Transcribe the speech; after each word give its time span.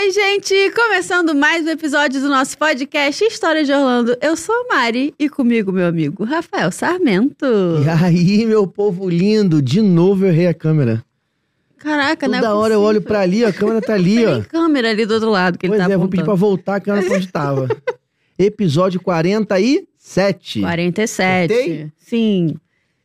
Oi, 0.00 0.12
gente! 0.12 0.54
Começando 0.76 1.34
mais 1.34 1.66
um 1.66 1.70
episódio 1.70 2.20
do 2.20 2.28
nosso 2.28 2.56
podcast 2.56 3.24
História 3.24 3.64
de 3.64 3.72
Orlando. 3.72 4.16
Eu 4.22 4.36
sou 4.36 4.54
a 4.54 4.72
Mari 4.72 5.12
e 5.18 5.28
comigo 5.28 5.72
meu 5.72 5.88
amigo 5.88 6.22
Rafael 6.22 6.70
Sarmento. 6.70 7.44
E 7.84 7.88
aí, 7.88 8.46
meu 8.46 8.64
povo 8.64 9.10
lindo, 9.10 9.60
de 9.60 9.82
novo 9.82 10.24
eu 10.24 10.28
errei 10.28 10.46
a 10.46 10.54
câmera. 10.54 11.04
Caraca, 11.78 12.26
Toda 12.26 12.40
não 12.40 12.48
é 12.48 12.54
hora 12.54 12.74
eu 12.74 12.80
olho 12.80 13.02
pra 13.02 13.22
ali, 13.22 13.44
ó, 13.44 13.48
a 13.48 13.52
câmera 13.52 13.80
tá 13.80 13.94
ali, 13.94 14.22
ó. 14.24 14.34
Tem 14.34 14.42
câmera 14.44 14.90
ali 14.90 15.04
do 15.04 15.14
outro 15.14 15.30
lado 15.30 15.58
que 15.58 15.66
Pois 15.66 15.80
ele 15.80 15.88
tá 15.88 15.92
é, 15.92 15.96
vou 15.96 16.06
pedir 16.08 16.22
pra 16.22 16.34
voltar 16.34 16.76
a 16.76 16.80
câmera 16.80 17.04
pra 17.04 17.16
onde 17.16 17.26
tava. 17.26 17.68
Episódio 18.38 19.00
47. 19.00 20.60
47. 20.60 21.52
Acertei? 21.52 21.92
Sim, 21.96 22.54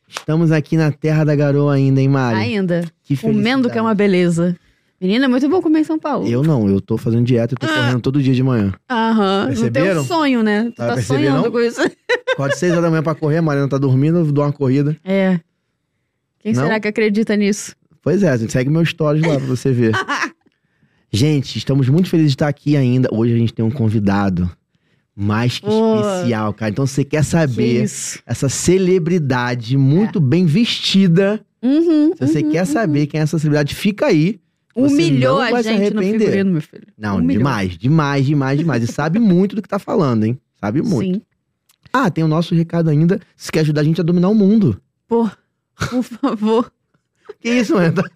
Estamos 0.08 0.52
aqui 0.52 0.76
na 0.76 0.92
Terra 0.92 1.24
da 1.24 1.34
Garoa 1.34 1.74
ainda, 1.74 2.00
hein, 2.00 2.08
Mari? 2.08 2.38
ainda. 2.38 2.84
Que 3.02 3.16
Comendo 3.16 3.68
que 3.68 3.76
é 3.76 3.82
uma 3.82 3.96
beleza. 3.96 4.56
Menina, 5.00 5.24
é 5.26 5.28
muito 5.28 5.48
bom 5.48 5.60
comer 5.60 5.80
em 5.80 5.84
São 5.84 5.98
Paulo. 5.98 6.26
Eu 6.26 6.42
não, 6.42 6.68
eu 6.68 6.80
tô 6.80 6.96
fazendo 6.96 7.24
dieta 7.24 7.54
e 7.54 7.56
tô 7.58 7.66
Ah. 7.66 7.68
correndo 7.74 8.00
todo 8.00 8.22
dia 8.22 8.32
de 8.34 8.42
manhã. 8.42 8.72
Aham. 8.88 9.40
Não 9.40 9.46
tem 9.46 9.54
Perceberam? 9.70 10.00
um 10.00 10.04
sonho, 10.04 10.42
né? 10.42 10.64
Tu 10.74 10.82
Ah, 10.82 10.86
tá 10.88 10.94
percebi, 10.94 11.24
sonhando 11.26 11.50
com 11.52 11.60
isso. 11.60 11.80
Acordo 12.32 12.54
6 12.56 12.72
horas 12.72 12.84
da 12.84 12.90
manhã 12.90 13.02
pra 13.02 13.14
correr, 13.14 13.38
a 13.38 13.42
Mariana 13.42 13.68
tá 13.68 13.78
dormindo, 13.78 14.18
eu 14.18 14.32
dou 14.32 14.44
uma 14.44 14.52
corrida. 14.52 14.96
É. 15.04 15.38
Quem 16.40 16.52
Não? 16.52 16.62
será 16.62 16.80
que 16.80 16.88
acredita 16.88 17.36
nisso? 17.36 17.74
Pois 18.02 18.22
é, 18.22 18.36
gente, 18.38 18.52
segue 18.52 18.70
meu 18.70 18.84
stories 18.84 19.22
lá 19.26 19.36
pra 19.36 19.46
você 19.46 19.72
ver. 19.72 19.92
gente, 21.12 21.56
estamos 21.58 21.88
muito 21.88 22.08
felizes 22.08 22.32
de 22.32 22.36
estar 22.36 22.48
aqui 22.48 22.76
ainda. 22.76 23.08
Hoje 23.12 23.34
a 23.34 23.38
gente 23.38 23.52
tem 23.54 23.64
um 23.64 23.70
convidado 23.70 24.50
mais 25.16 25.58
que 25.58 25.66
Pô. 25.66 26.00
especial, 26.00 26.52
cara. 26.52 26.70
Então, 26.70 26.86
você 26.86 27.04
quer 27.04 27.20
Que 27.20 27.26
saber 27.26 27.84
isso. 27.84 28.18
essa 28.26 28.48
celebridade 28.48 29.76
muito 29.76 30.20
bem 30.20 30.44
vestida, 30.46 31.40
Uhum, 31.62 32.12
se 32.18 32.26
você 32.26 32.40
uhum. 32.40 32.50
quer 32.50 32.66
saber 32.66 33.06
quem 33.06 33.20
é 33.20 33.22
essa 33.22 33.38
celebridade, 33.38 33.74
fica 33.74 34.06
aí. 34.06 34.38
Humilhou 34.74 35.40
a 35.40 35.62
gente 35.62 35.94
no 35.94 36.02
figurino, 36.02 36.52
meu 36.52 36.62
filho. 36.62 36.86
Não, 36.98 37.18
Humilhou. 37.18 37.38
demais, 37.38 37.78
demais, 37.78 38.26
demais, 38.26 38.58
demais. 38.58 38.82
E 38.82 38.86
sabe 38.86 39.18
muito 39.18 39.54
do 39.54 39.62
que 39.62 39.68
tá 39.68 39.78
falando, 39.78 40.24
hein? 40.24 40.38
Sabe 40.60 40.82
muito. 40.82 41.14
Sim. 41.14 41.22
Ah, 41.92 42.10
tem 42.10 42.24
o 42.24 42.28
nosso 42.28 42.54
recado 42.54 42.90
ainda. 42.90 43.20
Se 43.36 43.52
quer 43.52 43.60
ajudar 43.60 43.82
a 43.82 43.84
gente 43.84 44.00
a 44.00 44.04
dominar 44.04 44.28
o 44.28 44.34
mundo. 44.34 44.80
Pô, 45.06 45.30
por 45.90 46.02
favor. 46.02 46.72
Que 47.40 47.50
isso, 47.50 47.74
mano? 47.74 48.02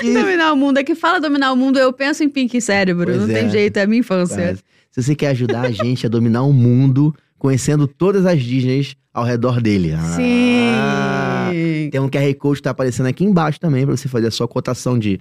Que 0.00 0.12
dominar 0.12 0.52
o 0.52 0.56
mundo. 0.56 0.78
É 0.78 0.84
que 0.84 0.94
fala 0.94 1.20
dominar 1.20 1.52
o 1.52 1.56
mundo, 1.56 1.78
eu 1.78 1.92
penso 1.92 2.22
em 2.22 2.28
Pink 2.28 2.60
Cérebro. 2.60 3.06
Pois 3.06 3.16
não 3.18 3.30
é. 3.30 3.40
tem 3.40 3.48
jeito, 3.48 3.76
é 3.76 3.82
a 3.82 3.86
minha 3.86 4.00
infância. 4.00 4.36
Quase. 4.36 4.62
Se 4.90 5.02
você 5.02 5.14
quer 5.14 5.28
ajudar 5.28 5.62
a 5.62 5.70
gente 5.70 6.04
a 6.04 6.08
dominar 6.08 6.42
o 6.42 6.52
mundo, 6.52 7.14
conhecendo 7.38 7.86
todas 7.86 8.26
as 8.26 8.42
Disneys 8.42 8.96
ao 9.14 9.24
redor 9.24 9.60
dele. 9.60 9.92
Ah, 9.92 11.50
Sim. 11.50 11.88
Tem 11.90 12.00
um 12.00 12.08
QR 12.08 12.34
Code 12.34 12.56
que 12.56 12.62
tá 12.62 12.70
aparecendo 12.70 13.06
aqui 13.06 13.24
embaixo 13.24 13.60
também, 13.60 13.86
pra 13.86 13.96
você 13.96 14.08
fazer 14.08 14.26
a 14.26 14.30
sua 14.30 14.48
cotação 14.48 14.98
de 14.98 15.20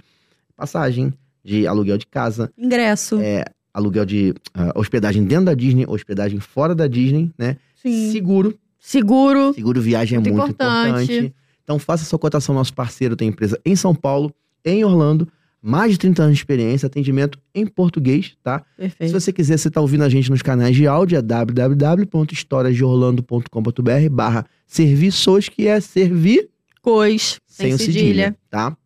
passagem, 0.56 1.14
de 1.44 1.68
aluguel 1.68 1.98
de 1.98 2.06
casa, 2.08 2.52
Ingresso. 2.58 3.20
é, 3.22 3.44
aluguel 3.74 4.06
de 4.06 4.34
ah, 4.54 4.72
hospedagem 4.76 5.24
dentro 5.24 5.46
da 5.46 5.54
Disney, 5.54 5.86
hospedagem 5.88 6.40
fora 6.40 6.74
da 6.74 6.88
Disney, 6.88 7.32
né? 7.38 7.58
Sim. 7.76 8.12
Seguro. 8.12 8.58
Seguro. 8.80 9.54
Seguro 9.54 9.80
viagem 9.82 10.18
é 10.18 10.20
Muito 10.20 10.34
muito 10.36 10.52
importante. 10.52 11.04
importante. 11.14 11.36
Então 11.64 11.78
faça 11.80 12.06
sua 12.06 12.20
cotação. 12.20 12.54
Nosso 12.56 12.74
parceiro 12.74 13.16
tem 13.16 13.28
empresa 13.30 13.60
em 13.66 13.76
São 13.76 13.94
Paulo, 13.96 14.32
em 14.64 14.84
Orlando, 14.84 15.28
mais 15.62 15.92
de 15.92 15.98
30 15.98 16.22
anos 16.24 16.36
de 16.36 16.42
experiência, 16.42 16.86
atendimento 16.88 17.40
em 17.54 17.66
português, 17.66 18.36
tá? 18.44 18.60
Se 18.60 18.66
Perfeito. 18.78 19.14
você 19.14 19.34
quiser, 19.34 19.58
você 19.58 19.70
tá 19.72 19.82
ouvindo 19.82 20.04
a 20.04 20.10
gente 20.10 20.30
nos 20.30 20.42
canais 20.44 20.76
de 20.76 20.86
áudio, 20.88 21.18
é 21.18 21.22
www.historiasdeorlando.com.br 21.24 24.10
barra 24.12 24.46
serviços, 24.68 25.50
que 25.50 25.68
é 25.68 25.80
servir 25.80 26.50
Cois. 26.82 27.40
sem, 27.48 27.68
Sem 27.68 27.74
o 27.74 27.78
cedilha, 27.80 28.00
cedilha. 28.04 28.36
tá? 28.50 28.78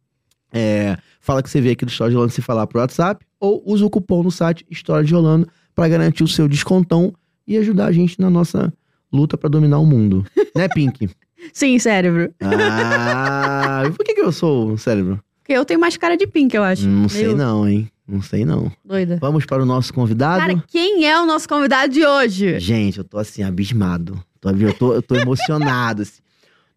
É, 0.53 0.95
fala 1.19 1.43
que 1.43 1.49
você 1.49 1.61
veio 1.61 1.73
aqui 1.73 1.85
do 1.85 1.89
História 1.89 2.11
de 2.11 2.17
Orlando 2.17 2.33
se 2.33 2.41
falar 2.41 2.65
pro 2.67 2.79
WhatsApp, 2.79 3.25
ou 3.39 3.61
usa 3.65 3.85
o 3.85 3.89
cupom 3.89 4.23
no 4.23 4.31
site 4.31 4.65
História 4.69 5.05
de 5.05 5.15
Orlando 5.15 5.47
para 5.75 5.87
garantir 5.87 6.23
o 6.23 6.27
seu 6.27 6.47
descontão 6.47 7.13
e 7.47 7.57
ajudar 7.57 7.87
a 7.87 7.91
gente 7.91 8.19
na 8.19 8.29
nossa 8.29 8.73
luta 9.11 9.37
para 9.37 9.49
dominar 9.49 9.79
o 9.79 9.85
mundo. 9.85 10.25
né, 10.55 10.67
Pink? 10.67 11.09
Sim, 11.53 11.79
cérebro. 11.79 12.33
Ah, 12.41 13.83
e 13.87 13.91
por 13.91 14.05
que, 14.05 14.13
que 14.13 14.21
eu 14.21 14.31
sou 14.31 14.71
um 14.71 14.77
cérebro? 14.77 15.19
Porque 15.41 15.53
eu 15.53 15.65
tenho 15.65 15.79
mais 15.79 15.97
cara 15.97 16.15
de 16.15 16.27
Pink, 16.27 16.55
eu 16.55 16.63
acho. 16.63 16.87
Não 16.87 17.09
sei 17.09 17.33
não, 17.33 17.67
hein? 17.67 17.89
Não 18.07 18.21
sei 18.21 18.43
não. 18.43 18.71
Doida. 18.83 19.17
Vamos 19.21 19.45
para 19.45 19.61
o 19.61 19.65
nosso 19.65 19.93
convidado. 19.93 20.41
Cara, 20.41 20.63
quem 20.67 21.07
é 21.07 21.19
o 21.19 21.25
nosso 21.25 21.47
convidado 21.47 21.93
de 21.93 22.05
hoje? 22.05 22.59
Gente, 22.59 22.97
eu 22.97 23.03
tô 23.03 23.17
assim, 23.17 23.43
abismado. 23.43 24.21
Eu, 24.43 24.73
tô, 24.73 24.93
eu 24.93 25.01
tô 25.01 25.15
emocionado. 25.15 26.01
assim. 26.01 26.21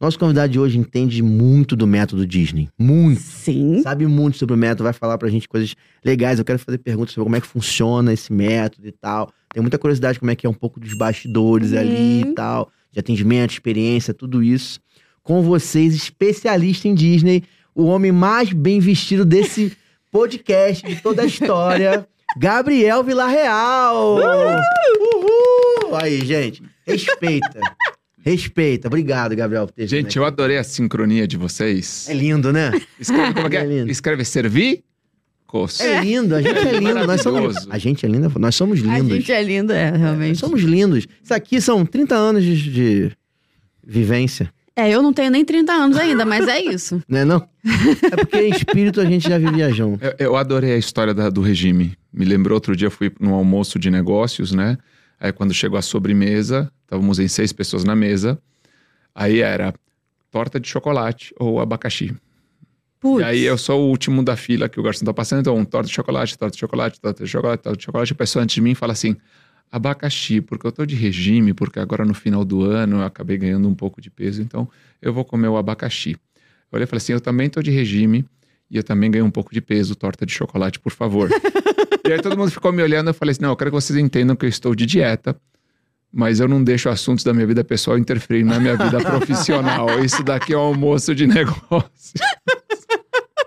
Nosso 0.03 0.19
convidado 0.19 0.53
de 0.53 0.59
hoje 0.59 0.77
entende 0.81 1.23
muito 1.23 1.77
do 1.77 1.87
método 1.87 2.27
Disney. 2.27 2.69
Muito. 2.77 3.21
Sim. 3.21 3.81
Sabe 3.83 4.05
muito 4.05 4.37
sobre 4.37 4.57
o 4.57 4.59
método, 4.59 4.83
vai 4.83 4.93
falar 4.93 5.17
pra 5.17 5.29
gente 5.29 5.49
coisas 5.49 5.77
legais. 6.05 6.41
Eu 6.41 6.45
quero 6.45 6.59
fazer 6.59 6.79
perguntas 6.79 7.15
sobre 7.15 7.27
como 7.27 7.37
é 7.37 7.41
que 7.41 7.47
funciona 7.47 8.13
esse 8.13 8.33
método 8.33 8.89
e 8.89 8.91
tal. 8.91 9.31
Tenho 9.55 9.63
muita 9.63 9.79
curiosidade 9.79 10.19
como 10.19 10.33
é 10.33 10.35
que 10.35 10.45
é 10.45 10.51
um 10.51 10.55
pouco 10.55 10.81
dos 10.81 10.93
bastidores 10.95 11.71
Uhum. 11.71 11.79
ali 11.79 12.21
e 12.23 12.35
tal. 12.35 12.69
De 12.91 12.99
atendimento, 12.99 13.53
experiência, 13.53 14.13
tudo 14.13 14.43
isso. 14.43 14.81
Com 15.23 15.41
vocês, 15.41 15.95
especialista 15.95 16.89
em 16.89 16.95
Disney, 16.95 17.45
o 17.73 17.85
homem 17.85 18.11
mais 18.11 18.53
bem 18.53 18.81
vestido 18.81 19.25
desse 19.25 19.73
podcast, 20.11 20.85
de 20.85 21.01
toda 21.01 21.23
a 21.23 21.27
história, 21.27 22.09
Gabriel 22.37 23.05
Villarreal. 23.05 24.17
Uhul! 24.17 25.95
Aí, 25.95 26.25
gente, 26.27 26.61
respeita. 26.85 27.61
Respeita. 28.25 28.89
Obrigado, 28.89 29.35
Gabriel, 29.37 29.67
por 29.67 29.73
ter 29.73 29.83
vindo 29.83 29.91
Gente, 29.91 30.17
eu 30.17 30.25
adorei 30.25 30.57
a 30.59 30.65
sincronia 30.65 31.27
de 31.27 31.37
vocês. 31.37 32.09
É 32.09 32.15
lindo, 32.15 32.53
né? 32.53 32.71
Escreve 32.99 33.35
como 33.35 33.47
é 33.47 33.51
que 33.51 33.57
É 33.57 33.61
é? 33.61 33.65
lindo. 33.67 33.91
Escreve 33.91 34.25
servir? 34.25 34.85
Cos. 35.47 35.81
É 35.81 36.01
lindo, 36.01 36.35
a 36.35 36.41
gente 36.41 36.57
é 36.59 36.73
lindo. 36.79 37.07
Nós 37.07 37.21
somos, 37.21 37.67
a 37.69 37.77
gente 37.79 38.07
é 38.07 38.09
lindo, 38.09 38.33
nós 38.39 38.55
somos 38.55 38.81
A 38.81 38.83
lindos. 38.99 39.17
gente 39.19 39.33
é 39.33 39.43
lindo, 39.43 39.73
é, 39.73 39.91
Nós 39.91 40.01
realmente. 40.01 40.39
somos 40.39 40.63
lindos. 40.63 41.07
Isso 41.23 41.35
aqui 41.35 41.61
são 41.61 41.85
30 41.85 42.15
anos 42.15 42.43
de, 42.43 42.71
de 42.73 43.13
vivência, 43.85 44.51
É, 44.75 44.89
eu 44.91 45.03
não 45.03 45.13
tenho 45.13 45.31
nem 45.31 45.45
30 45.45 45.71
anos 45.73 45.97
ainda, 45.99 46.25
mas 46.25 46.49
é 46.49 46.59
isso. 46.63 47.03
né 47.09 47.25
não? 47.25 47.47
É 48.11 48.17
porque 48.17 48.39
em 48.41 48.51
espírito 48.51 49.01
a 49.01 49.05
gente 49.05 49.29
já 49.29 49.37
vivia 49.37 49.71
junto. 49.71 50.03
Eu, 50.03 50.15
eu 50.19 50.37
adorei 50.37 50.73
a 50.73 50.79
história 50.79 51.13
da- 51.13 51.29
do 51.29 51.43
regime. 51.43 51.93
Me 52.11 52.25
lembrou 52.25 52.55
outro 52.57 52.75
dia, 52.75 52.87
eu 52.87 52.91
fui 52.91 53.13
num 53.21 53.35
almoço 53.35 53.79
de 53.79 53.91
negócios, 53.91 54.53
né? 54.53 54.79
Aí 55.21 55.33
quando 55.33 55.53
chegou 55.53 55.79
a 55.79 55.83
sobremesa, 55.83 56.73
estávamos 56.93 57.19
em 57.19 57.27
seis 57.27 57.53
pessoas 57.53 57.85
na 57.85 57.97
mesa. 57.97 58.39
Aí 59.15 59.41
era 59.41 59.75
torta 60.31 60.61
de 60.61 60.69
chocolate 60.69 61.35
ou 61.39 61.59
abacaxi. 61.59 62.15
Putz. 63.01 63.23
E 63.23 63.25
aí 63.25 63.43
eu 63.43 63.57
sou 63.59 63.81
o 63.81 63.89
último 63.89 64.23
da 64.23 64.37
fila 64.37 64.69
que 64.69 64.79
o 64.79 64.83
garçom 64.83 65.05
tá 65.05 65.13
passando, 65.13 65.41
então 65.41 65.65
torta 65.65 65.89
de 65.89 65.95
chocolate, 65.95 66.39
torta 66.39 66.55
de 66.55 66.61
chocolate, 66.61 67.01
torta 67.01 67.25
de 67.25 67.31
chocolate, 67.31 67.63
torta 67.63 67.77
de 67.77 67.85
chocolate. 67.85 68.13
A 68.13 68.17
pessoa 68.17 68.43
antes 68.43 68.55
de 68.55 68.61
mim 68.61 68.75
fala 68.75 68.93
assim, 68.93 69.17
abacaxi, 69.71 70.41
porque 70.41 70.67
eu 70.67 70.73
tô 70.73 70.85
de 70.87 70.95
regime, 70.95 71.55
porque 71.55 71.81
agora 71.81 72.05
no 72.05 72.15
final 72.15 72.45
do 72.45 72.63
ano 72.63 72.99
eu 72.99 73.05
acabei 73.05 73.39
ganhando 73.39 73.67
um 73.67 73.75
pouco 73.75 74.01
de 74.01 74.11
peso, 74.11 74.43
então 74.43 74.69
eu 75.01 75.13
vou 75.13 75.25
comer 75.25 75.49
o 75.49 75.57
abacaxi. 75.57 76.11
Eu 76.11 76.77
olhei 76.77 76.85
e 76.85 76.87
falei 76.87 76.99
assim, 76.99 77.13
eu 77.13 77.21
também 77.21 77.49
tô 77.49 77.61
de 77.61 77.71
regime 77.71 78.25
e 78.71 78.77
eu 78.77 78.85
também 78.85 79.11
ganhei 79.11 79.27
um 79.27 79.31
pouco 79.31 79.53
de 79.53 79.61
peso, 79.61 79.97
torta 79.97 80.25
de 80.25 80.33
chocolate, 80.33 80.79
por 80.79 80.93
favor. 80.93 81.29
e 82.07 82.13
aí 82.13 82.23
todo 82.23 82.37
mundo 82.37 82.51
ficou 82.51 82.73
me 82.73 82.83
olhando, 82.83 83.09
eu 83.09 83.15
falei 83.15 83.33
assim, 83.33 83.43
não, 83.43 83.51
eu 83.51 83.57
quero 83.57 83.71
que 83.71 83.75
vocês 83.75 83.99
entendam 83.99 84.37
que 84.37 84.45
eu 84.45 84.49
estou 84.49 84.75
de 84.75 84.87
dieta, 84.87 85.37
mas 86.13 86.41
eu 86.41 86.47
não 86.49 86.63
deixo 86.63 86.89
assuntos 86.89 87.25
da 87.25 87.33
minha 87.33 87.47
vida 87.47 87.65
pessoal 87.65 87.97
interferir 87.99 88.45
na 88.45 88.61
minha 88.61 88.77
vida 88.77 88.99
profissional. 89.03 90.05
Isso 90.05 90.23
daqui 90.23 90.53
é 90.53 90.57
um 90.59 90.61
almoço 90.61 91.15
de 91.15 91.27
negócio. 91.27 92.13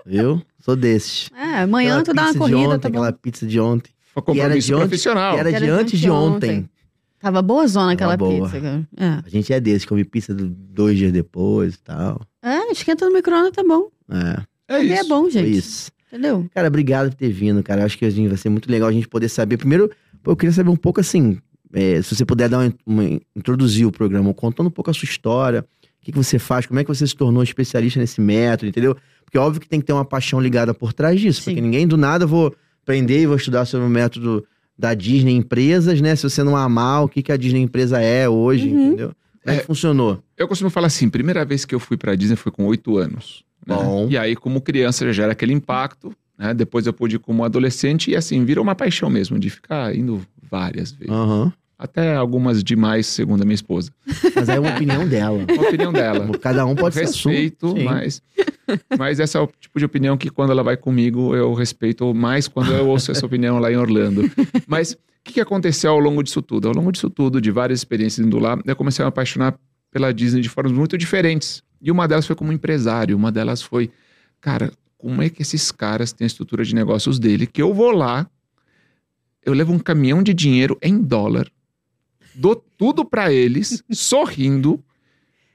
Eu 0.04 0.40
sou 0.60 0.76
desses. 0.76 1.30
É, 1.36 1.60
amanhã 1.62 1.98
Aquela 1.98 2.04
tu 2.04 2.14
dá 2.14 2.22
uma 2.22 2.28
pizza 2.32 2.44
de 2.46 2.52
corrida, 2.52 2.68
ontem, 2.70 2.78
tá 2.80 2.88
bom. 2.88 2.98
aquela 2.98 3.12
pizza 3.12 3.46
de 3.46 3.60
ontem. 3.60 3.90
Foi 4.14 4.22
Que 4.22 4.30
era 4.30 4.38
compromisso 4.40 4.66
de 4.68 4.74
ontem, 4.74 4.88
profissional. 4.88 5.34
Que 5.34 5.40
era 5.40 5.48
de 5.50 5.56
era 5.56 5.64
de 5.66 5.70
antes 5.70 6.00
de 6.00 6.10
ontem. 6.10 6.50
anteontem. 6.50 6.70
Tava 7.18 7.42
boa 7.42 7.66
zona 7.66 7.92
aquela 7.92 8.16
boa. 8.16 8.44
pizza, 8.46 8.60
cara. 8.60 8.88
É. 8.96 9.06
A 9.24 9.28
gente 9.28 9.52
é 9.52 9.58
desses, 9.58 9.84
come 9.84 10.04
pizza 10.04 10.32
do- 10.34 10.48
dois 10.48 10.96
dias 10.96 11.12
depois 11.12 11.74
e 11.74 11.78
tal. 11.80 12.20
É, 12.42 12.70
esquenta 12.70 13.06
no 13.06 13.12
micro-ondas, 13.12 13.50
tá 13.52 13.62
bom. 13.64 13.88
É, 14.10 14.74
É 14.76 14.76
é 14.80 15.00
isso. 15.00 15.08
bom, 15.08 15.22
foi 15.22 15.30
gente. 15.32 15.56
isso. 15.56 15.90
Entendeu? 16.08 16.46
Cara, 16.54 16.68
obrigado 16.68 17.10
por 17.10 17.16
ter 17.16 17.30
vindo, 17.30 17.62
cara. 17.62 17.84
Acho 17.84 17.98
que 17.98 18.04
assim, 18.04 18.28
vai 18.28 18.36
ser 18.36 18.48
muito 18.48 18.70
legal 18.70 18.88
a 18.88 18.92
gente 18.92 19.08
poder 19.08 19.28
saber. 19.28 19.56
Primeiro, 19.56 19.90
eu 20.24 20.36
queria 20.36 20.52
saber 20.52 20.70
um 20.70 20.76
pouco 20.76 21.00
assim, 21.00 21.38
é, 21.72 22.00
se 22.02 22.14
você 22.14 22.24
puder 22.24 22.48
dar 22.48 22.58
uma, 22.58 22.74
uma- 22.86 23.20
introduzir 23.34 23.86
o 23.86 23.92
programa, 23.92 24.32
contando 24.34 24.66
um 24.68 24.70
pouco 24.70 24.90
a 24.90 24.94
sua 24.94 25.04
história, 25.06 25.60
o 26.00 26.04
que, 26.04 26.12
que 26.12 26.18
você 26.18 26.38
faz, 26.38 26.66
como 26.66 26.78
é 26.78 26.84
que 26.84 26.88
você 26.88 27.06
se 27.06 27.14
tornou 27.16 27.42
especialista 27.42 27.98
nesse 28.00 28.20
método, 28.20 28.68
entendeu? 28.68 28.96
Porque 29.24 29.36
óbvio 29.38 29.60
que 29.60 29.68
tem 29.68 29.80
que 29.80 29.86
ter 29.86 29.92
uma 29.92 30.04
paixão 30.04 30.40
ligada 30.40 30.72
por 30.72 30.92
trás 30.92 31.20
disso, 31.20 31.40
Sim. 31.42 31.50
porque 31.50 31.60
ninguém 31.60 31.86
do 31.86 31.96
nada 31.96 32.24
vou 32.26 32.54
aprender 32.82 33.20
e 33.22 33.26
vou 33.26 33.36
estudar 33.36 33.64
sobre 33.64 33.86
o 33.86 33.90
método 33.90 34.44
da 34.78 34.94
Disney 34.94 35.34
Empresas, 35.34 36.00
né? 36.00 36.14
Se 36.14 36.22
você 36.22 36.42
não 36.44 36.56
amar 36.56 37.02
o 37.04 37.08
que, 37.08 37.22
que 37.22 37.32
a 37.32 37.36
Disney 37.36 37.60
Empresa 37.62 38.00
é 38.00 38.28
hoje, 38.28 38.68
Uhum. 38.68 38.86
entendeu? 38.86 39.12
Como 39.42 39.54
é 39.54 39.56
que 39.56 39.62
É. 39.62 39.64
funcionou? 39.66 40.22
Eu 40.36 40.46
costumo 40.46 40.70
falar 40.70 40.86
assim, 40.88 41.08
primeira 41.08 41.44
vez 41.44 41.64
que 41.64 41.74
eu 41.74 41.80
fui 41.80 41.96
pra 41.96 42.14
Disney 42.14 42.36
foi 42.36 42.52
com 42.52 42.64
oito 42.66 42.96
anos. 42.98 43.44
né? 43.66 43.74
Bom. 43.74 44.06
E 44.08 44.16
aí, 44.16 44.36
como 44.36 44.60
criança, 44.60 45.04
já 45.06 45.12
gera 45.12 45.32
aquele 45.32 45.52
impacto. 45.52 46.12
Né? 46.38 46.52
Depois 46.54 46.86
eu 46.86 46.92
pude 46.92 47.16
ir 47.16 47.18
como 47.18 47.42
adolescente 47.42 48.10
e 48.12 48.16
assim, 48.16 48.44
virou 48.44 48.62
uma 48.62 48.74
paixão 48.76 49.08
mesmo, 49.10 49.38
de 49.40 49.48
ficar 49.50 49.96
indo 49.96 50.20
várias 50.50 50.92
vezes. 50.92 51.12
Aham. 51.12 51.52
Até 51.78 52.16
algumas 52.16 52.64
demais, 52.64 53.06
segundo 53.06 53.42
a 53.42 53.44
minha 53.44 53.54
esposa. 53.54 53.90
Mas 54.34 54.48
é 54.48 54.58
uma 54.58 54.70
opinião 54.70 55.04
dela. 55.08 55.44
A 55.46 55.60
opinião 55.60 55.92
dela. 55.92 56.38
Cada 56.38 56.64
um 56.64 56.74
pode 56.74 56.94
ser 56.94 57.04
a 57.04 57.08
sua. 57.08 57.32
Respeito, 57.32 57.76
mas... 57.84 58.22
Mas 58.98 59.20
essa 59.20 59.38
é 59.38 59.40
o 59.40 59.48
tipo 59.60 59.78
de 59.78 59.84
opinião 59.84 60.16
que 60.16 60.30
quando 60.30 60.50
ela 60.50 60.62
vai 60.62 60.76
comigo 60.76 61.36
eu 61.36 61.52
respeito 61.54 62.12
mais 62.12 62.48
quando 62.48 62.72
eu 62.72 62.88
ouço 62.88 63.12
essa 63.12 63.24
opinião 63.24 63.58
lá 63.58 63.70
em 63.70 63.76
Orlando. 63.76 64.22
Mas 64.66 64.92
o 64.92 64.98
que, 65.22 65.34
que 65.34 65.40
aconteceu 65.40 65.92
ao 65.92 65.98
longo 65.98 66.22
disso 66.22 66.42
tudo? 66.42 66.68
Ao 66.68 66.74
longo 66.74 66.90
disso 66.90 67.10
tudo, 67.10 67.40
de 67.40 67.50
várias 67.50 67.78
experiências 67.80 68.26
indo 68.26 68.38
lá, 68.38 68.58
eu 68.64 68.74
comecei 68.74 69.02
a 69.02 69.06
me 69.06 69.10
apaixonar 69.10 69.56
pela 69.90 70.12
Disney 70.12 70.40
de 70.40 70.48
formas 70.48 70.72
muito 70.72 70.98
diferentes. 70.98 71.62
E 71.80 71.90
uma 71.90 72.08
delas 72.08 72.26
foi 72.26 72.34
como 72.34 72.52
empresário, 72.52 73.16
uma 73.16 73.30
delas 73.30 73.62
foi, 73.62 73.90
cara, 74.40 74.72
como 74.98 75.22
é 75.22 75.28
que 75.28 75.42
esses 75.42 75.70
caras 75.70 76.12
têm 76.12 76.24
a 76.24 76.26
estrutura 76.26 76.64
de 76.64 76.74
negócios 76.74 77.18
dele, 77.18 77.46
que 77.46 77.62
eu 77.62 77.72
vou 77.72 77.90
lá, 77.92 78.28
eu 79.46 79.54
levo 79.54 79.72
um 79.72 79.78
caminhão 79.78 80.22
de 80.22 80.34
dinheiro 80.34 80.76
em 80.82 81.00
dólar, 81.00 81.48
dou 82.34 82.56
tudo 82.76 83.04
para 83.04 83.32
eles, 83.32 83.82
sorrindo, 83.90 84.82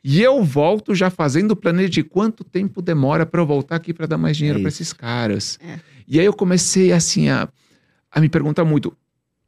e 0.04 0.22
eu 0.22 0.44
volto 0.44 0.96
já 0.96 1.10
fazendo 1.10 1.52
o 1.52 1.56
planejo 1.56 1.90
de 1.90 2.04
quanto 2.04 2.44
tempo 2.44 2.82
demora 2.82 3.26
para 3.26 3.42
eu 3.42 3.46
voltar 3.46 3.76
aqui 3.76 3.94
para 3.94 4.08
dar 4.08 4.18
mais 4.18 4.36
dinheiro 4.36 4.58
É 4.60 4.62
para 4.62 4.70
esses 4.70 4.94
caras. 4.94 5.60
É. 5.62 5.80
E 6.08 6.20
aí 6.20 6.26
eu 6.26 6.34
comecei 6.34 6.92
assim 6.92 7.30
a, 7.30 7.48
a 8.10 8.20
me 8.20 8.28
perguntar 8.28 8.66
muito 8.66 8.98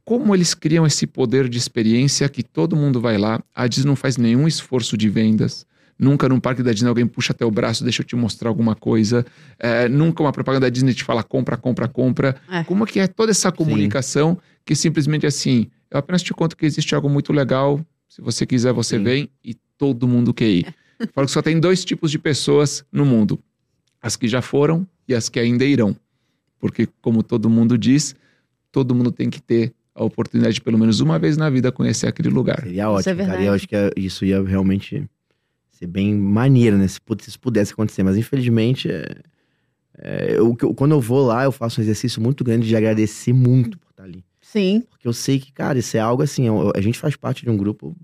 como 0.04 0.34
eles 0.34 0.54
criam 0.54 0.86
esse 0.86 1.06
poder 1.06 1.48
de 1.48 1.56
experiência 1.56 2.28
que 2.28 2.42
todo 2.42 2.76
mundo 2.76 3.00
vai 3.00 3.16
lá, 3.16 3.42
a 3.54 3.66
Disney 3.66 3.88
não 3.88 3.96
faz 3.96 4.16
nenhum 4.16 4.46
esforço 4.46 4.96
de 4.96 5.08
vendas. 5.08 5.66
Nunca 5.98 6.28
num 6.28 6.40
parque 6.40 6.62
da 6.62 6.72
Disney 6.72 6.88
alguém 6.88 7.06
puxa 7.06 7.32
até 7.32 7.44
o 7.44 7.50
braço, 7.50 7.84
deixa 7.84 8.02
eu 8.02 8.06
te 8.06 8.16
mostrar 8.16 8.48
alguma 8.48 8.74
coisa. 8.74 9.24
É, 9.58 9.88
nunca 9.88 10.22
uma 10.22 10.32
propaganda 10.32 10.66
da 10.66 10.70
Disney 10.70 10.92
te 10.92 11.04
fala 11.04 11.22
compra, 11.22 11.56
compra, 11.56 11.86
compra. 11.86 12.36
É. 12.50 12.64
Como 12.64 12.84
que 12.84 12.98
é 12.98 13.06
toda 13.06 13.30
essa 13.30 13.52
comunicação 13.52 14.36
que 14.64 14.74
simplesmente 14.74 15.26
assim, 15.26 15.68
eu 15.90 15.98
apenas 15.98 16.22
te 16.22 16.32
conto 16.34 16.56
que 16.56 16.66
existe 16.66 16.94
algo 16.94 17.08
muito 17.08 17.32
legal, 17.32 17.80
se 18.08 18.20
você 18.20 18.44
quiser 18.44 18.72
você 18.72 18.96
Sim. 18.98 19.04
vem 19.04 19.30
e 19.44 19.54
todo 19.78 20.08
mundo 20.08 20.34
quer 20.34 20.48
ir. 20.48 20.74
Falo 21.14 21.26
que 21.26 21.32
só 21.32 21.42
tem 21.42 21.58
dois 21.60 21.84
tipos 21.84 22.10
de 22.10 22.18
pessoas 22.18 22.84
no 22.90 23.04
mundo: 23.04 23.38
as 24.02 24.16
que 24.16 24.26
já 24.26 24.42
foram 24.42 24.86
e 25.06 25.14
as 25.14 25.28
que 25.28 25.38
ainda 25.38 25.64
irão. 25.64 25.96
Porque, 26.58 26.88
como 27.02 27.22
todo 27.22 27.50
mundo 27.50 27.76
diz, 27.76 28.14
todo 28.72 28.94
mundo 28.94 29.12
tem 29.12 29.28
que 29.28 29.40
ter 29.40 29.72
a 29.94 30.02
oportunidade 30.02 30.54
de, 30.54 30.60
pelo 30.60 30.78
menos 30.78 30.98
uma 31.00 31.18
vez 31.18 31.36
na 31.36 31.48
vida, 31.50 31.70
conhecer 31.70 32.08
aquele 32.08 32.28
lugar. 32.30 32.60
Seria 32.62 32.72
Isso 32.72 32.80
é 32.80 32.88
ótimo, 32.88 33.04
cara. 33.04 33.16
verdade. 33.26 33.44
Eu 33.46 33.52
acho 33.52 33.68
que 33.68 33.76
é- 33.76 33.90
isso 33.96 34.24
ia 34.24 34.42
realmente 34.42 35.04
ser 35.84 35.86
bem 35.86 36.14
maneiro, 36.14 36.76
né? 36.78 36.88
Se, 36.88 37.00
se 37.20 37.38
pudesse 37.38 37.72
acontecer. 37.72 38.02
Mas 38.02 38.16
infelizmente, 38.16 38.90
é, 38.90 39.04
é, 39.98 40.34
eu- 40.38 40.54
quando 40.74 40.92
eu 40.92 41.00
vou 41.00 41.24
lá, 41.26 41.44
eu 41.44 41.52
faço 41.52 41.80
um 41.80 41.84
exercício 41.84 42.20
muito 42.20 42.42
grande 42.42 42.66
de 42.66 42.74
agradecer 42.76 43.32
muito 43.32 43.78
por 43.78 43.90
estar 43.90 44.04
ali. 44.04 44.24
Sim. 44.40 44.82
Porque 44.90 45.06
eu 45.06 45.12
sei 45.12 45.38
que, 45.38 45.52
cara, 45.52 45.78
isso 45.78 45.96
é 45.96 46.00
algo 46.00 46.22
assim, 46.22 46.46
eu- 46.46 46.72
a 46.74 46.80
gente 46.80 46.98
faz 46.98 47.16
parte 47.16 47.42
de 47.44 47.50
um 47.50 47.56
grupo 47.56 47.96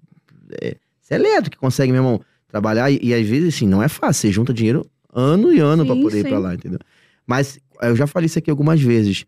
é, 0.62 0.77
seleto 1.00 1.50
que 1.50 1.56
consegue, 1.56 1.93
meu 1.93 2.00
irmão, 2.00 2.21
trabalhar. 2.49 2.91
E, 2.91 2.99
e 3.03 3.15
às 3.15 3.27
vezes, 3.27 3.55
assim, 3.55 3.67
não 3.69 3.82
é 3.82 3.88
fácil. 3.88 4.23
Você 4.29 4.32
junta 4.32 4.53
dinheiro 4.53 4.85
ano 5.12 5.53
e 5.53 5.59
ano 5.61 5.85
pra 5.87 5.94
Sim, 5.94 6.03
poder 6.03 6.19
ir 6.19 6.23
sim. 6.23 6.29
pra 6.29 6.38
lá, 6.38 6.55
entendeu? 6.55 6.79
Mas 7.27 7.59
eu 7.82 7.94
já 7.97 8.06
falei 8.06 8.27
isso 8.27 8.38
aqui 8.38 8.50
algumas 8.50 8.81
vezes. 8.81 9.25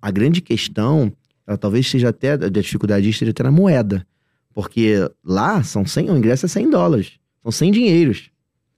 A 0.00 0.10
grande 0.10 0.40
questão, 0.40 1.12
ela 1.46 1.56
talvez 1.58 1.86
seja 1.88 2.08
até, 2.08 2.32
a 2.32 2.48
dificuldade 2.48 3.08
esteja 3.08 3.30
até 3.30 3.42
na 3.42 3.50
moeda. 3.50 4.06
Porque 4.54 4.94
lá 5.24 5.62
são 5.62 5.84
100, 5.86 6.10
o 6.10 6.16
ingresso 6.16 6.44
é 6.46 6.48
100 6.48 6.68
dólares. 6.70 7.12
São 7.42 7.50
100 7.52 7.70
dinheiros. 7.72 8.30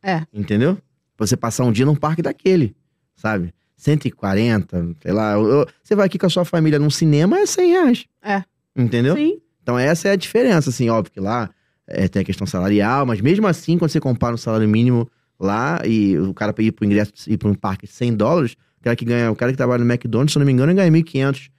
É. 0.03 0.23
Entendeu? 0.33 0.77
Pra 1.17 1.27
você 1.27 1.37
passar 1.37 1.65
um 1.65 1.73
dia 1.73 1.87
num 1.87 1.95
parque 1.97 2.23
daquele, 2.23 2.75
sabe? 3.15 3.53
140, 3.77 4.95
sei 5.03 5.13
lá. 5.13 5.33
eu- 5.35 5.67
você 5.83 5.95
vai 5.95 6.07
aqui 6.07 6.19
com 6.19 6.27
a 6.27 6.31
sua 6.31 6.45
família 6.45 6.79
num 6.79 6.91
cinema, 6.91 7.39
é 7.39 7.47
100 7.47 7.71
reais. 7.71 8.05
É. 8.23 8.43
Entendeu? 8.77 9.15
Sim. 9.17 9.39
Então 9.63 9.79
essa 9.79 10.09
é 10.09 10.13
a 10.13 10.17
diferença, 10.17 10.71
assim, 10.71 10.89
óbvio 10.91 11.13
que 11.13 11.21
lá 11.21 11.51
é, 11.87 12.09
tem 12.09 12.23
a 12.23 12.25
questão 12.25 12.47
salarial, 12.47 13.05
mas 13.07 13.21
mesmo 13.21 13.47
assim, 13.47 13.79
quando 13.79 13.91
você 13.91 14.01
compara 14.01 14.35
o 14.35 14.39
salário 14.39 14.69
mínimo 14.69 15.09
lá 15.39 15.81
e 15.85 16.19
o 16.19 16.33
cara 16.35 16.53
pra 16.53 16.63
ir 16.65 16.73
pro 16.73 16.85
ingresso, 16.85 17.13
ir 17.29 17.37
pra 17.39 17.49
um 17.49 17.55
parque 17.55 17.87
100 17.87 18.15
dólares, 18.15 18.53
o 18.81 18.83
cara 18.85 18.97
que 18.97 19.05
ganha, 19.05 19.31
o 19.31 19.37
cara 19.37 19.53
que 19.53 19.57
trabalha 19.57 19.85
no 19.85 19.91
McDonald's, 19.91 20.33
se 20.33 20.39
eu 20.39 20.41
não 20.41 20.47
me 20.47 20.53
engano, 20.53 20.75
ganha 20.75 20.91
1.500, 20.91 21.51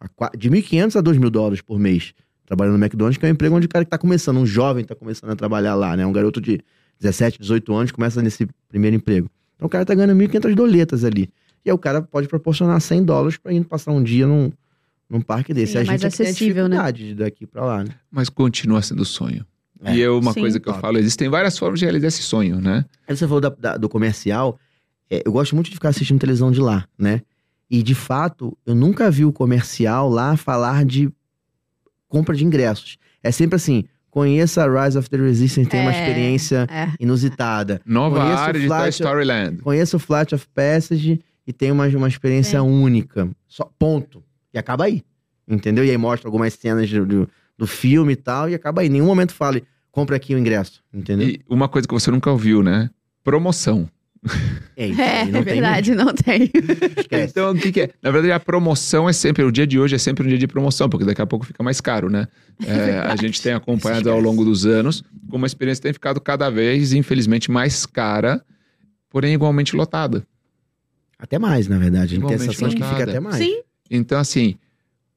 a 0.00 0.08
qua- 0.08 0.30
de 0.36 0.50
1.500 0.50 0.96
a 0.96 1.00
2.000 1.00 1.30
dólares 1.30 1.60
por 1.60 1.78
mês, 1.78 2.12
trabalhando 2.52 2.76
no 2.76 2.84
McDonald's, 2.84 3.16
que 3.18 3.24
é 3.24 3.28
um 3.30 3.32
emprego 3.32 3.56
onde 3.56 3.64
o 3.66 3.68
cara 3.68 3.82
que 3.84 3.90
tá 3.90 3.96
começando, 3.96 4.36
um 4.36 4.44
jovem 4.44 4.84
tá 4.84 4.94
começando 4.94 5.30
a 5.30 5.36
trabalhar 5.36 5.74
lá, 5.74 5.96
né, 5.96 6.04
um 6.04 6.12
garoto 6.12 6.38
de 6.40 6.60
17, 7.00 7.38
18 7.40 7.74
anos, 7.74 7.90
começa 7.90 8.20
nesse 8.22 8.46
primeiro 8.68 8.94
emprego. 8.94 9.30
Então 9.56 9.66
o 9.66 9.70
cara 9.70 9.84
tá 9.86 9.94
ganhando 9.94 10.14
1.500 10.14 10.54
doletas 10.54 11.02
ali. 11.04 11.30
E 11.64 11.70
aí 11.70 11.72
o 11.74 11.78
cara 11.78 12.02
pode 12.02 12.28
proporcionar 12.28 12.78
100 12.80 13.04
dólares 13.04 13.38
pra 13.38 13.52
ir 13.52 13.64
passar 13.64 13.90
um 13.92 14.02
dia 14.02 14.26
num, 14.26 14.52
num 15.08 15.20
parque 15.20 15.54
desse. 15.54 15.72
Sim, 15.72 15.78
a 15.78 15.80
é 15.80 15.84
gente 15.84 15.90
mais 15.92 16.04
é 16.04 16.10
que 16.10 16.16
tem 16.16 16.26
acessível, 16.26 16.64
né? 16.68 16.76
dificuldade 16.76 17.08
de 17.08 17.14
daqui 17.14 17.46
pra 17.46 17.64
lá, 17.64 17.84
né? 17.84 17.90
Mas 18.10 18.28
continua 18.28 18.82
sendo 18.82 19.04
sonho. 19.04 19.46
É. 19.82 19.96
E 19.96 20.00
eu, 20.00 20.18
uma 20.18 20.32
Sim. 20.32 20.40
coisa 20.40 20.60
que 20.60 20.68
eu 20.68 20.72
Top. 20.74 20.82
falo, 20.82 20.98
existem 20.98 21.28
várias 21.28 21.58
formas 21.58 21.78
de 21.80 21.86
realizar 21.86 22.08
esse 22.08 22.22
sonho, 22.22 22.60
né? 22.60 22.84
Aí 23.08 23.16
você 23.16 23.26
falou 23.26 23.40
da- 23.40 23.48
da- 23.48 23.76
do 23.76 23.88
comercial. 23.88 24.58
é, 25.10 25.22
eu 25.26 25.32
gosto 25.32 25.54
muito 25.54 25.68
de 25.68 25.74
ficar 25.74 25.88
assistindo 25.90 26.18
televisão 26.18 26.50
de 26.50 26.60
lá, 26.60 26.86
né? 26.98 27.20
E 27.70 27.82
de 27.82 27.94
fato, 27.94 28.56
eu 28.64 28.74
nunca 28.74 29.10
vi 29.10 29.24
o 29.24 29.32
comercial 29.32 30.08
lá 30.08 30.36
falar 30.36 30.84
de 30.84 31.10
compra 32.12 32.36
de 32.36 32.44
ingressos. 32.44 32.98
É 33.22 33.30
sempre 33.30 33.56
assim: 33.56 33.84
conheça 34.10 34.62
a 34.64 34.84
Rise 34.84 34.98
of 34.98 35.08
the 35.08 35.16
Resistance, 35.16 35.68
tem 35.70 35.80
uma 35.80 35.92
É. 35.94 35.98
experiência 35.98 36.66
É. 36.70 36.88
Inusitada. 37.00 37.80
Nova 37.86 38.20
Conheço 38.20 38.42
área 38.42 38.60
de 38.60 38.68
Toy 38.68 38.88
Storyland. 38.90 39.62
Conheça 39.62 39.96
o 39.96 40.00
Flight 40.00 40.34
of 40.34 40.46
Passage 40.54 41.20
e 41.46 41.52
tem 41.52 41.70
uma, 41.72 41.86
uma 41.88 42.08
experiência 42.08 42.60
Sim. 42.60 42.66
única. 42.66 43.28
Só 43.48 43.70
ponto. 43.78 44.22
E 44.52 44.58
acaba 44.58 44.84
aí. 44.84 45.02
Entendeu? 45.48 45.84
E 45.84 45.90
aí 45.90 45.96
mostra 45.96 46.28
algumas 46.28 46.52
cenas 46.54 46.88
do, 46.90 47.04
do, 47.06 47.28
do 47.58 47.66
filme 47.66 48.12
e 48.12 48.16
tal, 48.16 48.48
e 48.50 48.54
acaba 48.54 48.82
aí. 48.82 48.86
Em 48.88 48.90
nenhum 48.90 49.06
momento 49.06 49.32
fale, 49.34 49.64
compre 49.90 50.14
aqui 50.14 50.34
o 50.34 50.38
ingresso. 50.38 50.82
Entendeu? 50.92 51.28
E 51.28 51.40
uma 51.48 51.68
coisa 51.68 51.88
que 51.88 51.94
você 51.94 52.10
nunca 52.10 52.30
ouviu, 52.30 52.62
né? 52.62 52.90
Promoção. 53.24 53.88
É 54.76 54.86
isso. 54.86 55.00
É, 55.00 55.24
não 55.26 55.40
é 55.40 55.42
tem 55.42 55.54
verdade, 55.54 55.94
não 55.94 56.14
tem. 56.14 56.50
Então, 57.10 57.50
o 57.50 57.54
que, 57.54 57.72
que 57.72 57.80
é? 57.82 57.90
Na 58.00 58.10
verdade, 58.10 58.32
a 58.32 58.40
promoção 58.40 59.08
é 59.08 59.12
sempre, 59.12 59.42
o 59.42 59.50
dia 59.50 59.66
de 59.66 59.78
hoje 59.78 59.96
é 59.96 59.98
sempre 59.98 60.24
um 60.24 60.28
dia 60.28 60.38
de 60.38 60.46
promoção, 60.46 60.88
porque 60.88 61.04
daqui 61.04 61.20
a 61.20 61.26
pouco 61.26 61.44
fica 61.44 61.62
mais 61.62 61.80
caro, 61.80 62.08
né? 62.08 62.26
É, 62.64 62.98
a 63.00 63.16
gente 63.16 63.42
tem 63.42 63.52
acompanhado 63.52 64.08
ao 64.10 64.20
longo 64.20 64.44
dos 64.44 64.64
anos 64.66 65.02
como 65.28 65.44
a 65.44 65.48
experiência 65.48 65.82
tem 65.82 65.92
ficado 65.92 66.20
cada 66.20 66.48
vez, 66.50 66.92
infelizmente, 66.92 67.50
mais 67.50 67.84
cara, 67.86 68.44
porém 69.10 69.34
igualmente 69.34 69.74
lotada. 69.74 70.24
Até 71.18 71.38
mais, 71.38 71.66
na 71.66 71.78
verdade. 71.78 72.14
A 72.14 72.18
gente 72.18 72.26
tem 72.26 72.36
a 72.36 72.38
sensação 72.38 72.68
de 72.68 72.76
que 72.76 72.82
fica 72.84 73.02
até 73.04 73.18
mais. 73.18 73.36
Sim. 73.36 73.60
Então, 73.90 74.18
assim, 74.18 74.56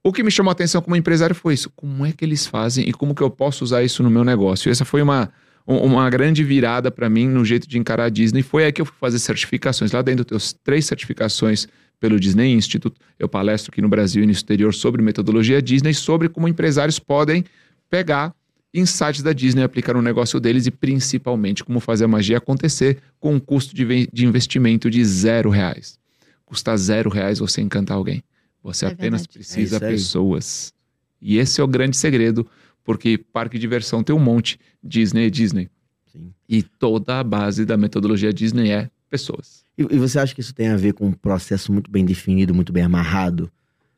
o 0.04 0.12
que 0.12 0.24
me 0.24 0.32
chamou 0.32 0.50
a 0.50 0.54
atenção 0.54 0.82
como 0.82 0.96
empresário 0.96 1.36
foi 1.36 1.54
isso. 1.54 1.70
Como 1.76 2.06
é 2.06 2.12
que 2.12 2.26
eles 2.26 2.48
fazem 2.48 2.88
e 2.88 2.94
como 2.94 3.14
que 3.14 3.22
eu 3.22 3.30
posso 3.30 3.64
usar 3.64 3.84
isso 3.84 4.02
no 4.02 4.10
meu 4.10 4.24
negócio? 4.24 4.72
Essa 4.72 4.86
foi 4.86 5.02
uma, 5.02 5.24
um- 5.24 5.30
uma 5.66 6.10
grande 6.10 6.44
virada 6.44 6.92
para 6.92 7.10
mim 7.10 7.28
no 7.28 7.44
jeito 7.44 7.68
de 7.68 7.78
encarar 7.78 8.06
a 8.06 8.10
Disney. 8.10 8.44
Foi 8.44 8.66
aí 8.66 8.72
que 8.72 8.82
eu 8.82 8.86
fui 8.86 8.96
fazer 9.00 9.20
certificações. 9.20 9.92
Lá 9.92 10.02
dentro, 10.02 10.22
eu 10.22 10.26
tenho 10.26 10.54
três 10.64 10.86
certificações 10.86 11.68
pelo 12.00 12.20
Disney 12.20 12.54
Institute. 12.54 12.96
Eu 13.18 13.28
palestro 13.28 13.72
aqui 13.72 13.82
no 13.82 13.90
Brasil 13.90 14.24
e 14.24 14.26
no 14.26 14.32
exterior 14.32 14.74
sobre 14.74 15.02
metodologia 15.02 15.62
Disney, 15.62 15.94
sobre 15.94 16.30
como 16.30 16.48
empresários 16.48 17.00
podem 17.00 17.44
pegar 17.90 18.34
insights 18.74 19.24
da 19.24 19.32
Disney, 19.32 19.64
aplicar 19.64 19.94
no 19.94 20.02
negócio 20.02 20.40
deles 20.40 20.68
e 20.68 20.72
principalmente 20.72 21.64
como 21.64 21.80
fazer 21.80 22.06
a 22.06 22.08
magia 22.08 22.38
acontecer 22.38 22.98
com 23.20 23.34
um 23.34 23.40
custo 23.40 23.74
de, 23.74 24.08
de 24.12 24.26
investimento 24.26 24.90
de 24.90 25.04
zero 25.04 25.50
reais. 25.50 25.98
Custa 26.46 26.76
zero 26.76 27.10
reais 27.10 27.40
você 27.40 27.62
encantar 27.62 27.98
alguém. 27.98 28.22
Você 28.62 28.86
É 28.86 28.90
apenas 28.90 29.22
verdade. 29.22 29.34
precisa 29.34 29.78
É 29.78 29.80
pessoas. 29.80 30.74
E 31.22 31.38
esse 31.38 31.62
é 31.62 31.64
o 31.64 31.68
grande 31.68 31.96
segredo, 31.96 32.46
porque 32.86 33.18
parque 33.18 33.58
de 33.58 33.62
diversão 33.62 34.02
tem 34.02 34.16
um 34.16 34.20
monte, 34.20 34.58
Disney 34.82 35.26
é 35.26 35.30
Disney. 35.30 35.70
Sim. 36.06 36.32
E 36.48 36.64
toda 36.64 37.20
a 37.20 37.24
base 37.24 37.66
da 37.66 37.76
metodologia 37.76 38.32
Disney 38.32 38.70
é 38.72 38.90
pessoas. 39.10 39.66
E, 39.78 39.82
e 39.82 39.98
você 39.98 40.18
acha 40.20 40.34
que 40.34 40.40
isso 40.40 40.54
tem 40.56 40.70
a 40.70 40.78
ver 40.78 40.94
com 40.94 41.08
um 41.08 41.12
processo 41.12 41.74
muito 41.74 41.92
bem 41.92 42.06
definido, 42.06 42.54
muito 42.56 42.72
bem 42.72 42.84
amarrado? 42.84 43.52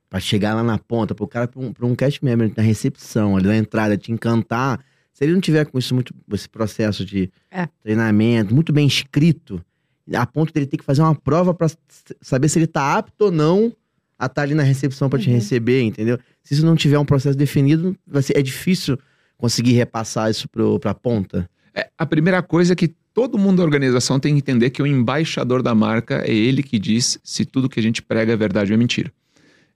Pra 0.09 0.19
chegar 0.19 0.55
lá 0.55 0.63
na 0.63 0.79
ponta, 0.79 1.13
pro 1.13 1.27
cara, 1.27 1.47
pra 1.47 1.59
um, 1.61 1.73
pra 1.73 1.85
um 1.85 1.93
cast 1.93 2.23
member 2.23 2.51
na 2.55 2.63
recepção, 2.63 3.35
ali 3.37 3.45
na 3.47 3.57
entrada, 3.57 3.97
te 3.97 4.11
encantar. 4.11 4.79
Se 5.13 5.25
ele 5.25 5.33
não 5.33 5.41
tiver 5.41 5.65
com 5.65 5.77
isso 5.77 5.93
muito, 5.93 6.13
esse 6.31 6.47
processo 6.47 7.03
de 7.03 7.29
É. 7.51 7.67
treinamento 7.83 8.55
muito 8.55 8.71
bem 8.71 8.87
escrito, 8.87 9.61
a 10.13 10.25
ponto 10.25 10.53
dele 10.53 10.65
ter 10.65 10.77
que 10.77 10.85
fazer 10.85 11.01
uma 11.01 11.13
prova 11.13 11.53
pra 11.53 11.65
s- 11.65 11.77
saber 12.21 12.47
se 12.47 12.57
ele 12.57 12.67
tá 12.67 12.97
apto 12.97 13.25
ou 13.25 13.31
não 13.31 13.73
a 14.19 14.25
estar 14.25 14.41
ali 14.43 14.53
na 14.55 14.63
recepção 14.63 15.09
te 15.09 15.27
Uhum. 15.29 15.35
receber, 15.35 15.81
entendeu? 15.83 16.17
Se 16.43 16.53
isso 16.53 16.65
não 16.65 16.75
tiver 16.75 16.97
um 16.97 17.05
processo 17.05 17.37
definido, 17.37 17.95
vai 18.05 18.21
ser, 18.21 18.37
é 18.37 18.41
difícil 18.41 18.97
conseguir 19.37 19.73
repassar 19.73 20.29
isso 20.31 20.47
pro, 20.49 20.79
pra 20.79 20.93
ponta. 20.93 21.49
É, 21.73 21.87
a 21.97 22.05
primeira 22.05 22.41
coisa 22.41 22.73
é 22.73 22.75
que 22.75 22.87
todo 23.13 23.37
mundo 23.37 23.57
da 23.57 23.63
organização 23.63 24.19
tem 24.19 24.33
que 24.33 24.39
entender 24.39 24.69
que 24.71 24.81
o 24.81 24.87
embaixador 24.87 25.61
da 25.61 25.75
marca 25.75 26.23
é 26.25 26.33
ele 26.33 26.63
que 26.63 26.79
diz 26.79 27.19
se 27.23 27.45
tudo 27.45 27.69
que 27.69 27.79
a 27.79 27.83
gente 27.83 28.01
prega 28.01 28.33
é 28.33 28.35
verdade 28.35 28.71
ou 28.71 28.75
é 28.75 28.77
mentira. 28.77 29.11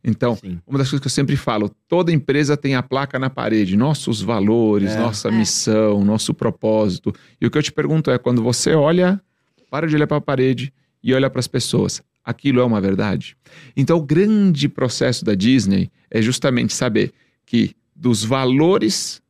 Então, 0.03 0.35
Sim. 0.35 0.57
uma 0.65 0.79
das 0.79 0.87
coisas 0.89 0.99
que 0.99 1.05
eu 1.05 1.11
sempre 1.11 1.35
falo, 1.35 1.69
toda 1.87 2.11
empresa 2.11 2.57
tem 2.57 2.73
a 2.73 2.81
placa 2.81 3.19
na 3.19 3.29
parede, 3.29 3.77
nossos 3.77 4.19
valores, 4.19 4.93
É. 4.93 4.99
nossa 4.99 5.27
É. 5.29 5.31
missão, 5.31 6.03
nosso 6.03 6.33
propósito. 6.33 7.13
E 7.39 7.45
o 7.45 7.51
que 7.51 7.57
eu 7.57 7.61
te 7.61 7.71
pergunto 7.71 8.09
é, 8.09 8.17
quando 8.17 8.41
você 8.41 8.73
olha, 8.73 9.21
para 9.69 9.87
de 9.87 9.95
olhar 9.95 10.07
para 10.07 10.17
a 10.17 10.21
parede 10.21 10.73
e 11.03 11.13
olha 11.13 11.29
para 11.29 11.39
as 11.39 11.47
pessoas, 11.47 12.01
aquilo 12.23 12.59
é 12.59 12.63
uma 12.63 12.81
verdade? 12.81 13.35
Então, 13.75 13.97
o 13.97 14.05
grande 14.05 14.67
processo 14.69 15.25
da 15.25 15.35
Disney 15.35 15.91
é 16.09 16.21
justamente 16.21 16.73
saber 16.73 17.13
que 17.45 17.75
dos 17.95 18.23
valores 18.23 19.21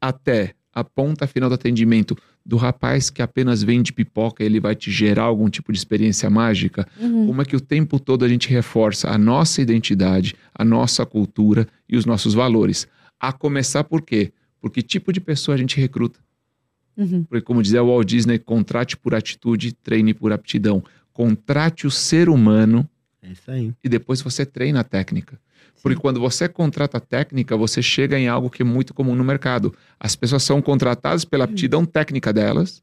até 0.00 0.54
a 0.74 0.82
ponta 0.82 1.26
final 1.26 1.48
do 1.48 1.54
atendimento, 1.54 2.16
do 2.44 2.56
rapaz 2.56 3.10
que 3.10 3.22
apenas 3.22 3.62
vende 3.62 3.92
pipoca, 3.92 4.42
ele 4.42 4.58
vai 4.58 4.74
te 4.74 4.90
gerar 4.90 5.24
algum 5.24 5.48
tipo 5.48 5.70
de 5.70 5.78
experiência 5.78 6.28
mágica? 6.30 6.88
Uhum. 6.98 7.26
Como 7.26 7.42
é 7.42 7.44
que 7.44 7.54
o 7.54 7.60
tempo 7.60 8.00
todo 8.00 8.24
a 8.24 8.28
gente 8.28 8.48
reforça 8.48 9.10
a 9.10 9.18
nossa 9.18 9.60
identidade, 9.60 10.34
a 10.54 10.64
nossa 10.64 11.04
cultura 11.04 11.68
e 11.88 11.96
os 11.96 12.06
nossos 12.06 12.34
valores? 12.34 12.88
A 13.20 13.32
começar 13.32 13.84
por 13.84 14.02
quê? 14.02 14.32
Por 14.60 14.70
que 14.70 14.82
tipo 14.82 15.12
de 15.12 15.20
pessoa 15.20 15.54
a 15.54 15.58
gente 15.58 15.78
recruta? 15.78 16.18
Uhum. 16.96 17.24
Porque, 17.24 17.44
como 17.44 17.62
dizia 17.62 17.82
o 17.82 17.88
Walt 17.88 18.06
Disney, 18.06 18.38
contrate 18.38 18.96
por 18.96 19.14
atitude, 19.14 19.72
treine 19.72 20.12
por 20.12 20.32
aptidão. 20.32 20.82
Contrate 21.12 21.86
o 21.86 21.90
ser 21.90 22.28
humano 22.28 22.88
É 23.22 23.30
isso 23.32 23.50
aí. 23.50 23.72
e 23.82 23.88
depois 23.88 24.20
você 24.22 24.44
treina 24.46 24.80
a 24.80 24.84
técnica. 24.84 25.38
Porque 25.82 26.00
quando 26.00 26.20
você 26.20 26.48
contrata 26.48 26.98
a 26.98 27.00
técnica, 27.00 27.56
você 27.56 27.82
chega 27.82 28.16
em 28.18 28.28
algo 28.28 28.48
que 28.48 28.62
é 28.62 28.64
muito 28.64 28.94
comum 28.94 29.16
no 29.16 29.24
mercado. 29.24 29.74
As 29.98 30.14
pessoas 30.14 30.44
são 30.44 30.62
contratadas 30.62 31.24
pela 31.24 31.44
aptidão 31.44 31.84
técnica 31.84 32.32
delas 32.32 32.82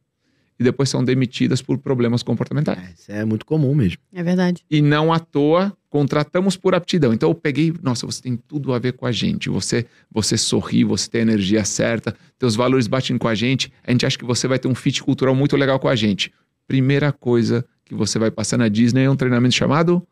e 0.59 0.63
depois 0.65 0.89
são 0.89 1.01
demitidas 1.01 1.61
por 1.61 1.77
problemas 1.77 2.21
comportamentais. 2.23 2.77
É, 2.77 2.93
isso 2.93 3.11
é 3.13 3.23
muito 3.23 3.45
comum 3.45 3.73
mesmo. 3.73 3.99
É 4.13 4.21
verdade. 4.21 4.65
E 4.69 4.81
não 4.81 5.13
à 5.13 5.19
toa 5.19 5.71
contratamos 5.89 6.57
por 6.57 6.75
aptidão. 6.75 7.13
Então 7.13 7.29
eu 7.29 7.35
peguei, 7.35 7.73
nossa, 7.81 8.05
você 8.05 8.21
tem 8.21 8.35
tudo 8.35 8.73
a 8.73 8.79
ver 8.79 8.91
com 8.91 9.05
a 9.05 9.13
gente. 9.13 9.49
Você, 9.49 9.85
você 10.11 10.37
sorri, 10.37 10.83
você 10.83 11.09
tem 11.09 11.19
a 11.19 11.23
energia 11.23 11.63
certa, 11.63 12.13
teus 12.37 12.53
valores 12.53 12.85
batem 12.87 13.17
com 13.17 13.29
a 13.29 13.33
gente. 13.35 13.71
A 13.81 13.91
gente 13.91 14.05
acha 14.05 14.17
que 14.17 14.25
você 14.25 14.45
vai 14.45 14.59
ter 14.59 14.67
um 14.67 14.75
fit 14.75 15.01
cultural 15.01 15.33
muito 15.33 15.55
legal 15.55 15.79
com 15.79 15.87
a 15.87 15.95
gente. 15.95 16.33
Primeira 16.67 17.13
coisa 17.13 17.65
que 17.89 17.95
você 17.95 18.19
vai 18.19 18.29
passar 18.29 18.57
na 18.57 18.67
Disney 18.67 19.03
é 19.03 19.09
um 19.09 19.15
treinamento 19.15 19.55
chamado 19.55 20.05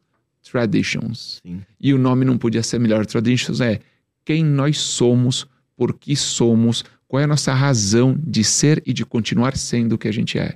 Traditions. 0.43 1.39
Sim. 1.45 1.61
E 1.79 1.93
o 1.93 1.97
nome 1.97 2.25
não 2.25 2.37
podia 2.37 2.63
ser 2.63 2.79
melhor. 2.79 3.05
Traditions 3.05 3.61
é 3.61 3.79
quem 4.25 4.43
nós 4.43 4.79
somos, 4.79 5.45
por 5.75 5.93
que 5.93 6.15
somos, 6.15 6.83
qual 7.07 7.21
é 7.21 7.23
a 7.23 7.27
nossa 7.27 7.53
razão 7.53 8.17
de 8.19 8.43
ser 8.43 8.81
e 8.85 8.93
de 8.93 9.05
continuar 9.05 9.55
sendo 9.55 9.93
o 9.93 9.97
que 9.97 10.07
a 10.07 10.11
gente 10.11 10.39
é. 10.39 10.55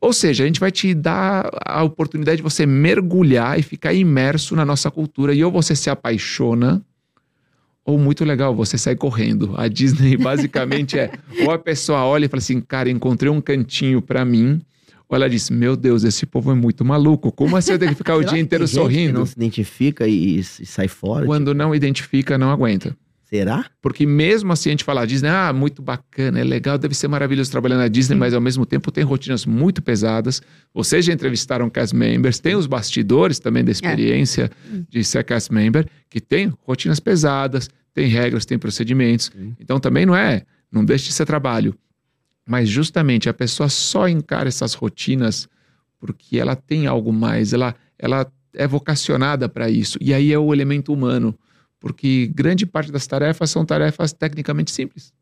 Ou 0.00 0.12
seja, 0.12 0.42
a 0.42 0.46
gente 0.46 0.58
vai 0.58 0.72
te 0.72 0.92
dar 0.94 1.48
a 1.64 1.84
oportunidade 1.84 2.38
de 2.38 2.42
você 2.42 2.66
mergulhar 2.66 3.56
e 3.56 3.62
ficar 3.62 3.94
imerso 3.94 4.56
na 4.56 4.64
nossa 4.64 4.90
cultura. 4.90 5.32
E 5.32 5.44
ou 5.44 5.52
você 5.52 5.76
se 5.76 5.88
apaixona, 5.88 6.84
ou 7.84 7.96
muito 7.96 8.24
legal, 8.24 8.52
você 8.52 8.76
sai 8.76 8.96
correndo. 8.96 9.54
A 9.56 9.68
Disney 9.68 10.16
basicamente 10.18 10.98
é: 10.98 11.12
ou 11.44 11.52
a 11.52 11.58
pessoa 11.58 12.04
olha 12.04 12.24
e 12.24 12.28
fala 12.28 12.40
assim, 12.40 12.60
cara, 12.60 12.90
encontrei 12.90 13.30
um 13.30 13.40
cantinho 13.40 14.02
pra 14.02 14.24
mim. 14.24 14.60
Ela 15.16 15.28
diz: 15.28 15.50
Meu 15.50 15.76
Deus, 15.76 16.04
esse 16.04 16.26
povo 16.26 16.50
é 16.50 16.54
muito 16.54 16.84
maluco. 16.84 17.30
Como 17.32 17.56
assim 17.56 17.72
eu 17.72 17.78
tenho 17.78 17.92
que 17.92 17.98
ficar 17.98 18.16
o 18.16 18.22
dia 18.22 18.34
que 18.34 18.40
inteiro 18.40 18.64
tem 18.64 18.74
gente 18.74 18.82
que 18.82 18.94
sorrindo? 18.94 19.18
não 19.18 19.26
se 19.26 19.34
identifica 19.36 20.06
e, 20.06 20.38
e 20.38 20.42
sai 20.42 20.88
fora? 20.88 21.26
Quando 21.26 21.54
não 21.54 21.74
identifica, 21.74 22.38
não 22.38 22.50
aguenta. 22.50 22.90
Tipo, 22.90 23.02
será? 23.32 23.64
Porque 23.80 24.04
mesmo 24.04 24.52
assim 24.52 24.68
a 24.68 24.72
gente 24.72 24.84
fala 24.84 25.06
Disney, 25.06 25.30
ah, 25.30 25.52
muito 25.54 25.80
bacana, 25.80 26.38
é 26.38 26.44
legal, 26.44 26.76
deve 26.76 26.94
ser 26.94 27.08
maravilhoso 27.08 27.50
trabalhar 27.50 27.78
na 27.78 27.88
Disney, 27.88 28.14
mas 28.14 28.34
ao 28.34 28.40
mesmo 28.40 28.66
tempo 28.66 28.92
tem 28.92 29.02
rotinas 29.02 29.46
muito 29.46 29.80
pesadas. 29.80 30.42
Vocês 30.74 31.04
já 31.06 31.12
entrevistaram 31.14 31.70
cast 31.70 31.96
members, 31.96 32.38
tem 32.38 32.54
os 32.54 32.66
bastidores 32.66 33.38
também 33.38 33.64
da 33.64 33.72
experiência 33.72 34.50
de 34.88 35.02
ser 35.02 35.24
cast 35.24 35.52
member, 35.52 35.86
que 36.10 36.20
tem 36.20 36.52
rotinas 36.66 37.00
pesadas, 37.00 37.70
tem 37.94 38.06
regras, 38.06 38.44
tem 38.44 38.58
procedimentos. 38.58 39.30
Sim. 39.34 39.54
Então 39.58 39.80
também 39.80 40.04
não 40.04 40.14
é, 40.14 40.42
não 40.70 40.84
deixe 40.84 41.06
de 41.06 41.12
ser 41.12 41.24
trabalho. 41.24 41.74
Mas 42.46 42.68
justamente 42.68 43.28
a 43.28 43.34
pessoa 43.34 43.68
só 43.68 44.08
encara 44.08 44.48
essas 44.48 44.74
rotinas 44.74 45.48
porque 45.98 46.38
ela 46.38 46.56
tem 46.56 46.88
algo 46.88 47.12
mais, 47.12 47.52
ela, 47.52 47.76
ela 47.96 48.30
é 48.52 48.66
vocacionada 48.66 49.48
para 49.48 49.70
isso. 49.70 49.96
E 50.00 50.12
aí 50.12 50.32
é 50.32 50.38
o 50.38 50.52
elemento 50.52 50.92
humano, 50.92 51.32
porque 51.78 52.28
grande 52.34 52.66
parte 52.66 52.90
das 52.90 53.06
tarefas 53.06 53.50
são 53.50 53.64
tarefas 53.64 54.12
tecnicamente 54.12 54.72
simples. 54.72 55.12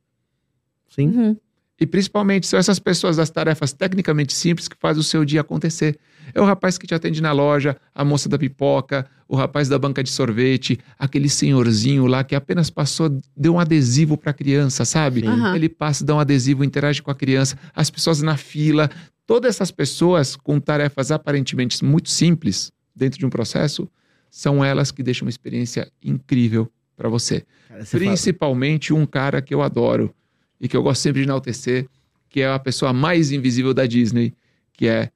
Sim. 0.89 1.09
Uhum. 1.09 1.37
E 1.79 1.87
principalmente 1.87 2.47
são 2.47 2.59
essas 2.59 2.79
pessoas 2.79 3.17
das 3.17 3.31
tarefas 3.31 3.73
tecnicamente 3.73 4.35
simples 4.35 4.69
que 4.69 4.77
fazem 4.79 5.00
o 5.00 5.05
seu 5.05 5.25
dia 5.25 5.41
acontecer. 5.41 5.99
É 6.35 6.41
o 6.41 6.45
rapaz 6.45 6.77
que 6.77 6.87
te 6.87 6.95
atende 6.95 7.23
na 7.23 7.33
loja, 7.33 7.77
a 7.95 8.05
moça 8.05 8.29
da 8.29 8.39
pipoca, 8.39 9.07
o 9.33 9.37
rapaz 9.37 9.69
da 9.69 9.79
banca 9.79 10.03
de 10.03 10.11
sorvete, 10.11 10.77
aquele 10.99 11.29
senhorzinho 11.29 12.05
lá 12.07 12.25
que 12.25 12.35
apenas 12.35 12.69
passou, 12.69 13.09
deu 13.37 13.55
um 13.55 13.61
adesivo 13.61 14.17
para 14.19 14.33
a 14.33 14.35
criança, 14.35 14.85
sabe? 14.85 15.25
Aham. 15.25 15.55
Ele 15.55 15.69
passa, 15.69 16.05
dá 16.05 16.17
um 16.17 16.19
adesivo, 16.19 16.65
interage 16.65 17.01
com 17.01 17.13
a 17.13 17.15
criança, 17.15 17.57
as 17.73 17.89
pessoas 17.89 18.21
na 18.23 18.37
fila, 18.37 18.91
todas 19.25 19.55
essas 19.55 19.71
pessoas 19.71 20.35
com 20.35 20.59
tarefas 20.59 21.13
aparentemente 21.13 21.85
muito 21.85 22.11
simples 22.11 22.73
dentro 22.93 23.21
de 23.21 23.25
um 23.25 23.31
processo, 23.31 23.89
são 24.29 24.65
elas 24.65 24.91
que 24.91 25.01
deixam 25.01 25.27
uma 25.27 25.31
experiência 25.31 25.89
incrível 26.03 26.69
para 26.97 27.09
você. 27.09 27.45
Cara, 27.69 27.85
você 27.85 27.99
fala- 28.01 28.11
Principalmente 28.11 28.93
um 28.93 29.07
cara 29.07 29.41
que 29.41 29.55
eu 29.55 29.63
adoro 29.63 30.13
e 30.61 30.67
que 30.67 30.77
eu 30.77 30.83
gosto 30.83 31.03
sempre 31.03 31.21
de 31.23 31.29
enaltecer, 31.29 31.87
que 32.29 32.41
é 32.41 32.49
a 32.49 32.59
pessoa 32.59 32.93
mais 32.93 33.31
invisível 33.31 33.73
da 33.73 33.87
Disney, 33.87 34.35
que 34.73 34.89
é 34.89 35.11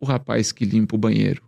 o 0.00 0.06
rapaz 0.06 0.50
que 0.50 0.64
limpa 0.64 0.96
o 0.96 0.98
banheiro. 0.98 1.42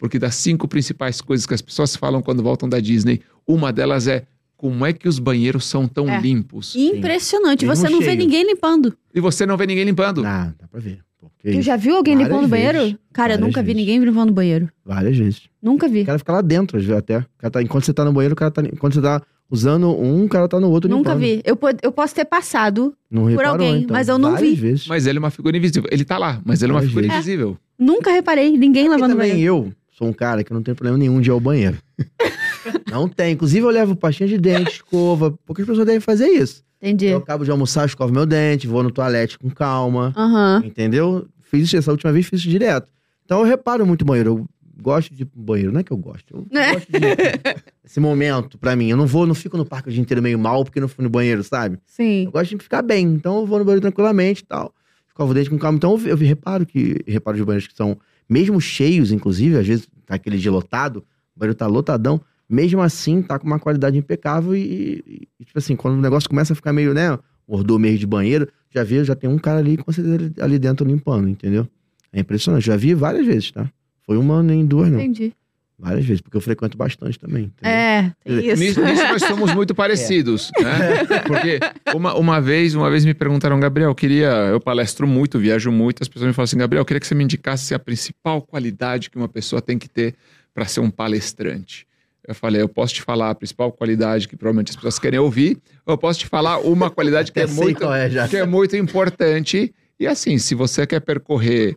Porque 0.00 0.18
das 0.18 0.34
cinco 0.34 0.66
principais 0.66 1.20
coisas 1.20 1.46
que 1.46 1.54
as 1.54 1.62
pessoas 1.62 1.94
falam 1.94 2.20
quando 2.20 2.42
voltam 2.42 2.68
da 2.68 2.80
Disney, 2.80 3.20
uma 3.46 3.72
delas 3.72 4.08
é 4.08 4.24
como 4.56 4.84
é 4.84 4.92
que 4.92 5.06
os 5.08 5.18
banheiros 5.18 5.64
são 5.66 5.86
tão 5.86 6.08
É. 6.08 6.20
limpos 6.20 6.74
Impressionante. 6.74 7.64
Mesmo 7.66 7.76
Você 7.84 7.88
não 7.92 7.98
vê 8.00 8.06
cheio. 8.06 8.18
ninguém 8.18 8.44
limpando. 8.46 8.92
e 9.14 9.20
você 9.20 9.46
não 9.46 9.56
vê 9.56 9.66
ninguém 9.66 9.84
limpando. 9.84 10.24
Ah, 10.24 10.52
dá 10.58 10.66
pra 10.66 10.80
ver. 10.80 11.00
Pô, 11.20 11.30
que 11.38 11.50
Tu 11.52 11.60
já 11.62 11.76
viu 11.76 11.96
alguém 11.96 12.14
Várias 12.14 12.30
limpando 12.32 12.46
o 12.46 12.48
banheiro? 12.48 12.98
Cara, 13.12 13.34
eu 13.34 13.38
nunca 13.38 13.60
vi 13.62 13.66
vezes. 13.74 13.76
ninguém 13.86 13.98
limpando 14.04 14.30
o 14.30 14.32
banheiro. 14.32 14.68
Várias 14.84 15.16
vezes. 15.16 15.42
Nunca 15.62 15.86
vi. 15.86 16.00
O 16.02 16.06
cara 16.06 16.18
fica 16.18 16.32
lá 16.32 16.40
dentro, 16.40 16.78
às 16.78 16.84
vezes, 16.84 16.98
até. 16.98 17.18
O 17.18 17.24
cara 17.38 17.50
tá- 17.50 17.62
enquanto 17.62 17.84
você 17.84 17.92
tá 17.92 18.04
no 18.04 18.12
banheiro, 18.12 18.32
o 18.32 18.36
cara 18.36 18.50
tá. 18.50 18.62
Enquanto 18.62 18.94
você 18.94 19.02
tá 19.02 19.20
usando 19.50 19.88
um, 19.90 20.24
o 20.24 20.28
cara 20.28 20.46
tá 20.48 20.58
no 20.60 20.70
outro 20.70 20.88
Nunca 20.88 21.14
limpando. 21.14 21.20
vi. 21.28 21.42
Eu, 21.44 21.58
eu 21.82 21.92
posso 21.92 22.14
ter 22.14 22.24
passado. 22.24 22.94
Não 23.10 23.22
Por 23.24 23.30
reparou, 23.32 23.52
alguém, 23.52 23.82
então. 23.82 23.94
mas 23.94 24.08
eu 24.08 24.16
não 24.18 24.32
Várias 24.32 24.50
vi. 24.50 24.54
Vezes. 24.56 24.86
Mas 24.86 25.06
ele 25.06 25.18
é 25.18 25.20
uma 25.20 25.30
figura 25.30 25.56
invisível. 25.56 25.88
Ele 25.92 26.04
tá 26.04 26.16
lá, 26.16 26.40
mas 26.44 26.62
ele 26.62 26.70
é 26.70 26.74
uma 26.74 26.80
Várias 26.80 26.90
figura 26.94 27.06
vezes. 27.08 27.26
invisível. 27.26 27.58
Nunca 27.78 28.10
reparei 28.12 28.56
ninguém 28.56 28.88
lavando 28.88 29.14
o 29.14 29.16
também 29.16 29.30
banheiro. 29.32 29.54
eu 29.66 29.72
sou 30.00 30.08
um 30.08 30.12
cara 30.14 30.42
que 30.42 30.50
não 30.52 30.62
tem 30.62 30.74
problema 30.74 30.96
nenhum 30.96 31.20
de 31.20 31.28
ir 31.28 31.32
ao 31.32 31.38
banheiro. 31.38 31.76
não 32.90 33.06
tem. 33.06 33.32
Inclusive, 33.34 33.66
eu 33.66 33.70
levo 33.70 33.94
pastinha 33.94 34.26
de 34.28 34.38
dente, 34.38 34.70
escova. 34.76 35.30
Poucas 35.44 35.66
pessoas 35.66 35.86
devem 35.86 36.00
fazer 36.00 36.26
isso. 36.28 36.64
Entendi. 36.82 37.06
Eu 37.06 37.18
acabo 37.18 37.44
de 37.44 37.50
almoçar, 37.50 37.86
escovo 37.86 38.10
meu 38.12 38.24
dente, 38.24 38.66
vou 38.66 38.82
no 38.82 38.90
toalete 38.90 39.38
com 39.38 39.50
calma. 39.50 40.14
Aham. 40.16 40.62
Entendeu? 40.64 41.26
Fiz 41.42 41.64
isso, 41.64 41.76
essa 41.76 41.90
última 41.90 42.10
vez 42.12 42.24
fiz 42.26 42.40
isso 42.40 42.48
direto. 42.48 42.90
Então 43.26 43.40
eu 43.40 43.44
reparo 43.44 43.86
muito 43.86 44.04
banheiro. 44.04 44.30
Eu 44.30 44.46
gosto 44.82 45.14
de 45.14 45.26
banheiro. 45.34 45.70
Não 45.70 45.80
é 45.80 45.84
que 45.84 45.92
eu 45.92 45.96
gosto. 45.98 46.46
Eu 46.50 46.58
É. 46.58 46.72
gosto 46.72 46.90
de 46.92 46.98
esse 47.84 48.00
momento 48.00 48.56
pra 48.56 48.74
mim. 48.74 48.88
Eu 48.88 48.96
não 48.96 49.06
vou, 49.06 49.26
não 49.26 49.34
fico 49.34 49.58
no 49.58 49.66
parque 49.66 49.90
o 49.90 49.92
dia 49.92 50.00
inteiro 50.00 50.22
meio 50.22 50.38
mal 50.38 50.64
porque 50.64 50.80
não 50.80 50.88
fui 50.88 51.04
no 51.04 51.10
banheiro, 51.10 51.44
sabe? 51.44 51.78
Sim. 51.84 52.24
Eu 52.24 52.30
gosto 52.32 52.56
de 52.56 52.62
ficar 52.62 52.80
bem. 52.80 53.06
Então 53.06 53.40
eu 53.40 53.46
vou 53.46 53.58
no 53.58 53.64
banheiro 53.66 53.82
tranquilamente 53.82 54.42
e 54.42 54.46
tal. 54.46 54.72
Escovo 55.06 55.32
o 55.32 55.34
dente 55.34 55.50
com 55.50 55.58
calma. 55.58 55.76
Então 55.76 55.98
eu, 56.06 56.08
eu 56.08 56.16
reparo 56.16 56.64
que 56.64 56.96
reparo 57.06 57.36
de 57.36 57.44
banheiros 57.44 57.66
que 57.68 57.76
são 57.76 57.98
mesmo 58.30 58.60
cheios, 58.60 59.10
inclusive, 59.10 59.58
às 59.58 59.66
vezes 59.66 59.88
tá 60.06 60.14
aquele 60.14 60.38
dia 60.38 60.52
lotado, 60.52 61.04
o 61.34 61.38
banheiro 61.38 61.54
tá 61.54 61.66
lotadão. 61.66 62.20
Mesmo 62.48 62.80
assim, 62.80 63.22
tá 63.22 63.38
com 63.38 63.46
uma 63.46 63.58
qualidade 63.60 63.96
impecável 63.96 64.56
e, 64.56 65.28
e, 65.38 65.44
tipo 65.44 65.58
assim, 65.58 65.76
quando 65.76 65.94
o 65.94 66.00
negócio 66.00 66.28
começa 66.28 66.52
a 66.52 66.56
ficar 66.56 66.72
meio, 66.72 66.92
né, 66.92 67.16
ordou 67.46 67.78
meio 67.78 67.96
de 67.96 68.06
banheiro, 68.06 68.48
já 68.70 68.82
vi, 68.82 69.04
já 69.04 69.14
tem 69.14 69.28
um 69.28 69.38
cara 69.38 69.58
ali 69.58 69.76
com 69.76 69.92
certeza 69.92 70.32
ali 70.40 70.58
dentro 70.58 70.86
limpando, 70.86 71.28
entendeu? 71.28 71.68
É 72.12 72.20
impressionante. 72.20 72.66
Já 72.66 72.76
vi 72.76 72.94
várias 72.94 73.26
vezes, 73.26 73.52
tá? 73.52 73.70
Foi 74.04 74.16
uma 74.16 74.42
nem 74.42 74.64
duas, 74.64 74.90
não. 74.90 74.98
Entendi. 74.98 75.32
Várias 75.80 76.04
vezes, 76.04 76.20
porque 76.20 76.36
eu 76.36 76.40
frequento 76.42 76.76
bastante 76.76 77.18
também. 77.18 77.44
entendeu? 77.44 77.70
É, 77.70 78.12
tem 78.22 78.46
isso. 78.46 78.62
Nisso, 78.62 78.84
nisso 78.84 79.02
nós 79.08 79.22
somos 79.22 79.54
muito 79.54 79.74
parecidos, 79.74 80.50
né? 80.60 81.22
Porque 81.26 81.58
uma, 81.94 82.14
uma 82.14 82.40
vez, 82.40 82.74
uma 82.74 82.90
vez 82.90 83.02
me 83.04 83.14
perguntaram, 83.14 83.58
Gabriel, 83.58 83.88
eu 83.90 83.94
queria, 83.94 84.28
eu 84.28 84.60
palestro 84.60 85.06
muito, 85.06 85.38
viajo 85.38 85.72
muito, 85.72 86.02
as 86.02 86.08
pessoas 86.08 86.28
me 86.28 86.34
falam 86.34 86.44
assim, 86.44 86.58
Gabriel, 86.58 86.82
eu 86.82 86.84
queria 86.84 87.00
que 87.00 87.06
você 87.06 87.14
me 87.14 87.24
indicasse 87.24 87.74
a 87.74 87.78
principal 87.78 88.42
qualidade 88.42 89.08
que 89.08 89.16
uma 89.16 89.28
pessoa 89.28 89.62
tem 89.62 89.78
que 89.78 89.88
ter 89.88 90.14
para 90.52 90.66
ser 90.66 90.80
um 90.80 90.90
palestrante. 90.90 91.86
Eu 92.28 92.34
falei, 92.34 92.60
eu 92.60 92.68
posso 92.68 92.94
te 92.94 93.02
falar 93.02 93.30
a 93.30 93.34
principal 93.34 93.72
qualidade 93.72 94.28
que 94.28 94.36
provavelmente 94.36 94.70
as 94.70 94.76
pessoas 94.76 94.98
querem 94.98 95.18
ouvir, 95.18 95.56
ou 95.86 95.94
eu 95.94 95.98
posso 95.98 96.18
te 96.20 96.26
falar 96.26 96.58
uma 96.58 96.90
qualidade 96.90 97.32
que 97.32 97.40
é 97.40 97.46
muito, 97.46 97.90
é 97.90 98.10
já. 98.10 98.28
que 98.28 98.36
é 98.36 98.44
muito 98.44 98.76
importante. 98.76 99.74
E 99.98 100.06
assim, 100.06 100.36
se 100.36 100.54
você 100.54 100.86
quer 100.86 101.00
percorrer 101.00 101.76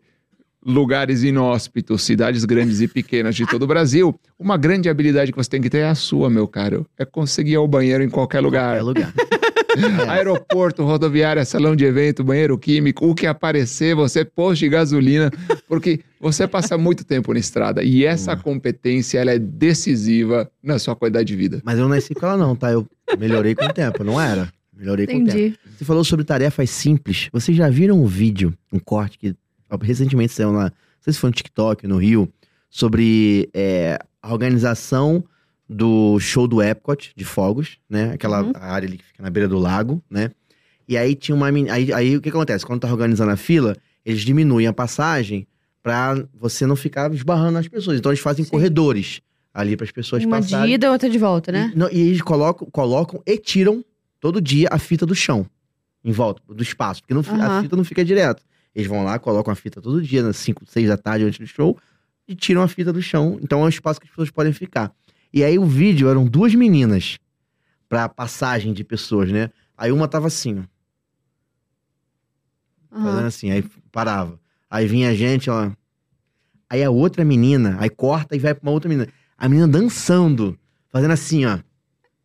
lugares 0.65 1.23
inóspitos, 1.23 2.01
cidades 2.03 2.45
grandes 2.45 2.81
e 2.81 2.87
pequenas 2.87 3.35
de 3.35 3.45
todo 3.45 3.63
o 3.63 3.67
Brasil, 3.67 4.15
uma 4.39 4.57
grande 4.57 4.89
habilidade 4.89 5.31
que 5.31 5.37
você 5.37 5.49
tem 5.49 5.61
que 5.61 5.69
ter 5.69 5.79
é 5.79 5.89
a 5.89 5.95
sua, 5.95 6.29
meu 6.29 6.47
caro. 6.47 6.85
É 6.97 7.05
conseguir 7.05 7.51
ir 7.51 7.55
ao 7.55 7.67
banheiro 7.67 8.03
em 8.03 8.09
qualquer 8.09 8.39
lugar. 8.39 8.79
Qualquer 8.79 8.83
lugar. 8.83 9.13
É. 9.29 9.43
Aeroporto, 10.07 10.83
rodoviária, 10.83 11.43
salão 11.45 11.75
de 11.75 11.83
evento, 11.83 12.23
banheiro 12.23 12.57
químico, 12.57 13.07
o 13.07 13.15
que 13.15 13.25
aparecer, 13.25 13.95
você 13.95 14.23
posto 14.23 14.59
de 14.59 14.69
gasolina, 14.69 15.31
porque 15.67 15.99
você 16.19 16.47
passa 16.47 16.77
muito 16.77 17.03
tempo 17.03 17.33
na 17.33 17.39
estrada 17.39 17.83
e 17.83 18.05
essa 18.05 18.35
competência 18.35 19.19
ela 19.19 19.31
é 19.31 19.39
decisiva 19.39 20.49
na 20.61 20.77
sua 20.77 20.95
qualidade 20.95 21.25
de 21.25 21.35
vida. 21.35 21.61
Mas 21.63 21.77
eu 21.77 21.83
não 21.83 21.95
nasci 21.95 22.13
com 22.13 22.25
ela, 22.25 22.37
não, 22.37 22.55
tá? 22.55 22.71
Eu 22.71 22.87
melhorei 23.17 23.55
com 23.55 23.65
o 23.65 23.73
tempo, 23.73 24.03
não 24.03 24.21
era? 24.21 24.51
Melhorei 24.75 25.07
com 25.07 25.13
o 25.13 25.25
tempo. 25.25 25.31
Entendi. 25.31 25.55
Você 25.77 25.85
falou 25.85 26.03
sobre 26.03 26.25
tarefas 26.25 26.69
simples. 26.69 27.29
Vocês 27.31 27.55
já 27.55 27.69
viram 27.69 28.01
um 28.01 28.05
vídeo, 28.05 28.53
um 28.71 28.79
corte 28.79 29.17
que 29.17 29.35
recentemente 29.81 30.33
saiu 30.33 30.51
lá, 30.51 30.65
não 30.65 30.71
sei 31.01 31.13
se 31.13 31.19
foi 31.19 31.29
no 31.29 31.35
TikTok, 31.35 31.87
no 31.87 31.97
Rio, 31.97 32.31
sobre 32.69 33.49
é, 33.53 33.99
a 34.21 34.31
organização 34.31 35.23
do 35.69 36.19
show 36.19 36.47
do 36.47 36.61
Epcot 36.61 37.11
de 37.15 37.25
fogos, 37.25 37.77
né? 37.89 38.11
Aquela 38.13 38.43
Uhum. 38.43 38.51
área 38.55 38.87
ali 38.87 38.97
que 38.97 39.05
fica 39.05 39.23
na 39.23 39.29
beira 39.29 39.47
do 39.47 39.57
lago, 39.57 40.03
né? 40.09 40.31
E 40.87 40.97
aí 40.97 41.15
tinha 41.15 41.33
uma 41.35 41.47
aí, 41.47 41.93
aí 41.93 42.17
o 42.17 42.21
que 42.21 42.29
acontece? 42.29 42.65
Quando 42.65 42.81
tá 42.81 42.91
organizando 42.91 43.31
a 43.31 43.37
fila, 43.37 43.75
eles 44.05 44.21
diminuem 44.21 44.67
a 44.67 44.73
passagem 44.73 45.47
pra 45.81 46.21
você 46.33 46.65
não 46.65 46.75
ficar 46.75 47.13
esbarrando 47.13 47.51
nas 47.53 47.67
pessoas. 47.67 47.97
Então 47.97 48.11
eles 48.11 48.19
fazem 48.21 48.43
Sim. 48.43 48.51
corredores 48.51 49.21
ali 49.53 49.77
para 49.77 49.85
as 49.85 49.91
pessoas 49.91 50.23
Uma 50.25 50.37
passarem. 50.37 50.67
de 50.67 50.73
ida, 50.73 50.91
outra 50.91 51.09
de 51.09 51.17
volta, 51.17 51.51
né? 51.51 51.71
E, 51.73 51.77
não, 51.77 51.89
e 51.91 51.99
eles 51.99 52.21
colocam, 52.21 52.67
colocam 52.71 53.21
e 53.25 53.37
tiram 53.37 53.83
todo 54.19 54.41
dia 54.41 54.67
a 54.71 54.77
fita 54.79 55.05
do 55.05 55.15
chão, 55.15 55.45
em 56.03 56.11
volta 56.11 56.41
do 56.53 56.61
espaço, 56.63 57.01
porque 57.01 57.13
não 57.13 57.23
fi- 57.23 57.39
a 57.39 57.61
fita 57.61 57.75
não 57.75 57.83
fica 57.83 58.03
direto. 58.03 58.43
Eles 58.75 58.87
vão 58.87 59.03
lá, 59.03 59.19
colocam 59.19 59.51
a 59.51 59.55
fita 59.55 59.81
todo 59.81 60.01
dia, 60.01 60.23
nas 60.23 60.37
5, 60.37 60.63
6 60.65 60.87
da 60.87 60.97
tarde 60.97 61.25
antes 61.25 61.39
do 61.39 61.47
show, 61.47 61.77
e 62.27 62.35
tiram 62.35 62.61
a 62.61 62.67
fita 62.67 62.91
do 62.91 63.01
chão. 63.01 63.37
Então 63.41 63.61
é 63.61 63.65
um 63.65 63.69
espaço 63.69 63.99
que 63.99 64.05
as 64.05 64.09
pessoas 64.09 64.31
podem 64.31 64.53
ficar. 64.53 64.91
E 65.31 65.43
aí 65.43 65.57
o 65.59 65.65
vídeo 65.65 66.09
eram 66.09 66.25
duas 66.25 66.53
meninas 66.55 67.17
pra 67.87 68.07
passagem 68.09 68.73
de 68.73 68.83
pessoas, 68.83 69.31
né? 69.31 69.49
Aí 69.77 69.91
uma 69.91 70.07
tava 70.07 70.27
assim, 70.27 70.59
ó, 70.59 70.63
fazendo 73.01 73.17
Aham. 73.19 73.27
assim, 73.27 73.51
aí 73.51 73.63
parava. 73.91 74.39
Aí 74.69 74.87
vinha 74.87 75.09
a 75.09 75.13
gente, 75.13 75.49
ó. 75.49 75.71
Aí 76.69 76.83
a 76.83 76.89
outra 76.89 77.23
menina, 77.23 77.77
aí 77.79 77.89
corta 77.89 78.35
e 78.35 78.39
vai 78.39 78.53
pra 78.53 78.63
uma 78.67 78.71
outra 78.71 78.89
menina. 78.89 79.07
A 79.37 79.47
menina 79.47 79.67
dançando, 79.67 80.57
fazendo 80.89 81.11
assim, 81.11 81.45
ó. 81.45 81.59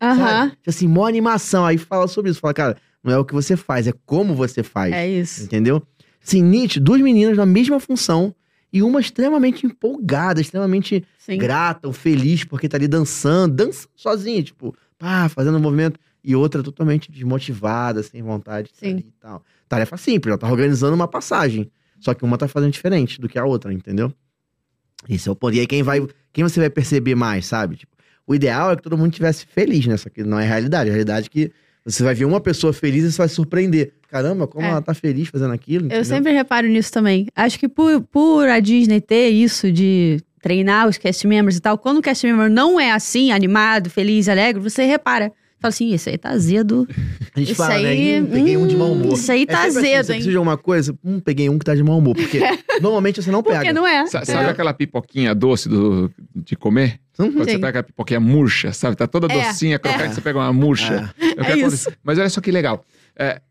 Aham. 0.01 0.49
Tipo 0.51 0.69
Assim, 0.69 0.87
mó 0.87 1.05
animação. 1.05 1.65
Aí 1.65 1.77
fala 1.77 2.07
sobre 2.07 2.31
isso. 2.31 2.39
Fala, 2.39 2.53
cara, 2.53 2.77
não 3.03 3.13
é 3.13 3.17
o 3.17 3.25
que 3.25 3.33
você 3.33 3.55
faz, 3.57 3.87
é 3.87 3.93
como 4.05 4.33
você 4.33 4.63
faz. 4.63 4.93
É 4.93 5.07
isso. 5.07 5.43
Entendeu? 5.43 5.85
Assim, 6.25 6.41
nítido, 6.41 6.85
duas 6.85 7.01
meninas 7.01 7.37
na 7.37 7.45
mesma 7.45 7.79
função 7.79 8.35
e 8.71 8.83
uma 8.83 8.99
extremamente 8.99 9.65
empolgada, 9.65 10.39
extremamente 10.39 11.03
Sim. 11.17 11.37
grata 11.37 11.87
ou 11.87 11.93
feliz 11.93 12.43
porque 12.43 12.69
tá 12.69 12.77
ali 12.77 12.87
dançando, 12.87 13.55
dançando 13.55 13.89
sozinha, 13.95 14.43
tipo, 14.43 14.75
pá, 14.97 15.27
fazendo 15.29 15.57
um 15.57 15.61
movimento. 15.61 15.99
E 16.21 16.35
outra 16.35 16.61
totalmente 16.61 17.09
desmotivada, 17.09 18.03
sem 18.03 18.21
vontade 18.21 18.69
de 18.77 18.87
e 18.89 19.13
tal. 19.21 19.41
Tarefa 19.69 19.95
simples, 19.95 20.31
ela 20.31 20.37
tá 20.37 20.51
organizando 20.51 20.93
uma 20.93 21.07
passagem. 21.07 21.71
Só 21.99 22.13
que 22.13 22.25
uma 22.25 22.37
tá 22.37 22.47
fazendo 22.47 22.71
diferente 22.71 23.21
do 23.21 23.29
que 23.29 23.39
a 23.39 23.45
outra, 23.45 23.73
entendeu? 23.73 24.13
Esse 25.07 25.29
é 25.29 25.31
o 25.31 25.35
ponto. 25.35 25.55
E 25.55 25.61
aí 25.61 25.67
quem 25.67 25.81
vai. 25.81 26.05
Quem 26.31 26.43
você 26.43 26.59
vai 26.59 26.69
perceber 26.69 27.15
mais, 27.15 27.45
sabe? 27.45 27.77
Tipo, 27.77 27.95
o 28.27 28.35
ideal 28.35 28.71
é 28.71 28.75
que 28.75 28.83
todo 28.83 28.97
mundo 28.97 29.11
estivesse 29.11 29.45
feliz, 29.45 29.87
né? 29.87 29.97
Só 29.97 30.09
que 30.09 30.23
não 30.23 30.39
é 30.39 30.45
realidade. 30.45 30.89
A 30.89 30.93
realidade 30.93 31.27
é 31.27 31.29
que 31.29 31.51
você 31.85 32.03
vai 32.03 32.13
ver 32.13 32.25
uma 32.25 32.39
pessoa 32.41 32.71
feliz 32.73 33.03
e 33.03 33.11
você 33.11 33.17
vai 33.17 33.27
se 33.29 33.35
surpreender. 33.35 33.93
Caramba, 34.09 34.47
como 34.47 34.65
É. 34.65 34.69
ela 34.69 34.81
tá 34.81 34.93
feliz 34.93 35.29
fazendo 35.29 35.53
aquilo. 35.53 35.83
Eu 35.83 35.87
entendeu? 35.87 36.05
sempre 36.05 36.31
reparo 36.33 36.67
nisso 36.67 36.91
também. 36.91 37.27
Acho 37.35 37.59
que 37.59 37.67
por, 37.67 38.01
por 38.01 38.47
a 38.49 38.59
Disney 38.59 38.99
ter 39.01 39.29
isso 39.29 39.71
de 39.71 40.19
treinar 40.41 40.87
os 40.87 40.97
cast 40.97 41.27
members 41.27 41.57
e 41.57 41.59
tal, 41.59 41.77
quando 41.77 41.97
o 41.97 42.01
cast 42.01 42.25
member 42.25 42.49
não 42.49 42.79
é 42.79 42.91
assim, 42.91 43.31
animado, 43.31 43.89
feliz, 43.89 44.27
alegre, 44.29 44.61
você 44.61 44.83
repara. 44.85 45.31
Fala 45.59 45.69
assim, 45.69 45.93
esse 45.93 46.09
aí 46.09 46.17
tá 46.17 46.29
azedo. 46.29 46.87
A 47.35 47.39
gente 47.39 47.51
Isso 47.51 47.55
fala, 47.55 47.77
né? 47.79 47.89
aí, 47.89 48.17
Ih, 48.17 48.21
peguei 48.25 48.57
um 48.57 48.65
de 48.65 48.75
mau 48.77 48.91
humor. 48.93 49.11
hum, 49.11 49.13
isso 49.13 49.31
aí 49.31 49.43
É 49.43 49.45
tá 49.45 49.59
assim, 49.65 49.77
azedo, 49.79 49.81
Você 49.81 49.93
hein? 49.93 50.03
precisa 50.17 50.31
de 50.31 50.37
alguma 50.37 50.57
coisa? 50.57 50.97
Hum, 51.03 51.19
peguei 51.19 51.49
um 51.49 51.59
que 51.59 51.65
tá 51.65 51.75
de 51.75 51.83
mau 51.83 51.97
humor. 51.97 52.15
Porque 52.15 52.39
normalmente 52.81 53.21
você 53.21 53.29
não 53.31 53.43
pega. 53.43 53.57
Porque 53.57 53.73
não 53.73 53.85
é. 53.85 54.05
Sabe 54.07 54.31
aquela 54.49 54.73
pipoquinha 54.73 55.35
doce 55.35 55.67
do, 55.69 56.09
de 56.35 56.55
comer? 56.55 56.99
Uhum. 57.19 57.31
Quando 57.33 57.45
você 57.45 57.51
Sim. 57.51 57.59
pega 57.59 57.79
a 57.79 57.83
pipoquinha 57.83 58.19
murcha, 58.19 58.71
sabe? 58.71 58.95
Tá 58.95 59.05
toda 59.05 59.27
É, 59.31 59.47
docinha, 59.47 59.77
crocante, 59.77 60.03
é. 60.05 60.13
você 60.13 60.21
pega 60.21 60.39
uma 60.39 60.53
murcha. 60.53 61.13
É 61.19 61.51
É 61.51 61.57
isso. 61.57 61.91
Mas 62.03 62.17
olha 62.17 62.29
só 62.29 62.39
que 62.39 62.51
legal. 62.51 62.83
É, 63.17 63.41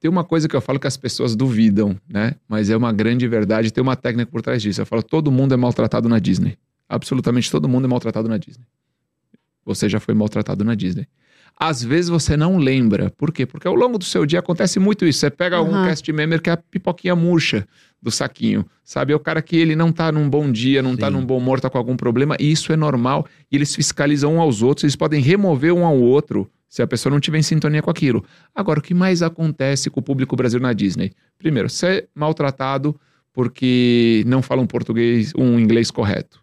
tem 0.00 0.10
uma 0.10 0.24
coisa 0.24 0.48
que 0.48 0.56
eu 0.56 0.60
falo 0.62 0.80
que 0.80 0.86
as 0.86 0.96
pessoas 0.96 1.36
duvidam, 1.36 1.94
né? 2.08 2.32
Mas 2.48 2.70
é 2.70 2.76
uma 2.76 2.90
grande 2.92 3.28
verdade. 3.28 3.70
Tem 3.70 3.82
uma 3.82 3.94
técnica 3.96 4.30
por 4.30 4.40
trás 4.40 4.62
disso. 4.62 4.80
Eu 4.80 4.86
falo, 4.86 5.02
todo 5.02 5.30
mundo 5.30 5.52
é 5.52 5.56
maltratado 5.58 6.08
na 6.08 6.18
Disney. 6.18 6.56
Absolutamente 6.88 7.50
todo 7.50 7.68
mundo 7.68 7.84
é 7.84 7.88
maltratado 7.88 8.26
na 8.28 8.38
Disney. 8.38 8.64
Você 9.64 9.88
já 9.88 10.00
foi 10.00 10.14
maltratado 10.14 10.64
na 10.64 10.74
Disney. 10.74 11.06
Às 11.56 11.82
vezes 11.82 12.08
você 12.08 12.36
não 12.38 12.56
lembra. 12.56 13.10
Por 13.10 13.30
quê? 13.30 13.44
Porque 13.44 13.68
ao 13.68 13.74
longo 13.74 13.98
do 13.98 14.04
seu 14.04 14.24
dia 14.24 14.38
acontece 14.38 14.78
muito 14.80 15.04
isso. 15.04 15.18
Você 15.18 15.30
pega 15.30 15.56
algum 15.56 15.72
cast 15.84 16.10
member 16.10 16.40
que 16.40 16.48
é 16.48 16.54
a 16.54 16.56
pipoquinha 16.56 17.14
murcha 17.14 17.68
do 18.00 18.10
saquinho. 18.10 18.64
Sabe? 18.82 19.12
É 19.12 19.16
o 19.16 19.20
cara 19.20 19.42
que 19.42 19.56
ele 19.56 19.76
não 19.76 19.92
tá 19.92 20.10
num 20.10 20.28
bom 20.28 20.50
dia, 20.50 20.82
não 20.82 20.96
tá 20.96 21.08
Sim. 21.08 21.12
num 21.12 21.26
bom 21.26 21.36
humor, 21.36 21.60
tá 21.60 21.68
com 21.68 21.76
algum 21.76 21.96
problema. 21.96 22.34
E 22.40 22.50
isso 22.50 22.72
é 22.72 22.76
normal. 22.76 23.26
E 23.52 23.56
eles 23.56 23.74
fiscalizam 23.74 24.36
um 24.36 24.40
aos 24.40 24.62
outros. 24.62 24.84
Eles 24.84 24.96
podem 24.96 25.20
remover 25.20 25.74
um 25.74 25.84
ao 25.84 25.98
outro 26.00 26.50
se 26.66 26.80
a 26.80 26.86
pessoa 26.86 27.12
não 27.12 27.20
tiver 27.20 27.38
em 27.38 27.42
sintonia 27.42 27.82
com 27.82 27.90
aquilo. 27.90 28.24
Agora, 28.54 28.78
o 28.78 28.82
que 28.82 28.94
mais 28.94 29.20
acontece 29.20 29.90
com 29.90 30.00
o 30.00 30.02
público 30.02 30.34
brasileiro 30.36 30.66
na 30.66 30.72
Disney? 30.72 31.12
Primeiro, 31.36 31.68
ser 31.68 32.08
maltratado 32.14 32.98
porque 33.32 34.24
não 34.26 34.40
falam 34.40 34.66
português, 34.66 35.32
um 35.36 35.58
inglês 35.58 35.90
correto. 35.90 36.40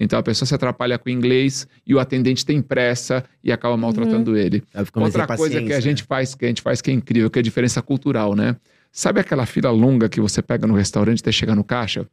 Então 0.00 0.18
a 0.18 0.22
pessoa 0.22 0.46
se 0.46 0.54
atrapalha 0.54 0.98
com 0.98 1.10
o 1.10 1.12
inglês 1.12 1.68
e 1.86 1.94
o 1.94 2.00
atendente 2.00 2.44
tem 2.44 2.62
pressa 2.62 3.22
e 3.44 3.52
acaba 3.52 3.76
maltratando 3.76 4.34
ele. 4.34 4.64
eu 4.74 4.86
fico 4.86 4.98
mais 4.98 5.14
Outra 5.14 5.36
coisa 5.36 5.50
que 5.52 5.58
a 5.58 5.60
paciência, 5.60 5.80
gente 5.82 6.02
faz, 6.04 6.34
que 6.34 6.46
a 6.46 6.48
gente 6.48 6.62
faz 6.62 6.80
que 6.80 6.90
é 6.90 6.94
incrível, 6.94 7.30
que 7.30 7.38
é 7.38 7.40
a 7.40 7.42
diferença 7.42 7.82
cultural, 7.82 8.34
né? 8.34 8.56
Sabe 8.90 9.20
aquela 9.20 9.44
fila 9.44 9.70
longa 9.70 10.08
que 10.08 10.20
você 10.20 10.40
pega 10.40 10.66
no 10.66 10.74
restaurante 10.74 11.20
até 11.20 11.30
chegar 11.30 11.54
no 11.54 11.62
caixa? 11.62 12.06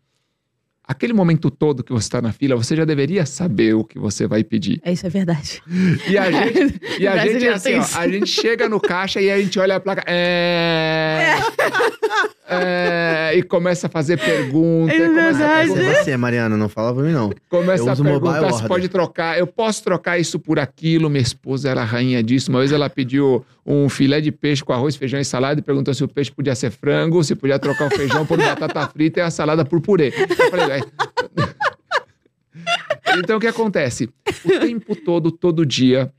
Aquele 0.88 1.12
momento 1.12 1.52
todo 1.52 1.84
que 1.84 1.92
você 1.92 2.06
está 2.06 2.22
na 2.22 2.32
fila, 2.32 2.56
você 2.56 2.74
já 2.76 2.86
deveria 2.86 3.26
saber 3.26 3.74
o 3.76 3.84
que 3.84 4.00
você 4.00 4.26
vai 4.26 4.42
pedir. 4.44 4.80
É 4.86 4.94
isso, 4.94 5.06
é 5.06 5.10
verdade. 5.10 5.62
E 6.08 6.18
a 6.18 6.32
gente, 6.32 6.80
e 7.00 7.06
a 7.06 7.18
gente 7.18 7.46
é 7.46 7.50
assim, 7.50 7.76
ó, 7.78 8.00
a 8.00 8.08
gente 8.08 8.28
chega 8.28 8.70
no 8.70 8.80
caixa 8.80 9.20
e 9.20 9.30
a 9.30 9.38
gente 9.38 9.60
olha 9.60 9.76
a 9.76 9.80
placa. 9.82 10.04
É. 10.08 11.36
é, 12.50 13.32
e 13.36 13.44
começa 13.44 13.88
a 13.88 13.90
fazer 13.90 14.18
pergunta. 14.18 14.94
É 14.94 15.08
começa 15.08 15.28
a 15.30 15.32
verdade. 15.32 15.68
perguntar- 15.74 15.92
Isso 15.92 16.00
é 16.00 16.04
você, 16.04 16.18
Mariana, 16.18 16.56
não 16.56 16.70
fala 16.70 16.94
pra 16.94 17.04
mim, 17.04 17.12
não. 17.12 17.32
Começa 17.50 17.84
Eu 17.84 17.90
a 17.92 17.96
perguntar 17.96 18.54
se 18.54 18.68
pode 18.68 18.88
trocar. 18.88 19.38
Eu 19.38 19.48
posso 19.48 19.84
trocar 19.84 20.18
isso 20.18 20.40
por 20.40 20.58
aquilo? 20.60 21.10
Minha 21.10 21.22
esposa 21.24 21.70
era 21.70 21.82
a 21.82 21.86
rainha 21.86 22.24
disso. 22.24 22.50
Uma 22.50 22.60
vez 22.60 22.72
ela 22.72 22.90
pediu 22.90 23.46
um 23.70 23.90
filé 23.90 24.22
de 24.22 24.32
peixe 24.32 24.64
com 24.64 24.72
arroz, 24.72 24.96
feijão 24.96 25.20
e 25.20 25.26
salada 25.26 25.60
e 25.60 25.64
perguntou 25.64 25.94
se 25.94 26.02
o 26.04 26.08
peixe 26.08 26.32
podia 26.32 26.56
ser 26.56 26.72
frango, 26.72 27.22
se 27.24 27.36
podia 27.36 27.60
trocar 27.60 27.88
o 27.88 27.90
feijão 27.90 28.26
por 28.26 28.38
batata 28.38 28.88
frita 28.88 29.20
e 29.20 29.24
a 29.24 29.30
salada 29.30 29.66
por 29.66 29.82
purê. 29.82 30.14
Eu 30.18 30.50
falei. 30.50 30.82
Então 33.20 33.38
o 33.38 33.40
que 33.40 33.48
acontece? 33.48 34.10
O 34.46 34.60
tempo 34.60 34.96
todo, 34.96 35.32
todo 35.32 35.66
dia, 35.66 36.12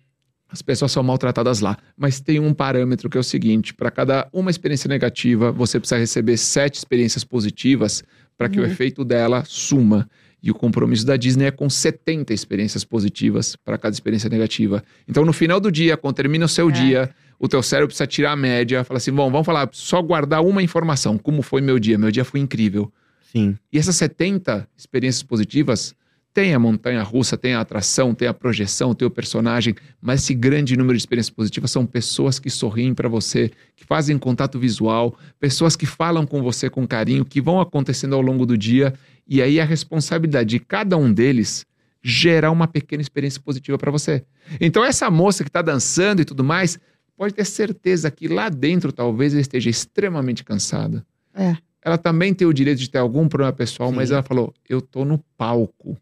as 0.49 0.63
pessoas 0.63 0.91
são 0.91 1.03
maltratadas 1.03 1.61
lá. 1.61 1.77
Mas 1.97 2.21
tem 2.21 2.41
um 2.41 2.53
parâmetro 2.55 3.09
que 3.09 3.17
é 3.17 3.21
o 3.21 3.25
seguinte: 3.25 3.75
para 3.75 3.91
cada 3.91 4.29
uma 4.33 4.51
experiência 4.51 4.89
negativa, 4.89 5.53
você 5.53 5.79
precisa 5.79 5.99
receber 5.99 6.37
sete 6.37 6.77
experiências 6.77 7.25
positivas 7.25 8.03
para 8.37 8.49
que 8.49 8.59
o 8.59 8.63
Uhum. 8.65 8.69
efeito 8.71 9.05
dela 9.05 9.45
suma. 9.47 10.09
E 10.43 10.51
o 10.51 10.55
compromisso 10.55 11.05
da 11.05 11.17
Disney 11.17 11.47
é 11.47 11.51
com 11.51 11.69
70 11.69 12.33
experiências 12.33 12.85
positivas 12.85 13.57
para 13.57 13.77
cada 13.77 13.93
experiência 13.93 14.31
negativa. 14.31 14.83
Então, 15.09 15.25
no 15.25 15.33
final 15.33 15.59
do 15.59 15.71
dia, 15.71 15.97
quando 15.97 16.15
termina 16.15 16.45
o 16.47 16.49
seu 16.49 16.69
É. 16.69 16.73
dia, 16.73 17.11
o 17.39 17.49
teu 17.49 17.63
cérebro 17.63 17.89
precisa 17.89 18.07
tirar 18.07 18.33
a 18.33 18.37
média, 18.37 18.85
fala 18.85 18.99
assim: 18.99 19.13
bom, 19.13 19.31
vamos 19.31 19.47
falar, 19.47 19.69
só 19.73 20.03
guardar 20.03 20.43
uma 20.43 20.63
informação. 20.63 21.17
Como 21.17 21.43
foi 21.43 21.61
meu 21.61 21.79
dia? 21.79 21.97
Meu 21.97 22.11
dia 22.11 22.25
foi 22.25 22.41
incrível. 22.41 22.93
Sim. 23.31 23.57
E 23.73 23.79
essas 23.79 23.97
70 23.97 24.67
experiências 24.77 25.23
positivas 25.23 25.95
tem 26.33 26.55
a 26.55 26.59
montanha 26.59 27.03
russa, 27.03 27.37
tem 27.37 27.55
a 27.55 27.61
atração, 27.61 28.15
tem 28.15 28.29
a 28.29 28.35
projeção, 28.35 28.95
tem 28.95 29.07
o 29.07 29.11
personagem, 29.11 29.75
mas 30.01 30.23
esse 30.23 30.35
grande 30.35 30.77
número 30.77 30.97
de 30.97 31.03
experiências 31.03 31.35
positivas 31.35 31.71
são 31.71 31.85
pessoas 31.85 32.39
que 32.39 32.49
sorriem 32.49 32.95
para 32.95 33.09
você, 33.09 33.51
que 33.75 33.85
fazem 33.85 34.17
contato 34.19 34.59
visual, 34.59 35.19
pessoas 35.41 35.75
que 35.75 35.85
falam 35.85 36.25
com 36.25 36.43
você 36.43 36.71
com 36.71 36.87
carinho, 36.87 37.25
que 37.25 37.41
vão 37.41 37.61
acontecendo 37.61 38.15
ao 38.15 38.21
longo 38.21 38.47
do 38.47 38.57
dia, 38.57 38.95
e 39.27 39.43
aí 39.43 39.59
a 39.59 39.65
responsabilidade 39.65 40.51
de 40.51 40.61
cada 40.61 40.97
um 40.97 41.13
deles 41.13 41.67
gerar 42.01 42.53
uma 42.53 42.69
pequena 42.69 43.03
experiência 43.03 43.41
positiva 43.41 43.77
para 43.77 43.91
você. 43.91 44.23
Então 44.61 44.85
essa 44.85 45.11
moça 45.11 45.43
que 45.43 45.51
está 45.51 45.61
dançando 45.61 46.23
e 46.23 46.25
tudo 46.25 46.45
mais, 46.45 46.79
pode 47.19 47.35
ter 47.35 47.45
certeza 47.45 48.11
que 48.11 48.29
lá 48.29 48.49
dentro 48.49 48.93
talvez 48.93 49.33
ela 49.33 49.41
esteja 49.41 49.69
extremamente 49.69 50.45
cansada. 50.45 51.05
É. 51.35 51.57
Ela 51.83 51.99
também 51.99 52.33
tem 52.33 52.47
o 52.47 52.53
direito 52.53 52.79
de 52.79 52.89
ter 52.89 52.99
algum 52.99 53.29
problema 53.29 53.53
pessoal, 53.53 53.91
mas 53.91 54.09
Sim. 54.09 54.15
ela 54.15 54.23
falou: 54.23 54.55
eu 54.69 54.81
tô 54.81 55.05
no 55.05 55.19
palco. 55.37 55.99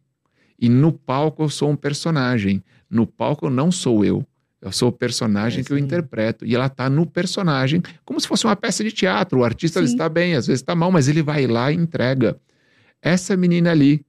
E 0.58 0.68
no 0.68 0.92
palco 0.92 1.42
eu 1.42 1.48
sou 1.48 1.70
um 1.70 1.76
personagem. 1.76 2.62
No 2.88 3.06
palco 3.06 3.46
eu 3.46 3.50
não 3.50 3.72
sou 3.72 4.04
eu. 4.04 4.24
Eu 4.60 4.72
sou 4.72 4.88
o 4.88 4.92
personagem 4.92 5.60
É, 5.60 5.64
que 5.64 5.72
eu 5.72 5.78
interpreto. 5.78 6.44
E 6.44 6.54
ela 6.54 6.68
tá 6.68 6.88
no 6.90 7.06
personagem, 7.06 7.82
como 8.04 8.20
se 8.20 8.26
fosse 8.26 8.44
uma 8.46 8.56
peça 8.56 8.82
de 8.82 8.90
teatro. 8.90 9.40
O 9.40 9.44
artista 9.44 9.80
está 9.80 10.08
bem, 10.08 10.34
às 10.34 10.46
vezes 10.46 10.60
está 10.60 10.74
mal, 10.74 10.90
mas 10.90 11.08
ele 11.08 11.22
vai 11.22 11.46
lá 11.46 11.70
e 11.70 11.76
entrega. 11.76 12.38
Essa 13.00 13.36
menina 13.36 13.70
ali, 13.70 14.04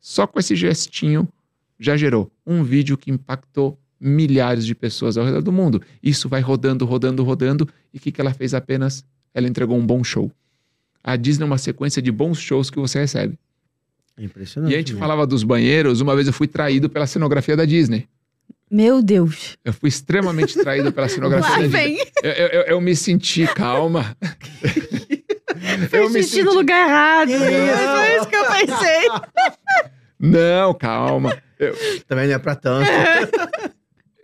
só 0.00 0.26
com 0.26 0.38
esse 0.38 0.54
gestinho, 0.54 1.28
já 1.78 1.96
gerou 1.96 2.30
um 2.46 2.62
vídeo 2.62 2.98
que 2.98 3.10
impactou 3.10 3.78
milhares 4.00 4.64
de 4.64 4.74
pessoas 4.74 5.16
ao 5.16 5.24
redor 5.24 5.42
do 5.42 5.50
mundo. 5.52 5.82
Isso 6.02 6.28
vai 6.28 6.40
rodando, 6.40 6.84
rodando, 6.84 7.22
rodando. 7.24 7.68
E 7.92 7.98
o 7.98 8.00
que, 8.00 8.12
que 8.12 8.20
ela 8.20 8.32
fez 8.32 8.54
apenas? 8.54 9.04
Ela 9.34 9.48
entregou 9.48 9.76
um 9.76 9.84
bom 9.86 10.02
show. 10.04 10.30
A 11.02 11.16
Disney 11.16 11.44
é 11.44 11.46
uma 11.46 11.58
sequência 11.58 12.00
de 12.02 12.10
bons 12.12 12.38
shows 12.38 12.70
que 12.70 12.78
você 12.78 12.98
recebe. 13.00 13.38
É 14.16 14.24
impressionante. 14.24 14.72
E 14.72 14.74
a 14.74 14.78
gente 14.78 14.88
mesmo. 14.92 14.98
falava 15.00 15.26
dos 15.26 15.42
banheiros. 15.44 16.00
Uma 16.00 16.14
vez 16.14 16.26
eu 16.26 16.32
fui 16.32 16.46
traído 16.48 16.88
pela 16.90 17.06
cenografia 17.06 17.56
da 17.56 17.64
Disney. 17.64 18.08
Meu 18.70 19.00
Deus. 19.00 19.56
Eu 19.64 19.72
fui 19.72 19.88
extremamente 19.88 20.58
traído 20.60 20.92
pela 20.92 21.08
cenografia 21.08 21.50
Lá 21.50 21.56
da 21.56 21.62
Disney. 21.62 21.80
vem. 21.96 21.98
Eu, 22.22 22.30
eu- 22.32 22.48
eu- 22.48 22.62
eu 22.62 22.80
me 22.80 22.94
senti, 22.94 23.46
calma. 23.54 24.14
Fez 25.88 26.12
me 26.12 26.22
xixi 26.22 26.42
no 26.42 26.50
senti- 26.50 26.56
lugar 26.58 26.88
errado. 26.88 27.28
Que 27.28 27.38
Foi 27.38 27.46
isso? 27.54 28.16
isso 28.18 28.28
que 28.28 28.36
eu 28.36 28.44
pensei. 28.44 29.08
Não, 30.20 30.74
calma. 30.74 31.36
Eu, 31.58 31.74
Também 32.06 32.26
não 32.28 32.34
é 32.34 32.38
pra 32.38 32.54
tanto. 32.54 32.88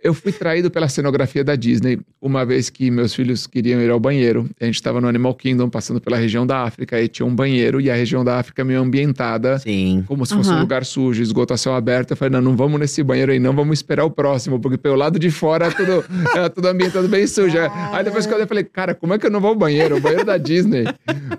Eu 0.05 0.13
fui 0.13 0.31
traído 0.31 0.69
pela 0.69 0.87
cenografia 0.87 1.43
da 1.43 1.55
Disney 1.55 1.99
uma 2.21 2.45
vez 2.45 2.69
que 2.69 2.91
meus 2.91 3.11
filhos 3.15 3.47
queriam 3.47 3.81
ir 3.81 3.89
ao 3.89 3.99
banheiro. 3.99 4.47
A 4.61 4.65
gente 4.65 4.75
estava 4.75 5.01
no 5.01 5.07
Animal 5.07 5.33
Kingdom, 5.33 5.67
passando 5.67 5.99
pela 5.99 6.15
região 6.15 6.45
da 6.45 6.59
África, 6.61 7.01
e 7.01 7.07
tinha 7.07 7.25
um 7.25 7.33
banheiro, 7.35 7.81
e 7.81 7.89
a 7.89 7.95
região 7.95 8.23
da 8.23 8.37
África 8.37 8.61
é 8.61 8.65
meio 8.65 8.81
ambientada, 8.81 9.57
Sim. 9.57 10.03
como 10.07 10.23
se 10.23 10.35
fosse 10.35 10.49
um 10.49 10.53
Aham. 10.53 10.61
lugar 10.61 10.85
sujo, 10.85 11.23
esgoto 11.23 11.55
a 11.55 11.57
céu 11.57 11.73
aberto. 11.73 12.11
Eu 12.11 12.17
falei, 12.17 12.31
não, 12.33 12.41
não 12.51 12.55
vamos 12.55 12.79
nesse 12.79 13.01
banheiro 13.01 13.31
aí, 13.31 13.39
não, 13.39 13.51
vamos 13.55 13.79
esperar 13.79 14.05
o 14.05 14.11
próximo, 14.11 14.59
porque 14.59 14.77
pelo 14.77 14.95
lado 14.95 15.17
de 15.17 15.31
fora 15.31 15.65
é 15.67 15.71
tudo, 15.71 16.05
é 16.35 16.49
tudo 16.49 16.67
ambientado 16.67 17.07
bem 17.07 17.25
sujo. 17.25 17.57
Aí 17.91 18.03
depois 18.03 18.27
que 18.27 18.31
eu 18.31 18.35
olhei, 18.35 18.43
eu 18.43 18.47
falei, 18.47 18.63
cara, 18.63 18.93
como 18.93 19.13
é 19.15 19.17
que 19.17 19.25
eu 19.25 19.31
não 19.31 19.39
vou 19.41 19.49
ao 19.49 19.55
banheiro? 19.55 19.97
O 19.97 19.99
banheiro 19.99 20.23
da 20.23 20.37
Disney. 20.37 20.83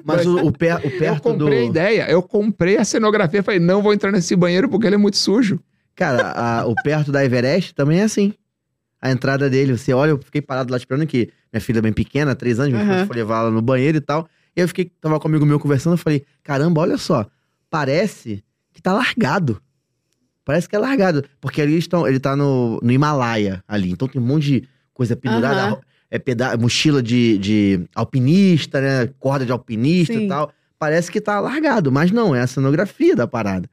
Mas 0.05 0.27
o, 0.27 0.39
o, 0.45 0.53
per- 0.53 0.81
o 0.85 0.89
Eu 0.89 0.99
perto 0.99 1.23
comprei 1.23 1.59
a 1.59 1.63
do. 1.63 1.69
ideia, 1.71 2.11
eu 2.11 2.21
comprei 2.21 2.79
a 2.79 2.85
cenografia, 2.85 3.45
falei, 3.45 3.61
não 3.61 3.81
vou 3.81 3.93
entrar 3.95 4.11
nesse 4.11 4.35
banheiro 4.35 4.69
porque 4.69 4.87
ele 4.89 4.97
é 4.97 4.99
muito 4.99 5.17
sujo. 5.19 5.61
Cara, 5.95 6.33
a- 6.33 6.67
o 6.67 6.75
perto 6.83 7.13
da 7.13 7.25
Everest 7.25 7.73
também 7.75 8.01
é 8.01 8.03
assim. 8.03 8.35
A 9.07 9.11
entrada 9.13 9.49
dele, 9.49 9.77
você 9.77 9.93
olha, 9.93 10.11
eu 10.11 10.19
fiquei 10.19 10.43
parado 10.43 10.71
lá 10.71 10.77
esperando 10.77 11.07
que 11.07 11.31
minha 11.53 11.61
filha 11.61 11.79
é 11.79 11.83
bem 11.83 11.93
pequena, 11.93 12.35
três 12.35 12.59
anos, 12.59 12.79
esposa 12.79 13.07
foi 13.07 13.17
levar 13.17 13.41
ela 13.43 13.51
no 13.53 13.63
banheiro 13.63 13.99
e 13.99 14.01
tal. 14.01 14.29
E 14.57 14.61
eu 14.61 14.67
fiquei, 14.67 14.91
tava 15.01 15.21
com 15.21 15.29
um 15.29 15.31
amigo 15.31 15.47
meu 15.47 15.61
conversando, 15.61 15.93
eu 15.95 15.99
falei, 15.99 16.25
caramba, 16.43 16.81
olha 16.81 16.99
só, 16.99 17.25
parece 17.71 18.43
que 18.73 18.83
tá 18.83 18.93
largado. 18.93 19.61
Parece 20.45 20.69
que 20.69 20.75
é 20.75 20.79
largado. 20.79 21.25
Porque 21.41 21.63
ali 21.63 21.77
estão, 21.79 22.07
ele 22.07 22.19
tá 22.19 22.35
no, 22.35 22.81
no 22.83 22.91
Himalaia 22.91 23.63
ali. 23.69 23.91
Então 23.91 24.09
tem 24.09 24.21
um 24.21 24.25
monte 24.25 24.45
de 24.47 24.69
coisa 24.93 25.15
pendurada. 25.17 25.61
Aham. 25.63 25.79
É 26.11 26.19
peda 26.19 26.57
mochila 26.57 27.03
de, 27.03 27.37
de 27.39 27.81
alpinista, 27.95 28.81
né? 28.81 29.11
Corda 29.19 29.45
de 29.45 29.53
alpinista 29.53 30.15
Sim. 30.15 30.25
e 30.25 30.29
tal. 30.29 30.53
Parece 30.79 31.11
que 31.11 31.21
tá 31.21 31.41
largado, 31.41 31.91
mas 31.93 32.11
não, 32.11 32.35
é 32.35 32.41
a 32.41 32.47
cenografia 32.47 33.15
da 33.17 33.27
parada. 33.27 33.69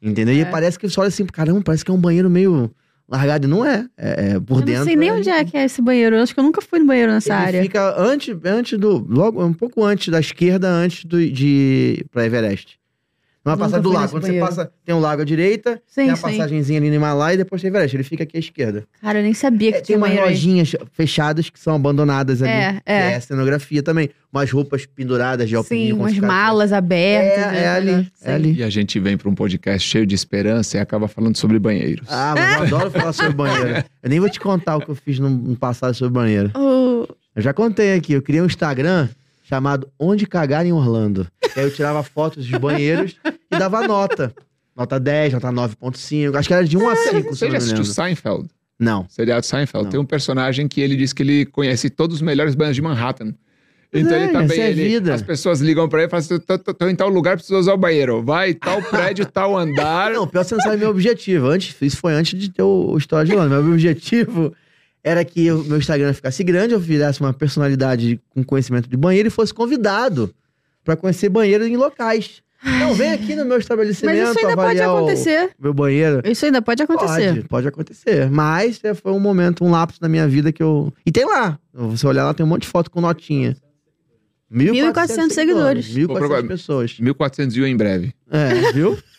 Entendeu? 0.00 0.34
E 0.34 0.40
É. 0.40 0.44
parece 0.44 0.78
que 0.78 0.88
você 0.88 0.98
olha 1.00 1.08
assim, 1.08 1.24
caramba, 1.26 1.60
parece 1.62 1.84
que 1.84 1.90
é 1.90 1.94
um 1.94 2.00
banheiro 2.00 2.28
meio 2.30 2.70
largado. 3.10 3.48
Não 3.48 3.64
é. 3.64 3.86
É, 3.98 4.30
é 4.32 4.40
por 4.40 4.58
Eu 4.60 4.62
dentro. 4.62 4.78
não 4.80 4.84
sei 4.86 4.96
nem 4.96 5.08
é- 5.08 5.12
onde 5.12 5.28
é 5.28 5.44
que 5.44 5.56
é 5.56 5.64
esse 5.64 5.82
banheiro. 5.82 6.16
Eu 6.16 6.22
acho 6.22 6.32
que 6.32 6.40
eu 6.40 6.44
nunca 6.44 6.60
fui 6.62 6.78
no 6.78 6.86
banheiro 6.86 7.12
nessa 7.12 7.32
Ele 7.34 7.42
área. 7.42 7.62
fica 7.62 7.94
antes, 8.00 8.36
antes 8.44 8.78
do. 8.78 8.98
Logo, 9.08 9.44
um 9.44 9.52
pouco 9.52 9.84
antes 9.84 10.08
da 10.08 10.20
esquerda, 10.20 10.68
antes 10.68 11.04
do, 11.04 11.18
de. 11.30 12.04
pra 12.10 12.24
Everest. 12.24 12.79
Numa 13.42 13.56
Nunca 13.56 13.64
passagem 13.64 13.82
do 13.82 13.88
lago. 13.88 14.00
nesse 14.02 14.12
Quando 14.14 14.22
banheiro. 14.22 14.46
você 14.46 14.56
passa, 14.56 14.72
tem 14.84 14.94
um 14.94 15.00
lago 15.00 15.22
à 15.22 15.24
direita, 15.24 15.80
Sim, 15.86 16.02
tem 16.02 16.10
a 16.10 16.16
passagenzinha 16.16 16.78
ali 16.78 16.90
no 16.90 16.96
Himalaia 16.96 17.34
e 17.34 17.36
depois 17.38 17.62
tem 17.62 17.68
Everest. 17.68 17.96
Ele 17.96 18.02
fica 18.04 18.22
aqui 18.24 18.36
à 18.36 18.40
esquerda. 18.40 18.84
Cara, 19.00 19.18
eu 19.18 19.22
nem 19.22 19.32
sabia 19.32 19.70
que 19.72 19.78
É, 19.78 19.80
tem 19.80 19.86
tinha 19.86 19.98
umas 19.98 20.10
banheiro 20.10 20.28
aí. 20.28 20.34
lojinhas 20.34 20.72
fechadas 20.92 21.48
que 21.48 21.58
são 21.58 21.74
abandonadas 21.74 22.42
ali. 22.42 22.50
É, 22.52 22.72
que 22.74 22.80
é. 22.84 23.12
é 23.12 23.20
cenografia 23.20 23.82
também. 23.82 24.10
Umas 24.30 24.50
roupas 24.50 24.84
penduradas 24.84 25.48
de 25.48 25.56
alpinismo. 25.56 25.96
Sim, 25.96 26.00
umas 26.00 26.18
malas 26.18 26.72
abertas. 26.72 27.44
É, 27.44 27.50
né? 27.50 27.62
é 27.64 27.68
ali, 27.68 28.12
é 28.22 28.32
ali. 28.34 28.52
E 28.56 28.62
a 28.62 28.68
gente 28.68 29.00
vem 29.00 29.16
para 29.16 29.28
um 29.30 29.34
podcast 29.34 29.88
cheio 29.88 30.06
de 30.06 30.14
esperança 30.14 30.76
e 30.76 30.80
acaba 30.80 31.08
falando 31.08 31.36
sobre 31.36 31.58
banheiros. 31.58 32.06
Ah, 32.10 32.34
mas 32.36 32.70
eu 32.70 32.76
adoro 32.76 32.90
falar 32.90 33.12
sobre 33.14 33.32
banheiro. 33.32 33.82
Eu 34.02 34.10
nem 34.10 34.20
vou 34.20 34.28
te 34.28 34.38
contar 34.38 34.76
o 34.76 34.80
que 34.82 34.90
eu 34.90 34.94
fiz 34.94 35.18
no, 35.18 35.30
no 35.30 35.56
passado 35.56 35.94
sobre 35.94 36.12
banheiro. 36.12 36.50
Oh, 37.02 37.06
Eu 37.34 37.40
já 37.42 37.54
contei 37.54 37.94
aqui, 37.94 38.12
eu 38.12 38.20
criei 38.20 38.42
um 38.42 38.46
Instagram 38.46 39.08
chamado 39.50 39.90
Onde 39.98 40.26
Cagar 40.28 40.64
em 40.64 40.72
Orlando. 40.72 41.26
E 41.56 41.58
aí 41.58 41.66
eu 41.66 41.74
tirava 41.74 42.04
fotos 42.04 42.46
dos 42.46 42.58
banheiros 42.60 43.16
e 43.52 43.58
dava 43.58 43.86
nota. 43.86 44.32
Nota 44.76 45.00
10, 45.00 45.32
nota 45.34 45.48
9.5. 45.50 46.36
Acho 46.36 46.46
que 46.48 46.54
era 46.54 46.64
de 46.64 46.76
1 46.78 46.88
a 46.88 46.94
5, 46.96 47.10
se 47.34 47.38
Você 47.40 47.50
já 47.50 47.58
assistiu. 47.58 47.84
Seinfeld? 47.84 48.48
Não. 48.78 49.04
Seriado 49.08 49.44
Seinfeld. 49.44 49.84
Não. 49.86 49.90
Tem 49.90 49.98
um 50.00 50.04
personagem 50.04 50.68
que 50.68 50.80
ele 50.80 50.94
diz 50.94 51.12
que 51.12 51.22
ele 51.24 51.44
conhece 51.46 51.90
todos 51.90 52.16
os 52.16 52.22
melhores 52.22 52.54
banheiros 52.54 52.76
de 52.76 52.82
Manhattan. 52.82 53.34
Então 53.92 54.16
É, 54.16 54.22
ele 54.22 54.32
tá 54.32 54.44
essa 54.44 54.54
bem. 54.54 54.60
é 54.62 54.70
ele- 54.70 54.84
vida. 54.88 55.12
As 55.14 55.20
pessoas 55.22 55.60
ligam 55.60 55.88
pra 55.88 55.98
ele 55.98 56.06
e 56.06 56.10
falam 56.10 56.24
assim: 56.24 56.38
tô, 56.38 56.56
tô- 56.56 56.72
tô 56.72 56.88
em 56.88 56.94
tal 56.94 57.08
lugar, 57.08 57.36
preciso 57.36 57.58
usar 57.58 57.74
o 57.74 57.76
banheiro. 57.76 58.22
Vai, 58.22 58.54
tal 58.54 58.80
prédio, 58.88 59.26
tal 59.26 59.58
andar. 59.58 60.12
Não, 60.12 60.28
pior 60.28 60.42
que 60.44 60.48
você 60.50 60.54
não 60.54 60.62
sabe 60.62 60.76
meu 60.76 60.90
objetivo. 60.90 61.48
Antes, 61.48 61.74
isso 61.82 61.96
foi 61.96 62.12
antes 62.14 62.38
de 62.38 62.50
ter 62.50 62.62
o, 62.62 62.92
o 62.92 62.96
História 62.96 63.26
de 63.26 63.32
Orlando. 63.36 63.64
Meu 63.64 63.72
objetivo 63.74 64.54
era 65.02 65.24
que 65.24 65.50
o 65.50 65.64
meu 65.64 65.78
Instagram 65.78 66.12
ficasse 66.12 66.42
grande, 66.44 66.74
eu 66.74 66.80
virasse 66.80 67.20
uma 67.20 67.32
personalidade 67.32 68.20
com 68.30 68.44
conhecimento 68.44 68.88
de 68.88 68.96
banheiro 68.96 69.28
e 69.28 69.30
fosse 69.30 69.52
convidado 69.52 70.32
pra 70.84 70.96
conhecer 70.96 71.28
banheiro 71.28 71.64
em 71.66 71.76
locais. 71.76 72.42
Não, 72.62 72.92
vem 72.94 73.10
aqui 73.12 73.34
no 73.34 73.44
meu 73.44 73.56
estabelecimento 73.56 74.18
Mas 74.18 74.30
isso 74.30 74.38
ainda 74.38 74.56
pode 74.56 74.80
acontecer. 74.80 75.50
meu 75.58 75.72
banheiro. 75.72 76.20
Isso 76.24 76.44
ainda 76.44 76.60
pode 76.60 76.82
acontecer. 76.82 77.34
Pode, 77.34 77.48
pode 77.48 77.68
acontecer. 77.68 78.30
Mas 78.30 78.80
é, 78.84 78.92
foi 78.92 79.12
um 79.12 79.20
momento, 79.20 79.64
um 79.64 79.70
lapso 79.70 79.98
na 80.02 80.08
minha 80.08 80.28
vida 80.28 80.52
que 80.52 80.62
eu. 80.62 80.92
E 81.06 81.10
tem 81.10 81.24
lá. 81.24 81.58
Se 81.74 81.80
você 81.80 82.06
olhar 82.06 82.24
lá, 82.24 82.34
tem 82.34 82.44
um 82.44 82.48
monte 82.48 82.62
de 82.62 82.68
foto 82.68 82.90
com 82.90 83.00
notinha. 83.00 83.56
1.400 84.52 85.30
seguidores. 85.30 85.88
1.400 85.88 86.06
procurar. 86.18 86.42
pessoas. 86.42 86.98
1400 86.98 87.56
mil 87.56 87.66
em 87.66 87.76
breve. 87.76 88.12
É, 88.30 88.72
viu? 88.72 88.98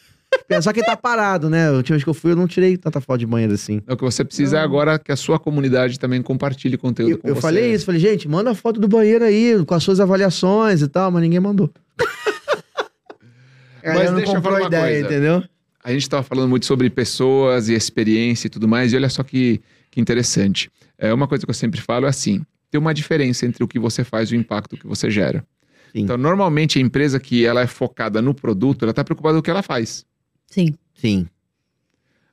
Só 0.62 0.74
que 0.74 0.84
tá 0.84 0.98
parado, 0.98 1.50
né? 1.50 1.70
A 1.70 1.72
última 1.72 1.96
vez 1.96 2.04
que 2.04 2.10
eu 2.10 2.14
fui, 2.14 2.32
eu 2.32 2.36
não 2.36 2.48
tirei 2.48 2.76
tanta 2.78 3.00
foto 3.00 3.20
de 3.20 3.26
banheiro 3.26 3.54
assim. 3.54 3.82
O 3.88 3.96
que 3.96 4.04
você 4.04 4.24
precisa 4.24 4.58
é 4.58 4.62
agora 4.62 5.00
que 5.00 5.12
a 5.12 5.16
sua 5.16 5.40
comunidade 5.40 5.98
também 5.98 6.22
compartilhe 6.22 6.78
conteúdo 6.78 7.12
Eu, 7.12 7.18
com 7.20 7.28
eu 7.30 7.36
você. 7.36 7.42
falei 7.42 7.74
isso, 7.74 7.86
falei, 7.86 8.02
gente, 8.02 8.28
manda 8.28 8.52
a 8.52 8.56
foto 8.56 8.80
do 8.80 8.88
banheiro 8.88 9.24
aí, 9.24 9.64
com 9.66 9.74
as 9.74 9.84
suas 9.84 10.00
avaliações 10.00 10.82
e 10.82 10.88
tal, 10.88 11.10
mas 11.10 11.22
ninguém 11.22 11.40
mandou. 11.40 11.70
Não 13.84 14.16
deixa 14.16 14.36
eu 14.36 14.42
falar 14.42 14.60
uma 14.60 14.68
ideia, 14.68 15.02
coisa. 15.02 15.06
entendeu? 15.08 15.44
A 15.84 15.92
gente 15.92 16.04
estava 16.04 16.22
falando 16.22 16.50
muito 16.50 16.66
sobre 16.66 16.90
pessoas 16.90 17.68
e 17.70 17.74
experiência 17.74 18.48
e 18.48 18.50
tudo 18.50 18.68
mais, 18.68 18.94
e 18.94 18.96
olha 18.96 19.10
só 19.10 19.24
que, 19.24 19.60
que 19.90 20.00
interessante. 20.00 20.70
É, 20.98 21.12
uma 21.14 21.28
coisa 21.28 21.46
que 21.46 21.50
eu 21.50 21.56
sempre 21.56 21.82
falo 21.82 22.06
é 22.06 22.10
assim: 22.10 22.46
tem 22.70 22.80
uma 22.80 22.94
diferença 22.94 23.46
entre 23.46 23.64
o 23.64 23.68
que 23.68 23.80
você 23.80 24.04
faz 24.04 24.30
e 24.32 24.36
o 24.36 24.38
impacto 24.40 24.78
que 24.78 24.86
você 24.86 25.10
gera. 25.10 25.44
Sim. 25.92 26.02
Então, 26.02 26.18
normalmente, 26.18 26.78
a 26.78 26.82
empresa 26.82 27.20
que 27.20 27.46
ela 27.46 27.62
é 27.62 27.68
focada 27.68 28.22
no 28.22 28.34
produto, 28.34 28.84
ela 28.84 28.92
está 28.92 29.04
preocupada 29.04 29.34
com 29.36 29.40
o 29.40 29.44
que 29.44 29.50
ela 29.50 29.64
faz. 29.64 30.06
Sim. 30.52 30.76
Sim. 30.94 31.28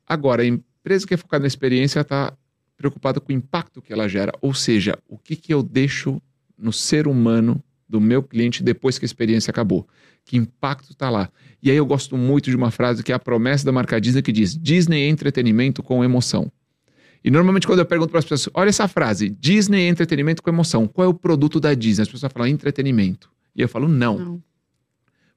Agora, 0.07 0.43
a 0.43 0.47
empresa 0.47 1.07
que 1.07 1.15
é 1.15 1.17
focada 1.17 1.43
na 1.43 1.49
experiência, 1.49 2.01
está 2.01 2.37
preocupada 2.77 3.21
com 3.21 3.33
o 3.33 3.35
impacto 3.35 3.81
que 3.81 3.93
ela 3.93 4.09
gera. 4.09 4.33
Ou 4.43 4.53
seja, 4.53 4.99
o 5.09 5.17
que, 5.17 5.35
que 5.35 5.53
eu 5.55 5.63
deixo 5.63 6.21
no 6.57 6.73
ser 6.73 7.07
humano 7.09 7.63
do 7.89 8.01
meu 8.01 8.23
cliente 8.23 8.63
depois 8.63 8.99
que 8.99 9.05
a 9.05 9.07
experiência 9.07 9.51
acabou. 9.51 9.89
Que 10.25 10.37
impacto 10.37 10.91
está 10.93 11.09
lá. 11.09 11.31
E 11.63 11.71
aí 11.71 11.77
eu 11.77 11.87
gosto 11.87 12.17
muito 12.19 12.51
de 12.51 12.57
uma 12.57 12.71
frase 12.71 13.03
que 13.03 13.11
é 13.11 13.15
a 13.15 13.19
promessa 13.19 13.65
da 13.65 13.73
marca 13.73 13.99
Disney 14.01 14.21
que 14.23 14.31
diz: 14.33 14.57
Disney 14.59 15.05
é 15.05 15.09
entretenimento 15.09 15.83
com 15.83 16.05
emoção. 16.05 16.53
E 17.25 17.31
normalmente 17.31 17.67
quando 17.67 17.79
eu 17.81 17.87
pergunto 17.87 18.11
para 18.11 18.19
as 18.19 18.25
pessoas, 18.25 18.53
olha 18.55 18.69
essa 18.69 18.87
frase, 18.87 19.31
Disney 19.31 19.83
é 19.85 19.89
entretenimento 19.89 20.43
com 20.43 20.51
emoção. 20.51 20.87
Qual 20.87 21.05
é 21.05 21.09
o 21.09 21.15
produto 21.15 21.59
da 21.59 21.73
Disney? 21.75 22.03
As 22.03 22.09
pessoas 22.09 22.33
falam 22.33 22.49
entretenimento. 22.49 23.31
E 23.57 23.63
eu 23.63 23.69
falo 23.69 23.89
não, 23.89 24.19
Não. 24.19 24.43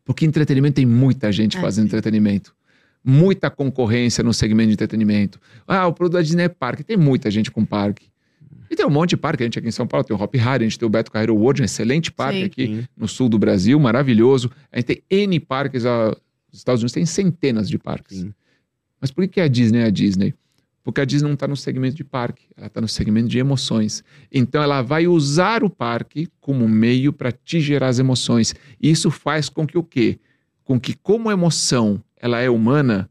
porque 0.04 0.26
entretenimento 0.26 0.76
tem 0.76 0.86
muita 0.86 1.32
gente 1.32 1.58
É. 1.58 1.62
fazendo 1.62 1.86
entretenimento. 1.86 2.54
Muita 3.03 3.49
concorrência 3.49 4.23
no 4.23 4.33
segmento 4.33 4.67
de 4.67 4.73
entretenimento. 4.73 5.39
Ah, 5.67 5.87
o 5.87 5.93
produto 5.93 6.13
da 6.13 6.21
Disney 6.21 6.43
é 6.43 6.49
parque. 6.49 6.83
Tem 6.83 6.97
muita 6.97 7.31
gente 7.31 7.49
com 7.49 7.65
parque. 7.65 8.11
E 8.69 8.75
tem 8.75 8.85
um 8.85 8.89
monte 8.89 9.11
de 9.11 9.17
parque. 9.17 9.43
A 9.43 9.45
gente 9.45 9.59
aqui 9.59 9.67
em 9.67 9.71
São 9.71 9.85
Paulo 9.85 10.05
tem 10.05 10.15
o 10.15 10.21
Hop 10.21 10.33
Harry, 10.35 10.63
a 10.63 10.67
gente 10.67 10.79
tem 10.79 10.85
o 10.85 10.89
Beto 10.89 11.11
Carreiro 11.11 11.35
World, 11.35 11.61
um 11.61 11.65
excelente 11.65 12.11
parque 12.11 12.39
Sim. 12.39 12.45
aqui 12.45 12.67
Sim. 12.67 12.87
no 12.95 13.07
sul 13.07 13.27
do 13.27 13.37
Brasil, 13.37 13.77
maravilhoso. 13.79 14.49
A 14.71 14.77
gente 14.77 14.85
tem 14.85 15.03
N 15.09 15.39
parques, 15.41 15.85
ah, 15.85 16.15
os 16.51 16.59
Estados 16.59 16.81
Unidos 16.81 16.93
tem 16.93 17.05
centenas 17.05 17.67
de 17.67 17.77
parques. 17.77 18.19
Sim. 18.19 18.33
Mas 18.99 19.11
por 19.11 19.27
que 19.27 19.41
a 19.41 19.47
Disney 19.47 19.79
é 19.79 19.85
a 19.85 19.89
Disney? 19.89 20.33
Porque 20.83 21.01
a 21.01 21.05
Disney 21.05 21.27
não 21.27 21.33
está 21.33 21.47
no 21.47 21.57
segmento 21.57 21.95
de 21.95 22.03
parque, 22.03 22.45
ela 22.55 22.67
está 22.67 22.79
no 22.79 22.87
segmento 22.87 23.27
de 23.27 23.37
emoções. 23.37 24.03
Então 24.31 24.63
ela 24.63 24.81
vai 24.81 25.05
usar 25.05 25.63
o 25.63 25.69
parque 25.69 26.27
como 26.39 26.67
meio 26.67 27.11
para 27.11 27.31
te 27.31 27.59
gerar 27.59 27.87
as 27.87 27.99
emoções. 27.99 28.55
E 28.81 28.89
isso 28.89 29.11
faz 29.11 29.49
com 29.49 29.67
que 29.67 29.77
o 29.77 29.83
quê? 29.83 30.19
Com 30.63 30.79
que, 30.79 30.93
como 30.93 31.29
a 31.29 31.33
emoção 31.33 32.01
ela 32.21 32.39
é 32.39 32.49
humana, 32.49 33.10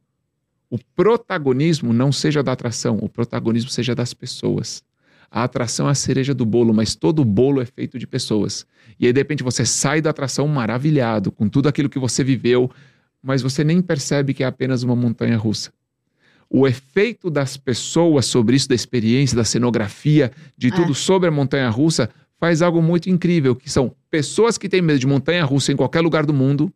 o 0.70 0.78
protagonismo 0.94 1.92
não 1.92 2.12
seja 2.12 2.42
da 2.42 2.52
atração, 2.52 2.96
o 3.02 3.08
protagonismo 3.08 3.68
seja 3.68 3.92
das 3.94 4.14
pessoas. 4.14 4.84
A 5.28 5.42
atração 5.44 5.88
é 5.88 5.90
a 5.90 5.94
cereja 5.94 6.32
do 6.32 6.46
bolo, 6.46 6.72
mas 6.72 6.94
todo 6.94 7.20
o 7.22 7.24
bolo 7.24 7.60
é 7.60 7.66
feito 7.66 7.98
de 7.98 8.06
pessoas. 8.06 8.64
E 8.98 9.06
aí, 9.06 9.12
de 9.12 9.20
repente, 9.20 9.42
você 9.42 9.66
sai 9.66 10.00
da 10.00 10.10
atração 10.10 10.46
maravilhado, 10.46 11.32
com 11.32 11.48
tudo 11.48 11.68
aquilo 11.68 11.88
que 11.88 11.98
você 11.98 12.22
viveu, 12.22 12.70
mas 13.22 13.42
você 13.42 13.64
nem 13.64 13.82
percebe 13.82 14.32
que 14.32 14.44
é 14.44 14.46
apenas 14.46 14.82
uma 14.84 14.94
montanha 14.94 15.36
russa. 15.36 15.72
O 16.48 16.66
efeito 16.66 17.30
das 17.30 17.56
pessoas 17.56 18.26
sobre 18.26 18.56
isso, 18.56 18.68
da 18.68 18.74
experiência, 18.74 19.36
da 19.36 19.44
cenografia, 19.44 20.32
de 20.56 20.68
É. 20.68 20.70
tudo 20.70 20.94
sobre 20.94 21.28
a 21.28 21.32
montanha 21.32 21.68
russa, 21.68 22.10
faz 22.38 22.62
algo 22.62 22.80
muito 22.82 23.10
incrível, 23.10 23.54
que 23.54 23.70
são 23.70 23.94
pessoas 24.10 24.56
que 24.56 24.68
têm 24.68 24.82
medo 24.82 24.98
de 24.98 25.06
montanha 25.06 25.44
russa 25.44 25.72
em 25.72 25.76
qualquer 25.76 26.00
lugar 26.00 26.24
do 26.26 26.32
mundo, 26.34 26.72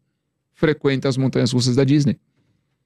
frequentam 0.54 1.08
as 1.08 1.16
montanhas 1.16 1.52
russas 1.52 1.76
da 1.76 1.84
Disney. 1.84 2.18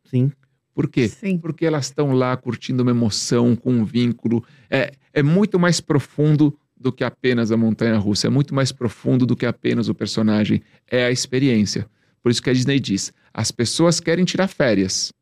Sim. 0.05 0.33
Por 0.75 0.89
quê? 0.89 1.09
Sim. 1.09 1.39
Porque 1.39 1.67
elas 1.67 1.87
estão 1.87 2.13
lá 2.13 2.37
curtindo 2.37 2.83
uma 2.83 2.91
emoção, 2.91 3.57
com 3.57 3.73
um 3.73 3.85
vínculo. 3.85 4.45
É, 4.71 4.93
é 5.13 5.23
muito 5.23 5.59
mais 5.59 5.81
profundo 5.81 6.57
do 6.77 6.93
que 6.93 7.03
apenas 7.03 7.51
a 7.51 7.57
montanha 7.57 7.99
russa, 7.99 8.29
é 8.29 8.31
muito 8.31 8.55
mais 8.55 8.71
profundo 8.71 9.27
do 9.27 9.35
que 9.35 9.45
apenas 9.45 9.89
o 9.89 9.95
personagem. 9.95 10.63
É 10.87 11.05
a 11.07 11.11
experiência. 11.11 11.89
Por 12.23 12.31
isso 12.31 12.43
que 12.43 12.51
a 12.51 12.53
Disney 12.53 12.79
diz: 12.79 13.13
as 13.35 13.51
pessoas 13.51 14.01
querem 14.01 14.25
tirar 14.25 14.49
férias, 14.49 15.13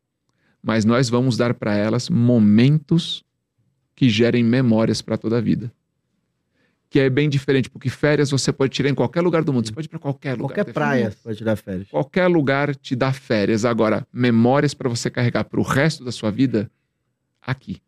mas 0.61 0.85
nós 0.85 1.09
vamos 1.09 1.37
dar 1.37 1.53
para 1.53 1.75
elas 1.75 2.09
momentos 2.09 3.23
que 3.95 4.09
gerem 4.09 4.43
memórias 4.43 5.01
para 5.01 5.17
toda 5.17 5.39
a 5.39 5.41
vida. 5.41 5.71
Que 6.89 6.99
é 7.01 7.09
bem 7.09 7.27
diferente, 7.29 7.69
porque 7.69 7.89
férias 7.89 8.31
você 8.31 8.51
pode 8.53 8.71
tirar 8.73 8.89
em 8.89 8.95
qualquer 8.95 9.21
lugar 9.21 9.43
do 9.43 9.51
mundo, 9.51 9.67
você 9.67 9.73
pode 9.73 9.87
ir 9.87 9.89
para 9.89 9.99
qualquer 9.99 10.37
lugar. 10.37 10.55
Qualquer 10.55 10.73
praia 10.73 11.13
pode 11.23 11.37
tirar 11.37 11.55
férias. 11.57 11.87
Qualquer 11.89 12.27
lugar 12.27 12.75
te 12.75 12.95
dá 12.95 13.11
férias. 13.11 13.65
Agora, 13.65 14.07
memórias 14.11 14.73
para 14.73 14.87
você 14.87 15.09
carregar 15.09 15.43
para 15.43 15.59
o 15.59 15.63
resto 15.63 16.05
da 16.05 16.11
sua 16.11 16.31
vida, 16.31 16.71
aqui. 17.41 17.81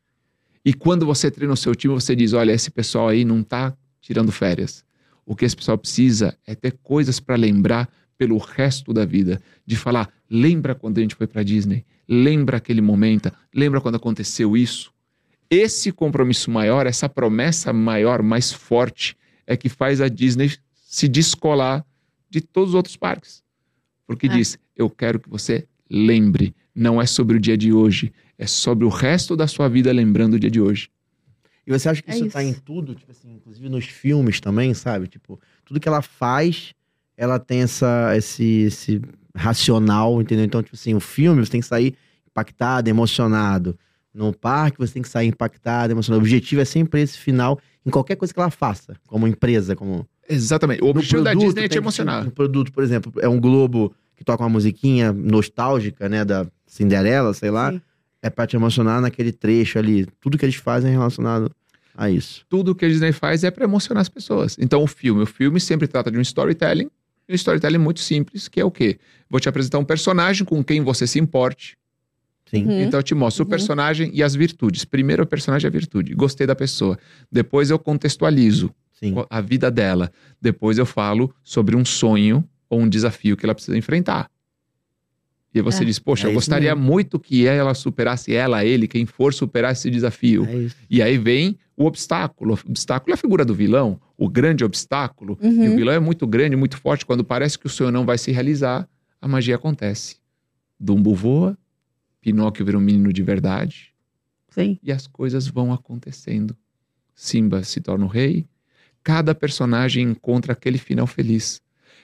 E 0.63 0.73
quando 0.73 1.05
você 1.05 1.31
treina 1.31 1.53
o 1.53 1.57
seu 1.57 1.73
time, 1.75 1.93
você 1.93 2.15
diz: 2.15 2.33
olha, 2.33 2.51
esse 2.51 2.69
pessoal 2.69 3.09
aí 3.09 3.23
não 3.23 3.41
tá 3.43 3.73
tirando 4.01 4.31
férias. 4.31 4.83
O 5.25 5.35
que 5.35 5.45
esse 5.45 5.55
pessoal 5.55 5.77
precisa 5.77 6.37
é 6.45 6.55
ter 6.55 6.77
coisas 6.81 7.19
para 7.19 7.35
lembrar 7.35 7.87
pelo 8.17 8.37
resto 8.37 8.93
da 8.93 9.05
vida. 9.05 9.41
De 9.65 9.75
falar, 9.75 10.09
lembra 10.29 10.75
quando 10.75 10.97
a 10.97 11.01
gente 11.01 11.15
foi 11.15 11.27
para 11.27 11.43
Disney? 11.43 11.85
Lembra 12.07 12.57
aquele 12.57 12.81
momento? 12.81 13.31
Lembra 13.53 13.79
quando 13.79 13.95
aconteceu 13.95 14.57
isso? 14.57 14.91
Esse 15.49 15.91
compromisso 15.91 16.51
maior, 16.51 16.85
essa 16.85 17.09
promessa 17.09 17.73
maior, 17.73 18.21
mais 18.21 18.51
forte, 18.51 19.15
é 19.47 19.57
que 19.57 19.67
faz 19.69 19.99
a 19.99 20.07
Disney 20.07 20.51
se 20.75 21.07
descolar 21.07 21.85
de 22.29 22.39
todos 22.41 22.69
os 22.69 22.75
outros 22.75 22.95
parques. 22.95 23.43
Porque 24.05 24.27
É. 24.27 24.29
diz: 24.29 24.57
eu 24.75 24.89
quero 24.89 25.19
que 25.19 25.29
você 25.29 25.67
lembre. 25.89 26.55
Não 26.75 27.01
é 27.01 27.05
sobre 27.05 27.37
o 27.37 27.39
dia 27.39 27.57
de 27.57 27.73
hoje, 27.73 28.13
é 28.37 28.45
sobre 28.45 28.85
o 28.85 28.89
resto 28.89 29.35
da 29.35 29.47
sua 29.47 29.67
vida 29.67 29.91
lembrando 29.91 30.35
o 30.35 30.39
dia 30.39 30.51
de 30.51 30.61
hoje. 30.61 30.89
E 31.65 31.71
você 31.71 31.89
acha 31.89 32.01
que 32.01 32.09
É 32.09 32.15
isso, 32.15 32.29
tá 32.29 32.41
isso. 32.43 32.57
em 32.57 32.61
tudo, 32.61 32.95
tipo 32.95 33.11
assim, 33.11 33.33
inclusive 33.35 33.67
nos 33.69 33.85
filmes 33.85 34.39
também, 34.39 34.73
sabe? 34.73 35.07
Tipo, 35.07 35.39
tudo 35.65 35.79
que 35.79 35.87
ela 35.87 36.01
faz, 36.01 36.73
ela 37.17 37.37
tem 37.39 37.61
essa, 37.61 38.15
esse, 38.15 38.43
esse 38.61 39.01
racional, 39.35 40.21
entendeu? 40.21 40.45
Então, 40.45 40.63
tipo 40.63 40.75
assim, 40.75 40.93
o 40.93 40.99
filme 40.99 41.43
você 41.45 41.51
tem 41.51 41.61
que 41.61 41.67
sair 41.67 41.95
impactado, 42.27 42.89
emocionado. 42.89 43.77
No 44.13 44.33
parque 44.33 44.79
você 44.79 44.93
tem 44.93 45.01
que 45.01 45.09
sair 45.09 45.27
impactado, 45.27 45.93
emocionado. 45.93 46.19
O 46.19 46.23
objetivo 46.23 46.61
é 46.61 46.65
sempre 46.65 47.01
esse 47.01 47.17
final 47.17 47.59
em 47.85 47.89
qualquer 47.89 48.15
coisa 48.15 48.33
que 48.33 48.39
ela 48.39 48.49
faça, 48.49 48.95
como 49.07 49.27
empresa, 49.27 49.75
como 49.75 50.07
Exatamente. 50.27 50.83
O 50.83 50.87
objetivo 50.87 51.23
da 51.23 51.31
produto, 51.31 51.45
Disney 51.47 51.65
é 51.65 51.67
te 51.67 51.77
emocionar. 51.77 52.27
Um 52.27 52.29
produto, 52.29 52.71
por 52.71 52.83
exemplo, 52.83 53.11
é 53.19 53.27
um 53.27 53.39
globo 53.39 53.93
que 54.15 54.23
toca 54.23 54.43
uma 54.43 54.49
musiquinha 54.49 55.11
nostálgica, 55.11 56.07
né, 56.07 56.23
da 56.23 56.45
Cinderela, 56.67 57.33
sei 57.33 57.49
lá, 57.49 57.71
Sim. 57.71 57.81
é 58.21 58.29
pra 58.29 58.45
te 58.45 58.55
emocionar 58.55 59.01
naquele 59.01 59.31
trecho 59.31 59.79
ali. 59.79 60.05
Tudo 60.21 60.37
que 60.37 60.45
eles 60.45 60.55
fazem 60.55 60.91
é 60.91 60.93
relacionado 60.93 61.51
a 61.95 62.09
isso. 62.09 62.45
tudo 62.47 62.75
que 62.75 62.85
a 62.85 62.87
Disney 62.87 63.11
faz 63.11 63.43
é 63.43 63.51
para 63.51 63.65
emocionar 63.65 64.01
as 64.01 64.07
pessoas. 64.09 64.55
Então, 64.59 64.83
o 64.83 64.87
filme, 64.87 65.23
o 65.23 65.25
filme 65.25 65.59
sempre 65.59 65.87
trata 65.87 66.09
de 66.09 66.17
um 66.17 66.21
storytelling, 66.21 66.89
e 67.27 67.31
um 67.31 67.35
storytelling 67.35 67.77
muito 67.77 67.99
simples, 67.99 68.47
que 68.47 68.59
é 68.61 68.63
o 68.63 68.71
quê? 68.71 68.99
Vou 69.29 69.39
te 69.39 69.49
apresentar 69.49 69.79
um 69.79 69.83
personagem 69.83 70.45
com 70.45 70.63
quem 70.63 70.81
você 70.81 71.05
se 71.05 71.19
importe. 71.19 71.77
Sim. 72.49 72.65
Uhum. 72.65 72.81
Então, 72.81 72.99
eu 72.99 73.03
te 73.03 73.13
mostro 73.13 73.43
o 73.43 73.45
Uhum. 73.45 73.49
personagem 73.49 74.09
e 74.13 74.23
as 74.23 74.33
virtudes. 74.35 74.83
Primeiro, 74.85 75.23
o 75.23 75.27
personagem 75.27 75.65
é 75.65 75.69
a 75.69 75.71
virtude. 75.71 76.13
Gostei 76.15 76.47
da 76.47 76.55
pessoa. 76.55 76.97
Depois, 77.31 77.69
eu 77.69 77.77
contextualizo 77.77 78.73
Sim. 78.93 79.13
a 79.29 79.39
vida 79.41 79.69
dela. 79.69 80.11
Depois, 80.41 80.77
eu 80.77 80.85
falo 80.85 81.33
sobre 81.43 81.75
um 81.75 81.85
sonho 81.85 82.43
ou 82.69 82.79
um 82.81 82.89
desafio 82.89 83.37
que 83.37 83.45
ela 83.45 83.53
precisa 83.55 83.77
enfrentar. 83.77 84.29
E 85.53 85.57
aí 85.59 85.63
você 85.63 85.81
É. 85.81 85.85
diz, 85.85 85.97
poxa, 85.97 86.27
É 86.27 86.29
eu 86.29 86.33
gostaria 86.35 86.75
mesmo. 86.75 86.87
muito 86.91 87.19
que 87.19 87.47
ela 87.47 87.73
superasse, 87.73 88.33
ela, 88.35 88.63
ele, 88.63 88.87
quem 88.87 89.05
for 89.07 89.33
superar 89.33 89.71
esse 89.71 89.89
desafio. 89.89 90.45
É. 90.45 90.67
E 90.89 91.01
aí 91.01 91.17
vem 91.17 91.57
o 91.75 91.85
obstáculo. 91.85 92.53
O 92.53 92.69
obstáculo 92.69 93.11
é 93.11 93.15
a 93.15 93.17
figura 93.17 93.43
do 93.43 93.55
vilão, 93.55 93.99
o 94.15 94.29
grande 94.29 94.63
obstáculo. 94.63 95.37
E 95.41 95.47
o 95.47 95.49
Uhum. 95.49 95.75
vilão 95.75 95.93
é 95.93 95.99
muito 95.99 96.27
grande, 96.27 96.55
muito 96.55 96.77
forte. 96.77 97.03
Quando 97.05 97.23
parece 97.23 97.57
que 97.57 97.65
o 97.65 97.69
sonho 97.69 97.89
não 97.91 98.05
vai 98.05 98.17
se 98.19 98.31
realizar, 98.31 98.87
a 99.19 99.27
magia 99.27 99.55
acontece. 99.55 100.17
Dumbo 100.79 101.15
voa, 101.15 101.57
Pinóquio 102.21 102.65
vira 102.65 102.77
um 102.77 102.81
menino 102.81 103.11
de 103.13 103.23
verdade 103.23 103.93
Sim. 104.49 104.77
e 104.83 104.91
as 104.91 105.07
coisas 105.07 105.47
vão 105.47 105.71
acontecendo. 105.71 106.55
Simba 107.15 107.63
se 107.63 107.81
torna 107.81 108.05
o 108.05 108.07
rei. 108.07 108.47
Cada 109.03 109.33
personagem 109.33 110.03
encontra 110.09 110.53
aquele 110.53 110.77
final 110.77 111.07
feliz. 111.07 111.61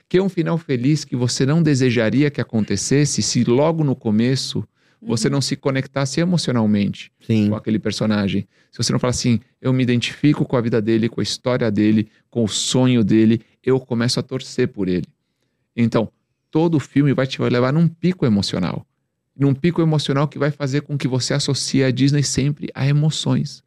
Que 0.07 0.17
é 0.17 0.23
um 0.23 0.29
final 0.29 0.57
feliz 0.57 1.03
que 1.03 1.15
você 1.15 1.45
não 1.45 1.63
desejaria 1.63 2.29
que 2.29 2.39
acontecesse 2.39 3.21
se 3.21 3.43
logo 3.43 3.83
no 3.83 3.95
começo 3.95 4.67
você 5.01 5.29
não 5.29 5.39
se 5.39 5.55
conectasse 5.55 6.19
emocionalmente 6.19 7.11
Sim. 7.21 7.49
com 7.49 7.55
aquele 7.55 7.77
personagem. 7.77 8.47
Se 8.71 8.77
você 8.77 8.91
não 8.91 8.99
fala 8.99 9.11
assim, 9.11 9.39
eu 9.61 9.71
me 9.71 9.83
identifico 9.83 10.43
com 10.45 10.57
a 10.57 10.61
vida 10.61 10.81
dele, 10.81 11.07
com 11.07 11.19
a 11.19 11.23
história 11.23 11.69
dele, 11.71 12.09
com 12.29 12.43
o 12.43 12.47
sonho 12.47 13.03
dele, 13.03 13.41
eu 13.63 13.79
começo 13.79 14.19
a 14.19 14.23
torcer 14.23 14.67
por 14.69 14.87
ele. 14.87 15.05
Então, 15.75 16.11
todo 16.49 16.79
filme 16.79 17.13
vai 17.13 17.27
te 17.27 17.41
levar 17.41 17.71
num 17.71 17.87
pico 17.87 18.25
emocional. 18.25 18.85
Num 19.37 19.53
pico 19.53 19.81
emocional 19.81 20.27
que 20.27 20.39
vai 20.39 20.49
fazer 20.51 20.81
com 20.81 20.97
que 20.97 21.07
você 21.07 21.33
associe 21.33 21.83
a 21.83 21.91
Disney 21.91 22.23
sempre 22.23 22.69
a 22.73 22.87
emoções. 22.87 23.63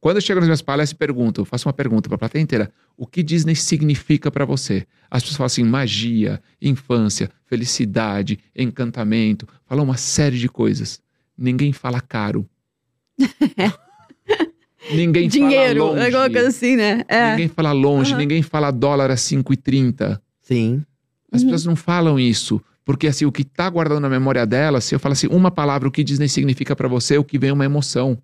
Quando 0.00 0.16
eu 0.16 0.20
chego 0.20 0.40
nas 0.40 0.48
minhas 0.48 0.60
palestras 0.60 0.94
e 0.94 0.98
pergunto, 0.98 1.40
eu 1.40 1.44
faço 1.44 1.66
uma 1.68 1.72
pergunta 1.72 2.08
para 2.08 2.16
a 2.16 2.18
plateia 2.18 2.42
inteira: 2.42 2.70
o 2.96 3.06
que 3.06 3.22
Disney 3.22 3.54
significa 3.54 4.30
para 4.30 4.44
você? 4.44 4.86
As 5.10 5.22
pessoas 5.22 5.36
falam 5.36 5.46
assim: 5.46 5.62
magia, 5.64 6.42
infância, 6.60 7.30
felicidade, 7.46 8.38
encantamento, 8.54 9.46
falam 9.66 9.84
uma 9.84 9.96
série 9.96 10.38
de 10.38 10.48
coisas. 10.48 11.00
Ninguém 11.38 11.72
fala 11.72 12.00
caro. 12.00 12.46
ninguém 14.92 15.28
Dinheiro, 15.28 15.80
fala 15.80 15.92
longe. 15.92 16.04
alguma 16.16 16.30
coisa 16.30 16.48
assim, 16.48 16.76
né? 16.76 17.02
É. 17.08 17.30
Ninguém 17.30 17.48
fala 17.48 17.72
longe, 17.72 18.10
Aham. 18.12 18.18
ninguém 18.20 18.42
fala 18.42 18.70
dólar 18.70 19.10
a 19.10 19.14
5,30. 19.14 20.20
Sim. 20.42 20.84
As 21.32 21.40
Uhum. 21.42 21.48
pessoas 21.48 21.64
não 21.64 21.76
falam 21.76 22.18
isso. 22.20 22.60
Porque 22.84 23.06
assim, 23.06 23.24
o 23.24 23.32
que 23.32 23.44
tá 23.44 23.68
guardado 23.68 24.00
na 24.00 24.08
memória 24.08 24.44
dela, 24.44 24.80
se 24.80 24.94
eu 24.94 24.98
falar 24.98 25.14
assim, 25.14 25.28
uma 25.28 25.50
palavra, 25.50 25.88
o 25.88 25.90
que 25.90 26.04
Disney 26.04 26.28
significa 26.28 26.76
para 26.76 26.86
você, 26.86 27.16
o 27.16 27.24
que 27.24 27.38
vem 27.38 27.50
é 27.50 27.52
uma 27.52 27.64
emoção. 27.64 28.18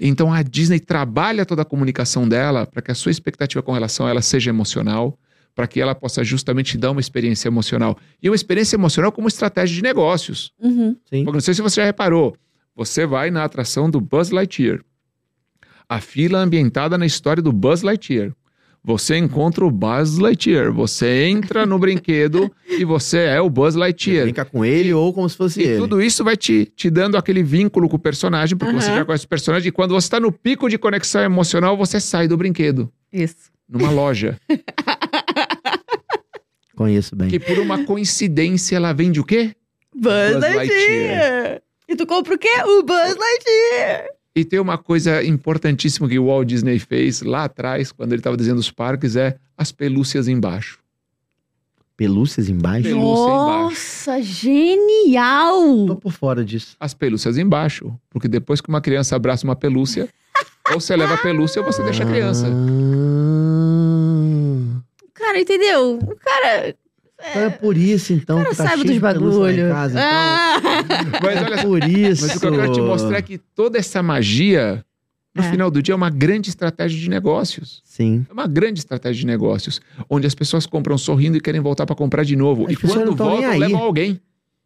Então 0.00 0.32
a 0.32 0.42
Disney 0.42 0.80
trabalha 0.80 1.46
toda 1.46 1.62
a 1.62 1.64
comunicação 1.64 2.28
dela 2.28 2.66
para 2.66 2.82
que 2.82 2.90
a 2.90 2.94
sua 2.94 3.10
expectativa 3.10 3.62
com 3.62 3.72
relação 3.72 4.06
a 4.06 4.10
ela 4.10 4.20
seja 4.20 4.50
emocional, 4.50 5.18
para 5.54 5.66
que 5.66 5.80
ela 5.80 5.94
possa 5.94 6.22
justamente 6.22 6.76
dar 6.76 6.90
uma 6.90 7.00
experiência 7.00 7.48
emocional. 7.48 7.96
E 8.22 8.28
uma 8.28 8.36
experiência 8.36 8.76
emocional 8.76 9.10
como 9.10 9.28
estratégia 9.28 9.76
de 9.76 9.82
negócios. 9.82 10.52
Uhum. 10.60 10.94
Sim. 11.08 11.24
Porque 11.24 11.36
não 11.36 11.40
sei 11.40 11.54
se 11.54 11.62
você 11.62 11.80
já 11.80 11.86
reparou, 11.86 12.36
você 12.74 13.06
vai 13.06 13.30
na 13.30 13.42
atração 13.42 13.88
do 13.88 13.98
Buzz 13.98 14.30
Lightyear. 14.30 14.80
A 15.88 16.00
fila 16.00 16.40
ambientada 16.40 16.98
na 16.98 17.06
história 17.06 17.42
do 17.42 17.52
Buzz 17.52 17.80
Lightyear. 17.80 18.34
Você 18.88 19.16
encontra 19.16 19.66
o 19.66 19.70
Buzz 19.70 20.16
Lightyear. 20.18 20.72
Você 20.72 21.24
entra 21.24 21.66
no 21.66 21.76
brinquedo 21.76 22.48
e 22.68 22.84
você 22.84 23.18
é 23.18 23.40
o 23.40 23.50
Buzz 23.50 23.74
Lightyear. 23.74 24.22
Brinca 24.26 24.44
com 24.44 24.64
ele 24.64 24.92
ou 24.92 25.12
como 25.12 25.28
se 25.28 25.36
fosse 25.36 25.60
E 25.60 25.64
ele. 25.64 25.78
tudo 25.78 26.00
isso 26.00 26.22
vai 26.22 26.36
te, 26.36 26.66
te 26.66 26.88
dando 26.88 27.16
aquele 27.16 27.42
vínculo 27.42 27.88
com 27.88 27.96
o 27.96 27.98
personagem, 27.98 28.56
porque 28.56 28.72
você 28.72 28.86
Aham. 28.90 28.98
já 28.98 29.04
conhece 29.04 29.24
o 29.24 29.28
personagem. 29.28 29.68
E 29.70 29.72
quando 29.72 29.92
você 29.92 30.06
está 30.06 30.20
no 30.20 30.30
pico 30.30 30.68
de 30.70 30.78
conexão 30.78 31.20
emocional, 31.20 31.76
você 31.76 31.98
sai 31.98 32.28
do 32.28 32.36
brinquedo, 32.36 32.88
Isso. 33.12 33.50
numa 33.68 33.90
loja. 33.90 34.38
Conheço 36.76 37.16
bem. 37.16 37.28
que 37.28 37.40
por 37.40 37.58
uma 37.58 37.84
coincidência 37.84 38.76
ela 38.76 38.92
vende 38.92 39.18
o 39.18 39.24
quê? 39.24 39.52
Buzz, 39.94 40.34
Buzz 40.34 40.54
Lightyear. 40.54 41.62
E 41.88 41.96
tu 41.96 42.06
compra 42.06 42.34
o 42.34 42.38
quê? 42.38 42.50
O 42.66 42.82
Buzz 42.82 43.16
Lightyear. 43.16 44.08
E 44.36 44.44
tem 44.44 44.60
uma 44.60 44.76
coisa 44.76 45.24
importantíssima 45.24 46.06
que 46.06 46.18
o 46.18 46.26
Walt 46.26 46.46
Disney 46.46 46.78
fez 46.78 47.22
lá 47.22 47.44
atrás, 47.44 47.90
quando 47.90 48.12
ele 48.12 48.20
estava 48.20 48.36
desenhando 48.36 48.58
os 48.58 48.70
parques, 48.70 49.16
é 49.16 49.38
as 49.56 49.72
pelúcias 49.72 50.28
embaixo. 50.28 50.78
Pelúcias 51.96 52.50
embaixo? 52.50 52.82
Pelúcia 52.82 53.26
Nossa, 53.32 54.20
genial! 54.20 55.86
Tô 55.86 55.96
por 55.96 56.12
fora 56.12 56.44
disso. 56.44 56.76
As 56.78 56.92
pelúcias 56.92 57.38
embaixo. 57.38 57.98
Porque 58.10 58.28
depois 58.28 58.60
que 58.60 58.68
uma 58.68 58.82
criança 58.82 59.16
abraça 59.16 59.46
uma 59.46 59.56
pelúcia, 59.56 60.06
ou 60.70 60.78
você 60.78 60.94
leva 60.94 61.14
a 61.14 61.18
pelúcia 61.18 61.62
ou 61.62 61.72
você 61.72 61.82
deixa 61.82 62.02
a 62.02 62.06
criança. 62.06 62.46
Ah. 62.46 63.06
Cara, 65.14 65.40
entendeu? 65.40 65.98
O 65.98 66.14
cara, 66.14 66.76
Então 67.28 67.42
é 67.42 67.50
por 67.50 67.76
isso, 67.76 68.12
então, 68.12 68.36
o 68.36 68.42
cara 68.42 68.50
que 68.50 68.56
tá 68.56 68.64
sabe 68.64 68.76
cheio 68.82 68.92
dos 68.92 68.98
bagulho. 68.98 69.68
casa, 69.70 69.98
então. 69.98 70.10
Ah! 70.10 70.60
Mas 71.22 71.36
É 71.36 71.44
olha 71.44 71.56
só, 71.58 71.62
por 71.64 71.84
isso. 71.84 72.26
mas 72.26 72.36
o 72.36 72.40
que 72.40 72.46
eu 72.46 72.52
quero 72.52 72.72
te 72.72 72.80
mostrar 72.80 73.18
é 73.18 73.22
que 73.22 73.38
toda 73.38 73.78
essa 73.78 74.02
magia, 74.02 74.84
no 75.34 75.42
É. 75.42 75.50
final 75.50 75.70
do 75.70 75.82
dia, 75.82 75.92
é 75.92 75.96
uma 75.96 76.08
grande 76.10 76.48
estratégia 76.48 76.98
de 76.98 77.10
negócios. 77.10 77.82
Sim. 77.84 78.24
É 78.28 78.32
uma 78.32 78.46
grande 78.46 78.78
estratégia 78.78 79.20
de 79.20 79.26
negócios, 79.26 79.80
onde 80.08 80.26
as 80.26 80.34
pessoas 80.34 80.66
compram 80.66 80.96
sorrindo 80.96 81.36
e 81.36 81.40
querem 81.40 81.60
voltar 81.60 81.84
para 81.84 81.96
comprar 81.96 82.24
de 82.24 82.36
novo. 82.36 82.66
As 82.66 82.72
e 82.72 82.76
quando 82.76 83.14
voltam, 83.14 83.58
levam 83.58 83.80
alguém. 83.82 84.20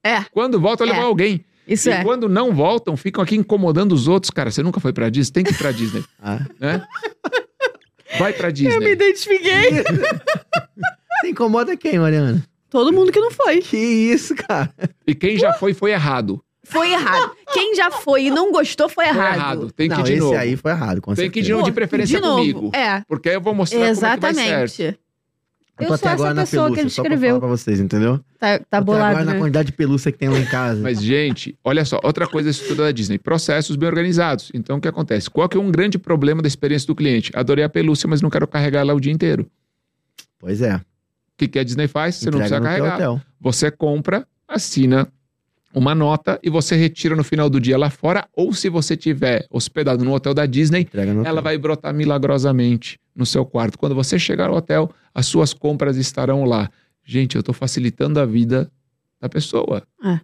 É. 0.04 0.22
Quando 0.32 0.60
voltam, 0.60 0.86
É. 0.86 0.90
levam 0.90 1.06
alguém. 1.06 1.44
Isso 1.66 1.88
e 1.88 1.92
é. 1.92 2.02
quando 2.02 2.28
não 2.28 2.52
voltam, 2.52 2.96
ficam 2.96 3.22
aqui 3.22 3.36
incomodando 3.36 3.92
os 3.92 4.08
outros. 4.08 4.30
Cara, 4.30 4.50
você 4.50 4.62
nunca 4.62 4.80
foi 4.80 4.92
pra 4.92 5.08
Disney? 5.08 5.32
Tem 5.32 5.44
que 5.44 5.52
ir 5.52 5.56
pra 5.58 5.72
Disney, 5.72 6.04
Ah. 6.22 6.40
né? 6.58 6.82
Vai 8.18 8.32
pra 8.32 8.48
Eu 8.48 8.52
me 8.52 8.54
Disney. 8.54 8.92
identifiquei. 8.92 9.84
Você 11.20 11.28
incomoda 11.28 11.76
quem, 11.76 11.98
Mariana? 11.98 12.42
Todo 12.68 12.92
mundo 12.92 13.10
que 13.12 13.20
não 13.20 13.30
foi. 13.30 13.58
Que 13.60 13.76
isso, 13.76 14.34
cara? 14.34 14.72
E 15.06 15.14
quem 15.14 15.36
já 15.38 15.52
foi, 15.52 15.74
foi 15.74 15.90
errado. 15.92 16.42
Foi 16.62 16.92
errado. 16.92 17.32
Quem 17.52 17.74
já 17.74 17.90
foi 17.90 18.26
e 18.26 18.30
não 18.30 18.52
gostou 18.52 18.88
foi 18.88 19.06
Foi 19.06 19.14
errado. 19.14 19.34
errado. 19.36 19.72
Tem 19.72 19.88
que 19.88 19.94
não, 19.96 20.00
ir 20.02 20.04
de 20.04 20.12
esse 20.12 20.20
novo. 20.20 20.36
aí 20.36 20.56
foi 20.56 20.70
errado, 20.70 21.00
com 21.00 21.14
Tem 21.14 21.24
certeza. 21.24 21.32
que 21.32 21.38
ir 21.40 21.42
de 21.42 21.52
novo, 21.52 21.64
de 21.64 21.72
preferência 21.72 22.16
de 22.20 22.22
novo. 22.24 22.36
comigo. 22.36 22.70
É, 22.76 23.02
Porque 23.08 23.28
aí 23.28 23.34
eu 23.34 23.40
vou 23.40 23.54
mostrar 23.54 23.78
como 23.78 23.90
é 23.90 23.94
que 23.94 24.00
vai 24.00 24.10
certo. 24.34 24.34
exatamente. 24.38 24.82
Eu 25.80 25.84
Eu, 25.84 25.88
sou 25.88 25.94
até 25.94 26.08
agora 26.10 26.28
essa 26.28 26.34
na 26.34 26.42
pessoa 26.42 26.62
pelúcia, 26.66 26.74
que 26.74 26.80
ele 26.82 26.90
só 26.90 27.02
pra 27.02 27.14
escreveu. 27.14 27.38
pra 27.40 27.48
vocês, 27.48 27.80
entendeu? 27.80 28.20
Tá, 28.38 28.58
tá 28.58 28.58
Tô 28.58 28.64
até 28.76 28.80
bolado, 28.84 29.04
agora 29.10 29.24
na 29.24 29.32
né? 29.32 29.38
quantidade 29.38 29.66
de 29.66 29.72
pelúcia 29.72 30.12
que 30.12 30.18
tem 30.18 30.28
lá 30.28 30.38
em 30.38 30.44
casa. 30.44 30.80
Mas, 30.82 31.02
gente, 31.02 31.58
olha 31.64 31.84
só, 31.86 31.98
outra 32.04 32.26
coisa 32.28 32.50
isso 32.50 32.68
tudo 32.68 32.82
da 32.82 32.92
Disney. 32.92 33.18
Processos 33.18 33.74
bem 33.76 33.88
organizados. 33.88 34.52
Então, 34.54 34.76
o 34.76 34.80
que 34.80 34.86
acontece? 34.86 35.28
Qual 35.30 35.48
que 35.48 35.56
é 35.56 35.60
um 35.60 35.70
grande 35.72 35.98
problema 35.98 36.42
da 36.42 36.46
experiência 36.48 36.86
do 36.86 36.94
cliente? 36.94 37.32
Adorei 37.34 37.64
a 37.64 37.68
pelúcia, 37.68 38.06
mas 38.06 38.20
não 38.20 38.28
quero 38.30 38.46
carregar 38.46 38.80
ela 38.80 38.94
o 38.94 39.00
dia 39.00 39.10
inteiro. 39.12 39.50
Pois 40.38 40.60
é. 40.62 40.80
O 41.40 41.42
que, 41.42 41.48
que 41.48 41.58
a 41.58 41.64
Disney 41.64 41.88
faz? 41.88 42.16
Você 42.16 42.30
não 42.30 42.38
Entrega 42.38 42.60
precisa 42.60 42.60
no 42.60 42.76
teu 42.76 42.84
carregar. 42.84 43.10
hotel. 43.12 43.26
Você 43.40 43.70
compra, 43.70 44.26
assina 44.46 45.08
uma 45.72 45.94
nota 45.94 46.38
e 46.42 46.50
você 46.50 46.76
retira 46.76 47.16
no 47.16 47.24
final 47.24 47.48
do 47.48 47.58
dia 47.58 47.78
lá 47.78 47.88
fora, 47.88 48.28
ou 48.36 48.52
se 48.52 48.68
você 48.68 48.94
tiver 48.94 49.46
hospedado 49.50 50.04
no 50.04 50.12
hotel 50.12 50.34
da 50.34 50.44
Disney, 50.44 50.86
ela 50.92 51.20
hotel. 51.22 51.42
vai 51.42 51.56
brotar 51.56 51.94
milagrosamente 51.94 52.98
no 53.16 53.24
seu 53.24 53.46
quarto. 53.46 53.78
Quando 53.78 53.94
você 53.94 54.18
chegar 54.18 54.50
ao 54.50 54.56
hotel, 54.56 54.90
as 55.14 55.24
suas 55.26 55.54
compras 55.54 55.96
estarão 55.96 56.44
lá. 56.44 56.68
Gente, 57.02 57.36
eu 57.36 57.40
estou 57.40 57.54
facilitando 57.54 58.20
a 58.20 58.26
vida 58.26 58.70
da 59.18 59.28
pessoa. 59.28 59.82
É. 60.04 60.20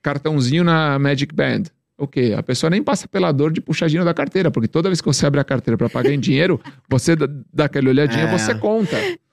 Cartãozinho 0.00 0.62
na 0.62 0.96
Magic 0.98 1.34
Band. 1.34 1.64
O 1.98 2.06
quê? 2.06 2.34
A 2.36 2.42
pessoa 2.42 2.68
nem 2.68 2.82
passa 2.82 3.08
pela 3.08 3.32
dor 3.32 3.50
de 3.50 3.60
puxar 3.60 3.86
dinheiro 3.86 4.04
da 4.04 4.12
carteira, 4.12 4.50
porque 4.50 4.68
toda 4.68 4.88
vez 4.90 5.00
que 5.00 5.06
você 5.06 5.24
abre 5.26 5.40
a 5.40 5.44
carteira 5.44 5.78
para 5.78 5.88
pagar 5.88 6.10
em 6.12 6.20
dinheiro, 6.20 6.60
você 6.88 7.16
dá- 7.16 7.28
dá 7.52 7.64
aquela 7.64 7.88
olhadinha, 7.88 8.24
É. 8.24 8.38
você 8.38 8.54
conta. 8.54 8.96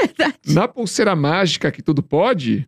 Verdade. 0.00 0.34
Na 0.46 0.66
pulseira 0.66 1.14
mágica 1.14 1.70
que 1.70 1.82
tudo 1.82 2.02
pode, 2.02 2.66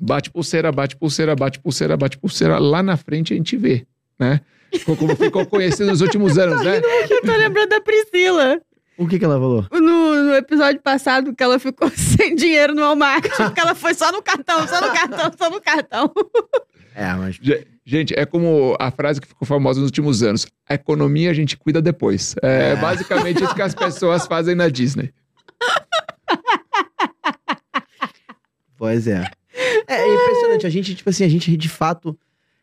bate 0.00 0.30
pulseira, 0.30 0.72
bate 0.72 0.96
pulseira, 0.96 1.36
bate 1.36 1.58
pulseira, 1.60 1.96
bate 1.96 2.18
pulseira. 2.18 2.58
Lá 2.58 2.82
na 2.82 2.96
frente 2.96 3.32
a 3.32 3.36
gente 3.36 3.56
vê, 3.56 3.86
né? 4.18 4.40
Co- 4.84 4.96
Como 4.96 5.14
ficou 5.16 5.46
conhecido 5.46 5.86
nos 5.86 6.00
últimos 6.00 6.36
anos, 6.38 6.62
né? 6.64 6.78
Eu 7.08 7.22
tô 7.22 7.32
lembrando 7.36 7.68
da 7.70 7.80
Priscila. 7.80 8.60
O 8.98 9.06
que 9.06 9.16
que 9.18 9.24
ela 9.24 9.36
falou? 9.38 9.64
No, 9.72 10.24
no 10.24 10.34
episódio 10.34 10.80
passado, 10.82 11.32
que 11.32 11.40
ela 11.42 11.58
ficou 11.60 11.88
sem 11.90 12.34
dinheiro 12.34 12.74
no 12.74 12.82
Walmart. 12.82 13.28
Porque 13.36 13.60
ela 13.60 13.74
foi 13.76 13.94
só 13.94 14.10
no 14.10 14.20
cartão, 14.20 14.66
só 14.66 14.80
no 14.80 14.92
cartão, 14.92 15.30
só 15.38 15.48
no 15.50 15.60
cartão. 15.60 16.12
É, 16.96 17.12
mas 17.14 17.38
Gente, 17.90 18.12
é 18.14 18.26
como 18.26 18.76
a 18.78 18.90
frase 18.90 19.18
que 19.18 19.26
ficou 19.26 19.48
famosa 19.48 19.80
nos 19.80 19.88
últimos 19.88 20.22
anos: 20.22 20.46
a 20.68 20.74
economia 20.74 21.30
a 21.30 21.32
gente 21.34 21.56
cuida 21.56 21.80
depois. 21.80 22.34
É 22.42 22.72
É. 22.72 22.76
basicamente 22.76 23.42
isso 23.42 23.54
que 23.54 23.62
as 23.62 23.74
pessoas 23.74 24.26
fazem 24.26 24.54
na 24.54 24.68
Disney. 24.68 25.10
Pois 28.76 29.06
é. 29.06 29.24
É, 29.86 29.94
é 30.02 30.14
impressionante. 30.14 30.66
A 30.66 30.70
gente, 30.70 30.94
tipo 30.94 31.08
assim, 31.08 31.24
a 31.24 31.28
gente 31.28 31.56
de 31.56 31.68
fato. 31.68 32.14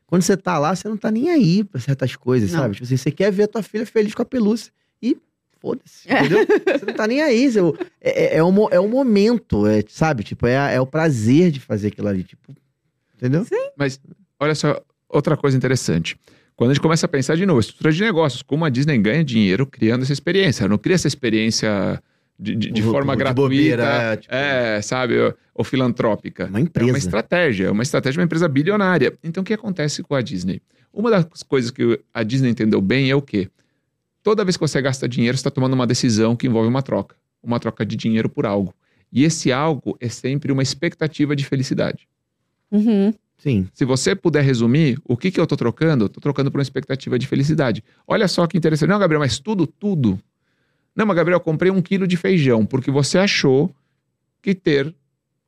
Quando 0.05 0.21
você 0.21 0.37
tá 0.37 0.59
lá, 0.59 0.75
você 0.75 0.87
não 0.87 0.95
tá 0.95 1.09
nem 1.09 1.31
aí 1.31 1.63
pra 1.63 1.81
certas 1.81 2.15
coisas, 2.15 2.51
Não. 2.51 2.59
sabe? 2.59 2.75
Tipo 2.75 2.85
assim, 2.85 2.95
você 2.97 3.11
quer 3.11 3.31
ver 3.31 3.43
a 3.43 3.47
tua 3.47 3.63
filha 3.63 3.85
feliz 3.85 4.13
com 4.13 4.21
a 4.21 4.25
pelúcia. 4.25 4.71
E 5.01 5.17
foda-se, 5.59 6.07
É. 6.07 6.19
entendeu? 6.19 6.45
Você 6.47 6.85
não 6.85 6.93
tá 6.93 7.07
nem 7.07 7.23
aí. 7.23 7.51
Você, 7.51 7.59
é, 7.99 8.35
é, 8.35 8.37
é, 8.37 8.43
o, 8.43 8.51
mo- 8.51 8.69
é 8.71 8.79
o 8.79 8.87
momento, 8.87 9.65
é, 9.65 9.83
sabe? 9.89 10.23
Tipo, 10.23 10.45
é, 10.45 10.75
é 10.75 10.79
o 10.79 10.85
prazer 10.85 11.49
de 11.49 11.59
fazer 11.59 11.87
aquilo 11.87 12.07
ali. 12.07 12.23
Tipo, 12.23 12.55
entendeu? 13.15 13.43
Mas 13.75 13.99
olha 14.39 14.53
só, 14.53 14.79
outra 15.09 15.35
coisa 15.37 15.55
interessante. 15.57 16.17
Quando 16.55 16.71
a 16.71 16.73
gente 16.73 16.81
começa 16.81 17.05
a 17.05 17.09
pensar 17.09 17.35
de 17.35 17.45
novo, 17.45 17.59
estrutura 17.59 17.91
de 17.91 18.01
negócios, 18.01 18.41
como 18.41 18.63
a 18.65 18.69
Disney 18.69 18.97
ganha 18.97 19.23
dinheiro 19.23 19.65
criando 19.65 20.03
essa 20.03 20.13
experiência. 20.13 20.63
Ela 20.63 20.69
não 20.69 20.77
cria 20.77 20.95
essa 20.95 21.07
experiência 21.07 22.01
de, 22.39 22.55
de- 22.55 22.67
de 22.67 22.71
De 22.73 22.81
forma 22.81 23.13
gratuita. 23.15 23.41
bobeira, 23.41 23.83
é, 23.83 24.15
tipo- 24.17 24.33
é, 24.33 24.81
sabe, 24.81 25.19
ou, 25.19 25.33
ou 25.53 25.63
filantrópica. 25.65 26.45
Uma 26.45 26.59
É 26.59 26.61
empresa. 26.61 26.91
uma 26.91 26.97
estratégia, 26.97 27.67
é 27.67 27.71
uma 27.71 27.83
estratégia 27.83 28.13
de 28.13 28.19
uma 28.19 28.25
empresa 28.25 28.47
bilionária. 28.47 29.13
Então, 29.23 29.41
o 29.41 29.45
que 29.45 29.53
acontece 29.53 30.01
com 30.01 30.15
a 30.15 30.21
Disney? 30.21 30.61
Uma 30.93 31.11
das 31.11 31.25
coisas 31.43 31.71
que 31.71 31.99
a 32.13 32.23
Disney 32.23 32.49
entendeu 32.49 32.79
bem 32.79 33.09
é 33.09 33.15
o 33.15 33.21
quê? 33.21 33.49
Toda 34.23 34.43
vez 34.45 34.55
que 34.57 34.61
você 34.61 34.81
gasta 34.81 35.07
dinheiro, 35.09 35.37
você 35.37 35.41
está 35.41 35.51
tomando 35.51 35.73
uma 35.73 35.85
decisão 35.85 36.35
que 36.37 36.47
envolve 36.47 36.69
uma 36.69 36.81
troca. 36.81 37.15
Uma 37.43 37.59
troca 37.59 37.85
de 37.85 37.95
dinheiro 37.97 38.29
por 38.29 38.45
algo. 38.45 38.73
E 39.11 39.23
esse 39.25 39.51
algo 39.51 39.97
é 39.99 40.07
sempre 40.09 40.51
uma 40.53 40.63
expectativa 40.63 41.35
de 41.35 41.45
felicidade. 41.45 42.07
Uhum. 42.71 43.13
Sim. 43.45 43.67
Se 43.73 43.85
você 43.85 44.15
puder 44.15 44.43
resumir, 44.43 44.97
o 45.05 45.15
que, 45.15 45.29
que 45.29 45.39
eu 45.39 45.43
estou 45.43 45.55
trocando? 45.57 46.07
Estou 46.07 46.19
trocando 46.19 46.49
por 46.49 46.57
uma 46.57 46.63
expectativa 46.63 47.19
de 47.19 47.27
felicidade. 47.27 47.83
Olha 48.07 48.27
só 48.27 48.47
que 48.47 48.57
interessante. 48.57 48.89
Não, 48.89 48.97
Gabriel, 48.97 49.19
mas 49.19 49.37
tudo, 49.37 49.67
tudo. 49.67 50.19
Não, 50.95 51.05
mas 51.05 51.15
Gabriel, 51.15 51.35
eu 51.37 51.41
comprei 51.41 51.69
um 51.71 51.79
quilo 51.79 52.07
de 52.07 52.17
feijão 52.17 52.65
porque 52.65 52.89
você 52.89 53.19
achou 53.19 53.69
que 54.41 54.55
ter 54.55 54.95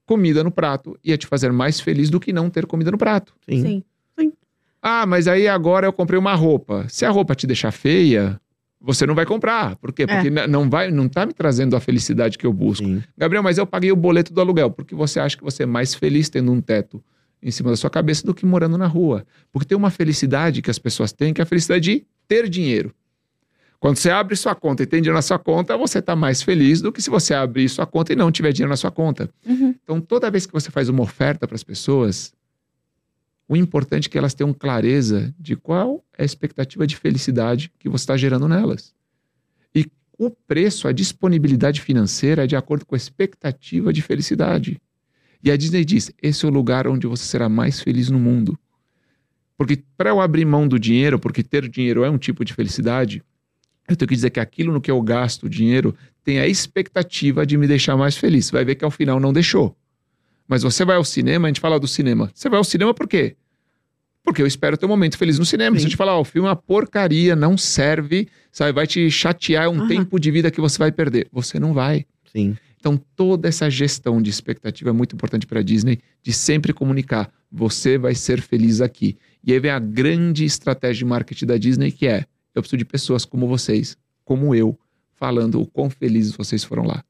comida 0.06 0.44
no 0.44 0.52
prato 0.52 0.98
ia 1.04 1.18
te 1.18 1.26
fazer 1.26 1.52
mais 1.52 1.80
feliz 1.80 2.10
do 2.12 2.20
que 2.20 2.32
não 2.32 2.52
ter 2.52 2.68
comida 2.68 2.92
no 2.92 2.98
prato. 3.00 3.34
Sim. 3.50 3.84
Sim. 4.20 4.34
Ah, 4.80 5.06
mas 5.08 5.28
aí 5.28 5.48
agora 5.48 5.88
eu 5.88 5.92
comprei 5.94 6.20
uma 6.20 6.36
roupa. 6.36 6.86
Se 6.90 7.04
a 7.04 7.10
roupa 7.10 7.34
te 7.34 7.48
deixar 7.48 7.72
feia, 7.72 8.40
você 8.80 9.08
não 9.08 9.16
vai 9.16 9.26
comprar. 9.26 9.76
Por 9.78 9.92
quê? 9.92 10.06
Porque 10.06 10.30
n- 10.30 10.46
não 10.46 10.70
vai, 10.70 10.92
não 10.92 11.10
tá 11.10 11.26
me 11.26 11.34
trazendo 11.34 11.76
a 11.76 11.80
felicidade 11.80 12.38
que 12.38 12.46
eu 12.46 12.54
busco. 12.54 12.86
Sim. 12.86 13.02
Gabriel, 13.18 13.42
mas 13.42 13.58
eu 13.58 13.66
paguei 13.66 13.92
o 13.92 13.96
boleto 13.96 14.32
do 14.32 14.40
aluguel, 14.40 14.70
porque 14.70 14.94
você 14.94 15.20
acha 15.20 15.36
que 15.36 15.44
você 15.44 15.64
é 15.64 15.66
mais 15.66 15.96
feliz 15.96 16.30
tendo 16.30 16.52
um 16.52 16.62
teto 16.62 17.04
em 17.42 17.52
cima 17.52 17.70
da 17.70 17.76
sua 17.76 17.90
cabeça 17.90 18.26
do 18.26 18.34
que 18.34 18.46
morando 18.46 18.78
na 18.78 18.88
rua. 18.88 19.26
Porque 19.52 19.68
tem 19.68 19.78
uma 19.78 19.90
felicidade 19.90 20.62
que 20.62 20.72
as 20.72 20.80
pessoas 20.80 21.12
têm, 21.12 21.34
que 21.34 21.42
é 21.42 21.44
a 21.44 21.46
felicidade 21.46 21.82
de 21.82 22.06
ter 22.28 22.50
dinheiro. 22.50 22.94
Quando 23.80 23.98
você 23.98 24.10
abre 24.10 24.36
sua 24.36 24.56
conta 24.56 24.84
e 24.84 24.86
tem 24.88 25.02
dinheiro 25.02 25.18
na 25.18 25.22
sua 25.22 25.38
conta, 25.38 25.78
você 25.78 26.00
está 26.00 26.16
mais 26.16 26.42
feliz 26.42 26.82
do 26.82 26.92
que 26.92 27.02
se 27.02 27.10
você 27.10 27.34
abrir 27.34 27.70
sua 27.70 27.86
conta 27.86 28.12
e 28.12 28.16
não 28.16 28.32
tiver 28.32 28.52
dinheiro 28.52 28.70
na 28.70 28.78
sua 28.78 28.90
conta. 28.90 29.30
Uhum. 29.46 29.76
Então, 29.84 30.02
toda 30.02 30.32
vez 30.32 30.48
que 30.48 30.54
você 30.54 30.72
faz 30.72 30.90
uma 30.90 31.04
oferta 31.04 31.48
para 31.48 31.56
as 31.56 31.64
pessoas, 31.64 32.34
o 33.48 33.56
importante 33.56 34.08
é 34.08 34.10
que 34.10 34.18
elas 34.18 34.34
tenham 34.34 34.52
clareza 34.52 35.34
de 35.40 35.56
qual 35.56 36.04
é 36.18 36.24
a 36.24 36.26
expectativa 36.26 36.88
de 36.88 36.96
felicidade 36.96 37.72
que 37.78 37.88
você 37.88 38.04
está 38.04 38.18
gerando 38.18 38.48
nelas. 38.48 38.96
E 39.76 39.86
o 40.18 40.32
preço, 40.32 40.88
a 40.88 40.92
disponibilidade 40.92 41.80
financeira 41.80 42.46
é 42.46 42.48
de 42.48 42.56
acordo 42.56 42.84
com 42.84 42.96
a 42.96 42.98
expectativa 42.98 43.94
de 43.94 44.02
felicidade. 44.02 44.82
E 45.44 45.52
a 45.52 45.58
Disney 45.58 45.86
diz: 45.86 46.12
esse 46.22 46.46
é 46.46 46.48
o 46.48 46.52
lugar 46.52 46.88
onde 46.88 47.08
você 47.08 47.24
será 47.24 47.48
mais 47.48 47.80
feliz 47.82 48.10
no 48.10 48.20
mundo. 48.20 48.58
Porque 49.58 49.82
para 49.98 50.10
eu 50.12 50.22
abrir 50.22 50.46
mão 50.46 50.68
do 50.68 50.80
dinheiro, 50.80 51.18
porque 51.18 51.42
ter 51.42 51.68
dinheiro 51.68 52.04
é 52.04 52.10
um 52.10 52.18
tipo 52.18 52.46
de 52.46 52.54
felicidade, 52.54 53.24
eu 53.88 53.96
tenho 53.96 54.08
que 54.08 54.16
dizer 54.16 54.30
que 54.30 54.40
aquilo 54.40 54.72
no 54.72 54.82
que 54.82 54.92
eu 54.92 55.02
gasto 55.02 55.44
o 55.44 55.50
dinheiro 55.50 55.96
tem 56.24 56.40
a 56.40 56.48
expectativa 56.48 57.46
de 57.46 57.58
me 57.58 57.68
deixar 57.68 57.96
mais 57.96 58.18
feliz. 58.18 58.46
Você 58.46 58.52
vai 58.52 58.66
ver 58.66 58.76
que 58.76 58.86
ao 58.86 58.92
final 58.92 59.20
não 59.20 59.32
deixou. 59.32 59.76
Mas 60.48 60.64
você 60.64 60.86
vai 60.86 60.96
ao 60.98 61.04
cinema, 61.04 61.48
a 61.48 61.50
gente 61.50 61.60
fala 61.60 61.80
do 61.80 61.88
cinema. 61.88 62.30
Você 62.34 62.50
vai 62.50 62.58
ao 62.58 62.64
cinema 62.64 62.94
por 62.94 63.08
quê? 63.08 63.36
Porque 64.24 64.42
eu 64.42 64.48
espero 64.48 64.78
ter 64.78 64.86
um 64.86 64.90
momento 64.90 65.18
feliz 65.18 65.40
no 65.40 65.46
cinema. 65.46 65.78
Sim. 65.78 65.82
Se 65.82 65.86
eu 65.88 65.92
te 65.92 65.96
falar, 65.96 66.18
ó, 66.18 66.22
o 66.22 66.26
filme 66.26 66.48
é 66.48 66.52
uma 66.52 66.56
porcaria, 66.56 67.34
não 67.36 67.58
serve, 67.58 68.28
sabe, 68.52 68.74
vai 68.74 68.86
te 68.86 69.10
chatear, 69.10 69.66
é 69.66 69.70
um 69.70 69.80
Aham. 69.80 69.88
tempo 69.88 70.20
de 70.20 70.30
vida 70.30 70.52
que 70.52 70.60
você 70.60 70.78
vai 70.78 70.92
perder. 70.92 71.28
Você 71.32 71.60
não 71.60 71.74
vai. 71.74 72.06
Sim. 72.32 72.58
Então, 72.88 73.04
toda 73.18 73.50
essa 73.50 73.70
gestão 73.70 74.22
de 74.22 74.30
expectativa 74.30 74.92
é 74.92 74.94
muito 74.94 75.14
importante 75.14 75.46
para 75.46 75.60
a 75.60 75.64
Disney, 75.64 76.00
de 76.24 76.32
sempre 76.32 76.72
comunicar: 76.72 77.30
você 77.52 77.98
vai 77.98 78.16
ser 78.16 78.40
feliz 78.40 78.80
aqui. 78.80 79.18
E 79.44 79.52
aí 79.52 79.60
vem 79.60 79.72
a 79.72 79.78
grande 79.78 80.46
estratégia 80.46 81.00
de 81.00 81.06
marketing 81.06 81.48
da 81.48 81.58
Disney, 81.58 81.92
que 81.92 82.08
é: 82.08 82.24
eu 82.56 82.62
preciso 82.62 82.78
de 82.78 82.86
pessoas 82.86 83.26
como 83.26 83.46
vocês, 83.46 83.98
como 84.24 84.56
eu, 84.56 84.80
falando 85.16 85.60
o 85.60 85.68
quão 85.68 85.90
felizes 85.90 86.32
vocês 86.32 86.64
foram 86.64 86.84
lá. 86.84 87.04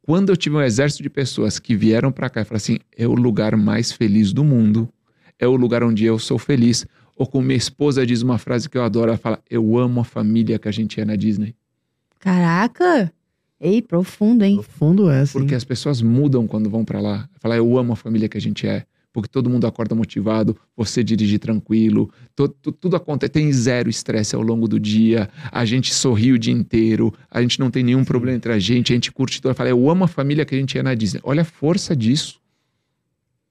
Quando 0.00 0.30
eu 0.30 0.36
tive 0.38 0.56
um 0.56 0.62
exército 0.62 1.02
de 1.02 1.10
pessoas 1.10 1.58
que 1.58 1.76
vieram 1.76 2.10
para 2.10 2.30
cá 2.30 2.40
e 2.40 2.44
falaram 2.44 2.56
assim: 2.56 2.78
é 2.96 3.06
o 3.06 3.12
lugar 3.12 3.58
mais 3.58 3.92
feliz 3.92 4.32
do 4.32 4.42
mundo, 4.42 4.88
é 5.38 5.46
o 5.46 5.54
lugar 5.54 5.84
onde 5.84 6.06
eu 6.06 6.18
sou 6.18 6.38
feliz. 6.38 6.86
Ou 7.14 7.26
como 7.26 7.44
minha 7.44 7.58
esposa 7.58 8.06
diz 8.06 8.22
uma 8.22 8.38
frase 8.38 8.70
que 8.70 8.78
eu 8.78 8.82
adoro, 8.82 9.10
ela 9.10 9.18
fala: 9.18 9.38
eu 9.50 9.76
amo 9.76 10.00
a 10.00 10.04
família 10.04 10.58
que 10.58 10.66
a 10.66 10.72
gente 10.72 10.98
é 10.98 11.04
na 11.04 11.14
Disney. 11.14 11.54
Caraca! 12.18 13.12
Ei, 13.60 13.82
profundo, 13.82 14.44
hein? 14.44 14.56
No 14.56 14.62
fundo 14.62 15.10
é, 15.10 15.26
sim. 15.26 15.38
Porque 15.38 15.54
as 15.54 15.64
pessoas 15.64 16.00
mudam 16.00 16.46
quando 16.46 16.70
vão 16.70 16.84
pra 16.84 17.00
lá. 17.00 17.28
Falar, 17.40 17.56
eu 17.56 17.76
amo 17.78 17.92
a 17.92 17.96
família 17.96 18.28
que 18.28 18.38
a 18.38 18.40
gente 18.40 18.66
é. 18.66 18.84
Porque 19.12 19.28
todo 19.28 19.50
mundo 19.50 19.66
acorda 19.66 19.94
motivado, 19.94 20.56
você 20.76 21.02
dirige 21.02 21.38
tranquilo, 21.38 22.10
to- 22.36 22.48
tudo 22.48 22.94
acontece, 22.94 23.32
tem 23.32 23.50
zero 23.52 23.88
estresse 23.88 24.36
ao 24.36 24.42
longo 24.42 24.68
do 24.68 24.78
dia, 24.78 25.28
a 25.50 25.64
gente 25.64 25.92
sorri 25.94 26.30
o 26.30 26.38
dia 26.38 26.52
inteiro, 26.52 27.12
a 27.30 27.40
gente 27.40 27.58
não 27.58 27.70
tem 27.70 27.82
nenhum 27.82 28.04
problema 28.04 28.36
entre 28.36 28.52
a 28.52 28.58
gente, 28.58 28.92
a 28.92 28.94
gente 28.94 29.10
curte 29.10 29.40
tudo. 29.40 29.54
Fala, 29.54 29.70
eu 29.70 29.90
amo 29.90 30.04
a 30.04 30.08
família 30.08 30.44
que 30.44 30.54
a 30.54 30.58
gente 30.58 30.76
é 30.78 30.82
na 30.82 30.94
Disney. 30.94 31.20
Olha 31.24 31.40
a 31.40 31.44
força 31.44 31.96
disso. 31.96 32.38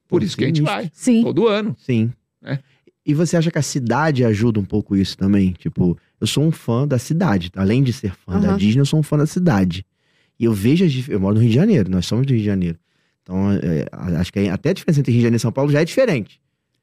Por 0.07 0.21
Pô, 0.21 0.25
isso 0.25 0.37
que 0.37 0.43
a 0.45 0.47
gente 0.47 0.61
vai, 0.61 0.89
Sim. 0.93 1.21
todo 1.23 1.47
ano. 1.47 1.75
Sim. 1.79 2.13
É. 2.43 2.59
E 3.05 3.13
você 3.13 3.35
acha 3.35 3.49
que 3.51 3.57
a 3.57 3.61
cidade 3.63 4.23
ajuda 4.23 4.59
um 4.59 4.65
pouco 4.65 4.95
isso 4.95 5.17
também? 5.17 5.51
Tipo, 5.53 5.97
eu 6.21 6.27
sou 6.27 6.43
um 6.45 6.51
fã 6.51 6.87
da 6.87 6.99
cidade. 6.99 7.51
Além 7.55 7.81
de 7.83 7.91
ser 7.91 8.13
fã 8.13 8.39
da 8.39 8.49
Aham. 8.49 8.57
Disney, 8.57 8.79
eu 8.81 8.85
sou 8.85 8.99
um 8.99 9.03
fã 9.03 9.17
da 9.17 9.25
cidade. 9.25 9.85
E 10.39 10.45
eu 10.45 10.53
vejo 10.53 10.85
as 10.85 11.07
Eu 11.09 11.19
moro 11.19 11.35
no 11.35 11.41
Rio 11.41 11.49
de 11.49 11.55
Janeiro, 11.55 11.89
nós 11.89 12.05
somos 12.05 12.25
do 12.25 12.31
Rio 12.31 12.39
de 12.39 12.45
Janeiro. 12.45 12.77
Então, 13.23 13.51
é, 13.51 13.85
acho 14.19 14.31
que 14.31 14.39
até 14.47 14.69
a 14.69 14.73
diferença 14.73 14.99
entre 14.99 15.11
Rio 15.11 15.19
de 15.19 15.23
Janeiro 15.23 15.37
e 15.37 15.41
São 15.41 15.51
Paulo 15.51 15.71
já 15.71 15.81
é 15.81 15.85
diferente. 15.85 16.39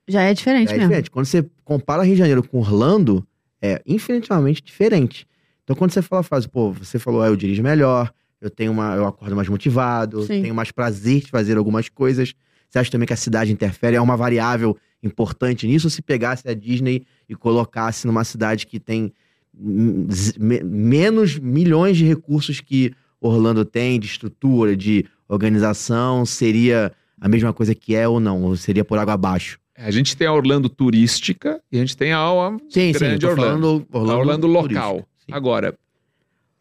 Já 0.07 0.23
é 0.23 0.35
diferente 0.35 0.69
Já 0.69 0.75
é 0.75 0.77
mesmo. 0.79 0.89
diferente. 0.91 1.11
Quando 1.11 1.27
você 1.27 1.45
compara 1.65 2.03
Rio 2.03 2.13
de 2.15 2.19
Janeiro 2.19 2.43
com 2.47 2.59
Orlando, 2.59 3.27
é 3.63 3.81
infinitivamente 3.87 4.63
diferente. 4.63 5.27
Então, 5.63 5.75
quando 5.75 5.93
você 5.93 6.03
fala 6.03 6.21
a 6.21 6.23
frase, 6.23 6.47
pô, 6.47 6.73
você 6.73 6.99
falou, 6.99 7.23
ah, 7.23 7.29
eu 7.29 7.37
dirijo 7.37 7.63
melhor, 7.63 8.13
eu 8.41 8.51
tenho 8.51 8.71
uma, 8.73 8.95
eu 8.95 9.07
acordo 9.07 9.35
mais 9.35 9.49
motivado, 9.49 10.21
Sim. 10.25 10.43
tenho 10.43 10.55
mais 10.55 10.71
prazer 10.71 11.21
de 11.23 11.31
fazer 11.31 11.57
algumas 11.57 11.89
coisas. 11.89 12.35
Você 12.69 12.79
acha 12.79 12.91
também 12.91 13.07
que 13.07 13.15
a 13.15 13.17
cidade 13.17 13.51
interfere? 13.51 13.97
É 13.97 14.01
uma 14.01 14.17
variável 14.17 14.77
importante 15.03 15.67
nisso? 15.67 15.87
Ou 15.87 15.91
se 15.91 16.03
pegasse 16.03 16.47
a 16.47 16.53
Disney 16.53 17.07
e 17.27 17.35
colocasse 17.35 18.07
numa 18.07 18.25
cidade 18.25 18.67
que 18.67 18.79
tem 18.79 19.11
me- 19.55 20.63
menos 20.63 21.39
milhões 21.39 21.97
de 21.97 22.05
recursos 22.05 22.61
que 22.61 22.93
Orlando 23.27 23.65
tem, 23.65 23.99
de 23.99 24.07
estrutura, 24.07 24.77
de 24.77 25.07
organização, 25.27 26.27
seria 26.27 26.93
a 27.19 27.29
mesma 27.29 27.53
coisa 27.53 27.75
que 27.75 27.95
é 27.95 28.07
ou 28.07 28.21
não? 28.21 28.43
Ou 28.43 28.57
seria 28.57 28.85
por 28.85 28.99
água 28.99 29.15
abaixo? 29.15 29.59
A 29.77 29.91
gente 29.91 30.17
tem 30.17 30.27
a 30.27 30.33
Orlando 30.33 30.69
turística 30.69 31.61
e 31.73 31.79
a 31.79 31.81
gente 31.81 31.97
tem 31.97 32.13
a, 32.13 32.19
a 32.19 32.51
Sim, 32.69 32.93
sim, 32.93 32.99
grande 32.99 33.21
tô 33.21 33.29
Orlando. 33.29 33.87
Orlando, 33.91 34.13
a 34.13 34.19
Orlando 34.19 34.47
local. 34.47 35.09
Sim. 35.19 35.33
Agora, 35.33 35.77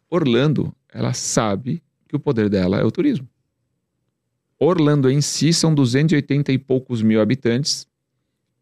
Orlando, 0.08 0.74
ela 0.92 1.12
sabe 1.12 1.82
que 2.08 2.16
o 2.16 2.18
poder 2.18 2.48
dela 2.48 2.78
é 2.78 2.84
o 2.84 2.90
turismo. 2.90 3.28
Orlando 4.58 5.10
em 5.10 5.20
si 5.20 5.52
são 5.52 5.74
280 5.74 6.50
e 6.50 6.58
poucos 6.58 7.02
mil 7.02 7.20
habitantes, 7.20 7.86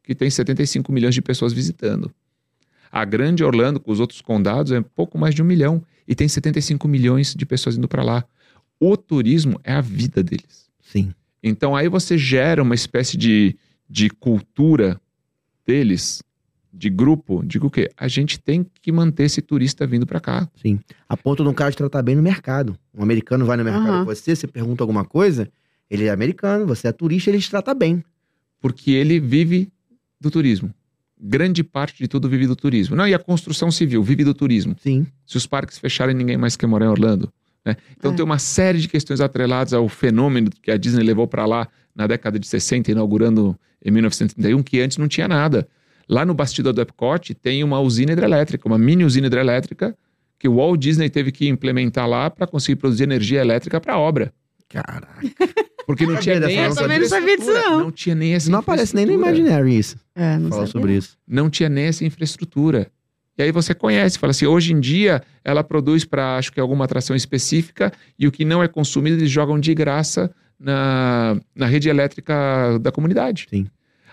que 0.03 0.15
tem 0.15 0.29
75 0.29 0.91
milhões 0.91 1.15
de 1.15 1.23
pessoas 1.23 1.53
visitando. 1.53 2.13
A 2.93 3.05
grande 3.07 3.43
Orlando, 3.43 3.81
com 3.81 3.91
os 3.91 3.99
outros 4.01 4.21
condados, 4.21 4.71
é 4.71 4.81
pouco 4.83 5.17
mais 5.17 5.35
de 5.35 5.41
um 5.43 5.47
milhão 5.47 5.83
e 6.07 6.15
tem 6.15 6.29
75 6.29 6.87
milhões 6.87 7.35
de 7.35 7.47
pessoas 7.47 7.77
indo 7.77 7.89
para 7.89 8.03
lá. 8.03 8.23
O 8.79 8.97
turismo 8.99 9.59
é 9.65 9.73
a 9.73 9.81
vida 9.81 10.23
deles. 10.23 10.69
Sim. 10.83 11.15
Então 11.43 11.75
aí 11.75 11.89
você 11.89 12.19
gera 12.19 12.63
uma 12.63 12.75
espécie 12.75 13.17
de, 13.17 13.57
de 13.89 14.11
cultura 14.11 15.01
deles, 15.67 16.23
de 16.73 16.91
grupo. 16.91 17.43
Digo 17.45 17.69
o 17.69 17.71
quê? 17.71 17.91
A 17.97 18.09
gente 18.09 18.39
tem 18.39 18.67
que 18.83 18.93
manter 18.93 19.25
esse 19.25 19.41
turista 19.41 19.87
vindo 19.87 20.07
para 20.07 20.21
cá. 20.21 20.49
Sim. 20.61 20.79
A 21.09 21.17
ponto 21.17 21.43
de 21.43 21.49
um 21.49 21.55
cara 21.55 21.71
te 21.71 21.77
tratar 21.79 22.03
bem 22.03 22.15
no 22.17 22.23
mercado. 22.23 22.77
Um 22.95 23.03
americano 23.03 23.47
vai 23.47 23.57
no 23.57 23.65
mercado 23.65 23.87
Aham. 23.89 23.99
com 24.01 24.05
você, 24.05 24.37
você 24.37 24.47
pergunta 24.47 24.83
alguma 24.83 25.05
coisa, 25.05 25.49
ele 25.89 26.05
é 26.05 26.11
americano, 26.11 26.67
você 26.67 26.89
é 26.89 26.93
turista, 26.93 27.31
ele 27.31 27.39
te 27.39 27.49
trata 27.51 27.73
bem. 27.75 28.05
porque 28.61 28.91
ele 28.93 29.19
vive 29.19 29.73
do 30.21 30.31
turismo. 30.31 30.73
Grande 31.25 31.63
parte 31.63 31.99
de 31.99 32.09
tudo 32.09 32.29
vive 32.29 32.47
do 32.49 32.57
turismo. 32.57 32.97
Não, 32.97 33.07
e 33.07 33.15
a 33.15 33.19
construção 33.19 33.71
civil 33.71 34.03
vive 34.03 34.25
do 34.25 34.35
turismo. 34.35 34.75
Sim. 34.83 35.07
Se 35.25 35.37
os 35.37 35.47
parques 35.47 35.79
fecharem, 35.79 36.17
ninguém 36.17 36.37
mais 36.37 36.57
quer 36.57 36.67
morar 36.67 36.87
em 36.87 36.89
Orlando. 36.89 37.33
né? 37.65 37.77
Então 37.97 38.11
É. 38.13 38.15
tem 38.17 38.25
uma 38.25 38.41
série 38.41 38.81
de 38.81 38.89
questões 38.89 39.21
atreladas 39.21 39.73
ao 39.73 39.89
fenômeno 39.89 40.51
que 40.61 40.69
a 40.71 40.77
Disney 40.77 41.05
levou 41.05 41.29
para 41.29 41.47
lá 41.47 41.69
na 41.95 42.09
década 42.09 42.37
de 42.37 42.47
60, 42.49 42.91
inaugurando 42.91 43.57
em 43.85 43.91
1931, 43.93 44.63
que 44.65 44.81
antes 44.81 44.97
não 44.99 45.07
tinha 45.07 45.29
nada. 45.29 45.69
Lá 46.09 46.25
no 46.27 46.35
bastidor 46.35 46.73
do 46.73 46.81
Epcot 46.81 47.33
tem 47.35 47.63
uma 47.63 47.79
usina 47.79 48.11
hidrelétrica, 48.13 48.67
uma 48.67 48.77
mini 48.79 49.05
usina 49.05 49.29
hidrelétrica, 49.29 49.97
que 50.41 50.49
o 50.49 50.57
Walt 50.57 50.81
Disney 50.81 51.09
teve 51.09 51.31
que 51.31 51.47
implementar 51.49 52.09
lá 52.09 52.29
para 52.29 52.49
conseguir 52.49 52.75
produzir 52.81 53.05
energia 53.05 53.41
elétrica 53.41 53.81
para 53.81 53.95
a 53.95 53.99
obra. 53.99 54.33
Caraca. 54.73 55.21
Porque 55.87 56.07
não 56.07 56.17
tinha 56.17 56.41
dessa 56.41 56.47
nem 56.47 56.57
não, 56.57 56.65
essa 56.65 56.81
também 56.81 56.99
não 57.01 57.09
sabia 57.09 57.37
disso, 57.37 57.53
não. 57.53 57.81
Não 57.81 57.91
tinha 57.93 58.15
nem 58.15 58.35
essa 58.35 58.51
Não 58.51 58.61
aparece 58.61 58.95
nem 58.95 59.05
no. 59.05 59.13
Imaginary 59.13 59.79
isso. 59.79 59.97
É, 60.15 60.39
não 60.39 60.49
Falar 60.49 60.67
sabia. 60.67 60.73
sobre 60.73 60.97
isso. 60.97 61.19
não 61.27 61.51
tinha 61.51 61.69
nem 61.69 61.85
essa 61.85 62.05
infraestrutura. 62.05 62.91
E 63.37 63.43
aí 63.43 63.51
você 63.51 63.75
conhece, 63.75 64.19
fala 64.19 64.31
assim, 64.31 64.47
hoje 64.47 64.73
em 64.73 64.81
dia 64.81 65.23
ela 65.43 65.65
produz 65.65 66.05
para 66.05 66.37
acho 66.37 66.53
que 66.53 66.61
alguma 66.61 66.85
atração 66.85 67.17
específica 67.17 67.93
e 68.19 68.27
o 68.27 68.33
que 68.33 68.45
não 68.45 68.63
é 68.63 68.69
consumido 68.69 69.17
eles 69.17 69.31
jogam 69.31 69.59
de 69.59 69.75
graça 69.75 70.31
na, 70.59 71.41
na 71.55 71.67
rede 71.67 71.89
elétrica 71.89 72.79
da 72.81 72.93
comunidade. 72.93 73.47
Sim. 73.51 73.67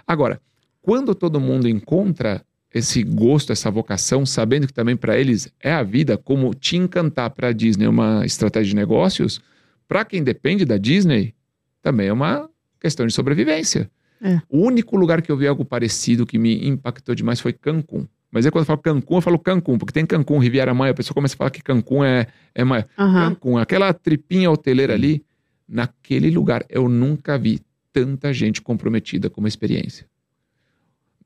Agora, 0.07 0.41
quando 0.82 1.14
todo 1.14 1.39
mundo 1.39 1.68
encontra 1.68 2.41
esse 2.74 3.03
gosto, 3.03 3.51
essa 3.51 3.70
vocação, 3.70 4.26
sabendo 4.26 4.68
que 4.68 4.74
também 4.74 4.95
para 4.95 5.18
eles 5.20 5.51
é 5.60 5.72
a 5.72 5.84
vida, 5.84 6.18
como 6.18 6.53
te 6.53 6.78
encantar 6.78 7.30
para 7.32 7.49
a 7.49 7.53
Disney 7.53 7.86
é 7.86 7.89
uma 7.89 8.26
estratégia 8.26 8.70
de 8.70 8.76
negócios, 8.76 9.41
para 9.89 10.05
quem 10.05 10.23
depende 10.23 10.63
da 10.65 10.77
Disney, 10.77 11.33
também 11.81 12.07
é 12.07 12.13
uma 12.13 12.47
questão 12.79 13.07
de 13.07 13.11
sobrevivência. 13.11 13.89
É. 14.21 14.39
O 14.47 14.59
único 14.59 14.95
lugar 14.95 15.19
que 15.19 15.31
eu 15.31 15.35
vi 15.35 15.47
algo 15.47 15.65
parecido 15.65 16.27
que 16.27 16.37
me 16.37 16.67
impactou 16.67 17.15
demais 17.15 17.39
foi 17.39 17.51
Cancún. 17.51 18.05
Mas 18.31 18.45
aí 18.45 18.51
quando 18.51 18.61
eu 18.61 18.67
falo 18.67 18.79
Cancún, 18.79 19.15
eu 19.15 19.21
falo 19.21 19.39
Cancún, 19.39 19.79
porque 19.79 19.91
tem 19.91 20.05
Cancún, 20.05 20.37
Riviera 20.37 20.75
Maia, 20.75 20.91
a 20.91 20.93
pessoa 20.93 21.15
começa 21.15 21.33
a 21.33 21.37
falar 21.37 21.49
que 21.49 21.63
Cancún 21.63 22.03
é, 22.03 22.27
é 22.53 22.63
maior. 22.63 22.85
Aham. 22.97 23.29
Cancún, 23.29 23.57
aquela 23.57 23.91
tripinha 23.91 24.51
hoteleira 24.51 24.93
ali, 24.93 25.25
naquele 25.67 26.29
lugar 26.29 26.63
eu 26.69 26.87
nunca 26.87 27.35
vi 27.39 27.59
tanta 27.91 28.31
gente 28.31 28.61
comprometida 28.61 29.27
com 29.27 29.41
uma 29.41 29.47
experiência. 29.47 30.05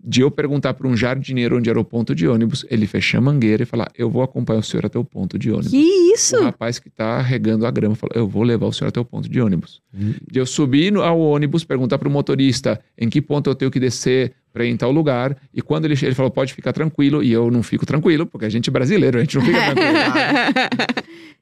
De 0.05 0.19
eu 0.19 0.29
perguntar 0.29 0.73
para 0.73 0.85
um 0.85 0.97
jardineiro 0.97 1.57
onde 1.57 1.69
era 1.69 1.79
o 1.79 1.83
ponto 1.85 2.13
de 2.13 2.27
ônibus, 2.27 2.65
ele 2.69 2.85
fechar 2.85 3.19
a 3.19 3.21
mangueira 3.21 3.63
e 3.63 3.65
falar: 3.65 3.89
Eu 3.97 4.09
vou 4.09 4.21
acompanhar 4.21 4.59
o 4.59 4.63
senhor 4.63 4.85
até 4.85 4.99
o 4.99 5.03
ponto 5.05 5.39
de 5.39 5.49
ônibus. 5.49 5.71
Que 5.71 5.77
isso? 6.13 6.35
O 6.35 6.43
rapaz 6.43 6.77
que 6.77 6.89
tá 6.89 7.21
regando 7.21 7.65
a 7.65 7.71
grama 7.71 7.95
falou: 7.95 8.11
Eu 8.13 8.27
vou 8.27 8.43
levar 8.43 8.65
o 8.65 8.73
senhor 8.73 8.89
até 8.89 8.99
o 8.99 9.05
ponto 9.05 9.29
de 9.29 9.39
ônibus. 9.39 9.81
Hum. 9.97 10.13
De 10.29 10.39
eu 10.39 10.45
subir 10.45 10.91
no- 10.91 11.01
ao 11.01 11.17
ônibus, 11.17 11.63
perguntar 11.63 11.97
para 11.97 12.09
o 12.09 12.11
motorista 12.11 12.81
em 12.97 13.07
que 13.07 13.21
ponto 13.21 13.49
eu 13.49 13.55
tenho 13.55 13.71
que 13.71 13.79
descer 13.79 14.33
para 14.51 14.65
ir 14.65 14.71
em 14.71 14.75
tal 14.77 14.91
lugar. 14.91 15.37
E 15.53 15.61
quando 15.61 15.85
ele, 15.85 15.93
ele 16.01 16.13
falou: 16.13 16.29
Pode 16.29 16.53
ficar 16.53 16.73
tranquilo. 16.73 17.23
E 17.23 17.31
eu 17.31 17.49
não 17.49 17.63
fico 17.63 17.85
tranquilo, 17.85 18.25
porque 18.25 18.45
a 18.45 18.49
gente 18.49 18.69
é 18.69 18.73
brasileiro, 18.73 19.17
a 19.17 19.21
gente 19.21 19.37
não 19.37 19.45
fica 19.45 19.57
tranquilo. 19.73 20.93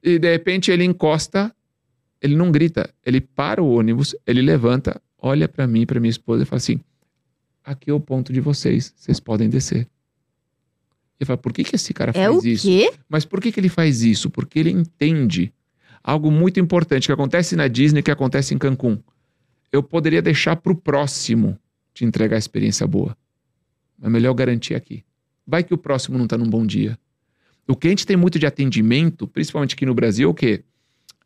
E 0.02 0.18
de 0.20 0.30
repente 0.30 0.70
ele 0.70 0.84
encosta, 0.84 1.52
ele 2.20 2.36
não 2.36 2.52
grita, 2.52 2.88
ele 3.04 3.20
para 3.20 3.60
o 3.62 3.72
ônibus, 3.76 4.14
ele 4.24 4.40
levanta, 4.40 5.00
olha 5.18 5.48
para 5.48 5.66
mim, 5.66 5.84
para 5.84 5.98
minha 5.98 6.10
esposa 6.10 6.44
e 6.44 6.46
fala 6.46 6.58
assim: 6.58 6.80
aqui 7.64 7.90
é 7.90 7.92
o 7.92 8.00
ponto 8.00 8.32
de 8.32 8.40
vocês, 8.40 8.92
vocês 8.96 9.20
podem 9.20 9.48
descer. 9.48 9.88
E 11.18 11.24
fala: 11.24 11.38
por 11.38 11.52
que, 11.52 11.64
que 11.64 11.76
esse 11.76 11.94
cara 11.94 12.10
é 12.10 12.26
faz 12.26 12.42
o 12.42 12.46
isso? 12.46 12.66
quê? 12.66 12.92
Mas 13.08 13.24
por 13.24 13.40
que, 13.40 13.52
que 13.52 13.60
ele 13.60 13.68
faz 13.68 14.02
isso? 14.02 14.28
Porque 14.28 14.58
ele 14.58 14.70
entende 14.70 15.52
algo 16.02 16.30
muito 16.30 16.58
importante 16.58 17.06
que 17.06 17.12
acontece 17.12 17.54
na 17.54 17.68
Disney, 17.68 18.02
que 18.02 18.10
acontece 18.10 18.54
em 18.54 18.58
Cancún. 18.58 18.98
Eu 19.70 19.82
poderia 19.82 20.20
deixar 20.20 20.56
para 20.56 20.72
o 20.72 20.76
próximo 20.76 21.58
te 21.94 22.04
entregar 22.04 22.36
a 22.36 22.38
experiência 22.38 22.86
boa. 22.86 23.16
Mas 23.98 24.08
é 24.08 24.10
melhor 24.10 24.34
garantir 24.34 24.74
aqui. 24.74 25.04
Vai 25.46 25.62
que 25.62 25.72
o 25.72 25.78
próximo 25.78 26.18
não 26.18 26.24
está 26.24 26.36
num 26.36 26.48
bom 26.48 26.66
dia. 26.66 26.98
O 27.68 27.76
que 27.76 27.86
a 27.86 27.90
gente 27.90 28.06
tem 28.06 28.16
muito 28.16 28.38
de 28.38 28.46
atendimento, 28.46 29.26
principalmente 29.26 29.74
aqui 29.74 29.86
no 29.86 29.94
Brasil, 29.94 30.28
é 30.28 30.30
o 30.30 30.34
quê? 30.34 30.64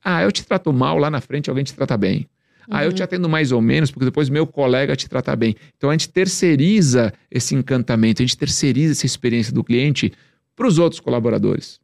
Ah, 0.04 0.22
eu 0.22 0.30
te 0.30 0.44
trato 0.44 0.72
mal, 0.72 0.98
lá 0.98 1.10
na 1.10 1.20
frente 1.20 1.48
alguém 1.48 1.64
te 1.64 1.74
trata 1.74 1.96
bem. 1.96 2.28
Ah, 2.70 2.84
eu 2.84 2.88
Uhum. 2.90 2.94
te 2.94 3.02
atendo 3.02 3.28
mais 3.28 3.52
ou 3.52 3.60
menos, 3.60 3.90
porque 3.90 4.04
depois 4.04 4.28
meu 4.28 4.46
colega 4.46 4.96
te 4.96 5.08
trata 5.08 5.34
bem. 5.36 5.54
Então 5.76 5.90
a 5.90 5.92
gente 5.92 6.08
terceiriza 6.08 7.12
esse 7.30 7.54
encantamento, 7.54 8.22
a 8.22 8.24
gente 8.26 8.36
terceiriza 8.36 8.92
essa 8.92 9.06
experiência 9.06 9.52
do 9.52 9.62
cliente 9.64 10.12
para 10.54 10.66
os 10.66 10.78
outros 10.78 11.00
colaboradores. 11.00 11.78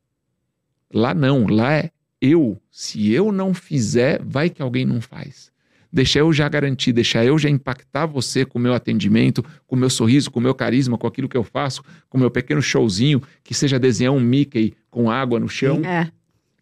Lá 0.92 1.14
não, 1.14 1.46
lá 1.46 1.72
é 1.74 1.90
eu. 2.20 2.60
Se 2.70 3.12
eu 3.12 3.32
não 3.32 3.54
fizer, 3.54 4.20
vai 4.24 4.48
que 4.50 4.62
alguém 4.62 4.84
não 4.84 5.00
faz. 5.00 5.50
Deixa 5.94 6.20
eu 6.20 6.32
já 6.32 6.48
garantir, 6.48 6.90
deixa 6.92 7.22
eu 7.22 7.38
já 7.38 7.50
impactar 7.50 8.06
você 8.06 8.46
com 8.46 8.58
o 8.58 8.62
meu 8.62 8.72
atendimento, 8.72 9.44
com 9.66 9.76
o 9.76 9.78
meu 9.78 9.90
sorriso, 9.90 10.30
com 10.30 10.40
o 10.40 10.42
meu 10.42 10.54
carisma, 10.54 10.96
com 10.96 11.06
aquilo 11.06 11.28
que 11.28 11.36
eu 11.36 11.44
faço, 11.44 11.82
com 12.08 12.16
o 12.16 12.20
meu 12.20 12.30
pequeno 12.30 12.62
showzinho, 12.62 13.22
que 13.44 13.52
seja 13.54 13.78
desenhar 13.78 14.12
um 14.14 14.20
Mickey 14.20 14.72
com 14.90 15.10
água 15.10 15.38
no 15.38 15.48
chão. 15.50 15.82
É. 15.84 16.10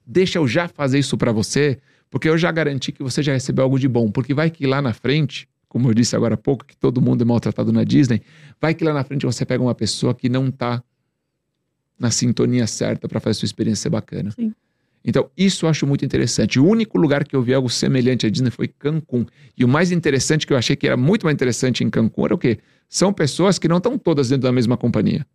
Deixa 0.04 0.38
eu 0.38 0.48
já 0.48 0.66
fazer 0.66 0.98
isso 0.98 1.16
para 1.16 1.30
você, 1.30 1.78
porque 2.10 2.28
eu 2.28 2.36
já 2.36 2.50
garanti 2.50 2.90
que 2.90 3.02
você 3.02 3.22
já 3.22 3.32
recebeu 3.32 3.64
algo 3.64 3.78
de 3.78 3.88
bom. 3.88 4.10
Porque 4.10 4.34
vai 4.34 4.50
que 4.50 4.66
lá 4.66 4.82
na 4.82 4.92
frente, 4.92 5.48
como 5.68 5.88
eu 5.88 5.94
disse 5.94 6.16
agora 6.16 6.34
há 6.34 6.36
pouco, 6.36 6.66
que 6.66 6.76
todo 6.76 7.00
mundo 7.00 7.22
é 7.22 7.24
maltratado 7.24 7.72
na 7.72 7.84
Disney, 7.84 8.20
vai 8.60 8.74
que 8.74 8.84
lá 8.84 8.92
na 8.92 9.04
frente 9.04 9.24
você 9.24 9.46
pega 9.46 9.62
uma 9.62 9.74
pessoa 9.74 10.14
que 10.14 10.28
não 10.28 10.50
tá 10.50 10.82
na 11.98 12.10
sintonia 12.10 12.66
certa 12.66 13.06
para 13.06 13.20
fazer 13.20 13.32
a 13.32 13.34
sua 13.34 13.46
experiência 13.46 13.82
ser 13.82 13.90
bacana. 13.90 14.30
Sim. 14.32 14.52
Então, 15.04 15.30
isso 15.36 15.64
eu 15.64 15.70
acho 15.70 15.86
muito 15.86 16.04
interessante. 16.04 16.58
O 16.58 16.66
único 16.66 16.98
lugar 16.98 17.24
que 17.24 17.34
eu 17.34 17.42
vi 17.42 17.54
algo 17.54 17.70
semelhante 17.70 18.26
à 18.26 18.30
Disney 18.30 18.50
foi 18.50 18.68
Cancún. 18.68 19.24
E 19.56 19.64
o 19.64 19.68
mais 19.68 19.92
interessante 19.92 20.46
que 20.46 20.52
eu 20.52 20.56
achei 20.56 20.76
que 20.76 20.86
era 20.86 20.96
muito 20.96 21.24
mais 21.24 21.34
interessante 21.34 21.82
em 21.82 21.88
Cancún 21.88 22.26
era 22.26 22.34
o 22.34 22.38
quê? 22.38 22.58
São 22.88 23.12
pessoas 23.12 23.58
que 23.58 23.68
não 23.68 23.78
estão 23.78 23.96
todas 23.96 24.28
dentro 24.28 24.42
da 24.42 24.52
mesma 24.52 24.76
companhia. 24.76 25.26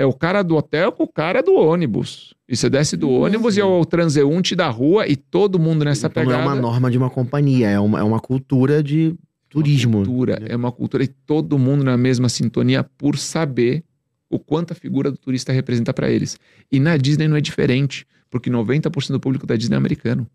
É 0.00 0.06
o 0.06 0.14
cara 0.14 0.42
do 0.42 0.56
hotel 0.56 0.90
com 0.92 1.02
o 1.02 1.06
cara 1.08 1.42
do 1.42 1.54
ônibus. 1.54 2.32
E 2.48 2.56
você 2.56 2.70
desce 2.70 2.96
do 2.96 3.06
Uhum. 3.06 3.20
ônibus 3.24 3.56
e 3.56 3.60
é 3.60 3.64
o 3.64 3.84
transeunte 3.84 4.56
da 4.56 4.70
rua 4.70 5.06
e 5.06 5.14
todo 5.14 5.58
mundo 5.58 5.84
nessa 5.84 6.06
Então, 6.06 6.22
não 6.24 6.30
pegada. 6.30 6.48
é 6.48 6.52
uma 6.54 6.58
norma 6.58 6.90
de 6.90 6.96
uma 6.96 7.10
companhia, 7.10 7.68
é 7.68 7.78
uma, 7.78 8.00
é 8.00 8.02
uma 8.02 8.18
cultura 8.18 8.82
de 8.82 9.14
turismo. 9.50 9.98
Uma 9.98 10.06
cultura, 10.06 10.42
é 10.48 10.56
uma 10.56 10.72
cultura 10.72 11.04
e 11.04 11.08
todo 11.08 11.58
mundo 11.58 11.84
na 11.84 11.98
mesma 11.98 12.30
sintonia 12.30 12.82
por 12.82 13.18
saber 13.18 13.84
o 14.30 14.38
quanto 14.38 14.72
a 14.72 14.74
figura 14.74 15.10
do 15.10 15.18
turista 15.18 15.52
representa 15.52 15.92
para 15.92 16.10
eles. 16.10 16.38
E 16.72 16.80
na 16.80 16.96
Disney 16.96 17.28
não 17.28 17.36
é 17.36 17.40
diferente, 17.42 18.06
porque 18.30 18.48
90% 18.50 19.12
do 19.12 19.20
público 19.20 19.46
da 19.46 19.54
Disney 19.54 19.74
é 19.74 19.76
americano. 19.78 20.26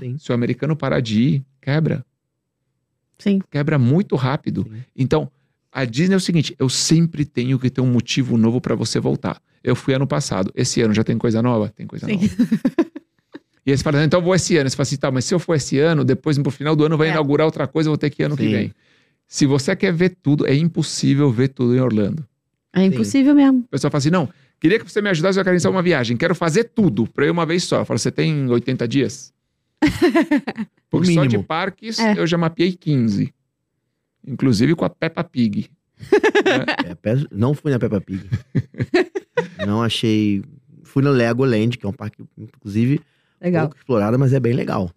Sim. 0.00 0.16
Se 0.16 0.30
o 0.32 0.34
americano 0.34 0.74
parar 0.74 1.00
de 1.00 1.20
ir, 1.20 1.44
quebra. 1.60 2.02
Sim. 3.18 3.40
Quebra 3.50 3.78
muito 3.78 4.16
rápido. 4.16 4.62
Sim. 4.70 4.80
Então, 4.96 5.30
a 5.80 5.84
Disney 5.84 6.14
é 6.14 6.16
o 6.16 6.20
seguinte: 6.20 6.54
eu 6.58 6.68
sempre 6.68 7.24
tenho 7.24 7.58
que 7.58 7.70
ter 7.70 7.80
um 7.80 7.86
motivo 7.90 8.36
novo 8.36 8.60
para 8.60 8.74
você 8.74 8.98
voltar. 9.00 9.40
Eu 9.62 9.74
fui 9.74 9.94
ano 9.94 10.06
passado. 10.06 10.50
Esse 10.54 10.80
ano 10.80 10.94
já 10.94 11.02
tem 11.04 11.18
coisa 11.18 11.42
nova? 11.42 11.68
Tem 11.68 11.86
coisa 11.86 12.06
Sim. 12.06 12.14
nova. 12.16 12.28
E 13.66 13.70
aí 13.70 13.76
você 13.76 13.84
fala, 13.84 14.02
então 14.02 14.20
eu 14.20 14.24
vou 14.24 14.34
esse 14.34 14.56
ano. 14.56 14.70
Você 14.70 14.74
fala 14.76 14.84
assim, 14.84 14.96
tá, 14.96 15.10
mas 15.10 15.26
se 15.26 15.34
eu 15.34 15.38
for 15.38 15.54
esse 15.54 15.78
ano, 15.78 16.02
depois 16.02 16.38
pro 16.38 16.50
final 16.50 16.74
do 16.74 16.86
ano 16.86 16.96
vai 16.96 17.08
É. 17.08 17.10
inaugurar 17.10 17.44
outra 17.44 17.66
coisa, 17.66 17.88
eu 17.88 17.90
vou 17.90 17.98
ter 17.98 18.08
que 18.08 18.22
ir 18.22 18.24
ano 18.24 18.34
que 18.34 18.44
Sim. 18.44 18.50
vem. 18.50 18.74
Se 19.26 19.44
você 19.44 19.76
quer 19.76 19.92
ver 19.92 20.16
tudo, 20.22 20.46
é 20.46 20.54
impossível 20.54 21.30
ver 21.30 21.48
tudo 21.48 21.76
em 21.76 21.80
Orlando. 21.80 22.26
É 22.74 22.82
impossível 22.82 23.34
mesmo. 23.34 23.58
O 23.58 23.68
pessoal 23.68 23.90
fala 23.90 23.98
assim: 23.98 24.08
não, 24.08 24.26
queria 24.58 24.78
que 24.78 24.90
você 24.90 25.02
me 25.02 25.10
ajudasse 25.10 25.38
a 25.38 25.42
organizar 25.42 25.68
uma 25.68 25.82
viagem. 25.82 26.16
Quero 26.16 26.34
fazer 26.34 26.64
tudo 26.64 27.06
pra 27.06 27.26
eu 27.26 27.28
ir 27.28 27.30
uma 27.30 27.44
vez 27.44 27.62
só. 27.64 27.80
Eu 27.80 27.84
falo, 27.84 27.98
você 27.98 28.10
tem 28.10 28.48
80 28.48 28.88
dias? 28.88 29.34
Porque 30.90 31.12
só 31.12 31.26
de 31.26 31.38
parques 31.38 31.98
É. 31.98 32.18
eu 32.18 32.26
já 32.26 32.38
mapeei 32.38 32.72
15. 32.72 33.34
Inclusive 34.26 34.74
com 34.74 34.84
a 34.84 34.90
Peppa 34.90 35.22
Pig. 35.24 35.70
É, 37.04 37.14
não 37.30 37.52
fui 37.54 37.70
na 37.72 37.78
Peppa 37.78 38.00
Pig. 38.00 38.22
não 39.66 39.82
achei. 39.82 40.42
Fui 40.84 41.02
no 41.02 41.10
Legoland, 41.10 41.76
que 41.76 41.84
é 41.84 41.88
um 41.88 41.92
parque, 41.92 42.22
inclusive, 42.36 43.00
Legal. 43.40 43.66
pouco 43.66 43.76
explorado, 43.76 44.18
mas 44.18 44.32
é 44.32 44.40
bem 44.40 44.52
legal. 44.54 44.90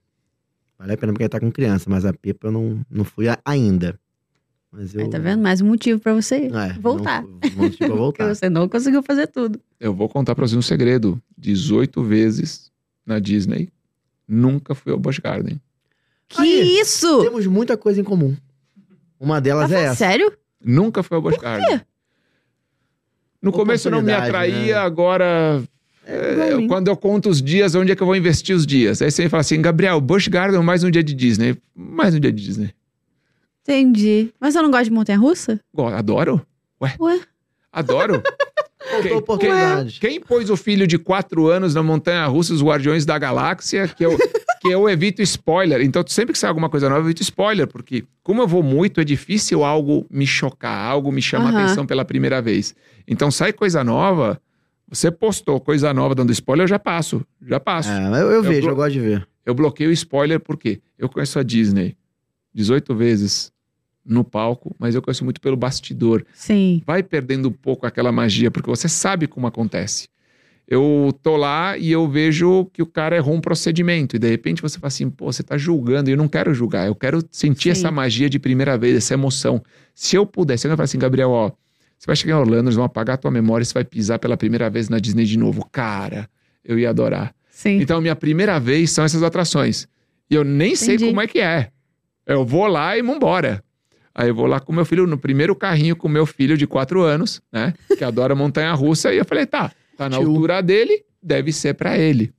Vale 0.80 0.94
a 0.94 0.98
pena 0.98 1.12
porque 1.12 1.28
tá 1.28 1.40
com 1.40 1.52
criança, 1.52 1.90
mas 1.90 2.06
a 2.06 2.14
Peppa 2.14 2.48
eu 2.48 2.52
não, 2.52 2.82
não 2.90 3.04
fui 3.04 3.28
a- 3.28 3.38
ainda. 3.44 4.00
Mas 4.72 4.96
eu. 4.96 5.02
Aí, 5.02 5.10
tá 5.10 5.20
vendo? 5.20 5.42
Mais 5.42 5.60
um 5.60 5.68
motivo 5.68 6.00
pra 6.00 6.14
você. 6.14 6.50
É, 6.54 6.74
Voltar. 6.80 7.24
Não, 7.24 7.40
fui- 7.42 7.50
motivo 7.58 7.78
pra 7.78 7.88
Porque 7.88 7.88
voltar. 7.88 8.36
você 8.36 8.50
não 8.50 8.70
conseguiu 8.70 9.04
fazer 9.04 9.28
tudo. 9.28 9.60
Eu 9.80 9.94
vou 9.94 10.08
contar 10.08 10.34
pra 10.34 10.48
vocês 10.48 10.58
um 10.58 10.62
segredo. 10.62 11.22
18 11.38 12.02
vezes 12.04 12.72
na 13.06 13.20
Disney, 13.20 13.70
nunca 14.28 14.74
fui 14.74 14.92
ao 14.94 15.00
Busch 15.00 15.20
Garden. 15.20 15.60
Que 16.30 16.42
Aí, 16.42 16.80
isso? 16.80 17.22
Temos 17.24 17.46
muita 17.48 17.76
coisa 17.76 18.00
em 18.00 18.04
comum. 18.04 18.36
Uma 19.22 19.40
delas 19.40 19.70
Tá 19.70 19.78
é 19.80 19.84
essa. 19.84 19.96
sério? 19.96 20.34
Nunca 20.60 21.04
foi 21.04 21.16
ao 21.16 21.22
Busch 21.22 21.38
Gardens. 21.38 21.82
No 23.42 23.52
começo 23.52 23.90
não 23.90 24.02
me 24.02 24.12
atraía, 24.12 24.76
né? 24.76 24.82
agora 24.82 25.64
É, 26.06 26.50
É, 26.52 26.56
mim. 26.58 26.68
quando 26.68 26.88
eu 26.88 26.98
conto 26.98 27.30
os 27.30 27.42
dias, 27.42 27.76
onde 27.76 27.92
é 27.92 27.96
que 27.96 28.02
eu 28.02 28.08
vou 28.08 28.16
investir 28.16 28.56
os 28.56 28.66
dias? 28.66 29.02
Aí 29.02 29.12
você 29.12 29.30
fala 29.30 29.42
assim, 29.42 29.62
Gabriel, 29.62 30.02
Busch 30.02 30.28
Garden 30.28 30.62
mais 30.64 30.84
um 30.84 30.90
dia 30.92 31.04
de 31.04 31.14
Disney. 31.14 31.56
Mais 31.76 32.16
um 32.16 32.20
dia 32.20 32.32
de 32.32 32.44
Disney. 32.44 32.74
Entendi. 33.62 34.34
Mas 34.40 34.56
eu 34.56 34.64
não 34.64 34.72
gosto 34.72 34.86
de 34.86 34.92
montanha-russa? 34.92 35.60
Adoro. 35.96 36.46
Ué? 36.82 36.96
Ué? 37.00 37.22
Adoro. 37.72 38.22
Quem- 39.04 39.14
oportunidade. 39.14 40.00
Quem 40.00 40.20
pôs 40.20 40.50
o 40.50 40.58
filho 40.58 40.88
de 40.88 40.98
quatro 40.98 41.48
anos 41.48 41.76
na 41.76 41.84
montanha 41.84 42.26
russa, 42.26 42.52
os 42.54 42.64
Guardiões 42.64 43.06
da 43.06 43.18
Galáxia, 43.20 43.88
que 43.88 44.04
eu, 44.04 44.18
que 44.62 44.68
eu 44.68 44.88
evito 44.88 45.24
spoiler. 45.24 45.82
Então, 45.82 46.04
sempre 46.08 46.34
que 46.34 46.40
sai 46.40 46.48
alguma 46.48 46.70
coisa 46.70 46.88
nova, 46.88 47.02
eu 47.02 47.06
evito 47.06 47.24
spoiler, 47.24 47.66
porque 47.68 48.04
como 48.22 48.44
eu 48.44 48.48
vou 48.48 48.62
muito, 48.62 49.02
é 49.02 49.04
difícil 49.04 49.64
algo 49.64 50.06
me 50.08 50.28
chocar, 50.28 50.86
algo 50.86 51.12
me 51.12 51.20
chama 51.20 51.50
Aham. 51.50 51.58
atenção 51.58 51.84
pela 51.84 52.06
primeira 52.06 52.40
vez. 52.44 52.76
Então, 53.08 53.32
sai 53.32 53.52
coisa 53.52 53.84
nova, 53.84 54.40
você 54.88 55.10
postou 55.10 55.60
coisa 55.60 55.92
nova 55.92 56.14
dando 56.14 56.32
spoiler, 56.32 56.66
eu 56.66 56.68
já 56.68 56.78
passo. 56.78 57.26
Já 57.42 57.60
passo. 57.60 57.90
É, 57.90 58.08
mas 58.08 58.22
eu, 58.22 58.30
eu 58.30 58.44
vejo, 58.44 58.70
eu 58.70 58.76
gosto 58.76 58.94
de 58.94 59.00
ver. 59.00 59.28
Eu 59.44 59.56
bloqueio 59.56 59.90
o 59.90 59.94
spoiler 59.94 60.40
porque 60.40 60.80
eu 60.96 61.10
conheço 61.10 61.40
a 61.40 61.44
Disney 61.44 61.98
18 62.54 62.94
vezes 62.96 63.52
no 64.06 64.24
palco, 64.24 64.76
mas 64.78 64.94
eu 64.94 65.02
conheço 65.02 65.24
muito 65.24 65.42
pelo 65.42 65.58
bastidor. 65.58 66.24
Sim. 66.36 66.84
Vai 66.86 67.02
perdendo 67.02 67.50
um 67.50 67.52
pouco 67.52 67.88
aquela 67.88 68.12
magia, 68.12 68.52
porque 68.52 68.70
você 68.70 68.88
sabe 68.88 69.26
como 69.26 69.48
acontece. 69.48 70.08
Eu 70.68 71.14
tô 71.22 71.36
lá 71.36 71.78
e 71.78 71.92
eu 71.92 72.08
vejo 72.08 72.66
que 72.72 72.82
o 72.82 72.86
cara 72.86 73.16
errou 73.16 73.36
um 73.36 73.42
procedimento, 73.42 74.16
e 74.16 74.20
de 74.20 74.30
repente 74.30 74.62
você 74.62 74.80
fala 74.80 74.88
assim, 74.88 75.10
pô, 75.10 75.32
você 75.32 75.44
tá 75.44 75.58
julgando, 75.58 76.10
e 76.10 76.14
eu 76.14 76.18
não 76.18 76.28
quero 76.28 76.54
julgar, 76.54 76.88
eu 76.88 76.96
quero 76.96 77.22
sentir 77.30 77.76
Sim. 77.76 77.82
essa 77.82 77.92
magia 77.92 78.30
de 78.30 78.40
primeira 78.40 78.78
vez, 78.78 78.96
essa 78.96 79.14
emoção. 79.14 79.62
Se 79.94 80.16
eu 80.16 80.26
pudesse, 80.26 80.66
eu 80.66 80.72
ia 80.72 80.78
falar 80.78 80.86
assim, 80.86 80.98
Gabriel, 80.98 81.30
ó, 81.30 81.52
você 81.98 82.08
vai 82.08 82.16
chegar 82.16 82.36
em 82.36 82.38
Orlando, 82.38 82.70
eles 82.70 82.76
vão 82.76 82.86
apagar 82.86 83.16
a 83.16 83.18
tua 83.18 83.30
memória, 83.30 83.64
e 83.64 83.66
você 83.66 83.74
vai 83.74 83.84
pisar 83.84 84.18
pela 84.18 84.38
primeira 84.38 84.70
vez 84.70 84.88
na 84.88 84.98
Disney 84.98 85.26
de 85.26 85.38
novo. 85.38 85.68
Cara, 85.72 86.30
eu 86.64 86.80
ia 86.80 86.90
adorar. 86.90 87.36
Sim. 87.50 87.82
Então, 87.82 88.00
minha 88.00 88.16
primeira 88.16 88.60
vez 88.60 88.92
são 88.92 89.04
essas 89.04 89.22
atrações. 89.22 89.88
E 90.30 90.36
eu 90.36 90.44
nem 90.44 90.76
sei 90.76 90.96
Entendi. 90.96 91.10
como 91.10 91.22
é 91.22 91.28
que 91.28 91.40
é. 91.40 91.70
Eu 92.26 92.46
vou 92.46 92.66
lá 92.66 92.98
e 92.98 93.02
vambora. 93.02 93.64
Aí 94.16 94.30
eu 94.30 94.36
vou 94.36 94.46
lá 94.46 94.60
com 94.60 94.74
meu 94.74 94.86
filho, 94.86 95.06
no 95.06 95.18
primeiro 95.18 95.56
carrinho 95.56 95.96
com 95.96 96.08
meu 96.08 96.26
filho 96.26 96.58
de 96.58 96.66
quatro 96.66 97.02
anos, 97.02 97.42
né? 97.52 97.74
Que 97.98 98.04
adora 98.04 98.34
montanha-russa. 98.34 99.14
E 99.14 99.18
eu 99.18 99.26
falei, 99.26 99.46
tá, 99.46 99.72
tá 100.02 100.10
na 100.10 100.18
altura 100.18 100.62
dele, 100.62 101.04
deve 101.22 101.52
ser 101.54 101.74
pra 101.76 101.98
ele. 101.98 102.34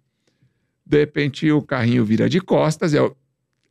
De 0.84 0.98
repente 0.98 1.50
o 1.50 1.62
carrinho 1.62 2.04
vira 2.04 2.28
de 2.28 2.40
costas 2.40 2.92
e 2.92 2.96
eu... 2.96 3.16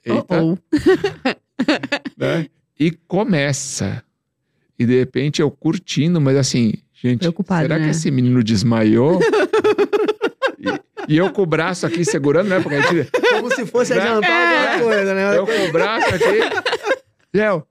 Eita, 0.05 0.41
Oh, 0.41 0.57
né? 2.17 2.47
E 2.79 2.91
começa. 2.91 4.03
E 4.79 4.85
de 4.85 4.97
repente 4.97 5.41
eu 5.41 5.51
curtindo, 5.51 6.19
mas 6.19 6.35
assim, 6.37 6.73
gente, 6.93 7.19
Preocupado, 7.19 7.61
será 7.63 7.77
né? 7.77 7.85
que 7.85 7.91
esse 7.91 8.09
menino 8.09 8.43
desmaiou? 8.43 9.19
e, 10.57 11.13
e 11.13 11.17
eu 11.17 11.31
com 11.31 11.43
o 11.43 11.45
braço 11.45 11.85
aqui 11.85 12.03
segurando, 12.03 12.47
né? 12.49 12.59
Porque 12.59 12.75
a 12.75 12.81
gente, 12.81 13.11
Como 13.11 13.53
se 13.53 13.65
fosse 13.67 13.93
Né? 13.93 14.01
adiantar 14.01 14.31
É. 14.31 14.73
alguma 14.73 14.89
coisa, 14.91 15.13
né? 15.13 15.37
eu 15.37 15.45
com 15.45 15.69
o 15.69 15.71
braço 15.71 16.15
aqui. 16.15 16.39
E 17.33 17.37
eu, 17.39 17.63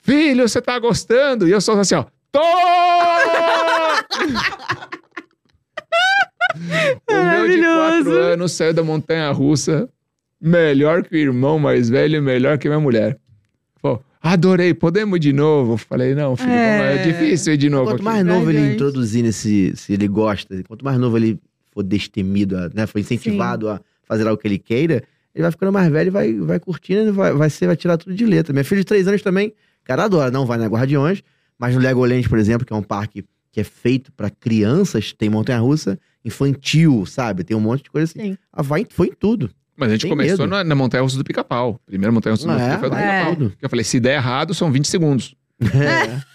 filho, 0.00 0.46
você 0.48 0.60
tá 0.62 0.78
gostando? 0.78 1.48
E 1.48 1.50
eu 1.50 1.60
só 1.60 1.72
assim, 1.80 1.96
ó. 1.96 2.04
Tô! 2.30 2.40
o 7.08 7.12
meu 7.12 7.48
de 7.48 7.56
Maravilhoso. 7.58 8.04
quatro 8.04 8.12
anos 8.22 8.52
saiu 8.52 8.72
da 8.74 8.82
montanha 8.82 9.30
russa, 9.30 9.88
melhor 10.40 11.02
que 11.02 11.14
o 11.14 11.18
irmão 11.18 11.58
mais 11.58 11.88
velho 11.88 12.16
e 12.16 12.20
melhor 12.20 12.58
que 12.58 12.68
minha 12.68 12.80
mulher. 12.80 13.18
Pô, 13.82 14.00
adorei, 14.22 14.72
podemos 14.74 15.16
ir 15.16 15.20
de 15.20 15.32
novo? 15.32 15.76
Falei, 15.76 16.14
não, 16.14 16.36
filho, 16.36 16.50
É. 16.50 16.96
é 16.96 17.02
difícil 17.02 17.54
ir 17.54 17.56
de 17.56 17.68
novo. 17.70 17.84
Quanto 17.86 17.94
aqui. 17.96 18.04
mais 18.04 18.24
novo 18.24 18.50
ele 18.50 18.74
introduzir 18.74 19.22
nesse, 19.22 19.72
se 19.76 19.92
ele 19.92 20.08
gosta, 20.08 20.62
quanto 20.66 20.84
mais 20.84 20.98
novo 20.98 21.16
ele 21.16 21.38
for 21.72 21.82
destemido, 21.82 22.56
né, 22.74 22.86
for 22.86 22.98
incentivado 22.98 23.68
a 23.68 23.80
fazer 24.04 24.26
algo 24.28 24.40
que 24.40 24.46
ele 24.46 24.58
queira, 24.58 25.02
ele 25.34 25.42
vai 25.42 25.50
ficando 25.50 25.72
mais 25.72 25.90
velho 25.90 26.08
e 26.08 26.10
vai, 26.10 26.32
vai 26.34 26.60
curtindo, 26.60 27.08
e 27.08 27.10
vai, 27.10 27.32
vai, 27.32 27.50
ser, 27.50 27.66
vai 27.66 27.76
tirar 27.76 27.96
tudo 27.98 28.14
de 28.14 28.24
letra. 28.24 28.52
Minha 28.52 28.64
filha 28.64 28.80
de 28.80 28.86
três 28.86 29.08
anos 29.08 29.22
também, 29.22 29.52
cara 29.82 30.04
adora, 30.04 30.30
não 30.30 30.46
vai 30.46 30.56
na 30.58 30.66
Guardiões, 30.66 31.22
mas 31.58 31.74
no 31.74 31.80
Legoland, 31.80 32.28
por 32.28 32.38
exemplo, 32.38 32.64
que 32.66 32.72
é 32.72 32.76
um 32.76 32.82
parque 32.82 33.24
que 33.54 33.60
é 33.60 33.64
feito 33.64 34.10
pra 34.12 34.28
crianças, 34.28 35.12
tem 35.12 35.30
montanha-russa 35.30 35.96
infantil, 36.24 37.06
sabe? 37.06 37.44
Tem 37.44 37.56
um 37.56 37.60
monte 37.60 37.84
de 37.84 37.90
coisa 37.90 38.10
assim. 38.10 38.32
Sim. 38.32 38.38
Ah, 38.52 38.62
vai, 38.62 38.84
foi 38.90 39.06
em 39.08 39.12
tudo. 39.12 39.48
Mas 39.76 39.90
a 39.90 39.92
gente 39.92 40.02
Tem 40.02 40.10
começou 40.10 40.38
medo. 40.46 40.48
na, 40.56 40.64
na 40.64 40.74
montanha 40.74 41.02
russa 41.02 41.16
do 41.16 41.22
pica-pau. 41.24 41.80
Primeira 41.86 42.10
montanha 42.12 42.34
russa 42.34 42.46
do 42.48 42.52
É, 42.52 42.56
pica-pau 42.56 42.80
foi 42.80 42.90
do 42.90 42.96
É. 42.96 43.24
pica-pau. 43.30 43.52
Eu 43.62 43.68
falei, 43.68 43.84
se 43.84 44.00
der 44.00 44.16
errado, 44.16 44.52
são 44.54 44.72
20 44.72 44.88
segundos. 44.88 45.34
É. 45.60 46.20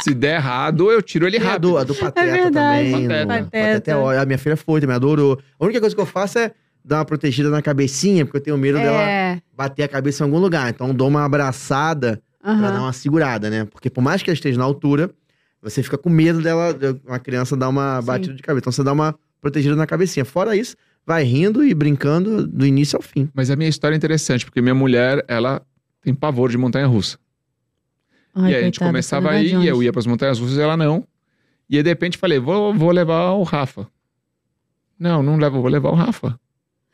Se 0.00 0.14
der 0.14 0.36
errado, 0.36 0.92
eu 0.92 1.02
tiro 1.02 1.26
ele 1.26 1.36
E 1.38 1.40
a 1.40 1.42
rápido. 1.44 1.70
do, 1.70 1.76
a 1.78 1.82
do 1.84 1.92
Pateta 1.94 2.30
verdade. 2.30 2.90
também. 2.92 3.08
Pateta. 3.08 3.24
no- 3.40 3.44
Pateta. 3.44 3.90
é 3.90 3.96
ótimo. 3.96 4.22
A 4.22 4.26
minha 4.26 4.38
filha 4.38 4.56
foi, 4.56 4.80
também 4.80 4.94
adorou. 4.94 5.38
A 5.58 5.64
única 5.64 5.80
coisa 5.80 5.94
que 5.94 6.00
eu 6.00 6.06
faço 6.06 6.38
é 6.38 6.52
dar 6.84 6.98
uma 6.98 7.04
protegida 7.04 7.50
na 7.50 7.60
cabecinha, 7.60 8.24
porque 8.24 8.38
eu 8.38 8.42
tenho 8.42 8.56
medo 8.56 8.78
dela 8.78 9.02
É. 9.02 9.40
bater 9.56 9.82
a 9.82 9.88
cabeça 9.88 10.22
em 10.22 10.26
algum 10.26 10.38
lugar. 10.38 10.70
Então 10.70 10.86
eu 10.88 10.94
dou 10.94 11.08
uma 11.08 11.24
abraçada 11.24 12.22
pra 12.40 12.70
dar 12.70 12.80
uma 12.80 12.92
segurada, 12.92 13.50
né? 13.50 13.64
Porque 13.64 13.90
por 13.90 14.00
mais 14.00 14.22
que 14.22 14.30
ela 14.30 14.34
esteja 14.34 14.56
na 14.56 14.64
altura, 14.64 15.10
você 15.62 15.82
fica 15.82 15.98
com 15.98 16.08
medo 16.08 16.40
dela, 16.40 16.72
de 16.72 17.00
uma 17.04 17.18
criança 17.18 17.56
dar 17.56 17.68
uma 17.68 18.00
Sim. 18.00 18.06
batida 18.06 18.34
de 18.34 18.42
cabeça. 18.42 18.62
Então 18.64 18.72
você 18.72 18.84
dá 18.84 18.92
uma 18.92 19.18
protegida 19.40 19.74
na 19.74 19.86
cabecinha. 19.86 20.24
Fora 20.24 20.56
isso, 20.56 20.76
vai 21.06 21.22
rindo 21.24 21.64
e 21.64 21.74
brincando 21.74 22.46
do 22.46 22.66
início 22.66 22.96
ao 22.96 23.02
fim. 23.02 23.28
Mas 23.34 23.50
a 23.50 23.56
minha 23.56 23.68
história 23.68 23.94
é 23.94 23.98
interessante, 23.98 24.44
porque 24.44 24.60
minha 24.60 24.74
mulher, 24.74 25.24
ela 25.26 25.62
tem 26.02 26.14
pavor 26.14 26.50
de 26.50 26.58
montanha 26.58 26.86
russa. 26.86 27.18
Ai, 28.34 28.52
e 28.52 28.54
aí 28.54 28.60
a 28.62 28.64
gente 28.64 28.78
começava 28.78 29.28
foi 29.28 29.36
a 29.36 29.38
no 29.38 29.62
ir, 29.62 29.64
e 29.64 29.68
eu 29.68 29.82
ia 29.82 29.92
pras 29.92 30.06
montanhas 30.06 30.38
russas 30.38 30.56
e 30.56 30.60
ela 30.60 30.76
não. 30.76 31.06
E 31.68 31.76
aí, 31.76 31.82
de 31.82 31.88
repente, 31.88 32.16
falei, 32.16 32.38
vou, 32.38 32.72
vou 32.72 32.90
levar 32.90 33.32
o 33.32 33.42
Rafa. 33.42 33.86
Não, 34.98 35.22
não 35.22 35.36
levo, 35.36 35.60
vou 35.60 35.70
levar 35.70 35.90
o 35.90 35.94
Rafa. 35.94 36.38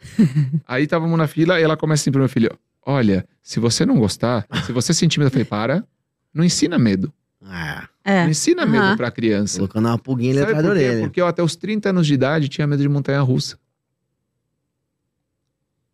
aí 0.67 0.85
estávamos 0.85 1.17
na 1.19 1.27
fila 1.27 1.59
e 1.59 1.63
ela 1.63 1.77
começa 1.77 2.03
assim 2.03 2.11
pro 2.11 2.21
meu 2.21 2.29
filho: 2.29 2.51
Olha, 2.85 3.27
se 3.43 3.59
você 3.59 3.87
não 3.87 3.99
gostar, 3.99 4.47
se 4.67 4.73
você 4.73 4.93
sentir 4.93 5.19
medo, 5.19 5.29
eu 5.29 5.33
falei, 5.33 5.45
para, 5.45 5.85
não 6.33 6.45
ensina 6.45 6.79
medo. 6.79 7.13
Ah, 7.43 7.89
É. 8.05 8.25
Não 8.25 8.31
ensina 8.31 8.67
medo 8.67 8.85
Aham. 8.85 8.97
pra 8.97 9.11
criança. 9.11 9.57
colocando 9.59 9.87
uma 9.89 9.99
pulguinha 9.99 10.31
ali 10.33 10.41
Sabe 10.41 10.53
atrás 10.53 10.65
da 10.67 10.71
por 10.73 10.79
quê? 10.79 10.85
orelha. 10.89 11.07
Porque 11.07 11.21
eu 11.21 11.27
até 11.27 11.43
os 11.43 11.57
30 11.57 11.89
anos 11.89 12.07
de 12.07 12.15
idade 12.15 12.49
tinha 12.49 12.67
medo 12.67 12.83
de 12.83 12.89
montanha 12.89 13.21
russa. 13.23 13.59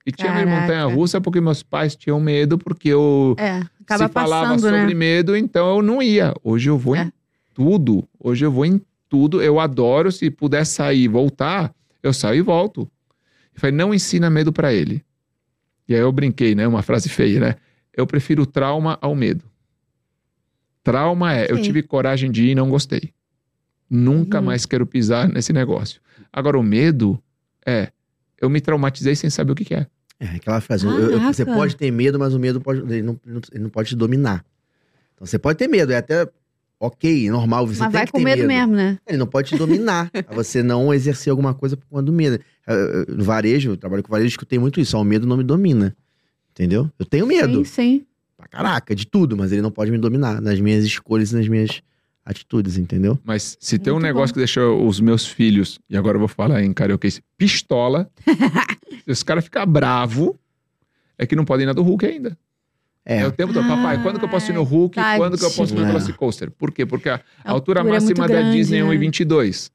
E 0.07 0.11
tinha 0.13 0.33
medo 0.33 0.41
de 0.47 0.51
Caraca. 0.55 0.61
montanha 0.63 0.85
russa 0.95 1.21
porque 1.21 1.41
meus 1.41 1.63
pais 1.63 1.95
tinham 1.95 2.19
medo, 2.19 2.59
porque 2.59 2.89
eu 2.89 3.37
É. 3.39 3.61
Acaba 3.83 4.07
se 4.09 4.13
falava 4.13 4.45
passando, 4.55 4.61
sobre 4.63 4.87
né? 4.89 4.95
medo, 4.95 5.37
então 5.37 5.77
eu 5.77 5.83
não 5.83 6.03
ia. 6.03 6.35
Hoje 6.43 6.69
eu 6.71 6.79
vou 6.79 6.97
É. 6.97 7.03
em 7.05 7.13
tudo. 7.55 8.09
Hoje 8.19 8.45
eu 8.45 8.51
vou 8.51 8.65
em 8.65 8.81
tudo. 9.09 9.43
Eu 9.43 9.61
adoro. 9.61 10.11
Se 10.11 10.31
puder 10.31 10.65
sair 10.65 11.03
e 11.03 11.09
voltar, 11.09 11.73
eu 12.03 12.13
saio 12.13 12.39
e 12.39 12.43
volto. 12.43 12.91
Eu 13.55 13.61
falei, 13.61 13.77
não 13.77 13.93
ensina 13.93 14.31
medo 14.31 14.53
pra 14.53 14.73
ele. 14.73 15.05
E 15.89 15.95
aí 15.95 16.01
eu 16.01 16.11
brinquei, 16.13 16.55
né? 16.55 16.67
Uma 16.67 16.83
frase 16.83 17.09
feia, 17.09 17.41
né? 17.41 17.55
Eu 17.95 18.07
prefiro 18.07 18.47
trauma 18.47 18.97
ao 19.03 19.15
medo. 19.15 19.45
Trauma 20.83 21.35
é, 21.35 21.51
eu 21.51 21.57
Sim. 21.57 21.63
tive 21.63 21.83
coragem 21.83 22.31
de 22.31 22.45
ir 22.45 22.51
e 22.51 22.55
não 22.55 22.71
gostei. 22.71 23.13
Nunca 23.89 24.39
Uhum. 24.39 24.45
mais 24.47 24.65
quero 24.67 24.87
pisar 24.87 25.29
nesse 25.29 25.53
negócio. 25.53 26.01
Agora, 26.33 26.59
o 26.59 26.63
medo 26.63 27.21
é, 27.67 27.91
eu 28.41 28.49
me 28.49 28.61
traumatizei 28.61 29.15
sem 29.15 29.29
saber 29.29 29.53
o 29.53 29.55
que, 29.55 29.65
que 29.65 29.75
é. 29.75 29.87
É, 30.19 30.27
aquela 30.37 30.61
frase. 30.61 30.87
eu- 30.87 30.93
eu- 31.11 31.21
você 31.21 31.45
pode 31.45 31.77
ter 31.77 31.91
medo, 31.91 32.19
mas 32.19 32.35
o 32.35 32.39
medo 32.39 32.61
pode, 32.61 32.81
ele, 32.81 33.03
não, 33.03 33.19
ele 33.53 33.63
não- 33.65 33.71
pode 33.71 33.89
te 33.91 33.97
dominar. 33.97 34.45
Então 35.15 35.27
você 35.27 35.39
pode 35.39 35.59
ter 35.59 35.67
medo, 35.69 35.93
é 35.93 35.97
até 35.97 36.29
ok, 36.79 37.31
normal. 37.31 37.67
Você 37.67 37.81
Mas 37.81 37.89
tem 37.91 37.99
vai 37.99 38.07
que 38.07 38.13
com 38.13 38.19
ter 38.19 38.25
medo, 38.25 38.47
mesmo, 38.47 38.75
né? 38.75 38.99
Ele 39.07 39.17
não 39.19 39.27
pode 39.27 39.49
te 39.49 39.57
dominar, 39.57 40.11
a 40.29 40.35
você 40.35 40.63
não 40.63 40.93
exercer 40.95 41.31
alguma 41.31 41.53
coisa 41.55 41.77
por 41.77 41.87
conta 41.87 42.03
do 42.05 42.13
medo. 42.13 42.39
Eu- 42.67 42.75
eu- 42.77 43.07
No 43.17 43.25
varejo, 43.25 43.71
eu 43.71 43.77
trabalho 43.77 44.03
com 44.03 44.11
varejo, 44.11 44.29
escutei 44.29 44.59
muito 44.59 44.79
isso. 44.81 44.97
Ó, 44.97 45.01
o 45.01 45.05
medo 45.05 45.27
não 45.27 45.37
me 45.37 45.45
domina. 45.45 45.97
Entendeu? 46.53 46.91
Eu 46.99 47.07
tenho 47.07 47.27
medo. 47.27 47.65
Sim, 47.65 47.99
sim. 48.01 48.07
Caraca, 48.51 48.95
de 48.95 49.07
tudo, 49.07 49.37
mas 49.37 49.53
ele 49.53 49.63
não 49.63 49.71
pode 49.71 49.91
me 49.91 49.99
dominar 49.99 50.41
nas 50.41 50.59
minhas 50.61 50.85
escolhas 50.85 51.33
e 51.33 51.37
nas 51.37 51.47
minhas 51.49 51.81
atitudes, 52.25 52.77
entendeu? 52.77 53.19
Mas 53.25 53.57
se 53.61 53.79
tem 53.79 53.93
um 53.93 53.99
negócio 53.99 54.29
bom. 54.29 54.35
que 54.35 54.39
deixa 54.41 54.67
os 54.67 55.01
meus 55.01 55.27
filhos, 55.27 55.79
e 55.89 55.97
agora 55.97 56.17
eu 56.17 56.19
vou 56.21 56.29
falar 56.29 56.63
em 56.63 56.73
karaokê, 56.73 57.09
pistola, 57.37 58.11
se 59.05 59.11
os 59.11 59.23
caras 59.23 59.45
ficam 59.45 59.65
bravos, 59.67 60.33
é 61.17 61.27
que 61.27 61.37
não 61.37 61.45
podem 61.45 61.65
ir 61.65 61.67
na 61.67 61.73
do 61.73 61.83
Hulk 61.83 62.05
ainda. 62.07 62.37
É, 63.05 63.21
É. 63.21 63.27
o 63.27 63.33
tempo 63.33 63.53
todo, 63.53 63.67
papai, 63.67 64.03
quando 64.03 64.19
que 64.19 64.25
eu 64.25 64.29
posso 64.29 64.51
ir 64.51 64.55
no 64.55 64.63
Hulk? 64.63 64.99
Ai, 64.99 65.17
Quando 65.17 65.39
que 65.39 65.45
eu 65.45 65.51
posso 65.51 65.73
ir 65.75 65.79
no. 65.79 65.87
Velocicoaster? 65.87 66.51
Por 66.51 66.71
quê? 66.71 66.85
Porque 66.85 67.09
a, 67.09 67.15
A 67.45 67.51
altura, 67.53 67.81
altura 67.81 67.81
é 67.81 67.83
máxima 67.85 68.19
muito 68.25 68.33
da 68.33 68.41
grande, 68.41 68.57
Disney 68.59 68.79
é 68.79 68.85
né? 68.85 68.91
1,22. 68.97 69.71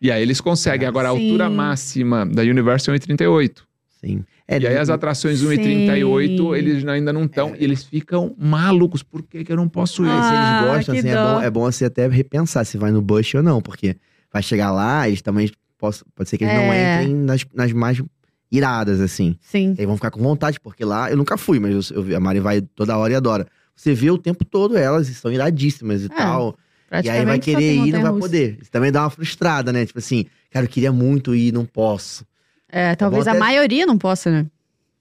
E 0.00 0.10
aí 0.10 0.22
eles 0.22 0.40
conseguem. 0.40 0.86
Agora, 0.86 1.10
a 1.10 1.14
Sim. 1.14 1.26
altura 1.26 1.50
máxima 1.50 2.24
da 2.26 2.42
Universal 2.42 2.94
é 2.94 2.98
1,38. 2.98 3.62
Sim. 4.04 4.24
É, 4.48 4.58
E 4.58 4.66
aí 4.66 4.76
as 4.76 4.90
atrações 4.90 5.42
1,38, 5.42 6.36
Sim. 6.36 6.54
eles 6.56 6.86
ainda 6.86 7.12
não 7.12 7.24
estão. 7.24 7.54
E 7.56 7.62
eles 7.62 7.84
ficam 7.84 8.34
malucos. 8.38 9.02
Por 9.02 9.22
que, 9.22 9.44
que 9.44 9.52
eu 9.52 9.56
não 9.56 9.68
posso 9.68 10.04
ir? 10.04 10.08
É, 10.08 10.22
se 10.22 10.34
Ah, 10.34 10.34
eles 10.34 10.60
gostam, 10.60 10.94
assim, 10.96 11.08
é 11.08 11.14
bom, 11.22 11.40
é 11.40 11.50
bom 11.50 11.60
você 11.62 11.84
até 11.84 12.08
repensar 12.08 12.64
se 12.64 12.76
vai 12.76 12.90
no 12.90 13.00
Bush 13.00 13.34
ou 13.36 13.42
não, 13.42 13.60
porque 13.62 13.96
vai 14.32 14.42
chegar 14.42 14.72
lá, 14.72 15.06
eles 15.06 15.22
também 15.22 15.50
poss- 15.78 16.02
pode 16.14 16.28
ser 16.28 16.36
que 16.38 16.44
eles 16.44 16.54
não 16.56 16.72
É. 16.72 17.02
entrem 17.02 17.14
nas, 17.14 17.44
nas 17.54 17.72
mais 17.72 18.02
iradas, 18.50 19.00
assim. 19.00 19.36
Sim. 19.40 19.74
E 19.78 19.80
aí 19.80 19.86
vão 19.86 19.96
ficar 19.96 20.10
com 20.10 20.20
vontade, 20.20 20.58
porque 20.60 20.84
lá 20.84 21.10
eu 21.10 21.16
nunca 21.16 21.36
fui, 21.36 21.58
mas 21.60 21.90
eu, 21.90 22.06
eu 22.08 22.16
a 22.16 22.20
Mari 22.20 22.40
vai 22.40 22.60
toda 22.60 22.96
hora 22.96 23.12
e 23.12 23.16
adora. 23.16 23.46
Você 23.74 23.94
vê 23.94 24.10
o 24.10 24.18
tempo 24.18 24.44
todo 24.44 24.76
elas, 24.76 25.08
e 25.08 25.14
são 25.14 25.32
iradíssimas 25.32 26.02
e 26.04 26.08
tal. 26.08 26.56
E 27.02 27.08
aí 27.08 27.24
vai 27.24 27.38
querer 27.38 27.74
ir 27.74 27.88
e 27.88 27.92
não 27.92 28.02
vai 28.02 28.12
poder. 28.20 28.58
Isso 28.60 28.70
também 28.70 28.92
dá 28.92 29.02
uma 29.04 29.10
frustrada, 29.10 29.72
né? 29.72 29.86
Tipo 29.86 29.98
assim, 29.98 30.26
cara, 30.50 30.66
eu 30.66 30.68
queria 30.68 30.92
muito 30.92 31.34
ir, 31.34 31.50
não 31.52 31.64
posso. 31.64 32.26
É, 32.72 32.94
talvez 32.96 33.24
bom 33.24 33.30
a 33.30 33.32
até- 33.34 33.38
maioria 33.40 33.84
não 33.86 33.98
possa, 33.98 34.30
né? 34.30 34.46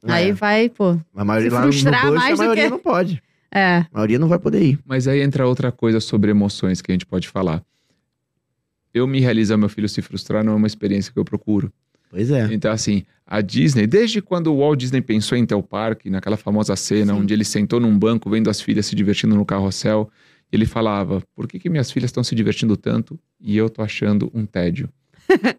Aí 0.04 0.30
É, 0.30 0.34
vai, 0.34 0.68
pô. 0.70 0.98
a 1.16 1.24
maioria 1.26 1.50
se 1.50 1.56
lá 1.56 1.62
no- 1.66 1.72
frustrar 1.72 2.12
mais 2.12 2.32
a 2.32 2.36
do 2.36 2.38
maioria 2.40 2.64
que- 2.66 2.70
não 2.70 2.80
pode. 2.80 3.24
É. 3.52 3.78
A 3.78 3.88
maioria 3.94 4.20
não 4.20 4.28
vai 4.28 4.40
poder 4.40 4.62
ir. 4.62 4.80
Mas 4.86 5.08
aí 5.08 5.22
entra 5.22 5.48
outra 5.48 5.72
coisa 5.72 6.00
sobre 6.00 6.32
emoções 6.32 6.82
que 6.82 6.92
a 6.92 6.94
gente 6.94 7.06
pode 7.06 7.28
falar. 7.30 7.64
Eu 8.94 9.08
me 9.08 9.20
realizar 9.20 9.58
meu 9.58 9.70
filho 9.70 9.88
se 9.88 10.02
frustrar 10.02 10.44
não 10.44 10.54
é 10.54 10.56
uma 10.56 10.68
experiência 10.68 11.12
que 11.14 11.20
eu 11.20 11.24
procuro. 11.26 11.72
Pois 12.10 12.30
é. 12.30 12.50
Então, 12.54 12.72
assim, 12.72 13.04
a 13.26 13.40
Disney, 13.40 13.88
desde 13.88 14.22
quando 14.22 14.48
o 14.54 14.58
Walt 14.60 14.78
Disney 14.80 15.02
pensou 15.02 15.38
em 15.38 15.46
ter 15.46 15.56
o 15.56 15.64
parque, 15.64 16.10
naquela 16.10 16.36
famosa 16.36 16.76
cena 16.76 17.14
Sim. 17.14 17.20
onde 17.22 17.34
ele 17.34 17.46
sentou 17.46 17.80
num 17.80 17.98
banco 17.98 18.30
vendo 18.30 18.50
as 18.50 18.60
filhas 18.60 18.86
se 18.86 18.96
divertindo 18.96 19.34
no 19.36 19.46
carrossel, 19.46 20.10
ele 20.52 20.66
falava: 20.66 21.24
por 21.34 21.48
que, 21.48 21.58
que 21.58 21.70
minhas 21.70 21.90
filhas 21.90 22.10
estão 22.10 22.22
se 22.24 22.36
divertindo 22.36 22.76
tanto 22.76 23.18
e 23.40 23.56
eu 23.56 23.70
tô 23.70 23.82
achando 23.82 24.30
um 24.34 24.46
tédio? 24.46 24.90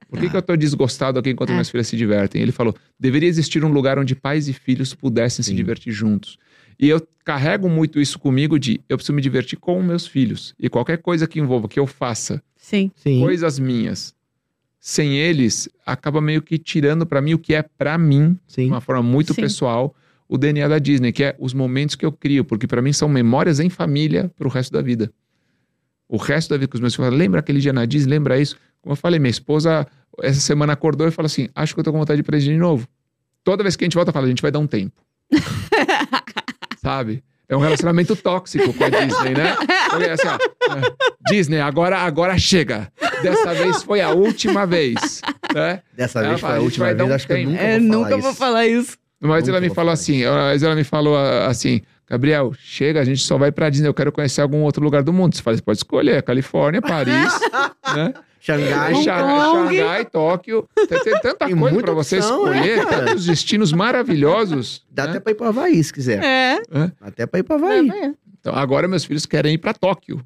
Por 0.08 0.18
que, 0.20 0.28
que 0.30 0.36
eu 0.36 0.42
tô 0.42 0.54
desgostado 0.56 1.18
aqui 1.18 1.30
enquanto 1.30 1.50
É. 1.50 1.52
minhas 1.52 1.70
filhas 1.70 1.86
se 1.88 1.96
divertem? 1.96 2.40
Ele 2.42 2.52
falou: 2.52 2.74
deveria 2.98 3.28
existir 3.28 3.64
um 3.64 3.72
lugar 3.72 3.98
onde 3.98 4.14
pais 4.14 4.48
e 4.48 4.52
filhos 4.52 4.94
pudessem 4.94 5.42
se 5.42 5.50
Sim. 5.50 5.56
divertir 5.56 5.92
juntos. 5.92 6.38
E 6.78 6.88
eu 6.88 7.06
carrego 7.24 7.68
muito 7.68 8.00
isso 8.00 8.18
comigo 8.18 8.58
de 8.58 8.80
eu 8.88 8.96
preciso 8.96 9.12
me 9.14 9.22
divertir 9.22 9.56
com 9.58 9.80
meus 9.82 10.06
filhos. 10.06 10.54
E 10.58 10.68
qualquer 10.68 10.98
coisa 10.98 11.26
que 11.26 11.38
envolva 11.38 11.68
que 11.68 11.78
eu 11.78 11.86
faça 11.86 12.42
Sim. 12.56 12.90
Sim. 12.96 13.20
coisas 13.20 13.58
minhas 13.58 14.14
sem 14.84 15.16
eles 15.16 15.68
acaba 15.86 16.20
meio 16.20 16.42
que 16.42 16.58
tirando 16.58 17.06
pra 17.06 17.20
mim 17.20 17.34
o 17.34 17.38
que 17.38 17.54
é 17.54 17.62
pra 17.62 17.96
mim 17.96 18.32
de 18.48 18.54
Sim. 18.54 18.66
uma 18.66 18.80
forma 18.80 19.00
muito 19.02 19.32
Sim. 19.32 19.42
pessoal 19.42 19.94
o 20.28 20.36
DNA 20.36 20.66
da 20.66 20.78
Disney 20.80 21.12
que 21.12 21.22
é 21.22 21.36
os 21.38 21.54
momentos 21.54 21.94
que 21.94 22.04
eu 22.04 22.10
crio 22.10 22.44
porque 22.44 22.66
pra 22.66 22.82
mim 22.82 22.92
são 22.92 23.08
memórias 23.08 23.60
em 23.60 23.70
família 23.70 24.28
pro 24.36 24.48
resto 24.48 24.72
da 24.72 24.82
vida 24.82 25.12
o 26.08 26.16
resto 26.16 26.50
da 26.50 26.56
vida 26.56 26.68
com 26.68 26.74
os 26.76 26.80
meus 26.80 26.94
filhos 26.96 27.06
falam, 27.06 27.16
lembra 27.16 27.38
aquele 27.38 27.60
dia 27.60 27.72
na 27.72 27.84
Disney 27.84 28.10
lembra 28.10 28.40
isso 28.40 28.56
como 28.82 28.92
eu 28.92 28.96
falei 28.96 29.18
minha 29.18 29.30
esposa 29.30 29.86
essa 30.22 30.40
semana 30.40 30.74
acordou 30.74 31.08
e 31.08 31.10
falou 31.10 31.26
assim 31.26 31.48
acho 31.54 31.72
que 31.74 31.80
eu 31.80 31.84
tô 31.84 31.92
com 31.92 31.98
vontade 31.98 32.16
de 32.18 32.20
ir 32.20 32.24
pra 32.24 32.36
Disney 32.36 32.54
de 32.54 32.60
novo 32.60 32.86
toda 33.42 33.62
vez 33.62 33.76
que 33.76 33.84
a 33.84 33.86
gente 33.86 33.94
volta 33.94 34.12
fala 34.12 34.26
a 34.26 34.28
gente 34.28 34.42
vai 34.42 34.50
dar 34.50 34.58
um 34.58 34.66
tempo 34.66 35.00
sabe 36.82 37.22
é 37.48 37.56
um 37.56 37.60
relacionamento 37.60 38.16
tóxico 38.16 38.72
com 38.72 38.84
a 38.84 38.88
Disney, 38.88 39.34
né? 39.34 39.54
Porque 39.90 40.08
assim, 40.08 40.26
ó, 40.26 40.36
é, 40.74 41.30
Disney, 41.30 41.60
agora, 41.60 41.98
agora 41.98 42.38
chega. 42.38 42.90
Dessa 43.22 43.52
vez 43.52 43.82
foi 43.82 44.00
a 44.00 44.08
última 44.10 44.66
vez, 44.66 45.20
né? 45.54 45.82
Dessa 45.92 46.20
Ela 46.20 46.28
vez 46.30 46.40
fala, 46.40 46.54
foi 46.54 46.60
a 46.60 46.64
última 46.64 46.94
vez, 46.94 47.10
um 47.10 47.12
acho 47.12 47.26
que 47.26 47.32
eu 47.34 47.36
tempo. 47.36 47.50
nunca 47.50 47.62
É, 47.62 47.78
vou 47.78 47.88
falar 47.88 47.98
nunca 47.98 48.16
vou 48.16 48.30
isso. 48.30 48.38
falar 48.38 48.66
isso. 48.66 48.96
Mas 49.20 49.40
Nunca 49.44 49.50
ela 49.50 49.60
me 49.60 49.68
falou 49.74 49.92
assim, 49.92 50.24
mas 50.24 50.62
ela 50.62 50.74
me 50.74 50.82
falou 50.82 51.14
ah, 51.16 51.46
assim, 51.46 51.82
Gabriel, 52.12 52.52
chega, 52.58 53.00
a 53.00 53.04
gente 53.04 53.22
só 53.22 53.38
vai 53.38 53.50
pra 53.50 53.70
Disney, 53.70 53.88
eu 53.88 53.94
quero 53.94 54.12
conhecer 54.12 54.42
algum 54.42 54.58
outro 54.64 54.84
lugar 54.84 55.02
do 55.02 55.14
mundo. 55.14 55.34
Você 55.34 55.40
fala, 55.40 55.56
você 55.56 55.62
pode 55.62 55.78
escolher, 55.78 56.22
Califórnia, 56.22 56.82
Paris, 56.82 57.32
né? 57.96 58.12
Xangai. 58.38 58.92
Hong. 58.92 59.04
Xangai, 59.04 60.04
Tóquio. 60.04 60.68
Tem, 60.74 60.98
tem 61.02 61.20
tanta 61.20 61.46
Tem 61.46 61.56
coisa 61.56 61.80
pra 61.80 61.92
você 61.94 62.16
opção, 62.18 62.52
escolher, 62.52 62.78
é, 62.80 62.84
tantos 62.84 63.24
destinos 63.24 63.72
maravilhosos. 63.72 64.84
Dá 64.90 65.04
né? 65.04 65.10
até 65.10 65.20
pra 65.20 65.32
ir 65.32 65.34
pro 65.36 65.46
Havaí, 65.46 65.82
se 65.82 65.90
quiser. 65.90 66.22
É. 66.22 66.60
Dá 66.70 66.92
até 67.00 67.24
pra 67.24 67.40
ir 67.40 67.44
pro 67.44 67.54
Havaí. 67.54 67.88
Então, 68.38 68.54
agora 68.54 68.86
meus 68.86 69.04
filhos 69.06 69.24
querem 69.24 69.54
ir 69.54 69.58
pra 69.58 69.72
Tóquio. 69.72 70.20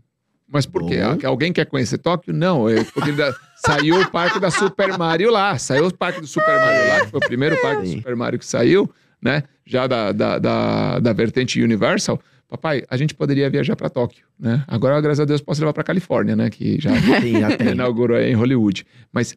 Mas 0.51 0.67
por 0.67 0.87
quê? 0.89 1.01
Bom. 1.05 1.17
Que 1.19 1.27
Alguém 1.27 1.53
quer 1.53 1.67
conhecer 1.67 1.99
Tóquio? 1.99 2.33
Não, 2.35 2.69
é 2.69 2.83
porque 2.83 3.13
da- 3.13 3.33
saiu 3.65 4.01
o 4.01 4.11
parque 4.11 4.41
da 4.41 4.51
Super 4.51 4.97
Mario 4.99 5.31
lá. 5.31 5.57
Saiu 5.59 5.87
o 5.87 5.95
parque 5.95 6.21
do 6.21 6.27
Super 6.27 6.57
Mario 6.57 6.89
lá, 6.89 7.01
que 7.05 7.11
foi 7.11 7.21
o 7.21 7.27
primeiro 7.27 7.61
parque 7.63 7.83
do. 7.83 7.89
Super 7.99 8.17
Mario 8.17 8.39
que 8.41 8.47
saiu, 8.47 8.91
né? 9.23 9.45
Já 9.67 9.87
da, 9.87 10.13
da, 10.13 10.39
da, 10.39 10.99
da 11.01 11.13
vertente 11.13 11.61
Universal. 11.61 12.21
Papai, 12.49 12.85
a 12.89 12.97
gente 12.97 13.13
poderia 13.13 13.51
viajar 13.51 13.75
pra 13.75 13.91
Tóquio, 13.91 14.25
né? 14.39 14.63
Agora, 14.69 15.01
graças 15.01 15.19
a 15.19 15.25
Deus, 15.25 15.41
posso 15.41 15.61
levar 15.61 15.73
pra 15.73 15.83
Califórnia, 15.83 16.37
né? 16.37 16.49
Que 16.49 16.81
já 16.81 16.91
Sim, 17.21 17.41
já 17.41 17.57
tem. 17.57 17.73
inaugurou 17.73 18.17
em 18.19 18.35
Hollywood. 18.35 18.87
Mas 19.13 19.37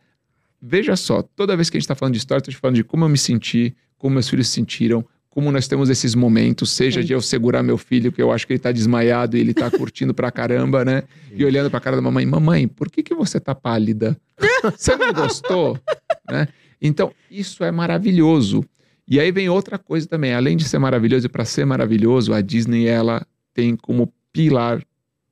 veja 0.62 0.96
só, 0.96 1.24
toda 1.24 1.56
vez 1.56 1.70
que 1.72 1.78
a 1.78 1.80
gente 1.80 1.86
está 1.86 1.96
falando 1.96 2.14
de 2.14 2.20
história, 2.20 2.42
tô 2.44 2.52
te 2.52 2.58
falando 2.58 2.76
de 2.76 2.84
como 2.84 3.06
eu 3.06 3.10
me 3.10 3.18
senti, 3.18 3.76
como 3.98 4.14
meus 4.14 4.30
filhos 4.30 4.48
se 4.48 4.54
sentiram, 4.54 5.04
como 5.30 5.52
nós 5.52 5.68
temos 5.68 5.90
esses 5.90 6.14
momentos, 6.14 6.70
seja 6.70 7.02
Sim. 7.02 7.08
de 7.08 7.14
eu 7.14 7.22
segurar 7.22 7.64
meu 7.64 7.78
filho, 7.78 8.12
que 8.12 8.22
eu 8.22 8.32
acho 8.32 8.46
que 8.46 8.54
ele 8.54 8.60
tá 8.60 8.72
desmaiado 8.72 9.38
e 9.38 9.40
ele 9.40 9.54
tá 9.56 9.72
curtindo 9.72 10.14
pra 10.14 10.30
caramba, 10.30 10.86
né? 10.86 11.04
E 11.34 11.44
olhando 11.44 11.72
pra 11.72 11.80
cara 11.80 11.96
da 11.96 12.02
mamãe, 12.02 12.26
mamãe, 12.28 12.68
por 12.68 12.92
que 12.92 13.02
que 13.02 13.16
você 13.16 13.40
tá 13.40 13.56
pálida? 13.56 14.16
Você 14.64 14.96
não 14.96 15.12
gostou? 15.14 15.80
né? 16.30 16.48
Então, 16.82 17.12
isso 17.32 17.64
é 17.64 17.72
maravilhoso. 17.72 18.64
E 19.10 19.20
aí 19.20 19.32
vem 19.32 19.50
outra 19.50 19.78
coisa 19.80 20.08
também, 20.08 20.34
além 20.34 20.56
de 20.56 20.64
ser 20.66 20.78
maravilhoso 20.78 21.26
e 21.26 21.30
para 21.30 21.44
ser 21.44 21.66
maravilhoso, 21.66 22.32
a 22.34 22.42
Disney 22.42 22.86
ela 22.86 23.26
tem 23.54 23.76
como 23.76 24.14
pilar 24.32 24.82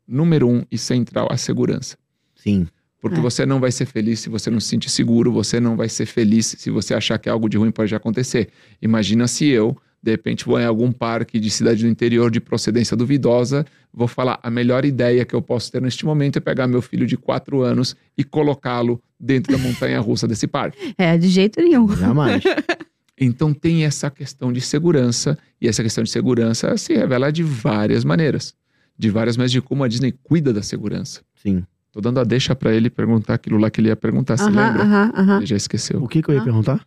número 0.08 0.48
um 0.50 0.64
e 0.72 0.78
central 0.78 1.28
a 1.30 1.38
segurança. 1.38 1.98
Sim. 2.36 2.68
Porque 3.00 3.20
É. 3.20 3.22
você 3.22 3.46
não 3.46 3.60
vai 3.60 3.72
ser 3.72 3.86
feliz 3.86 4.20
se 4.22 4.30
você 4.30 4.50
não 4.50 4.60
se 4.60 4.68
sentir 4.70 4.90
seguro, 4.90 5.32
você 5.32 5.60
não 5.60 5.76
vai 5.76 5.88
ser 5.90 6.08
feliz 6.08 6.56
se 6.58 6.72
você 6.72 6.94
achar 6.96 7.20
que 7.20 7.30
algo 7.30 7.48
de 7.48 7.56
ruim 7.58 7.70
pode 7.72 7.94
acontecer. 7.94 8.50
Imagina 8.82 9.28
se 9.28 9.46
eu, 9.48 9.78
de 10.02 10.10
repente, 10.12 10.46
vou 10.46 10.60
em 10.60 10.66
algum 10.66 10.92
parque 10.92 11.40
de 11.40 11.50
cidade 11.52 11.84
do 11.84 11.90
interior 11.90 12.32
de 12.32 12.40
procedência 12.40 12.98
duvidosa, 12.98 13.64
vou 13.94 14.08
falar, 14.08 14.40
a 14.42 14.50
melhor 14.50 14.86
ideia 14.86 15.24
que 15.24 15.36
eu 15.36 15.42
posso 15.42 15.72
ter 15.72 15.82
neste 15.82 16.04
momento 16.06 16.38
é 16.38 16.40
pegar 16.40 16.66
meu 16.68 16.82
filho 16.82 17.06
de 17.06 17.16
quatro 17.16 17.62
anos 17.62 17.96
e 18.18 18.24
colocá-lo 18.24 19.00
dentro 19.20 19.52
da 19.52 19.60
montanha 19.60 20.00
russa 20.00 20.28
desse 20.28 20.48
parque. 20.48 20.96
É, 20.98 21.16
de 21.18 21.28
jeito 21.28 21.62
nenhum. 21.62 21.88
Jamais. 21.96 22.42
Então 23.20 23.54
tem 23.54 23.84
essa 23.84 24.10
questão 24.12 24.54
de 24.54 24.62
segurança, 24.62 25.38
e 25.60 25.68
essa 25.68 25.82
questão 25.82 26.04
de 26.04 26.10
segurança 26.12 26.78
se 26.78 26.94
revela 26.94 27.32
de 27.32 27.42
várias 27.44 28.04
maneiras. 28.06 28.54
De 28.98 29.10
várias 29.10 29.36
maneiras 29.38 29.52
de 29.52 29.62
como 29.62 29.84
a 29.84 29.88
Disney 29.88 30.12
cuida 30.24 30.54
da 30.54 30.62
segurança. 30.62 31.22
Sim. 31.36 31.64
Tô 31.92 32.00
dando 32.02 32.20
a 32.20 32.24
deixa 32.24 32.56
pra 32.56 32.72
ele 32.74 32.90
perguntar 32.92 33.34
aquilo 33.36 33.58
lá 33.58 33.72
que 33.72 33.82
ele 33.82 33.88
ia 33.90 33.96
perguntar, 33.96 34.38
se 34.38 34.44
Aham, 34.44 34.52
lembra? 34.52 34.84
aham, 34.84 35.12
aham. 35.16 35.38
Ele 35.38 35.46
já 35.48 35.56
esqueceu. 35.56 36.04
O 36.04 36.08
que 36.08 36.22
que 36.22 36.30
eu 36.30 36.36
ia 36.36 36.42
Ah. 36.42 36.44
perguntar? 36.44 36.86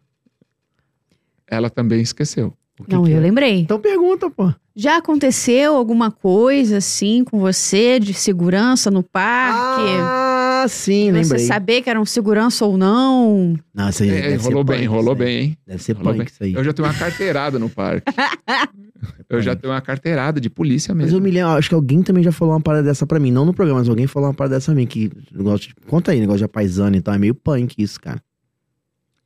Ela 1.49 1.69
também 1.69 2.01
esqueceu. 2.01 2.55
O 2.79 2.85
que 2.85 2.95
Não, 2.95 3.05
que 3.05 3.11
eu 3.11 3.17
é? 3.17 3.21
lembrei. 3.21 3.59
Então 3.61 3.79
pergunta, 3.81 4.31
pô. 4.31 4.53
Já 4.75 4.97
aconteceu 4.99 5.75
alguma 5.75 6.11
coisa 6.13 6.79
assim 6.79 7.25
com 7.25 7.41
você 7.41 7.99
de 7.99 8.15
segurança 8.15 8.91
no 8.91 9.03
parque? 9.03 9.81
Ah, 9.83 10.30
sim, 10.69 11.07
você 11.11 11.21
lembrei. 11.23 11.39
saber 11.47 11.83
que 11.83 11.91
era 11.91 12.01
um 12.01 12.05
segurança 12.05 12.65
ou 12.65 12.77
não? 12.79 13.57
Não, 13.75 13.89
isso 13.89 14.03
aí 14.03 14.11
É, 14.11 14.23
deve 14.23 14.39
ser 14.39 14.49
rolou 14.49 14.65
bem, 14.65 14.79
punk, 14.79 14.87
rolou 14.89 15.15
bem, 15.15 15.39
hein? 15.41 15.59
Deve 15.67 15.83
ser 15.83 15.93
Rolou 15.97 16.13
punk 16.13 16.19
bem. 16.19 16.27
isso 16.33 16.45
aí. 16.45 16.55
Eu 16.55 16.65
já 16.65 16.73
tenho 16.73 16.87
uma 16.89 16.95
carteirada 16.95 17.59
no 17.59 17.69
parque. 17.69 18.05
Eu 19.31 19.41
já 19.41 19.57
tenho 19.57 19.73
uma 19.73 19.81
carteirada 19.81 20.39
de 20.41 20.51
polícia 20.51 20.93
Mas 20.95 21.05
mesmo. 21.07 21.19
eu 21.19 21.23
me 21.23 21.31
lembro, 21.31 21.53
acho 21.53 21.69
que 21.71 21.75
alguém 21.75 22.03
também 22.03 22.23
já 22.23 22.31
falou 22.33 22.53
uma 22.53 22.61
parada 22.61 22.83
dessa 22.83 23.07
pra 23.07 23.19
mim. 23.19 23.31
Não 23.31 23.47
no 23.47 23.55
programa, 23.55 23.79
mas 23.81 23.89
alguém 23.89 24.07
falou 24.07 24.29
uma 24.29 24.35
parada 24.35 24.57
dessa 24.57 24.67
pra 24.73 24.75
mim. 24.75 24.87
Que 24.87 25.11
negócio 25.33 25.69
de- 25.69 25.75
conta 25.87 26.13
aí, 26.13 26.21
negócio 26.21 26.41
de 26.41 26.49
paisano 26.49 26.97
e 26.97 27.01
tal. 27.01 27.15
É 27.15 27.19
meio 27.19 27.35
punk 27.35 27.75
isso, 27.79 27.99
cara. 27.99 28.21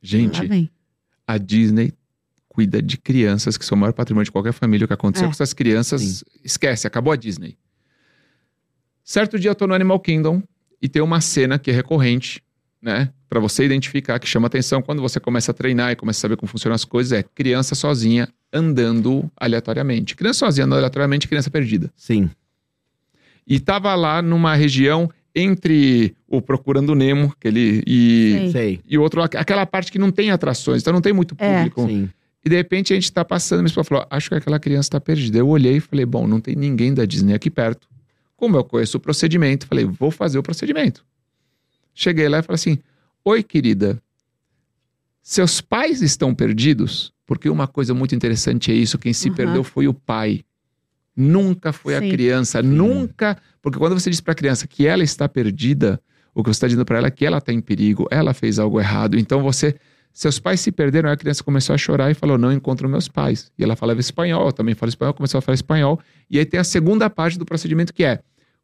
Gente, 0.01 0.71
a 1.27 1.37
Disney 1.37 1.91
cuida 2.47 2.81
de 2.81 2.97
crianças 2.97 3.57
que 3.57 3.65
são 3.65 3.75
o 3.77 3.81
maior 3.81 3.91
patrimônio 3.91 4.23
de 4.23 4.31
qualquer 4.31 4.53
família. 4.53 4.85
O 4.85 4.87
que 4.87 4.93
aconteceu 4.93 5.25
É. 5.25 5.27
com 5.27 5.33
essas 5.33 5.51
crianças, 5.53 6.23
esquece, 6.43 6.87
acabou 6.87 7.11
a 7.11 7.17
Disney. 7.17 7.57
Certo 9.03 9.37
dia 9.37 9.51
eu 9.51 9.55
tô 9.55 9.67
no 9.67 9.73
Animal 9.73 9.99
Kingdom 9.99 10.41
e 10.81 10.87
tem 10.89 11.01
uma 11.01 11.21
cena 11.21 11.57
que 11.59 11.71
é 11.71 11.73
recorrente, 11.73 12.41
né? 12.81 13.09
Pra 13.27 13.39
você 13.39 13.65
identificar, 13.65 14.19
que 14.19 14.27
chama 14.27 14.47
atenção 14.47 14.81
quando 14.81 15.01
você 15.01 15.19
começa 15.19 15.51
a 15.51 15.53
treinar 15.53 15.91
e 15.91 15.95
começa 15.95 16.19
a 16.19 16.21
saber 16.21 16.37
como 16.37 16.49
funcionam 16.49 16.75
as 16.75 16.85
coisas, 16.85 17.11
é 17.11 17.23
criança 17.23 17.75
sozinha 17.75 18.27
andando 18.53 19.29
aleatoriamente. 19.35 20.15
Criança 20.15 20.39
sozinha 20.45 20.65
andando 20.65 20.77
aleatoriamente, 20.79 21.27
criança 21.27 21.49
perdida. 21.49 21.91
Sim. 21.95 22.29
E 23.47 23.59
tava 23.59 23.93
lá 23.95 24.21
numa 24.21 24.55
região 24.55 25.09
entre 25.33 26.15
o 26.27 26.41
Procurando 26.41 26.95
Nemo, 26.95 27.33
aquele, 27.37 27.83
e, 27.85 28.49
Sei. 28.51 28.79
E 28.87 28.97
outro, 28.97 29.21
aquela 29.21 29.65
parte 29.65 29.91
que 29.91 29.99
não 29.99 30.09
tem 30.11 30.31
atrações, 30.31 30.81
então 30.81 30.93
não 30.93 31.01
tem 31.01 31.11
muito 31.11 31.35
É. 31.37 31.57
público. 31.57 31.85
Sim. 31.87 32.09
E 32.43 32.49
de 32.49 32.55
repente 32.55 32.93
a 32.93 32.95
gente 32.95 33.11
tá 33.11 33.25
passando, 33.25 33.59
minha 33.59 33.67
esposa 33.67 33.89
falou: 33.89 34.05
acho 34.09 34.29
que 34.29 34.35
aquela 34.35 34.59
criança 34.59 34.91
tá 34.91 35.01
perdida. 35.01 35.37
Eu 35.39 35.47
olhei 35.49 35.77
e 35.77 35.79
falei: 35.79 36.05
bom, 36.05 36.25
não 36.27 36.39
tem 36.39 36.55
ninguém 36.55 36.93
da 36.93 37.03
Disney 37.03 37.33
aqui 37.33 37.49
perto. 37.49 37.87
Como 38.35 38.57
eu 38.57 38.63
conheço 38.63 38.97
o 38.97 38.99
procedimento, 38.99 39.65
falei: 39.67 39.85
vou 39.85 40.11
fazer 40.11 40.37
o 40.37 40.43
procedimento. 40.43 41.05
Cheguei 41.93 42.27
lá 42.27 42.39
e 42.39 42.41
falei 42.41 42.55
assim: 42.55 42.79
oi, 43.23 43.41
querida, 43.43 44.01
seus 45.21 45.61
pais 45.61 46.01
estão 46.01 46.33
perdidos? 46.35 47.13
Porque 47.25 47.49
uma 47.49 47.67
coisa 47.67 47.93
muito 47.93 48.13
interessante 48.15 48.71
é 48.71 48.75
isso: 48.75 48.97
quem 48.97 49.13
se 49.13 49.29
Uhum. 49.29 49.35
perdeu 49.35 49.63
foi 49.63 49.87
o 49.87 49.93
pai. 49.93 50.43
Nunca 51.15 51.71
foi 51.71 51.95
a 51.95 51.99
Sim. 52.01 52.09
criança, 52.09 52.61
nunca. 52.61 53.37
Porque 53.61 53.79
quando 53.79 53.93
você 53.97 54.09
diz 54.09 54.19
para 54.19 54.33
a 54.33 54.35
criança 54.35 54.67
que 54.67 54.85
ela 54.85 55.01
está 55.03 55.29
perdida, 55.29 55.99
o 56.33 56.43
que 56.43 56.49
você 56.49 56.57
está 56.57 56.67
dizendo 56.67 56.85
para 56.85 56.97
ela 56.97 57.07
é 57.07 57.11
que 57.11 57.25
ela 57.25 57.37
está 57.37 57.53
em 57.53 57.61
perigo, 57.61 58.05
ela 58.11 58.33
fez 58.33 58.59
algo 58.59 58.79
errado. 58.79 59.17
Então 59.17 59.41
você 59.41 59.75
seus 60.17 60.39
pais 60.39 60.61
se 60.61 60.71
perderam, 60.71 61.09
aí 61.09 61.13
a 61.13 61.17
criança 61.17 61.43
começou 61.43 61.73
a 61.73 61.77
chorar 61.77 62.09
e 62.09 62.13
falou: 62.13 62.37
Não 62.37 62.51
encontro 62.51 62.87
meus 62.87 63.09
pais. 63.09 63.51
E 63.59 63.63
ela 63.63 63.75
falava 63.75 63.99
espanhol, 63.99 64.45
eu 64.45 64.53
também 64.53 64.73
falo 64.73 64.89
espanhol, 64.89 65.13
começou 65.13 65.37
a 65.37 65.41
falar 65.41 65.55
espanhol. 65.55 65.99
E 66.31 66.39
aí 66.39 66.45
tem 66.45 66.59
a 66.59 66.63
segunda 66.63 67.09
parte 67.09 67.37
do 67.37 67.45
procedimento 67.45 67.93
que 67.93 68.05
é: 68.05 68.21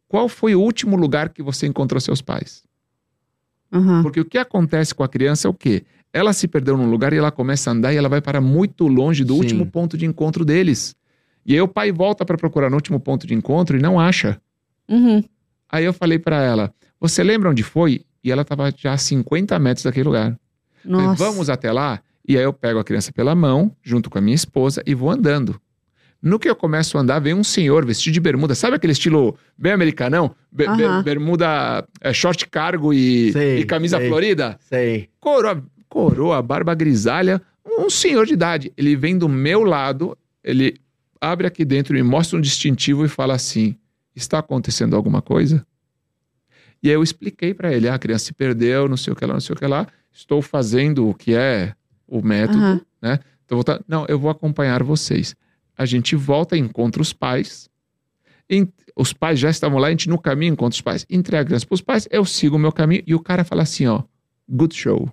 Qual 0.08 0.30
foi 0.30 0.56
o 0.56 0.62
último 0.62 0.96
lugar 0.96 1.28
que 1.30 1.44
você 1.44 1.68
encontrou 1.68 2.00
seus 2.00 2.22
pais? 2.22 2.64
Aham. 3.72 4.02
Porque 4.02 4.22
o 4.22 4.26
que 4.26 4.38
acontece 4.38 4.96
com 4.96 5.04
a 5.04 5.10
criança 5.10 5.48
é 5.48 5.52
o 5.52 5.54
quê? 5.54 5.84
ela 6.14 6.34
se 6.34 6.48
perdeu 6.48 6.76
num 6.76 6.90
lugar 6.90 7.14
e 7.14 7.18
ela 7.18 7.32
começa 7.32 7.70
a 7.70 7.74
andar 7.74 7.94
e 7.94 7.98
ela 7.98 8.10
vai 8.10 8.22
para 8.22 8.42
muito 8.42 8.88
longe 8.88 9.24
do 9.24 9.34
Sim. 9.34 9.40
último 9.40 9.66
ponto 9.66 9.98
de 9.98 10.06
encontro 10.06 10.44
deles. 10.44 10.96
E 11.46 11.54
aí 11.54 11.62
o 11.62 11.68
pai 11.68 11.92
volta 11.92 12.26
para 12.26 12.38
procurar 12.38 12.70
no 12.70 12.76
último 12.76 13.00
ponto 13.00 13.26
de 13.26 13.34
encontro 13.34 13.78
e 13.78 13.82
não 13.82 14.00
acha. 14.00 14.40
Uhum. 14.90 15.24
Aí 15.70 15.86
eu 15.86 15.94
falei 15.94 16.20
para 16.20 16.42
ela: 16.42 16.74
Você 17.00 17.24
lembra 17.24 17.50
onde 17.50 17.64
foi? 17.64 18.04
E 18.24 18.32
ela 18.32 18.42
estava 18.44 18.72
já 18.76 18.94
a 18.94 18.98
50 18.98 19.58
metros 19.58 19.84
daquele 19.84 20.04
lugar. 20.04 20.38
Falei. 20.84 21.16
Vamos 21.16 21.50
até 21.50 21.72
lá? 21.72 22.02
E 22.28 22.38
aí 22.38 22.44
eu 22.44 22.54
pego 22.54 22.80
a 22.80 22.84
criança 22.84 23.12
pela 23.12 23.34
mão, 23.36 23.76
junto 23.82 24.10
com 24.10 24.18
a 24.18 24.22
minha 24.22 24.36
esposa, 24.36 24.82
e 24.86 24.94
vou 24.94 25.10
andando. 25.10 25.60
No 26.22 26.38
que 26.38 26.48
eu 26.48 26.56
começo 26.56 26.98
a 26.98 27.02
andar, 27.02 27.20
vem 27.20 27.34
um 27.34 27.44
senhor 27.44 27.84
vestido 27.84 28.14
de 28.14 28.20
bermuda. 28.20 28.54
Sabe 28.54 28.76
aquele 28.76 28.94
estilo 28.94 29.36
bem 29.58 29.72
americanão? 29.72 30.36
Be- 30.52 30.68
be- 30.76 30.84
Aham. 30.84 31.02
bermuda, 31.04 31.84
é, 32.00 32.14
short 32.14 32.48
cargo 32.48 32.94
e, 32.94 33.32
Sei, 33.32 33.60
e 33.60 33.66
camisa 33.66 33.98
sei. 33.98 34.08
florida? 34.08 34.56
Sei. 34.62 35.10
Coroa, 35.20 35.64
coroa, 35.90 36.40
barba 36.44 36.76
grisalha. 36.76 37.42
Um 37.66 37.90
senhor 37.90 38.28
de 38.28 38.34
idade. 38.34 38.72
Ele 38.78 38.96
vem 38.96 39.18
do 39.18 39.28
meu 39.28 39.64
lado, 39.64 40.16
ele 40.44 40.76
abre 41.20 41.48
aqui 41.48 41.66
dentro, 41.66 41.94
me 41.96 42.04
mostra 42.04 42.38
um 42.38 42.42
distintivo 42.42 43.04
e 43.04 43.08
fala 43.08 43.34
assim: 43.34 43.76
Está 44.16 44.38
acontecendo 44.40 44.96
alguma 44.96 45.24
coisa? 45.24 45.66
E 46.84 46.90
aí 46.90 46.94
eu 46.96 47.02
expliquei 47.04 47.54
para 47.54 47.74
ele: 47.74 47.88
ah, 47.90 47.96
a 47.96 48.00
criança 48.00 48.26
se 48.26 48.34
perdeu, 48.34 48.88
não 48.88 48.98
sei 48.98 49.12
o 49.14 49.16
que 49.16 49.26
lá, 49.26 49.34
não 49.34 49.42
sei 49.42 49.56
o 49.56 49.58
que 49.58 49.66
lá. 49.66 49.88
Estou 50.12 50.42
fazendo 50.42 51.08
o 51.10 51.14
que 51.14 51.34
é 51.34 51.74
o 52.08 52.22
método, 52.22 52.60
Aham. 52.60 52.82
né? 53.02 53.20
Então, 53.46 53.58
voltar, 53.58 53.82
não, 53.88 54.06
eu 54.08 54.20
vou 54.20 54.30
acompanhar 54.30 54.84
vocês. 54.84 55.36
A 55.78 55.86
gente 55.86 56.16
volta, 56.16 56.58
encontra 56.58 57.02
os 57.02 57.14
pais. 57.14 57.70
Em- 58.50 58.72
os 58.96 59.14
pais 59.14 59.40
já 59.40 59.50
estavam 59.50 59.80
lá, 59.80 59.88
a 59.88 59.92
gente 59.92 60.10
no 60.10 60.18
caminho 60.20 60.54
encontra 60.54 60.76
os 60.76 60.82
pais. 60.82 61.06
Entrega 61.10 61.42
a 61.44 61.46
criança 61.46 61.66
para 61.66 61.76
os 61.76 61.82
pais, 61.82 62.08
eu 62.12 62.26
sigo 62.26 62.56
o 62.56 62.60
meu 62.60 62.72
caminho 62.72 63.04
e 63.08 63.16
o 63.16 63.20
cara 63.20 63.44
fala 63.44 63.64
assim: 63.64 63.88
ó, 63.88 64.04
good 64.50 64.76
show. 64.76 65.10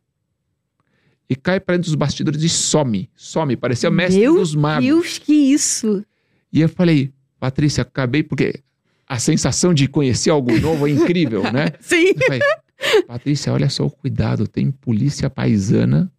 E 1.30 1.36
cai 1.36 1.61
para 1.61 1.76
dentro 1.76 1.90
dos 1.90 1.94
bastidores 1.94 2.42
e 2.42 2.49
some. 2.49 3.09
Some, 3.14 3.57
parecia 3.57 3.88
o 3.88 3.92
mestre 3.92 4.20
Meu 4.20 4.34
dos 4.36 4.55
magos. 4.55 4.84
Deus, 4.86 5.18
que 5.18 5.32
isso? 5.32 6.05
E 6.53 6.61
eu 6.61 6.68
falei, 6.68 7.12
Patrícia, 7.38 7.82
acabei 7.82 8.22
porque 8.22 8.61
a 9.07 9.18
sensação 9.18 9.74
de 9.74 9.86
conhecer 9.88 10.30
algo 10.30 10.59
novo 10.59 10.86
é 10.86 10.90
incrível, 10.90 11.42
né? 11.53 11.66
Sim. 11.80 12.09
Eu 12.09 12.14
falei, 12.24 12.40
Patrícia, 13.07 13.53
olha 13.53 13.68
só 13.68 13.85
o 13.87 13.91
cuidado, 13.91 14.47
tem 14.47 14.70
polícia 14.70 15.29
paisana. 15.29 16.11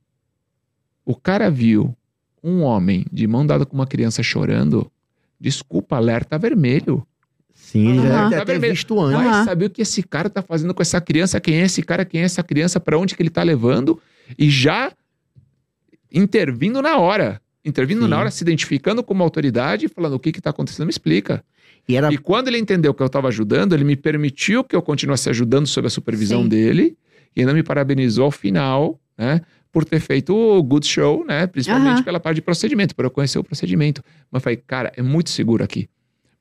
O 1.06 1.16
cara 1.16 1.50
viu 1.50 1.96
um 2.44 2.62
homem 2.62 3.06
de 3.12 3.26
mão 3.28 3.46
dada 3.46 3.66
com 3.66 3.76
uma 3.76 3.88
criança 3.88 4.22
chorando. 4.22 4.92
Desculpa, 5.40 5.96
alerta 5.96 6.38
vermelho. 6.38 7.06
Sim, 7.54 7.90
ele 7.90 8.08
Aham. 8.08 8.30
deve 8.30 8.46
ter 8.46 8.60
visto 8.60 9.00
antes. 9.00 9.18
Vai 9.18 9.28
Aham. 9.28 9.46
saber 9.46 9.66
o 9.66 9.70
que 9.70 9.82
esse 9.82 10.02
cara 10.04 10.30
tá 10.30 10.42
fazendo 10.42 10.74
com 10.74 10.82
essa 10.82 11.00
criança, 11.00 11.40
quem 11.40 11.56
é 11.56 11.66
esse 11.66 11.82
cara, 11.84 12.04
quem 12.04 12.22
é 12.22 12.24
essa 12.24 12.44
criança, 12.44 12.80
para 12.80 12.98
onde 12.98 13.16
que 13.16 13.22
ele 13.22 13.30
tá 13.30 13.44
levando 13.44 14.02
e 14.38 14.50
já 14.50 14.92
intervindo 16.12 16.82
na 16.82 16.98
hora. 16.98 17.42
Intervindo 17.64 18.04
Sim. 18.04 18.08
na 18.08 18.20
hora, 18.20 18.32
se 18.32 18.44
identificando 18.44 19.04
como 19.04 19.22
autoridade 19.22 19.86
e 19.86 19.90
falando 19.90 20.14
o 20.14 20.20
que 20.20 20.32
que 20.32 20.42
tá 20.42 20.50
acontecendo, 20.50 20.86
me 20.86 20.92
explica. 20.92 21.44
E 21.90 21.96
era 21.96 22.14
E 22.14 22.18
quando 22.20 22.50
ele 22.50 22.60
entendeu 22.60 22.94
que 22.94 23.02
eu 23.02 23.08
estava 23.08 23.28
ajudando, 23.30 23.74
ele 23.74 23.84
me 23.84 23.96
permitiu 23.96 24.64
que 24.64 24.76
eu 24.76 24.82
continuasse 24.82 25.28
ajudando 25.28 25.66
sob 25.66 25.88
a 25.88 25.90
supervisão 25.90 26.44
Sim. 26.44 26.50
dele 26.50 26.96
e 27.36 27.40
ainda 27.40 27.52
me 27.52 27.64
parabenizou 27.64 28.26
ao 28.26 28.32
final, 28.32 29.00
né? 29.18 29.42
Por 29.72 29.84
ter 29.84 30.00
feito 30.00 30.36
o 30.36 30.62
good 30.62 30.86
show, 30.86 31.26
né? 31.26 31.48
Principalmente 31.48 31.96
Aham. 31.96 32.04
pela 32.04 32.20
parte 32.20 32.36
de 32.36 32.42
procedimento, 32.44 32.96
por 32.96 33.06
eu 33.06 33.12
conhecer 33.12 33.40
o 33.40 33.44
procedimento. 33.44 34.04
Mas 34.32 34.40
eu 34.40 34.44
falei, 34.44 34.58
cara, 34.58 34.92
é 34.96 35.02
muito 35.02 35.32
seguro 35.32 35.64
aqui. 35.64 35.90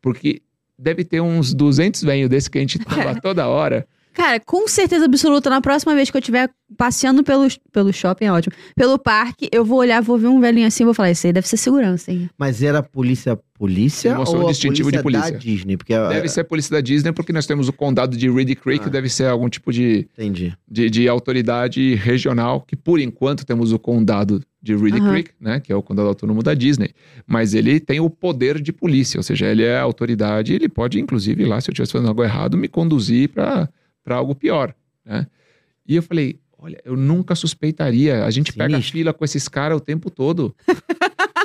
Porque 0.02 0.42
deve 0.78 1.02
ter 1.02 1.20
uns 1.22 1.54
200 1.54 2.02
velhos 2.02 2.28
desse 2.28 2.50
que 2.50 2.58
a 2.58 2.60
gente 2.60 2.78
tava 2.84 3.18
toda 3.18 3.46
hora. 3.48 3.88
Cara, 4.18 4.40
com 4.40 4.66
certeza 4.66 5.04
absoluta, 5.04 5.48
na 5.48 5.60
próxima 5.60 5.94
vez 5.94 6.10
que 6.10 6.16
eu 6.16 6.18
estiver 6.18 6.50
passeando 6.76 7.22
pelo, 7.22 7.46
pelo 7.72 7.92
shopping, 7.92 8.24
é 8.26 8.32
ótimo, 8.32 8.52
pelo 8.74 8.98
parque, 8.98 9.48
eu 9.52 9.64
vou 9.64 9.78
olhar, 9.78 10.02
vou 10.02 10.18
ver 10.18 10.26
um 10.26 10.40
velhinho 10.40 10.66
assim 10.66 10.82
e 10.82 10.86
vou 10.86 10.92
falar, 10.92 11.12
esse 11.12 11.28
aí 11.28 11.32
deve 11.32 11.46
ser 11.46 11.56
segurança, 11.56 12.10
hein? 12.10 12.28
Mas 12.36 12.60
era 12.62 12.82
polícia 12.82 13.38
polícia 13.54 14.14
mostrou 14.16 14.42
ou 14.42 14.48
distintivo 14.48 14.90
de 14.92 15.00
polícia, 15.02 15.32
polícia. 15.32 15.32
da 15.32 15.38
Disney? 15.56 15.76
Porque 15.76 15.92
é, 15.94 16.08
Deve 16.08 16.28
ser 16.28 16.40
a 16.40 16.44
polícia 16.44 16.70
da 16.72 16.80
Disney, 16.80 17.12
porque 17.12 17.32
nós 17.32 17.46
temos 17.46 17.68
o 17.68 17.72
condado 17.72 18.16
de 18.16 18.28
Reedy 18.30 18.54
Creek, 18.54 18.84
Ah. 18.86 18.88
deve 18.88 19.08
ser 19.08 19.26
algum 19.26 19.48
tipo 19.48 19.72
de 19.72 20.08
entendi. 20.16 20.52
de, 20.68 20.90
de 20.90 21.08
autoridade 21.08 21.94
regional, 21.94 22.60
que 22.60 22.74
por 22.76 22.98
enquanto 23.00 23.46
temos 23.46 23.72
o 23.72 23.78
condado 23.78 24.42
de 24.62 24.74
Reedy 24.76 24.98
Aham. 25.00 25.10
Creek, 25.12 25.30
né, 25.40 25.60
que 25.60 25.72
é 25.72 25.76
o 25.76 25.82
condado 25.82 26.08
autônomo 26.08 26.42
da 26.42 26.54
Disney, 26.54 26.90
mas 27.26 27.54
ele 27.54 27.78
tem 27.80 28.00
o 28.00 28.10
poder 28.10 28.60
de 28.60 28.72
polícia, 28.72 29.18
ou 29.18 29.22
seja, 29.22 29.46
ele 29.46 29.62
é 29.64 29.76
a 29.78 29.82
autoridade, 29.82 30.52
ele 30.52 30.68
pode 30.68 30.98
inclusive 31.00 31.42
ir 31.42 31.46
lá, 31.46 31.60
se 31.60 31.70
eu 31.70 31.72
estivesse 31.72 31.92
fazendo 31.92 32.08
algo 32.08 32.22
errado, 32.22 32.56
me 32.56 32.68
conduzir 32.68 33.28
para 33.28 33.68
algo 34.16 34.34
pior, 34.34 34.74
né? 35.04 35.26
E 35.86 35.96
eu 35.96 36.02
falei, 36.02 36.38
olha, 36.58 36.80
eu 36.84 36.96
nunca 36.96 37.34
suspeitaria, 37.34 38.24
a 38.24 38.30
gente 38.30 38.52
pega 38.52 38.70
Sinistro. 38.74 38.92
fila 38.92 39.12
com 39.14 39.24
esses 39.24 39.48
caras 39.48 39.76
o 39.78 39.80
tempo 39.80 40.10
todo. 40.10 40.54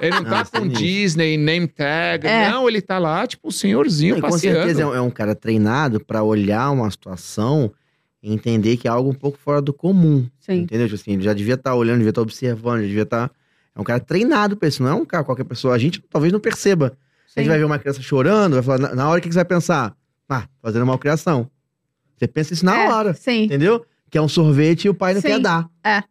Ele 0.01 0.11
não 0.15 0.23
tá 0.25 0.41
Ah, 0.41 0.59
com. 0.59 0.67
Disney, 0.67 1.37
name 1.37 1.67
tag, 1.67 2.27
É. 2.27 2.49
não, 2.49 2.67
ele 2.67 2.81
tá 2.81 2.99
lá, 2.99 3.25
tipo, 3.25 3.47
um 3.47 3.51
senhorzinho 3.51 4.13
Não, 4.15 4.19
e 4.19 4.21
com 4.21 4.29
passeando. 4.29 4.57
certeza 4.57 4.81
é 4.81 4.85
um, 4.85 4.93
é 4.95 5.01
um 5.01 5.09
cara 5.09 5.33
treinado 5.35 6.03
pra 6.03 6.23
olhar 6.23 6.69
uma 6.71 6.89
situação 6.91 7.71
e 8.21 8.33
entender 8.33 8.77
que 8.77 8.87
é 8.87 8.91
algo 8.91 9.09
um 9.09 9.13
pouco 9.13 9.37
fora 9.37 9.61
do 9.61 9.73
comum. 9.73 10.27
Sim. 10.39 10.61
Entendeu? 10.61 10.87
Tipo 10.87 10.99
assim, 11.01 11.13
ele 11.13 11.23
já 11.23 11.33
devia 11.33 11.53
estar 11.55 11.75
olhando, 11.75 11.97
devia 11.97 12.09
estar 12.09 12.21
observando, 12.21 12.81
já 12.81 12.87
devia 12.87 13.03
estar. 13.03 13.31
É 13.75 13.79
um 13.79 13.83
cara 13.83 13.99
treinado 13.99 14.55
pra 14.57 14.67
isso, 14.67 14.83
não 14.83 14.89
é 14.89 14.93
um 14.93 15.05
cara 15.05 15.23
qualquer 15.23 15.43
pessoa. 15.45 15.73
A 15.73 15.77
gente 15.77 16.01
talvez 16.09 16.31
não 16.33 16.39
perceba. 16.39 16.87
A 17.35 17.39
gente 17.39 17.45
Sim. 17.45 17.49
vai 17.49 17.57
ver 17.57 17.63
uma 17.65 17.79
criança 17.79 18.01
chorando, 18.01 18.53
vai 18.53 18.61
falar, 18.63 18.77
na, 18.77 18.95
na 18.95 19.09
hora 19.09 19.19
o 19.19 19.21
que 19.21 19.27
que 19.29 19.33
você 19.33 19.39
vai 19.39 19.45
pensar? 19.45 19.95
Ah, 20.29 20.47
fazendo 20.61 20.85
malcriação. 20.85 21.49
Você 22.17 22.27
pensa 22.27 22.53
isso 22.53 22.65
na 22.65 22.77
É, 22.83 22.89
hora, 22.89 23.13
Sim. 23.13 23.43
entendeu? 23.45 23.85
Que 24.09 24.17
é 24.17 24.21
um 24.21 24.27
sorvete 24.27 24.85
e 24.85 24.89
o 24.89 24.93
pai 24.93 25.13
não 25.13 25.21
Sim, 25.21 25.27
quer 25.27 25.39
dar. 25.39 25.67
é. 25.83 26.03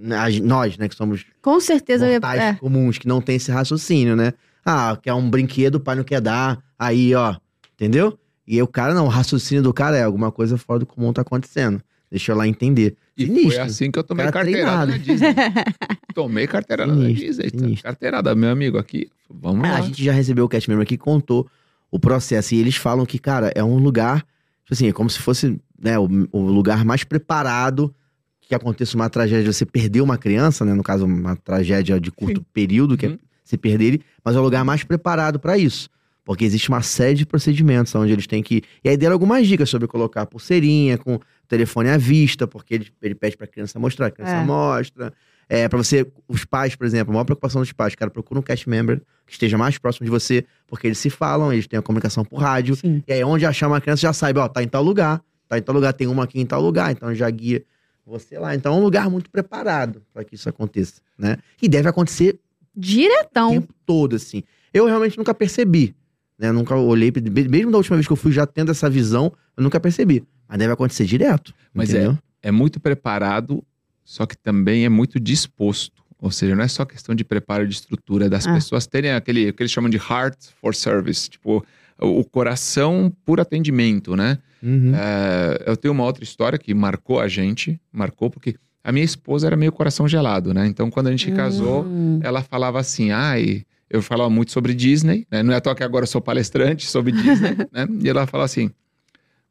Nós, 0.00 0.78
né, 0.78 0.88
que 0.88 0.94
somos 0.94 1.24
Com 1.42 1.58
certeza 1.60 2.06
eu 2.06 2.12
ia. 2.12 2.20
mortais 2.20 2.40
É. 2.40 2.54
comuns, 2.54 2.98
que 2.98 3.08
não 3.08 3.20
tem 3.20 3.34
esse 3.34 3.50
raciocínio, 3.50 4.14
né? 4.14 4.32
Ah, 4.64 4.96
quer 5.02 5.12
um 5.12 5.28
brinquedo, 5.28 5.74
o 5.76 5.80
pai 5.80 5.96
não 5.96 6.04
quer 6.04 6.20
dar. 6.20 6.62
Aí, 6.78 7.12
ó, 7.16 7.34
entendeu? 7.74 8.16
E 8.46 8.54
aí 8.54 8.62
o 8.62 8.66
cara, 8.68 8.94
não, 8.94 9.06
o 9.06 9.08
raciocínio 9.08 9.62
do 9.62 9.72
cara 9.74 9.96
é 9.96 10.04
alguma 10.04 10.30
coisa 10.30 10.56
fora 10.56 10.78
do 10.78 10.86
comum 10.86 11.12
tá 11.12 11.22
acontecendo. 11.22 11.82
Deixa 12.10 12.30
eu 12.32 12.36
lá 12.36 12.46
entender. 12.46 12.96
E 13.16 13.26
Sinistro. 13.26 13.50
foi 13.50 13.58
assim 13.60 13.90
que 13.90 13.98
eu 13.98 14.04
tomei 14.04 14.24
Cara 14.26 14.32
carteirada 14.32 14.86
na 14.86 14.98
treinado. 14.98 15.04
Disney. 15.04 15.34
Tomei 16.14 16.46
carteirada 16.46 16.92
na 16.94 17.00
Sinistro, 17.02 17.26
Disney. 17.26 17.50
sinistro. 17.50 17.82
Carteirada, 17.82 18.34
meu 18.34 18.50
amigo, 18.50 18.78
aqui. 18.78 19.10
Vamos 19.28 19.68
Ah, 19.68 19.72
lá. 19.72 19.78
a 19.78 19.80
gente 19.82 20.02
já 20.02 20.12
recebeu 20.12 20.44
o 20.44 20.48
cast 20.48 20.70
member 20.70 20.84
aqui 20.84 20.96
que 20.96 21.02
contou 21.04 21.46
o 21.90 21.98
processo. 21.98 22.54
E 22.54 22.60
eles 22.60 22.76
falam 22.76 23.04
que, 23.04 23.18
cara, 23.18 23.52
é 23.54 23.62
um 23.64 23.76
lugar, 23.78 24.24
tipo 24.68 24.74
assim, 24.74 24.88
é 24.88 24.92
como 24.92 25.08
se 25.08 25.18
fosse 25.18 25.58
né, 25.80 25.98
o, 25.98 26.06
o 26.30 26.40
lugar 26.42 26.84
mais 26.84 27.02
preparado 27.04 27.94
que 28.40 28.54
aconteça 28.54 28.94
uma 28.96 29.08
tragédia. 29.08 29.50
Você 29.50 29.64
perdeu 29.64 30.04
uma 30.04 30.18
criança, 30.18 30.64
né? 30.64 30.74
No 30.74 30.82
caso, 30.82 31.06
uma 31.06 31.36
tragédia 31.36 31.98
de 31.98 32.10
curto 32.10 32.42
período, 32.52 32.96
que 32.96 33.06
é 33.06 33.08
Uhum. 33.10 33.18
se 33.44 33.56
perder 33.56 33.84
ele, 33.86 34.02
mas 34.22 34.36
é 34.36 34.38
o 34.38 34.42
lugar 34.42 34.62
mais 34.64 34.84
preparado 34.84 35.38
para 35.40 35.56
isso. 35.56 35.88
Porque 36.24 36.44
existe 36.44 36.68
uma 36.68 36.82
série 36.82 37.14
de 37.14 37.24
procedimentos 37.24 37.94
onde 37.94 38.12
eles 38.12 38.26
têm 38.26 38.42
que. 38.42 38.62
E 38.84 38.88
aí 38.90 38.96
deram 38.98 39.14
algumas 39.14 39.46
dicas 39.46 39.70
sobre 39.70 39.88
colocar 39.88 40.26
pulseirinha, 40.26 40.98
com 40.98 41.18
telefone 41.48 41.88
à 41.88 41.96
vista, 41.96 42.46
porque 42.46 42.74
ele, 42.74 42.88
ele 43.00 43.14
pede 43.14 43.36
pra 43.38 43.46
criança 43.46 43.78
mostrar, 43.78 44.08
a 44.08 44.10
criança 44.10 44.34
É. 44.36 44.44
mostra. 44.44 45.12
É, 45.48 45.66
para 45.68 45.78
você, 45.78 46.06
os 46.28 46.44
pais, 46.44 46.76
por 46.76 46.86
exemplo, 46.86 47.10
a 47.10 47.14
maior 47.14 47.24
preocupação 47.24 47.62
dos 47.62 47.72
pais, 47.72 47.94
cara, 47.94 48.10
procura 48.10 48.38
um 48.38 48.42
cast 48.42 48.68
member 48.68 49.00
que 49.26 49.32
esteja 49.32 49.56
mais 49.56 49.78
próximo 49.78 50.04
de 50.04 50.10
você, 50.10 50.44
porque 50.66 50.86
eles 50.86 50.98
se 50.98 51.08
falam, 51.08 51.52
eles 51.52 51.66
têm 51.66 51.78
a 51.78 51.82
comunicação 51.82 52.24
por 52.24 52.36
rádio. 52.36 52.76
Sim. 52.76 53.02
E 53.06 53.12
aí, 53.12 53.24
onde 53.24 53.46
achar 53.46 53.66
uma 53.68 53.80
criança, 53.80 54.02
já 54.02 54.12
sabe, 54.12 54.38
ó, 54.38 54.48
tá 54.48 54.62
em 54.62 54.68
tal 54.68 54.82
lugar, 54.82 55.22
tá 55.48 55.56
em 55.56 55.62
tal 55.62 55.74
lugar, 55.74 55.92
tem 55.94 56.06
uma 56.06 56.24
aqui 56.24 56.38
em 56.38 56.46
tal 56.46 56.60
lugar, 56.60 56.92
então 56.92 57.14
já 57.14 57.28
guia 57.30 57.64
você 58.08 58.38
lá. 58.38 58.54
Então 58.54 58.74
é 58.74 58.76
um 58.76 58.82
lugar 58.82 59.08
muito 59.10 59.30
preparado 59.30 60.02
para 60.12 60.24
que 60.24 60.34
isso 60.34 60.48
aconteça, 60.48 61.00
né? 61.16 61.36
E 61.60 61.68
deve 61.68 61.88
acontecer 61.88 62.38
o 62.74 62.80
Diretão. 62.80 63.50
tempo 63.50 63.74
todo, 63.84 64.16
assim. 64.16 64.42
Eu 64.72 64.86
realmente 64.86 65.16
nunca 65.16 65.34
percebi, 65.34 65.94
né? 66.38 66.50
Nunca 66.52 66.74
olhei, 66.74 67.12
mesmo 67.48 67.70
da 67.70 67.78
última 67.78 67.96
vez 67.96 68.06
que 68.06 68.12
eu 68.12 68.16
fui 68.16 68.32
já 68.32 68.46
tendo 68.46 68.70
essa 68.70 68.88
visão, 68.88 69.32
eu 69.56 69.62
nunca 69.62 69.78
percebi. 69.78 70.24
Mas 70.48 70.58
deve 70.58 70.72
acontecer 70.72 71.04
direto, 71.04 71.54
Mas 71.72 71.90
entendeu? 71.90 72.18
É 72.42 72.50
muito 72.50 72.80
preparado, 72.80 73.62
só 74.10 74.24
que 74.24 74.36
também 74.36 74.84
é 74.86 74.88
muito 74.88 75.20
disposto. 75.20 76.02
Ou 76.18 76.30
seja, 76.30 76.56
não 76.56 76.64
é 76.64 76.68
só 76.68 76.84
questão 76.86 77.14
de 77.14 77.24
preparo 77.24 77.68
de 77.68 77.74
estrutura, 77.74 78.28
das 78.28 78.46
Ah. 78.46 78.54
pessoas 78.54 78.86
terem 78.86 79.12
aquele 79.12 79.52
que 79.52 79.62
eles 79.62 79.70
chamam 79.70 79.90
de 79.90 79.98
heart 79.98 80.34
for 80.60 80.74
service, 80.74 81.28
tipo, 81.28 81.58
o 82.00 82.20
o 82.20 82.24
coração 82.24 83.12
por 83.24 83.38
atendimento, 83.40 84.16
né? 84.16 84.38
Uhum. 84.62 84.92
É, 84.94 85.64
eu 85.66 85.76
tenho 85.76 85.92
uma 85.92 86.04
outra 86.04 86.22
história 86.24 86.56
que 86.58 86.72
marcou 86.72 87.18
a 87.20 87.26
gente, 87.28 87.78
marcou 87.92 88.30
porque 88.30 88.54
a 88.84 88.90
minha 88.92 89.04
esposa 89.04 89.46
era 89.48 89.56
meio 89.56 89.72
coração 89.72 90.06
gelado, 90.08 90.54
né? 90.54 90.66
Então, 90.66 90.90
quando 90.90 91.08
a 91.08 91.10
gente 91.10 91.30
casou, 91.32 91.84
Hum. 91.84 92.20
ela 92.22 92.40
falava 92.42 92.78
assim, 92.80 93.10
ai, 93.10 93.64
eu 93.90 94.00
falava 94.00 94.30
muito 94.30 94.52
sobre 94.52 94.74
Disney, 94.74 95.26
né? 95.30 95.42
Não 95.42 95.52
é 95.52 95.56
à 95.56 95.60
toa 95.60 95.74
que 95.74 95.82
agora 95.84 96.04
eu 96.04 96.06
sou 96.08 96.20
palestrante 96.20 96.86
sobre 96.86 97.12
Disney, 97.12 97.56
né? 97.72 97.86
E 98.02 98.08
ela 98.08 98.26
fala 98.26 98.44
assim, 98.44 98.70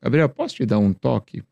Gabriel, 0.01 0.29
posso 0.29 0.55
te 0.55 0.65
dar 0.65 0.79
um 0.79 0.93
toque? 0.93 1.43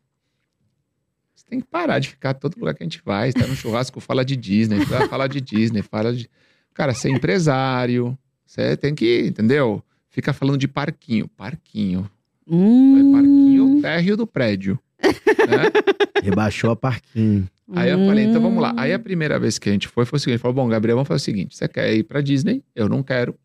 Tem 1.48 1.60
que 1.60 1.66
parar 1.66 1.98
de 1.98 2.08
ficar 2.08 2.34
todo 2.34 2.58
lugar 2.58 2.74
que 2.74 2.82
a 2.82 2.86
gente 2.86 3.00
vai, 3.04 3.28
está 3.28 3.46
no 3.46 3.54
churrasco, 3.54 4.00
fala 4.00 4.24
de 4.24 4.36
Disney, 4.36 4.84
vai 4.84 5.06
falar 5.08 5.28
de 5.28 5.40
Disney, 5.40 5.82
fala 5.82 6.12
de... 6.12 6.28
Cara, 6.74 6.92
você 6.92 7.08
é 7.08 7.12
empresário, 7.12 8.18
você 8.44 8.76
tem 8.76 8.94
que, 8.94 9.26
entendeu? 9.26 9.82
Fica 10.08 10.32
falando 10.32 10.58
de 10.58 10.66
parquinho, 10.68 11.28
parquinho, 11.28 12.10
é 12.48 12.54
Hum. 12.54 13.12
parquinho 13.12 13.80
térreo 13.82 14.16
do 14.16 14.26
prédio, 14.26 14.78
né? 15.02 15.70
Rebaixou 16.22 16.70
a 16.70 16.76
parquinho. 16.76 17.48
Aí 17.72 17.90
eu 17.90 17.98
falei, 18.06 18.24
então 18.24 18.40
vamos 18.40 18.62
lá. 18.62 18.70
Hum. 18.72 18.76
Aí 18.78 18.92
a 18.92 18.98
primeira 18.98 19.38
vez 19.38 19.58
que 19.58 19.68
a 19.68 19.72
gente 19.72 19.88
foi, 19.88 20.04
foi 20.04 20.16
o 20.16 20.20
seguinte: 20.20 20.38
falou, 20.40 20.54
bom, 20.54 20.68
Gabriel, 20.68 20.96
vamos 20.96 21.08
fazer 21.08 21.22
o 21.22 21.24
seguinte: 21.24 21.56
você 21.56 21.66
quer 21.66 21.92
ir 21.94 22.04
pra 22.04 22.20
Disney? 22.20 22.62
Eu 22.74 22.88
não 22.88 23.02
quero. 23.02 23.36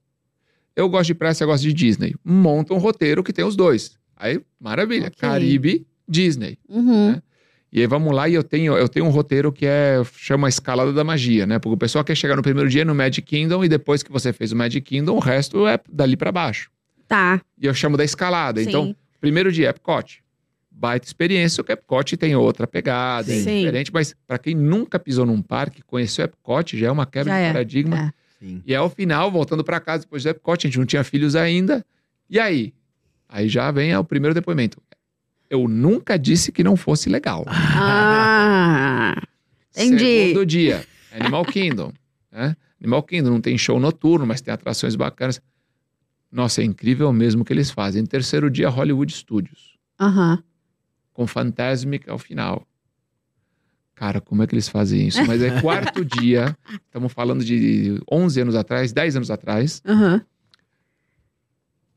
Eu 0.76 0.88
gosto 0.88 1.08
de 1.08 1.16
praia, 1.16 1.34
você 1.34 1.46
gosta 1.46 1.66
de 1.66 1.74
Disney. 1.74 2.16
Monta 2.24 2.74
um 2.74 2.78
roteiro 2.78 3.24
que 3.24 3.34
tem 3.34 3.44
os 3.44 3.56
dois. 3.56 3.98
Aí, 4.16 4.40
maravilha. 4.60 5.08
Ok. 5.08 5.18
Caribe, 5.20 5.86
Disney. 6.08 6.58
Uhum. 6.70 7.12
né? 7.14 7.22
E 7.74 7.80
aí 7.80 7.88
vamos 7.88 8.14
lá, 8.14 8.28
e 8.28 8.34
eu 8.34 8.44
tenho, 8.44 8.74
eu 8.74 8.90
tenho 8.90 9.06
um 9.06 9.10
roteiro 9.10 9.50
que 9.52 9.66
é 9.66 10.02
chama 10.18 10.50
Escalada 10.50 10.92
da 10.92 11.06
Magia, 11.06 11.46
né? 11.46 11.58
Porque 11.58 11.76
o 11.76 11.78
pessoal 11.78 12.04
quer 12.04 12.16
chegar 12.16 12.36
no 12.36 12.42
primeiro 12.42 12.70
dia 12.70 12.84
no 12.84 12.94
Magic 12.94 13.22
Kingdom 13.22 13.64
e 13.64 13.70
depois 13.70 14.04
que 14.04 14.12
você 14.12 14.34
fez 14.34 14.52
o 14.52 14.56
Magic 14.58 14.82
Kingdom, 14.82 15.16
o 15.16 15.20
resto 15.20 15.66
é 15.66 15.80
dali 15.90 16.18
pra 16.18 16.34
baixo. 16.34 16.70
Tá. 17.08 17.42
E 17.58 17.66
eu 17.66 17.74
chamo 17.74 17.96
da 17.96 18.04
escalada. 18.04 18.62
Sim. 18.62 18.68
Então, 18.68 18.96
primeiro 19.22 19.52
dia, 19.52 19.70
Epcot. 19.70 20.22
Baita 20.70 21.06
experiência, 21.06 21.64
o 21.64 21.72
Epcot 21.72 22.18
tem 22.18 22.36
outra 22.36 22.68
pegada, 22.68 23.32
é 23.32 23.38
Sim. 23.38 23.60
diferente, 23.60 23.92
mas 23.94 24.16
pra 24.28 24.38
quem 24.38 24.56
nunca 24.56 24.98
pisou 25.00 25.26
num 25.26 25.42
parque, 25.42 25.82
conheceu 25.84 26.26
o 26.26 26.28
Epcot, 26.28 26.78
já 26.78 26.88
é 26.88 26.92
uma 26.92 27.06
quebra 27.06 27.32
Já 27.32 27.40
de 27.40 27.44
é, 27.46 27.48
paradigma. 27.52 27.98
é. 27.98 28.46
Sim. 28.46 28.64
E 28.66 28.76
ao 28.76 28.90
final, 28.90 29.32
voltando 29.32 29.64
pra 29.64 29.80
casa 29.80 30.04
depois 30.04 30.24
do 30.24 30.30
Epcot, 30.30 30.66
a 30.66 30.70
gente 30.70 30.80
não 30.80 30.86
tinha 30.86 31.04
filhos 31.04 31.36
ainda. 31.36 31.86
E 32.30 32.40
aí? 32.40 32.74
Aí 33.30 33.48
já 33.48 33.72
vem 33.72 33.96
o 33.96 34.04
primeiro 34.04 34.34
depoimento. 34.34 34.82
Eu 35.52 35.68
nunca 35.68 36.18
disse 36.18 36.50
que 36.50 36.64
não 36.64 36.78
fosse 36.78 37.10
legal. 37.10 37.44
Ah, 37.46 39.14
entendi. 39.76 40.30
Segundo 40.30 40.46
dia, 40.46 40.86
Animal 41.12 41.44
Kingdom. 41.44 41.92
Né? 42.32 42.56
Animal 42.80 43.04
Kingdom 43.04 43.32
não 43.32 43.42
tem 43.42 43.58
show 43.58 43.78
noturno, 43.78 44.26
mas 44.26 44.40
tem 44.40 44.54
atrações 44.54 44.96
bacanas. 44.96 45.42
Nossa, 46.32 46.62
é 46.62 46.64
incrível 46.64 47.12
mesmo 47.12 47.42
o 47.42 47.46
que 47.46 47.52
eles 47.52 47.70
fazem. 47.70 48.06
Terceiro 48.06 48.50
dia, 48.50 48.70
Hollywood 48.70 49.12
Studios, 49.12 49.78
Aham. 50.00 50.42
com 51.12 51.28
Fantasmic 51.28 52.10
ao 52.10 52.18
final. 52.18 52.66
Cara, 53.94 54.22
como 54.22 54.42
é 54.42 54.48
que 54.48 54.56
eles 54.56 54.70
fazem 54.70 55.06
isso? 55.06 55.22
Mas 55.28 55.42
é 55.44 55.60
quarto 55.60 56.04
dia, 56.06 56.58
estamos 56.86 57.12
falando 57.12 57.44
de 57.44 58.02
11 58.10 58.40
anos 58.40 58.56
atrás, 58.56 58.94
10 58.94 59.18
anos 59.18 59.30
atrás, 59.30 59.82
Aham. 59.86 60.22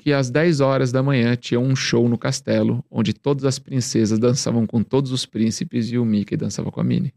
Que 0.05 0.13
às 0.13 0.29
10 0.29 0.61
horas 0.61 0.93
da 0.93 1.03
manhã 1.03 1.35
tinha 1.35 1.59
um 1.59 1.75
show 1.75 2.07
no 2.11 2.19
castelo, 2.19 2.85
onde 2.91 3.15
todas 3.15 3.47
as 3.47 3.59
princesas 3.59 4.19
dançavam 4.19 4.67
com 4.67 4.83
todos 4.83 5.11
os 5.11 5.25
príncipes 5.25 5.91
e 5.91 5.97
o 5.97 6.05
Mickey 6.05 6.37
dançava 6.37 6.71
com 6.71 6.79
a 6.79 6.85
Minnie. 6.85 7.15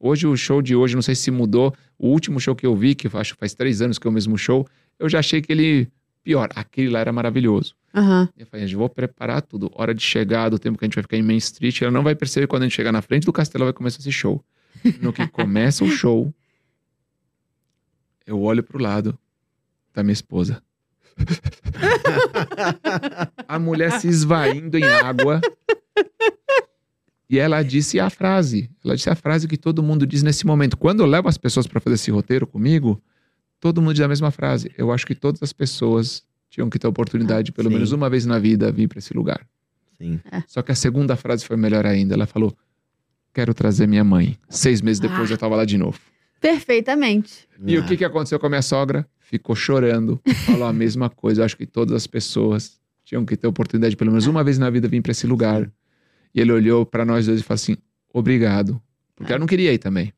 Hoje, 0.00 0.26
o 0.26 0.34
show 0.34 0.62
de 0.62 0.74
hoje, 0.74 0.94
não 0.94 1.02
sei 1.02 1.14
se 1.14 1.30
mudou. 1.30 1.74
O 1.98 2.08
último 2.08 2.40
show 2.40 2.56
que 2.56 2.64
eu 2.64 2.74
vi, 2.74 2.94
que 2.94 3.06
eu 3.06 3.10
acho 3.20 3.34
que 3.34 3.38
faz 3.38 3.52
três 3.52 3.82
anos 3.82 3.98
que 3.98 4.06
é 4.06 4.10
o 4.10 4.12
mesmo 4.12 4.38
show, 4.38 4.66
eu 4.98 5.10
já 5.10 5.18
achei 5.18 5.42
que 5.42 5.52
ele 5.52 5.86
pior. 6.22 6.48
Aquele 6.54 6.88
lá 6.88 7.00
era 7.00 7.12
maravilhoso. 7.12 7.74
Aham. 7.94 8.30
Eu 8.34 8.46
falei, 8.46 8.66
gente, 8.66 8.78
vou 8.78 8.88
preparar 8.88 9.42
tudo. 9.42 9.70
Hora 9.74 9.94
de 9.94 10.02
chegar, 10.02 10.48
do 10.48 10.58
tempo 10.58 10.78
que 10.78 10.86
a 10.86 10.88
gente 10.88 10.94
vai 10.94 11.02
ficar 11.02 11.18
em 11.18 11.22
Main 11.22 11.36
Street, 11.36 11.82
ela 11.82 11.90
não 11.90 12.02
vai 12.02 12.14
perceber 12.14 12.46
quando 12.46 12.62
a 12.62 12.64
gente 12.64 12.76
chegar 12.76 12.92
na 12.92 13.02
frente 13.02 13.26
do 13.26 13.32
castelo, 13.32 13.64
vai 13.64 13.74
começar 13.74 14.00
esse 14.00 14.10
show. 14.10 14.42
No 15.02 15.12
que 15.12 15.28
começa 15.28 15.84
o 15.84 15.90
show, 15.90 16.34
eu 18.26 18.40
olho 18.40 18.62
pro 18.62 18.82
lado 18.82 19.18
da 19.92 20.02
minha 20.02 20.14
esposa. 20.14 20.62
A 23.48 23.58
mulher 23.58 23.92
se 24.00 24.08
esvaindo 24.08 24.76
em 24.78 24.84
água. 24.84 25.40
E 27.28 27.38
ela 27.38 27.62
disse 27.62 27.98
a 27.98 28.10
frase. 28.10 28.70
Ela 28.84 28.94
disse 28.96 29.10
a 29.10 29.14
frase 29.14 29.48
que 29.48 29.56
todo 29.56 29.82
mundo 29.82 30.06
diz 30.06 30.22
nesse 30.22 30.46
momento. 30.46 30.76
Quando 30.76 31.00
eu 31.00 31.06
levo 31.06 31.28
as 31.28 31.38
pessoas 31.38 31.66
para 31.66 31.80
fazer 31.80 31.94
esse 31.94 32.10
roteiro 32.10 32.46
comigo, 32.46 33.02
todo 33.58 33.80
mundo 33.80 33.94
diz 33.94 34.04
a 34.04 34.08
mesma 34.08 34.30
frase. 34.30 34.70
Eu 34.76 34.92
acho 34.92 35.06
que 35.06 35.14
todas 35.14 35.42
as 35.42 35.52
pessoas 35.52 36.22
tinham 36.50 36.68
que 36.70 36.78
ter 36.78 36.86
a 36.86 36.90
oportunidade, 36.90 37.50
pelo 37.50 37.68
Sim. 37.68 37.74
menos 37.74 37.92
uma 37.92 38.08
vez 38.08 38.24
na 38.26 38.38
vida, 38.38 38.70
vir 38.70 38.88
para 38.88 38.98
esse 38.98 39.12
lugar. 39.14 39.44
Sim. 39.98 40.20
Só 40.46 40.62
que 40.62 40.70
a 40.70 40.74
segunda 40.74 41.16
frase 41.16 41.44
foi 41.44 41.56
melhor 41.56 41.86
ainda. 41.86 42.14
Ela 42.14 42.26
falou: 42.26 42.54
Quero 43.32 43.52
trazer 43.54 43.88
minha 43.88 44.04
mãe. 44.04 44.38
Seis 44.48 44.80
meses 44.80 45.00
depois 45.00 45.30
Ah. 45.30 45.34
eu 45.34 45.38
tava 45.38 45.56
lá 45.56 45.64
de 45.64 45.78
novo. 45.78 45.98
Perfeitamente. 46.40 47.48
E 47.66 47.78
o 47.78 47.82
Ah, 47.82 47.86
que, 47.86 47.96
que 47.96 48.04
aconteceu 48.04 48.38
com 48.38 48.46
a 48.46 48.48
minha 48.50 48.62
sogra? 48.62 49.08
Ficou 49.24 49.56
chorando, 49.56 50.20
falou 50.46 50.68
a 50.68 50.72
mesma 50.72 51.08
coisa. 51.10 51.40
Eu 51.40 51.44
acho 51.46 51.56
que 51.56 51.66
todas 51.66 51.94
as 51.96 52.06
pessoas 52.06 52.78
tinham 53.04 53.24
que 53.24 53.36
ter 53.36 53.46
a 53.46 53.50
oportunidade, 53.50 53.96
pelo 53.96 54.10
menos 54.10 54.26
uma 54.26 54.44
vez 54.44 54.58
na 54.58 54.68
vida, 54.70 54.86
vir 54.86 55.00
para 55.02 55.12
esse 55.12 55.26
lugar. 55.26 55.68
E 56.34 56.40
ele 56.40 56.52
olhou 56.52 56.84
para 56.86 57.04
nós 57.04 57.26
dois 57.26 57.40
e 57.40 57.42
falou 57.42 57.56
assim: 57.56 57.76
Obrigado. 58.12 58.80
Porque 59.16 59.32
ela 59.32 59.40
não 59.40 59.46
queria 59.46 59.72
ir 59.72 59.78
também. 59.78 60.12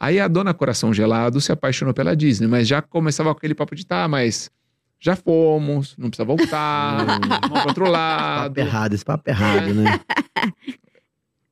Aí 0.00 0.18
a 0.18 0.26
dona 0.26 0.52
Coração 0.52 0.92
Gelado 0.92 1.40
se 1.40 1.52
apaixonou 1.52 1.94
pela 1.94 2.16
Disney, 2.16 2.48
mas 2.48 2.66
já 2.66 2.82
começava 2.82 3.32
com 3.32 3.38
aquele 3.38 3.54
papo 3.54 3.74
de 3.76 3.86
tá, 3.86 4.08
mas 4.08 4.50
já 4.98 5.14
fomos, 5.14 5.94
não 5.96 6.08
precisa 6.10 6.24
voltar, 6.24 7.04
vamos 7.48 7.48
para 7.50 7.68
outro 7.68 7.84
Esse 7.84 7.92
lado. 7.92 8.54
papo 8.54 8.60
errado, 8.60 8.94
esse 8.94 9.04
papo 9.04 9.30
errado, 9.30 9.74
né? 9.74 10.00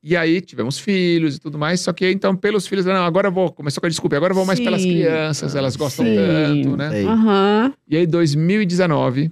E 0.03 0.17
aí 0.17 0.41
tivemos 0.41 0.79
filhos 0.79 1.35
e 1.35 1.39
tudo 1.39 1.59
mais, 1.59 1.79
só 1.81 1.93
que 1.93 2.09
então 2.09 2.35
pelos 2.35 2.65
filhos, 2.65 2.85
não, 2.85 3.05
agora 3.05 3.27
eu 3.27 3.31
vou, 3.31 3.51
começou 3.51 3.79
com 3.79 3.85
a 3.85 3.89
desculpa, 3.89 4.15
agora 4.15 4.31
eu 4.31 4.35
vou 4.35 4.45
mais 4.45 4.57
Sim. 4.57 4.65
pelas 4.65 4.81
crianças, 4.81 5.55
elas 5.55 5.75
gostam 5.75 6.05
Sim. 6.05 6.15
tanto, 6.15 6.77
né? 6.77 7.03
Aham. 7.03 7.73
E 7.87 7.97
aí 7.97 8.07
2019, 8.07 9.31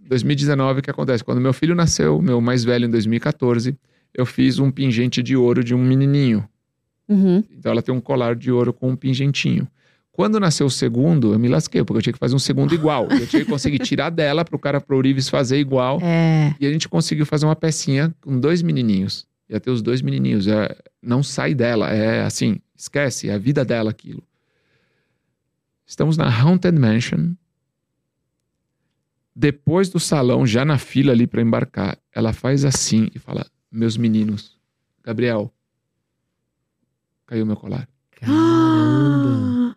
2019 0.00 0.78
o 0.78 0.82
que 0.82 0.90
acontece? 0.90 1.24
Quando 1.24 1.40
meu 1.40 1.52
filho 1.52 1.74
nasceu, 1.74 2.22
meu 2.22 2.40
mais 2.40 2.62
velho 2.62 2.86
em 2.86 2.90
2014, 2.90 3.76
eu 4.14 4.24
fiz 4.24 4.60
um 4.60 4.70
pingente 4.70 5.20
de 5.20 5.36
ouro 5.36 5.64
de 5.64 5.74
um 5.74 5.78
menininho. 5.78 6.48
Uhum. 7.08 7.42
Então 7.50 7.72
ela 7.72 7.82
tem 7.82 7.92
um 7.92 8.00
colar 8.00 8.36
de 8.36 8.52
ouro 8.52 8.72
com 8.72 8.90
um 8.90 8.96
pingentinho. 8.96 9.66
Quando 10.18 10.40
nasceu 10.40 10.66
o 10.66 10.70
segundo, 10.70 11.32
eu 11.32 11.38
me 11.38 11.46
lasquei, 11.46 11.84
porque 11.84 11.98
eu 11.98 12.02
tinha 12.02 12.12
que 12.12 12.18
fazer 12.18 12.34
um 12.34 12.40
segundo 12.40 12.74
igual. 12.74 13.06
Eu 13.08 13.24
tinha 13.24 13.44
que 13.44 13.48
conseguir 13.48 13.78
tirar 13.78 14.10
dela 14.10 14.44
pro 14.44 14.58
cara 14.58 14.80
pro 14.80 14.96
Urives 14.96 15.28
fazer 15.28 15.58
igual. 15.58 16.00
É. 16.02 16.52
E 16.58 16.66
a 16.66 16.72
gente 16.72 16.88
conseguiu 16.88 17.24
fazer 17.24 17.46
uma 17.46 17.54
pecinha 17.54 18.12
com 18.20 18.36
dois 18.38 18.60
menininhos. 18.60 19.27
Ia 19.48 19.60
ter 19.60 19.70
os 19.70 19.82
dois 19.82 20.02
menininhos. 20.02 20.46
É, 20.46 20.76
não 21.02 21.22
sai 21.22 21.54
dela. 21.54 21.90
É 21.90 22.24
assim, 22.24 22.60
esquece. 22.76 23.28
É 23.28 23.34
a 23.34 23.38
vida 23.38 23.64
dela 23.64 23.90
aquilo. 23.90 24.22
Estamos 25.86 26.16
na 26.16 26.28
Haunted 26.28 26.78
Mansion. 26.78 27.34
Depois 29.34 29.88
do 29.88 30.00
salão, 30.00 30.46
já 30.46 30.64
na 30.64 30.78
fila 30.78 31.12
ali 31.12 31.26
para 31.26 31.40
embarcar, 31.40 31.96
ela 32.12 32.32
faz 32.32 32.64
assim 32.64 33.08
e 33.14 33.18
fala: 33.18 33.46
Meus 33.70 33.96
meninos, 33.96 34.58
Gabriel, 35.02 35.52
caiu 37.24 37.46
meu 37.46 37.56
colar. 37.56 37.88
Caramba. 38.10 39.76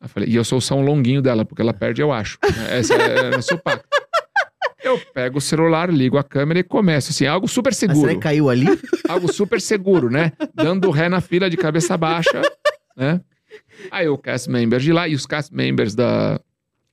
Eu 0.00 0.08
falei, 0.08 0.28
e 0.28 0.36
eu 0.36 0.44
sou 0.44 0.58
o 0.58 0.60
São 0.60 0.82
Longuinho 0.82 1.22
dela, 1.22 1.46
porque 1.46 1.62
ela 1.62 1.72
perde, 1.72 2.02
eu 2.02 2.12
acho. 2.12 2.38
Essa 2.68 2.92
é, 2.94 3.32
é 3.32 3.38
o 3.38 3.42
seu 3.42 3.58
pacto. 3.58 3.88
Eu 4.84 4.98
pego 5.14 5.38
o 5.38 5.40
celular, 5.40 5.90
ligo 5.90 6.18
a 6.18 6.22
câmera 6.22 6.60
e 6.60 6.62
começo, 6.62 7.10
assim, 7.10 7.26
algo 7.26 7.48
super 7.48 7.72
será 7.72 7.94
seguro. 7.94 8.12
que 8.14 8.20
caiu 8.20 8.50
ali? 8.50 8.66
algo 9.08 9.32
super 9.32 9.60
seguro, 9.60 10.10
né? 10.10 10.32
Dando 10.54 10.90
ré 10.90 11.08
na 11.08 11.20
fila 11.20 11.48
de 11.48 11.56
cabeça 11.56 11.96
baixa, 11.96 12.42
né? 12.96 13.20
Aí 13.90 14.08
o 14.08 14.18
cast 14.18 14.50
member 14.50 14.78
de 14.80 14.92
lá 14.92 15.08
e 15.08 15.14
os 15.14 15.24
cast 15.26 15.54
members 15.54 15.94
da, 15.94 16.38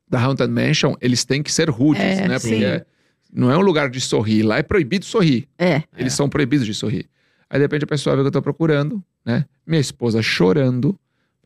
da 0.07 0.21
Haunted 0.21 0.49
Mansion, 0.51 0.95
eles 1.01 1.25
têm 1.25 1.43
que 1.43 1.51
ser 1.51 1.69
rudes, 1.69 2.01
É, 2.01 2.27
né? 2.27 2.39
sim. 2.39 2.49
Porque 2.49 2.63
é- 2.65 2.85
não 3.33 3.51
é 3.51 3.57
um 3.57 3.61
lugar 3.61 3.89
de 3.89 3.99
sorrir, 4.01 4.43
lá 4.43 4.57
é 4.57 4.63
proibido 4.63 5.05
sorrir. 5.05 5.47
É. 5.57 5.83
Eles 5.97 6.13
são 6.13 6.27
proibidos 6.29 6.65
de 6.65 6.73
sorrir. 6.73 7.09
Aí 7.49 7.59
de 7.59 7.63
repente 7.65 7.83
a 7.83 7.87
pessoa 7.87 8.15
vê 8.15 8.21
que 8.21 8.27
eu 8.27 8.31
tô 8.31 8.41
procurando, 8.41 9.03
né? 9.25 9.45
Minha 9.65 9.79
esposa 9.81 10.21
chorando. 10.21 10.97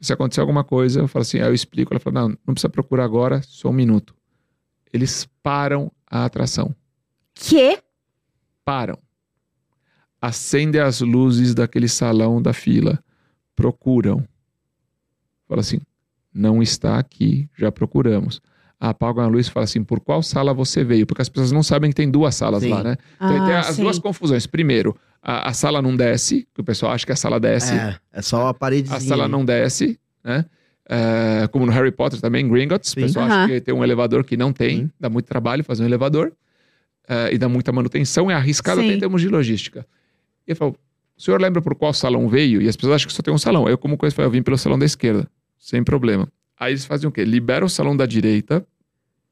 Se 0.01 0.11
acontecer 0.13 0.41
alguma 0.41 0.63
coisa, 0.63 0.99
eu 0.99 1.07
falo 1.07 1.21
assim, 1.21 1.39
aí 1.39 1.47
eu 1.47 1.53
explico. 1.53 1.93
Ela 1.93 1.99
fala, 1.99 2.21
não, 2.21 2.29
não 2.45 2.53
precisa 2.53 2.69
procurar 2.69 3.03
agora, 3.05 3.41
só 3.43 3.69
um 3.69 3.73
minuto. 3.73 4.13
Eles 4.93 5.27
param 5.43 5.91
a 6.09 6.25
atração 6.25 6.73
Que? 7.33 7.79
param. 8.63 8.97
Acendem 10.21 10.81
as 10.81 11.01
luzes 11.01 11.53
daquele 11.53 11.87
salão 11.87 12.41
da 12.41 12.53
fila. 12.53 12.99
Procuram. 13.55 14.25
Fala 15.47 15.61
assim: 15.61 15.79
não 16.33 16.63
está 16.63 16.97
aqui, 16.97 17.47
já 17.55 17.71
procuramos. 17.71 18.41
Apagam 18.79 19.23
a 19.23 19.27
luz 19.27 19.47
e 19.47 19.51
fala 19.51 19.65
assim: 19.65 19.83
por 19.83 19.99
qual 19.99 20.23
sala 20.23 20.53
você 20.53 20.83
veio? 20.83 21.05
Porque 21.05 21.21
as 21.21 21.29
pessoas 21.29 21.51
não 21.51 21.61
sabem 21.63 21.91
que 21.91 21.95
tem 21.95 22.09
duas 22.09 22.35
salas 22.35 22.63
Sim. 22.63 22.69
lá, 22.69 22.83
né? 22.83 22.97
Então 23.15 23.43
Ah, 23.43 23.45
tem 23.45 23.55
as 23.55 23.65
sim. 23.67 23.83
duas 23.83 23.99
confusões. 23.99 24.47
Primeiro, 24.47 24.97
a, 25.21 25.49
a 25.49 25.53
sala 25.53 25.81
não 25.81 25.95
desce, 25.95 26.47
que 26.53 26.61
o 26.61 26.63
pessoal 26.63 26.91
acha 26.91 27.05
que 27.05 27.11
a 27.11 27.15
sala 27.15 27.39
desce. 27.39 27.73
É, 27.73 27.95
é 28.13 28.21
só 28.21 28.47
a 28.47 28.53
paredezinha. 28.53 28.97
A 28.97 29.01
sala 29.01 29.27
não 29.27 29.45
desce, 29.45 29.99
né? 30.23 30.45
É, 30.87 31.47
como 31.47 31.65
no 31.65 31.71
Harry 31.71 31.91
Potter 31.91 32.21
também, 32.21 32.47
Gringotts. 32.47 32.91
Sim. 32.91 33.01
O 33.01 33.03
pessoal 33.03 33.25
acha 33.25 33.47
que 33.47 33.61
tem 33.61 33.73
um 33.73 33.83
elevador 33.83 34.23
que 34.23 34.37
não 34.37 34.53
tem. 34.53 34.81
Sim. 34.81 34.91
Dá 34.99 35.09
muito 35.09 35.25
trabalho 35.25 35.63
fazer 35.63 35.83
um 35.83 35.85
elevador. 35.85 36.31
é, 37.07 37.33
e 37.33 37.37
dá 37.37 37.47
muita 37.47 37.71
manutenção. 37.71 38.29
É 38.29 38.33
arriscado 38.33 38.81
Sim. 38.81 38.87
até 38.87 38.95
em 38.95 38.99
termos 38.99 39.21
de 39.21 39.29
logística. 39.29 39.85
E 40.47 40.51
eu 40.51 40.55
falo, 40.55 40.75
o 41.17 41.21
senhor 41.21 41.39
lembra 41.41 41.61
por 41.61 41.75
qual 41.75 41.93
salão 41.93 42.27
veio? 42.27 42.61
E 42.61 42.67
as 42.67 42.75
pessoas 42.75 42.95
acham 42.95 43.07
que 43.07 43.13
só 43.13 43.21
tem 43.21 43.33
um 43.33 43.37
salão. 43.37 43.67
Eu, 43.69 43.77
como 43.77 43.97
coisa, 43.97 44.19
eu 44.21 44.29
vim 44.29 44.41
pelo 44.41 44.57
salão 44.57 44.77
da 44.77 44.85
esquerda. 44.85 45.27
Sem 45.57 45.83
problema. 45.83 46.27
Aí 46.59 46.73
eles 46.73 46.85
fazem 46.85 47.07
o 47.07 47.11
quê? 47.11 47.23
Liberam 47.23 47.67
o 47.67 47.69
salão 47.69 47.95
da 47.95 48.05
direita 48.05 48.65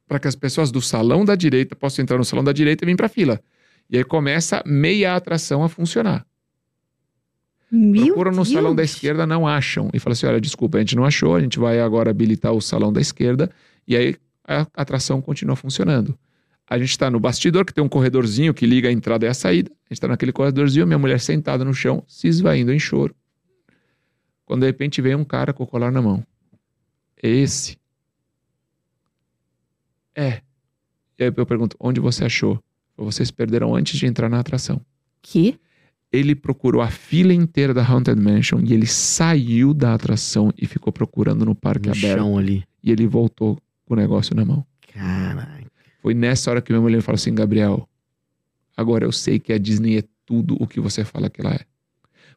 para 0.08 0.20
que 0.20 0.28
as 0.28 0.36
pessoas 0.36 0.72
do 0.72 0.82
salão 0.82 1.24
da 1.24 1.36
direita 1.36 1.76
possam 1.76 2.04
entrar 2.04 2.18
no 2.18 2.26
salão 2.26 2.44
da 2.44 2.52
direita 2.52 2.84
e 2.84 2.88
vir 2.88 2.96
para 2.96 3.08
fila. 3.08 3.40
E 3.90 3.98
aí 3.98 4.04
começa 4.04 4.62
meia 4.66 5.16
atração 5.16 5.64
a 5.64 5.70
funcionar. 5.70 6.26
Meu 7.76 8.06
Procuram 8.06 8.30
no 8.30 8.38
Deus. 8.38 8.52
salão 8.52 8.76
da 8.76 8.84
esquerda, 8.84 9.26
não 9.26 9.48
acham. 9.48 9.90
E 9.92 10.00
fala 10.00 10.14
assim: 10.14 10.28
olha, 10.28 10.40
desculpa, 10.40 10.78
a 10.78 10.82
gente 10.82 10.96
não 10.96 11.04
achou, 11.04 11.36
a 11.36 11.42
gente 11.42 11.58
vai 11.58 11.80
agora 11.80 12.12
habilitar 12.12 12.54
o 12.54 12.62
salão 12.62 12.94
da 12.94 13.02
esquerda. 13.02 13.50
E 13.88 13.96
aí 13.98 14.16
a 14.48 14.68
atração 14.76 15.20
continua 15.20 15.56
funcionando. 15.56 16.16
A 16.70 16.78
gente 16.78 16.92
está 16.92 17.10
no 17.10 17.20
bastidor, 17.20 17.66
que 17.66 17.74
tem 17.74 17.84
um 17.84 17.90
corredorzinho 17.90 18.54
que 18.54 18.68
liga 18.68 18.90
a 18.90 18.92
entrada 18.92 19.26
e 19.26 19.30
a 19.30 19.34
saída. 19.34 19.72
A 19.72 19.86
gente 19.86 19.94
está 19.94 20.08
naquele 20.08 20.32
corredorzinho, 20.32 20.86
minha 20.86 21.00
mulher 21.00 21.20
sentada 21.20 21.66
no 21.66 21.74
chão, 21.74 22.04
se 22.08 22.28
esvaindo 22.28 22.72
em 22.72 22.80
choro. 22.80 23.16
Quando 24.46 24.62
de 24.62 24.68
repente 24.68 25.02
vem 25.02 25.16
um 25.16 25.26
cara 25.26 25.52
com 25.52 25.64
o 25.64 25.68
colar 25.68 25.92
na 25.92 26.02
mão. 26.02 26.24
É 27.22 27.28
esse? 27.28 27.78
É. 30.16 30.42
E 31.18 31.24
aí 31.24 31.34
eu 31.36 31.46
pergunto, 31.46 31.76
onde 31.80 32.00
você 32.00 32.26
achou? 32.26 32.60
Vocês 32.96 33.32
perderam 33.32 33.76
antes 33.76 33.98
de 33.98 34.06
entrar 34.06 34.30
na 34.30 34.40
atração. 34.40 34.80
Que? 35.22 35.60
Ele 36.14 36.36
procurou 36.36 36.80
a 36.82 36.90
fila 36.90 37.34
inteira 37.34 37.74
da 37.74 37.84
Haunted 37.84 38.22
Mansion 38.22 38.62
e 38.64 38.72
ele 38.72 38.86
saiu 38.86 39.74
da 39.74 39.96
atração 39.96 40.54
e 40.56 40.68
ficou 40.68 40.94
procurando 40.94 41.44
no 41.44 41.56
parque 41.56 41.88
No 41.90 41.96
aberto. 41.96 42.18
chão 42.20 42.38
ali. 42.38 42.64
E 42.84 42.92
ele 42.92 43.08
voltou 43.08 43.58
com 43.86 43.96
o 43.96 43.98
negócio 43.98 44.36
na 44.36 44.46
mão. 44.46 44.64
Caraca. 44.94 45.64
Foi 46.04 46.14
nessa 46.14 46.52
hora 46.52 46.62
que 46.62 46.72
minha 46.72 46.82
mulher 46.82 46.98
me 46.98 47.02
falou 47.02 47.16
assim, 47.16 47.34
Gabriel, 47.34 47.90
agora 48.78 49.06
eu 49.06 49.12
sei 49.12 49.40
que 49.40 49.52
a 49.52 49.58
Disney 49.58 49.98
é 49.98 50.04
tudo 50.26 50.56
o 50.60 50.68
que 50.68 50.80
você 50.80 51.04
fala 51.04 51.30
que 51.30 51.42
ela 51.42 51.56
é. 51.56 51.62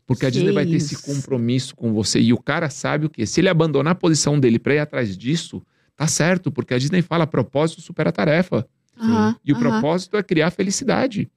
Porque 0.07 0.25
a 0.25 0.31
Que 0.31 0.35
Disney 0.39 0.53
vai 0.53 0.65
ter 0.65 0.77
esse 0.77 0.95
isso. 0.95 1.03
compromisso 1.05 1.75
com 1.77 1.93
você. 1.93 2.21
E 2.21 2.33
o 2.33 2.39
cara 2.39 2.71
sabe 2.71 3.07
o 3.07 3.11
quê? 3.11 3.27
Se 3.27 3.41
ele 3.41 3.49
abandonar 3.49 3.93
a 3.93 3.97
posição 3.97 4.39
dele 4.41 4.59
pra 4.59 4.75
ir 4.75 4.79
atrás 4.79 5.17
disso, 5.19 5.63
tá 5.97 6.07
certo, 6.07 6.51
porque 6.51 6.73
a 6.73 6.79
Disney 6.79 7.03
fala 7.03 7.27
propósito 7.27 7.83
supera 7.83 8.09
a 8.09 8.13
tarefa. 8.13 8.67
Aham, 8.99 9.37
E 9.45 9.53
o 9.53 9.59
propósito 9.59 10.17
é 10.17 10.23
criar 10.23 10.51
felicidade. 10.51 11.29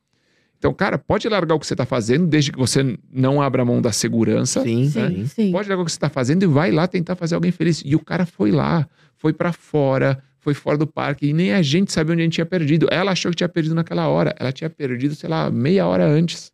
Então, 0.59 0.73
cara, 0.73 0.97
pode 0.97 1.27
largar 1.29 1.55
o 1.55 1.59
que 1.59 1.65
você 1.65 1.73
tá 1.75 1.85
fazendo, 1.85 2.27
desde 2.27 2.51
que 2.51 2.59
você 2.59 2.97
não 3.09 3.41
abra 3.41 3.63
mão 3.63 3.81
da 3.81 3.93
segurança. 3.93 4.61
Sim, 4.61 4.89
Sim, 4.89 5.07
sim. 5.09 5.25
sim. 5.25 5.51
Pode 5.53 5.69
largar 5.69 5.81
o 5.81 5.85
que 5.85 5.91
você 5.93 5.99
tá 5.99 6.09
fazendo 6.09 6.43
e 6.43 6.45
vai 6.45 6.69
lá 6.69 6.85
tentar 6.85 7.15
fazer 7.15 7.35
alguém 7.35 7.49
feliz. 7.51 7.81
E 7.85 7.95
o 7.95 7.99
cara 7.99 8.25
foi 8.25 8.51
lá, 8.51 8.85
foi 9.15 9.31
pra 9.31 9.53
fora, 9.53 10.21
foi 10.37 10.53
fora 10.53 10.77
do 10.77 10.85
parque 10.85 11.27
e 11.27 11.33
nem 11.33 11.53
a 11.53 11.61
gente 11.61 11.93
sabia 11.93 12.11
onde 12.13 12.21
a 12.21 12.25
gente 12.25 12.33
tinha 12.33 12.45
perdido. 12.45 12.87
Ela 12.91 13.11
achou 13.13 13.31
que 13.31 13.37
tinha 13.37 13.47
perdido 13.47 13.73
naquela 13.73 14.09
hora. 14.09 14.35
Ela 14.37 14.51
tinha 14.51 14.69
perdido, 14.69 15.15
sei 15.15 15.29
lá, 15.29 15.49
meia 15.49 15.87
hora 15.87 16.05
antes. 16.05 16.51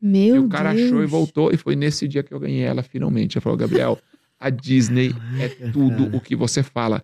Meu 0.00 0.36
e 0.36 0.38
o 0.40 0.48
cara 0.48 0.74
Deus. 0.74 0.86
achou 0.88 1.02
e 1.02 1.06
voltou. 1.06 1.50
E 1.50 1.56
foi 1.56 1.74
nesse 1.74 2.06
dia 2.06 2.22
que 2.22 2.32
eu 2.34 2.38
ganhei 2.38 2.62
ela 2.62 2.82
finalmente. 2.82 3.38
Ela 3.38 3.42
falou, 3.42 3.56
Gabriel, 3.56 3.98
a 4.38 4.50
Disney 4.50 5.14
é 5.40 5.48
tudo 5.70 6.14
o 6.14 6.20
que 6.20 6.36
você 6.36 6.62
fala. 6.62 7.02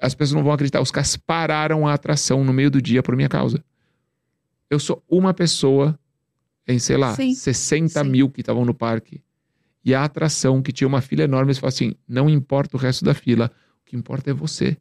As 0.00 0.12
pessoas 0.12 0.34
não 0.34 0.42
vão 0.42 0.52
acreditar. 0.52 0.80
Os 0.80 0.90
caras 0.90 1.16
pararam 1.16 1.86
a 1.86 1.94
atração 1.94 2.42
no 2.42 2.52
meio 2.52 2.68
do 2.68 2.82
dia 2.82 3.00
por 3.00 3.14
minha 3.14 3.28
causa. 3.28 3.62
Eu 4.70 4.78
sou 4.78 5.02
uma 5.08 5.32
pessoa 5.32 5.98
em, 6.66 6.78
sei 6.78 6.96
lá, 6.96 7.14
Sim, 7.14 7.34
60 7.34 8.02
sim. 8.02 8.10
mil 8.10 8.28
que 8.30 8.40
estavam 8.40 8.64
no 8.64 8.74
parque. 8.74 9.22
E 9.84 9.94
a 9.94 10.02
atração, 10.04 10.60
que 10.60 10.72
tinha 10.72 10.88
uma 10.88 11.00
fila 11.00 11.22
enorme, 11.22 11.48
eles 11.50 11.58
falaram 11.58 11.74
assim: 11.74 11.94
não 12.08 12.28
importa 12.28 12.76
o 12.76 12.80
resto 12.80 13.04
da 13.04 13.14
fila, 13.14 13.50
o 13.82 13.84
que 13.84 13.94
importa 13.96 14.30
é 14.30 14.34
você. 14.34 14.76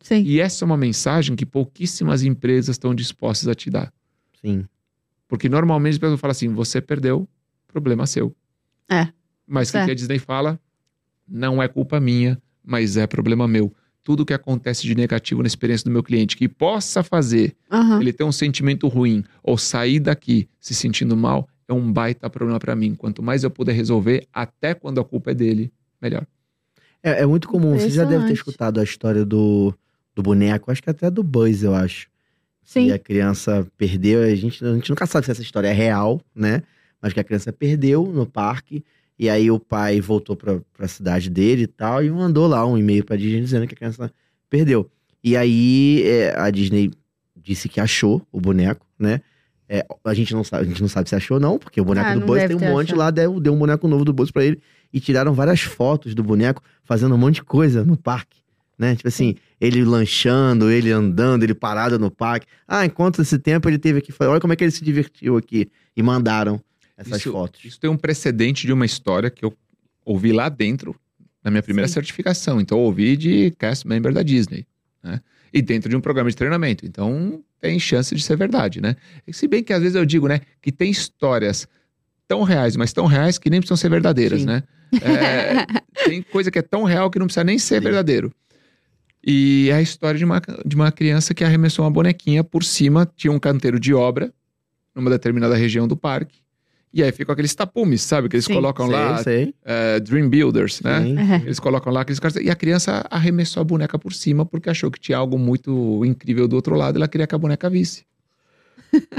Sim. 0.00 0.22
E 0.22 0.38
essa 0.38 0.64
é 0.64 0.66
uma 0.66 0.76
mensagem 0.76 1.34
que 1.34 1.44
pouquíssimas 1.46 2.22
empresas 2.22 2.74
estão 2.74 2.94
dispostas 2.94 3.48
a 3.48 3.54
te 3.54 3.70
dar. 3.70 3.92
Sim. 4.40 4.66
Porque 5.26 5.48
normalmente 5.48 5.94
as 5.94 5.98
pessoas 5.98 6.20
falam 6.20 6.30
assim: 6.32 6.48
você 6.48 6.80
perdeu, 6.80 7.28
problema 7.66 8.06
seu. 8.06 8.34
É. 8.88 9.08
Mas 9.46 9.70
o 9.70 9.72
que 9.72 9.78
É. 9.78 9.84
que 9.86 9.90
a 9.90 9.94
Disney 9.94 10.18
fala? 10.20 10.60
Não 11.26 11.60
é 11.60 11.66
culpa 11.66 11.98
minha, 11.98 12.40
mas 12.62 12.96
é 12.96 13.06
problema 13.06 13.48
meu. 13.48 13.74
Tudo 14.04 14.24
que 14.24 14.34
acontece 14.34 14.82
de 14.82 14.94
negativo 14.94 15.42
na 15.42 15.46
experiência 15.46 15.84
do 15.84 15.90
meu 15.90 16.02
cliente 16.02 16.36
que 16.36 16.46
possa 16.46 17.02
fazer 17.02 17.56
Aham. 17.70 18.00
ele 18.00 18.12
ter 18.12 18.22
um 18.22 18.30
sentimento 18.30 18.86
ruim 18.86 19.24
ou 19.42 19.56
sair 19.58 19.98
daqui 19.98 20.46
se 20.60 20.74
sentindo 20.74 21.16
mal, 21.16 21.48
é 21.66 21.72
um 21.72 21.90
baita 21.92 22.28
problema 22.28 22.60
pra 22.60 22.76
mim. 22.76 22.94
Quanto 22.94 23.22
mais 23.22 23.42
eu 23.42 23.50
puder 23.50 23.72
resolver, 23.72 24.26
até 24.32 24.74
quando 24.74 25.00
a 25.00 25.04
culpa 25.04 25.30
é 25.30 25.34
dele, 25.34 25.72
melhor. 26.00 26.26
É, 27.02 27.22
é 27.22 27.26
muito 27.26 27.48
comum. 27.48 27.78
Você 27.78 27.90
já 27.90 28.04
deve 28.04 28.26
ter 28.26 28.32
escutado 28.32 28.78
a 28.78 28.84
história 28.84 29.24
do, 29.24 29.74
do 30.14 30.22
boneco. 30.22 30.70
Acho 30.70 30.82
que 30.82 30.90
até 30.90 31.10
do 31.10 31.22
Buzz, 31.22 31.62
eu 31.62 31.74
acho. 31.74 32.08
Sim. 32.62 32.86
E 32.88 32.92
a 32.92 32.98
criança 32.98 33.66
perdeu. 33.76 34.22
A 34.22 34.34
gente, 34.34 34.64
a 34.64 34.74
gente 34.74 34.88
nunca 34.88 35.06
sabe 35.06 35.26
se 35.26 35.32
essa 35.32 35.42
história 35.42 35.68
é 35.68 35.72
real, 35.72 36.20
né? 36.34 36.62
Mas 37.00 37.12
que 37.12 37.20
a 37.20 37.24
criança 37.24 37.52
perdeu 37.52 38.06
no 38.06 38.26
parque. 38.26 38.82
E 39.18 39.30
aí 39.30 39.50
o 39.50 39.60
pai 39.60 40.00
voltou 40.00 40.34
pra, 40.36 40.60
pra 40.72 40.88
cidade 40.88 41.30
dele 41.30 41.62
e 41.62 41.66
tal. 41.66 42.02
E 42.02 42.10
mandou 42.10 42.46
lá 42.46 42.66
um 42.66 42.76
e-mail 42.76 43.04
pra 43.04 43.16
Disney 43.16 43.40
dizendo 43.40 43.66
que 43.66 43.74
a 43.74 43.76
criança 43.76 44.12
perdeu. 44.50 44.90
E 45.22 45.36
aí 45.36 46.02
é, 46.04 46.38
a 46.38 46.50
Disney 46.50 46.90
disse 47.36 47.68
que 47.68 47.80
achou 47.80 48.26
o 48.32 48.40
boneco, 48.40 48.86
né? 48.98 49.20
É, 49.68 49.84
a, 50.04 50.14
gente 50.14 50.34
não 50.34 50.44
sabe, 50.44 50.64
a 50.64 50.68
gente 50.68 50.80
não 50.80 50.88
sabe 50.88 51.08
se 51.08 51.14
achou, 51.14 51.40
não, 51.40 51.58
porque 51.58 51.80
o 51.80 51.84
boneco 51.84 52.06
Ah, 52.06 52.14
do 52.14 52.26
Buzz 52.26 52.46
tem 52.46 52.56
um 52.56 52.60
monte 52.60 52.88
achado. 52.88 52.98
lá, 52.98 53.10
deu, 53.10 53.40
deu 53.40 53.54
um 53.54 53.58
boneco 53.58 53.88
novo 53.88 54.04
do 54.04 54.12
Buzz 54.12 54.30
pra 54.30 54.44
ele. 54.44 54.60
E 54.92 55.00
tiraram 55.00 55.32
várias 55.32 55.60
fotos 55.62 56.14
do 56.14 56.22
boneco 56.22 56.62
fazendo 56.84 57.14
um 57.14 57.18
monte 57.18 57.36
de 57.36 57.44
coisa 57.44 57.82
no 57.84 57.96
parque. 57.96 58.38
Né? 58.78 58.94
Tipo 58.96 59.08
assim, 59.08 59.36
ele 59.60 59.84
lanchando, 59.84 60.70
ele 60.70 60.90
andando, 60.90 61.44
ele 61.44 61.54
parado 61.54 61.98
no 61.98 62.10
parque. 62.10 62.46
Ah, 62.68 62.84
enquanto 62.84 63.22
esse 63.22 63.38
tempo 63.38 63.68
ele 63.68 63.78
teve 63.78 63.98
aqui, 63.98 64.12
olha 64.20 64.40
como 64.40 64.52
é 64.52 64.56
que 64.56 64.64
ele 64.64 64.70
se 64.70 64.84
divertiu 64.84 65.36
aqui. 65.36 65.70
E 65.96 66.02
mandaram 66.02 66.60
essas 66.96 67.18
Isso- 67.18 67.32
fotos. 67.32 67.64
Isso 67.64 67.80
tem 67.80 67.90
um 67.90 67.96
precedente 67.96 68.66
de 68.66 68.72
uma 68.72 68.86
história 68.86 69.30
que 69.30 69.44
eu 69.44 69.52
ouvi 70.04 70.32
lá 70.32 70.48
dentro, 70.48 70.94
na 71.42 71.50
minha 71.50 71.62
primeira 71.62 71.88
Sim. 71.88 71.94
certificação. 71.94 72.60
Então, 72.60 72.78
eu 72.78 72.84
ouvi 72.84 73.16
de 73.16 73.50
cast 73.58 73.86
member 73.86 74.12
da 74.12 74.22
Disney. 74.22 74.66
Né? 75.02 75.20
E 75.52 75.60
dentro 75.62 75.88
de 75.88 75.96
um 75.96 76.00
programa 76.00 76.30
de 76.30 76.36
treinamento. 76.36 76.84
Então, 76.86 77.42
tem 77.60 77.78
chance 77.78 78.14
de 78.14 78.22
ser 78.22 78.36
verdade, 78.36 78.80
né? 78.80 78.96
Se 79.32 79.46
bem 79.46 79.62
que 79.62 79.72
às 79.72 79.80
vezes 79.80 79.94
eu 79.94 80.04
digo, 80.04 80.26
né, 80.28 80.40
que 80.60 80.72
tem 80.72 80.90
histórias 80.90 81.66
tão 82.26 82.42
reais, 82.42 82.76
mas 82.76 82.92
tão 82.92 83.06
reais 83.06 83.38
que 83.38 83.48
nem 83.50 83.60
precisam 83.60 83.76
ser 83.76 83.88
verdadeiras, 83.88 84.40
Sim. 84.40 84.46
né? 84.46 84.62
É, 85.02 85.66
tem 86.08 86.22
coisa 86.22 86.50
que 86.50 86.58
é 86.58 86.62
tão 86.62 86.84
real 86.84 87.10
que 87.10 87.18
não 87.18 87.26
precisa 87.26 87.42
nem 87.42 87.58
ser 87.58 87.78
Sim. 87.78 87.84
verdadeiro. 87.84 88.32
E 89.26 89.68
é 89.70 89.74
a 89.74 89.82
história 89.82 90.18
de 90.18 90.24
uma, 90.24 90.40
de 90.64 90.76
uma 90.76 90.92
criança 90.92 91.32
que 91.34 91.42
arremessou 91.42 91.84
uma 91.84 91.90
bonequinha 91.90 92.44
por 92.44 92.62
cima, 92.62 93.10
tinha 93.16 93.32
um 93.32 93.38
canteiro 93.38 93.80
de 93.80 93.92
obra 93.94 94.32
numa 94.94 95.10
determinada 95.10 95.56
região 95.56 95.88
do 95.88 95.96
parque. 95.96 96.38
E 96.96 97.02
aí 97.02 97.10
ficam 97.10 97.32
aqueles 97.32 97.52
tapumes, 97.54 98.02
sabe? 98.02 98.28
Que 98.28 98.36
eles 98.36 98.44
Sim. 98.44 98.54
colocam 98.54 98.86
lá, 98.86 99.18
Sei, 99.18 99.52
é, 99.64 99.98
Dream 99.98 100.28
Builders, 100.28 100.80
né? 100.80 101.40
Eles 101.44 101.58
colocam 101.58 101.92
lá 101.92 102.02
aqueles 102.02 102.20
caras. 102.20 102.36
E 102.36 102.48
a 102.48 102.54
criança 102.54 103.04
arremessou 103.10 103.60
a 103.60 103.64
boneca 103.64 103.98
por 103.98 104.12
cima 104.12 104.46
porque 104.46 104.70
achou 104.70 104.90
que 104.92 105.00
tinha 105.00 105.18
algo 105.18 105.36
muito 105.36 106.04
incrível 106.04 106.46
do 106.46 106.54
outro 106.54 106.76
lado. 106.76 106.96
Ela 106.96 107.08
queria 107.08 107.26
que 107.26 107.34
a 107.34 107.38
boneca 107.38 107.68
visse. 107.68 108.04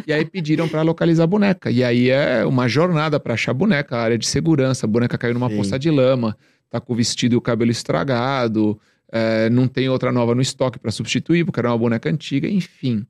e 0.08 0.14
aí 0.14 0.24
pediram 0.24 0.70
pra 0.70 0.82
localizar 0.84 1.26
a 1.26 1.28
boneca. 1.28 1.70
E 1.70 1.84
aí 1.84 2.10
é 2.10 2.46
uma 2.46 2.66
jornada 2.70 3.20
pra 3.20 3.34
achar 3.34 3.52
a 3.52 3.54
boneca, 3.54 3.98
a 3.98 4.02
área 4.02 4.18
de 4.18 4.26
segurança. 4.26 4.86
A 4.86 4.90
boneca 4.90 5.18
caiu 5.18 5.34
numa 5.34 5.50
Sim. 5.50 5.58
poça 5.58 5.78
de 5.78 5.92
lama, 5.92 6.38
tá 6.70 6.80
com 6.80 6.94
o 6.94 6.96
vestido 6.96 7.34
e 7.34 7.36
o 7.36 7.42
cabelo 7.42 7.72
estragado. 7.72 8.80
é, 9.12 9.50
não 9.50 9.68
tem 9.68 9.90
outra 9.90 10.14
nova 10.14 10.34
no 10.34 10.42
estoque 10.42 10.80
pra 10.80 10.92
substituir, 10.92 11.44
porque 11.44 11.60
era 11.60 11.70
uma 11.72 11.78
boneca 11.78 12.10
antiga. 12.10 12.48
Enfim, 12.48 13.06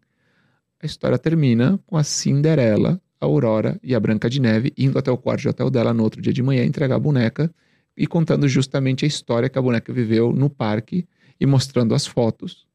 a 0.81 0.87
história 0.87 1.19
termina 1.19 1.79
com 1.85 1.97
a 1.97 2.03
Cinderela, 2.03 2.99
a 3.19 3.25
Aurora 3.25 3.79
e 3.81 3.95
a 3.95 3.99
Branca 3.99 4.29
de 4.29 4.39
Neve 4.39 4.73
indo 4.77 4.97
até 4.97 5.11
o 5.11 5.17
quarto 5.17 5.41
de 5.41 5.49
hotel 5.49 5.69
dela 5.69 5.93
no 5.93 6.03
outro 6.03 6.21
dia 6.21 6.33
de 6.33 6.43
manhã 6.43 6.63
entregar 6.63 6.95
a 6.95 6.99
boneca 6.99 7.51
e 7.97 8.05
contando 8.05 8.47
justamente 8.47 9.05
a 9.05 9.07
história 9.07 9.49
que 9.49 9.57
a 9.57 9.61
boneca 9.61 9.91
viveu 9.93 10.33
no 10.33 10.49
parque 10.49 11.07
e 11.39 11.45
mostrando 11.45 11.93
as 11.93 12.05
fotos. 12.05 12.65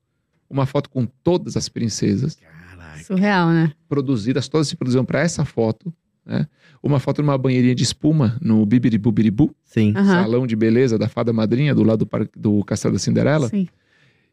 Uma 0.48 0.66
foto 0.66 0.88
com 0.88 1.06
todas 1.06 1.56
as 1.56 1.68
princesas, 1.68 2.36
Caraca. 2.36 3.04
Surreal, 3.04 3.50
né? 3.50 3.72
produzidas, 3.88 4.48
todas 4.48 4.68
se 4.68 4.76
produziram 4.76 5.04
para 5.04 5.20
essa 5.20 5.44
foto. 5.44 5.92
Né? 6.24 6.46
Uma 6.82 6.98
foto 6.98 7.22
numa 7.22 7.36
banheirinha 7.36 7.74
de 7.74 7.82
espuma 7.82 8.38
no 8.40 8.64
Bibiribubiribu, 8.64 9.54
Sim. 9.64 9.92
Aham. 9.96 10.22
salão 10.22 10.46
de 10.46 10.56
beleza 10.56 10.98
da 10.98 11.08
fada 11.08 11.32
madrinha 11.32 11.74
do 11.74 11.82
lado 11.82 12.00
do, 12.00 12.06
parque, 12.06 12.38
do 12.38 12.64
Castelo 12.64 12.94
da 12.94 12.98
Cinderela. 12.98 13.48
Sim. 13.48 13.68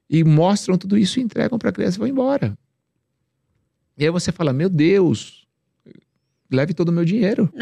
E 0.10 0.24
mostram 0.24 0.78
tudo 0.78 0.98
isso 0.98 1.20
e 1.20 1.24
entregam 1.24 1.60
para 1.60 1.70
a 1.70 1.74
criança 1.74 1.98
e 1.98 2.00
vão 2.00 2.08
embora. 2.08 2.58
E 3.98 4.06
aí 4.06 4.12
você 4.12 4.32
fala: 4.32 4.54
Meu 4.54 4.70
Deus, 4.70 5.37
leve 6.52 6.74
todo 6.74 6.90
o 6.90 6.92
meu 6.92 7.06
dinheiro. 7.06 7.52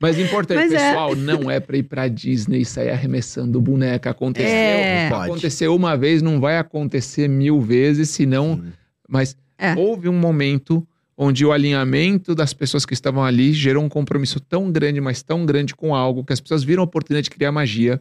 Mas 0.00 0.16
importante, 0.16 0.58
Mas 0.58 0.72
é. 0.72 0.90
pessoal, 0.90 1.16
não 1.16 1.50
é 1.50 1.58
pra 1.58 1.76
ir 1.76 1.82
pra 1.82 2.06
Disney 2.06 2.60
e 2.60 2.64
sair 2.64 2.90
arremessando 2.90 3.60
boneca. 3.60 4.10
Aconteceu. 4.10 4.48
É. 4.48 5.08
Aconteceu 5.08 5.74
uma 5.74 5.96
vez, 5.96 6.22
não 6.22 6.38
vai 6.40 6.56
acontecer 6.56 7.26
mil 7.28 7.60
vezes, 7.60 8.10
senão. 8.10 8.62
Mas 9.08 9.36
É. 9.58 9.74
houve 9.74 10.08
um 10.08 10.12
momento 10.12 10.86
onde 11.16 11.44
o 11.44 11.50
alinhamento 11.50 12.32
das 12.32 12.52
pessoas 12.52 12.86
que 12.86 12.94
estavam 12.94 13.24
ali 13.24 13.52
gerou 13.52 13.82
um 13.82 13.88
compromisso 13.88 14.38
tão 14.38 14.70
grande, 14.70 15.00
mas 15.00 15.20
tão 15.20 15.44
grande 15.44 15.74
com 15.74 15.92
algo, 15.92 16.22
que 16.24 16.32
as 16.32 16.40
pessoas 16.40 16.62
viram 16.62 16.82
a 16.82 16.84
oportunidade 16.84 17.24
de 17.24 17.30
criar 17.30 17.50
magia. 17.50 18.00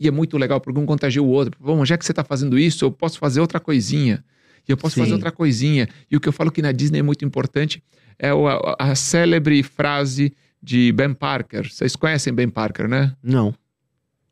E 0.00 0.08
é 0.08 0.10
muito 0.10 0.36
legal, 0.36 0.60
porque 0.60 0.78
um 0.80 0.84
contagia 0.84 1.22
o 1.22 1.28
outro. 1.28 1.56
Vamos, 1.60 1.88
já 1.88 1.96
que 1.96 2.04
você 2.04 2.10
está 2.10 2.24
fazendo 2.24 2.58
isso, 2.58 2.84
eu 2.84 2.90
posso 2.90 3.20
fazer 3.20 3.40
outra 3.40 3.60
coisinha. 3.60 4.24
E 4.68 4.72
eu 4.72 4.76
posso 4.76 4.96
Sim. 4.96 5.02
fazer 5.02 5.12
outra 5.12 5.30
coisinha. 5.30 5.88
E 6.10 6.16
o 6.16 6.20
que 6.20 6.28
eu 6.28 6.32
falo 6.32 6.50
que 6.50 6.60
na 6.60 6.72
Disney 6.72 6.98
é 6.98 7.02
muito 7.02 7.24
importante 7.24 7.80
é 8.18 8.32
o- 8.32 8.48
a, 8.48 8.76
a 8.78 8.94
célebre 8.94 9.62
frase 9.62 10.32
de 10.62 10.92
Ben 10.92 11.12
Parker. 11.14 11.70
Vocês 11.72 11.94
conhecem 11.96 12.32
Ben 12.34 12.48
Parker, 12.48 12.88
né? 12.88 13.14
Não. 13.22 13.54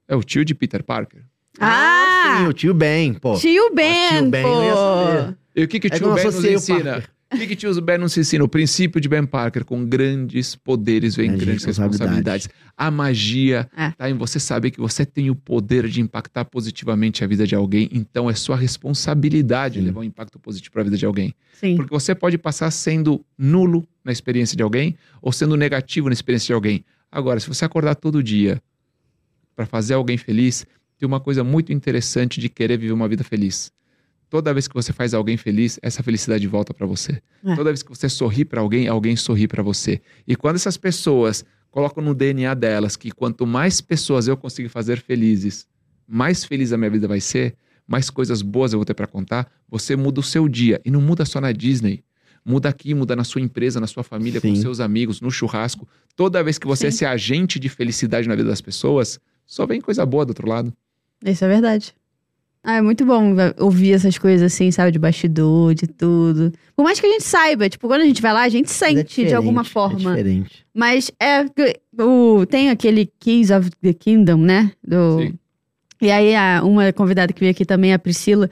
É 0.09 0.15
o 0.17 0.23
tio 0.23 0.45
de 0.45 0.55
Peter 0.55 0.83
Parker. 0.83 1.23
Ah! 1.61 2.39
sim, 2.41 2.47
o 2.49 2.53
tio 2.53 2.75
Ben, 2.75 3.15
pô. 3.15 3.37
Tio 3.37 3.73
Ben, 3.75 4.23
tio 4.23 4.31
Ben, 4.31 4.43
eu 4.45 4.65
ia 4.65 4.73
pô. 4.73 4.77
saber. 4.77 5.37
E 5.57 5.63
o 5.65 5.69
que, 5.69 5.79
que 5.79 5.87
o 5.87 5.89
É 5.89 5.91
que 5.91 5.97
tio 5.97 6.05
eu 6.05 6.09
não 6.09 6.15
Ben 6.17 6.25
nos 6.25 6.35
associei 6.35 6.57
o 7.33 7.37
ensina? 7.37 7.81
Parker. 7.83 8.03
O 8.03 8.21
ensina? 8.21 8.45
O 8.45 8.49
princípio 8.49 9.01
de 9.01 9.09
Ben 9.09 9.25
Parker, 9.27 9.65
com 9.65 9.85
grandes 9.85 10.55
poderes 10.55 11.17
vem 11.17 11.27
Grandes 11.29 11.45
grandes 11.45 11.65
responsabilidades. 11.65 12.47
responsabilidades. 12.47 12.49
A 12.77 12.91
magia 12.91 13.69
É. 13.77 13.91
tá 13.93 14.11
em 14.11 14.15
você 14.15 14.39
saber 14.41 14.71
que 14.71 14.79
você 14.81 15.05
tem 15.07 15.31
o 15.31 15.35
poder 15.35 15.89
de 15.89 16.01
impactar 16.01 16.45
positivamente 16.45 17.23
a 17.25 17.27
vida 17.27 17.47
de 17.47 17.55
alguém, 17.55 17.89
então 17.93 18.29
é 18.31 18.35
sua 18.35 18.57
responsabilidade 18.57 19.79
Sim. 19.79 19.85
levar 19.87 20.01
um 20.01 20.05
impacto 20.05 20.39
positivo 20.39 20.73
para 20.73 20.83
a 20.83 20.85
vida 20.85 20.97
de 20.97 21.07
alguém. 21.07 21.35
Sim. 21.61 21.77
Porque 21.77 21.91
você 21.93 22.15
pode 22.15 22.37
passar 22.39 22.71
sendo 22.71 23.25
nulo 23.39 23.87
na 24.05 24.13
experiência 24.13 24.57
de 24.57 24.63
alguém 24.63 24.97
ou 25.23 25.33
sendo 25.33 25.57
negativo 25.57 26.09
na 26.09 26.13
experiência 26.13 26.47
de 26.49 26.53
alguém. 26.53 26.85
Agora, 27.11 27.39
se 27.41 27.47
você 27.49 27.65
acordar 27.65 27.95
todo 27.95 28.23
dia 28.23 28.61
para 29.55 29.67
fazer 29.67 29.95
alguém 29.95 30.17
feliz, 30.17 30.67
tem 30.99 31.07
uma 31.07 31.21
coisa 31.21 31.45
muito 31.45 31.73
interessante 31.73 32.41
de 32.41 32.49
querer 32.49 32.77
viver 32.79 32.93
uma 32.93 33.09
vida 33.09 33.23
feliz. 33.25 33.71
Toda 34.35 34.53
vez 34.53 34.67
que 34.67 34.75
você 34.75 34.93
faz 34.93 35.15
alguém 35.15 35.37
feliz, 35.37 35.79
essa 35.81 36.03
felicidade 36.03 36.45
volta 36.49 36.75
para 36.75 36.85
você. 36.85 37.23
É. 37.45 37.55
Toda 37.55 37.71
vez 37.71 37.85
que 37.85 37.89
você 37.89 38.09
sorri 38.09 38.45
para 38.45 38.61
alguém, 38.61 38.89
alguém 38.89 39.15
sorri 39.15 39.47
para 39.47 39.63
você. 39.63 40.01
E 40.27 40.35
quando 40.35 40.57
essas 40.57 40.77
pessoas 40.77 41.45
colocam 41.71 42.03
no 42.03 42.13
DNA 42.17 42.53
delas 42.55 42.97
que 42.97 43.13
quanto 43.13 43.47
mais 43.47 43.81
pessoas 43.81 44.27
eu 44.27 44.37
conseguir 44.37 44.71
fazer 44.71 45.01
felizes, 45.01 45.69
mais 46.05 46.45
feliz 46.45 46.73
a 46.73 46.77
minha 46.77 46.91
vida 46.91 47.07
vai 47.07 47.21
ser, 47.21 47.55
mais 47.87 48.11
coisas 48.11 48.43
boas 48.43 48.73
eu 48.73 48.81
vou 48.81 48.85
ter 48.85 48.95
para 48.95 49.07
contar, 49.07 49.49
você 49.69 49.95
muda 49.95 50.19
o 50.19 50.23
seu 50.25 50.49
dia. 50.49 50.81
E 50.85 50.91
não 50.91 51.01
muda 51.01 51.25
só 51.25 51.41
na 51.41 51.53
Disney. 51.53 52.03
Muda 52.45 52.69
aqui, 52.69 52.93
muda 52.93 53.15
na 53.15 53.23
sua 53.23 53.41
empresa, 53.41 53.79
na 53.79 53.87
sua 53.87 54.03
família, 54.03 54.41
com 54.41 54.53
Sim. 54.53 54.61
seus 54.61 54.81
amigos, 54.81 55.21
no 55.21 55.31
churrasco. 55.31 55.87
Toda 56.17 56.43
vez 56.43 56.59
que 56.59 56.67
você 56.67 56.89
é 56.89 56.91
Sim. 56.91 56.97
esse 56.97 57.05
agente 57.05 57.61
de 57.61 57.69
felicidade 57.69 58.27
na 58.27 58.35
vida 58.35 58.49
das 58.49 58.61
pessoas, 58.61 59.21
só 59.47 59.65
vem 59.65 59.81
coisa 59.81 60.05
boa 60.05 60.27
do 60.27 60.31
outro 60.31 60.49
lado. 60.49 60.73
Isso 61.25 61.45
é 61.45 61.49
verdade. 61.49 61.95
Ah, 62.67 62.77
é 62.77 62.81
muito 62.83 63.05
bom 63.05 63.35
ouvir 63.59 63.93
essas 63.93 64.17
coisas 64.17 64.51
assim, 64.53 64.71
sabe? 64.71 64.91
De 64.91 64.99
bastidor, 64.99 65.75
de 65.75 65.87
tudo. 65.87 66.51
Por 66.75 66.83
mais 66.83 66.99
que 66.99 67.07
a 67.07 67.11
gente 67.11 67.23
saiba, 67.25 67.69
tipo, 67.69 67.87
quando 67.87 68.01
a 68.01 68.05
gente 68.07 68.23
vai 68.23 68.33
lá, 68.33 68.43
a 68.43 68.49
gente 68.49 68.67
é 68.67 68.73
sente 68.73 69.27
de 69.27 69.35
alguma 69.35 69.65
forma. 69.65 70.13
É 70.13 70.17
diferente. 70.17 70.65
Mas 70.73 71.11
é. 71.21 71.45
O, 72.03 72.47
tem 72.47 72.71
aquele 72.71 73.07
Keys 73.21 73.51
of 73.51 73.71
the 73.83 73.93
Kingdom, 73.93 74.39
né? 74.39 74.73
Do, 74.83 75.19
Sim. 75.21 75.35
e 76.01 76.11
aí, 76.11 76.35
a- 76.35 76.63
uma 76.65 76.91
convidada 76.93 77.35
que 77.35 77.41
veio 77.41 77.51
aqui 77.53 77.67
também, 77.67 77.93
a 77.93 77.99
Priscila, 77.99 78.49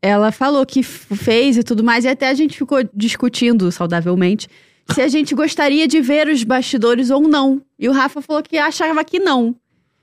ela 0.00 0.30
falou 0.30 0.64
que 0.64 0.84
fez 0.84 1.56
e 1.56 1.64
tudo 1.64 1.82
mais, 1.82 2.04
e 2.04 2.08
até 2.08 2.28
a 2.28 2.34
gente 2.34 2.56
ficou 2.56 2.78
discutindo 2.94 3.72
saudavelmente 3.72 4.46
se 4.92 5.00
a 5.02 5.08
gente 5.08 5.34
gostaria 5.34 5.88
de 5.88 6.00
ver 6.00 6.28
os 6.28 6.44
bastidores 6.44 7.10
ou 7.10 7.22
não. 7.26 7.60
E 7.76 7.88
o 7.88 7.92
Rafa 7.92 8.22
falou 8.22 8.40
que 8.44 8.56
achava 8.56 9.02
que 9.04 9.18
não. 9.18 9.56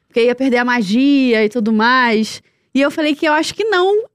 Porque 0.10 0.26
ia 0.26 0.36
perder 0.36 0.58
a 0.58 0.66
magia 0.66 1.46
e 1.46 1.48
tudo 1.48 1.72
mais. 1.72 2.42
E 2.74 2.82
eu 2.82 2.90
falei 2.92 3.16
que 3.16 3.28
eu 3.28 3.34
acho 3.34 3.54
que 3.54 3.64
não. 3.66 4.06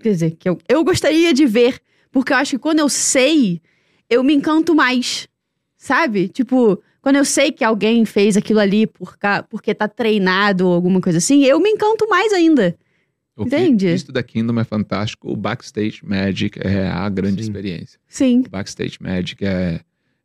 Quer 0.00 0.10
dizer, 0.10 0.30
que 0.32 0.48
eu, 0.48 0.58
eu 0.68 0.84
gostaria 0.84 1.32
de 1.32 1.46
ver. 1.46 1.80
Porque 2.10 2.32
eu 2.32 2.36
acho 2.36 2.52
que 2.52 2.58
quando 2.58 2.80
eu 2.80 2.88
sei, 2.88 3.60
eu 4.08 4.22
me 4.24 4.34
encanto 4.34 4.74
mais. 4.74 5.28
Sabe? 5.76 6.28
Tipo, 6.28 6.82
quando 7.00 7.16
eu 7.16 7.24
sei 7.24 7.52
que 7.52 7.64
alguém 7.64 8.04
fez 8.04 8.36
aquilo 8.36 8.60
ali 8.60 8.86
por, 8.86 9.16
ca- 9.16 9.42
porque 9.44 9.74
tá 9.74 9.88
treinado 9.88 10.66
ou 10.66 10.74
alguma 10.74 11.00
coisa 11.00 11.18
assim, 11.18 11.44
eu 11.44 11.58
me 11.60 11.70
encanto 11.70 12.06
mais 12.08 12.32
ainda. 12.32 12.76
O 13.36 13.44
Entende? 13.44 13.86
que 13.86 13.92
isto 13.94 14.12
da 14.12 14.22
Kingdom 14.22 14.60
é 14.60 14.64
fantástico. 14.64 15.30
O 15.32 15.36
Backstage 15.36 16.00
Magic 16.04 16.58
é 16.62 16.86
a 16.88 17.08
grande 17.08 17.42
Sim. 17.42 17.48
experiência. 17.48 17.98
Sim. 18.06 18.40
O 18.46 18.50
Backstage 18.50 18.98
Magic 19.00 19.42
é, 19.42 19.80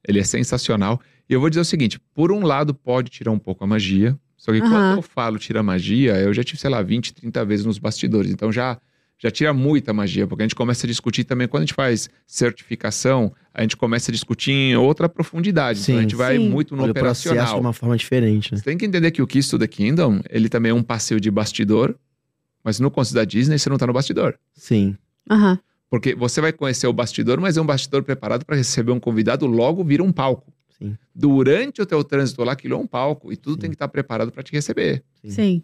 ele 0.05 0.19
é 0.19 0.23
sensacional. 0.23 0.99
E 1.29 1.33
eu 1.33 1.39
vou 1.39 1.49
dizer 1.49 1.61
o 1.61 1.65
seguinte: 1.65 1.97
por 2.13 2.31
um 2.31 2.41
lado, 2.41 2.73
pode 2.73 3.09
tirar 3.09 3.31
um 3.31 3.39
pouco 3.39 3.63
a 3.63 3.67
magia. 3.67 4.17
Só 4.45 4.51
que 4.51 4.59
Aham. 4.59 4.69
quando 4.69 4.97
eu 4.97 5.01
falo 5.01 5.39
tira 5.39 5.63
magia, 5.63 6.17
eu 6.19 6.31
já 6.31 6.43
tive, 6.43 6.59
sei 6.59 6.69
lá, 6.69 6.79
20, 6.79 7.15
30 7.15 7.43
vezes 7.43 7.65
nos 7.65 7.79
bastidores. 7.79 8.29
Então 8.29 8.51
já, 8.51 8.77
já 9.17 9.31
tira 9.31 9.51
muita 9.51 9.91
magia, 9.91 10.27
porque 10.27 10.43
a 10.43 10.45
gente 10.45 10.53
começa 10.53 10.85
a 10.85 10.87
discutir 10.87 11.23
também. 11.23 11.47
Quando 11.47 11.63
a 11.63 11.65
gente 11.65 11.73
faz 11.73 12.07
certificação, 12.27 13.33
a 13.51 13.63
gente 13.63 13.75
começa 13.75 14.11
a 14.11 14.13
discutir 14.13 14.51
em 14.51 14.75
outra 14.75 15.09
profundidade. 15.09 15.79
então 15.81 15.95
Sim. 15.95 15.97
a 15.97 16.01
gente 16.03 16.15
vai 16.15 16.37
Sim. 16.37 16.47
muito 16.47 16.75
no 16.75 16.83
Olha 16.83 16.91
o 16.91 16.93
processo 16.93 17.23
de 17.23 17.29
operacional. 17.29 17.59
uma 17.59 17.73
forma 17.73 17.97
diferente, 17.97 18.51
né? 18.53 18.59
Você 18.59 18.63
tem 18.63 18.77
que 18.77 18.85
entender 18.85 19.09
que 19.09 19.19
o 19.19 19.25
Kiss 19.25 19.49
to 19.49 19.57
the 19.57 19.67
Kingdom, 19.67 20.21
ele 20.29 20.47
também 20.47 20.69
é 20.69 20.75
um 20.75 20.83
passeio 20.83 21.19
de 21.19 21.31
bastidor, 21.31 21.95
mas 22.63 22.79
no 22.79 22.91
conceito 22.91 23.15
da 23.15 23.25
Disney, 23.25 23.57
você 23.57 23.67
não 23.67 23.77
tá 23.77 23.87
no 23.87 23.93
bastidor. 23.93 24.37
Sim. 24.53 24.95
Aham. 25.27 25.57
Porque 25.89 26.13
você 26.13 26.39
vai 26.39 26.53
conhecer 26.53 26.85
o 26.85 26.93
bastidor, 26.93 27.39
mas 27.39 27.57
é 27.57 27.61
um 27.61 27.65
bastidor 27.65 28.03
preparado 28.03 28.45
para 28.45 28.55
receber 28.55 28.91
um 28.91 28.99
convidado, 28.99 29.47
logo 29.47 29.83
vira 29.83 30.03
um 30.03 30.11
palco. 30.11 30.53
Sim. 30.77 30.97
Durante 31.13 31.81
o 31.81 31.85
teu 31.85 32.03
trânsito 32.03 32.43
lá, 32.43 32.53
aquilo 32.53 32.75
é 32.75 32.77
um 32.77 32.87
palco 32.87 33.31
e 33.31 33.37
tudo 33.37 33.55
Sim. 33.55 33.59
tem 33.61 33.69
que 33.69 33.75
estar 33.75 33.87
preparado 33.87 34.31
para 34.31 34.43
te 34.43 34.51
receber. 34.51 35.03
Sim. 35.23 35.61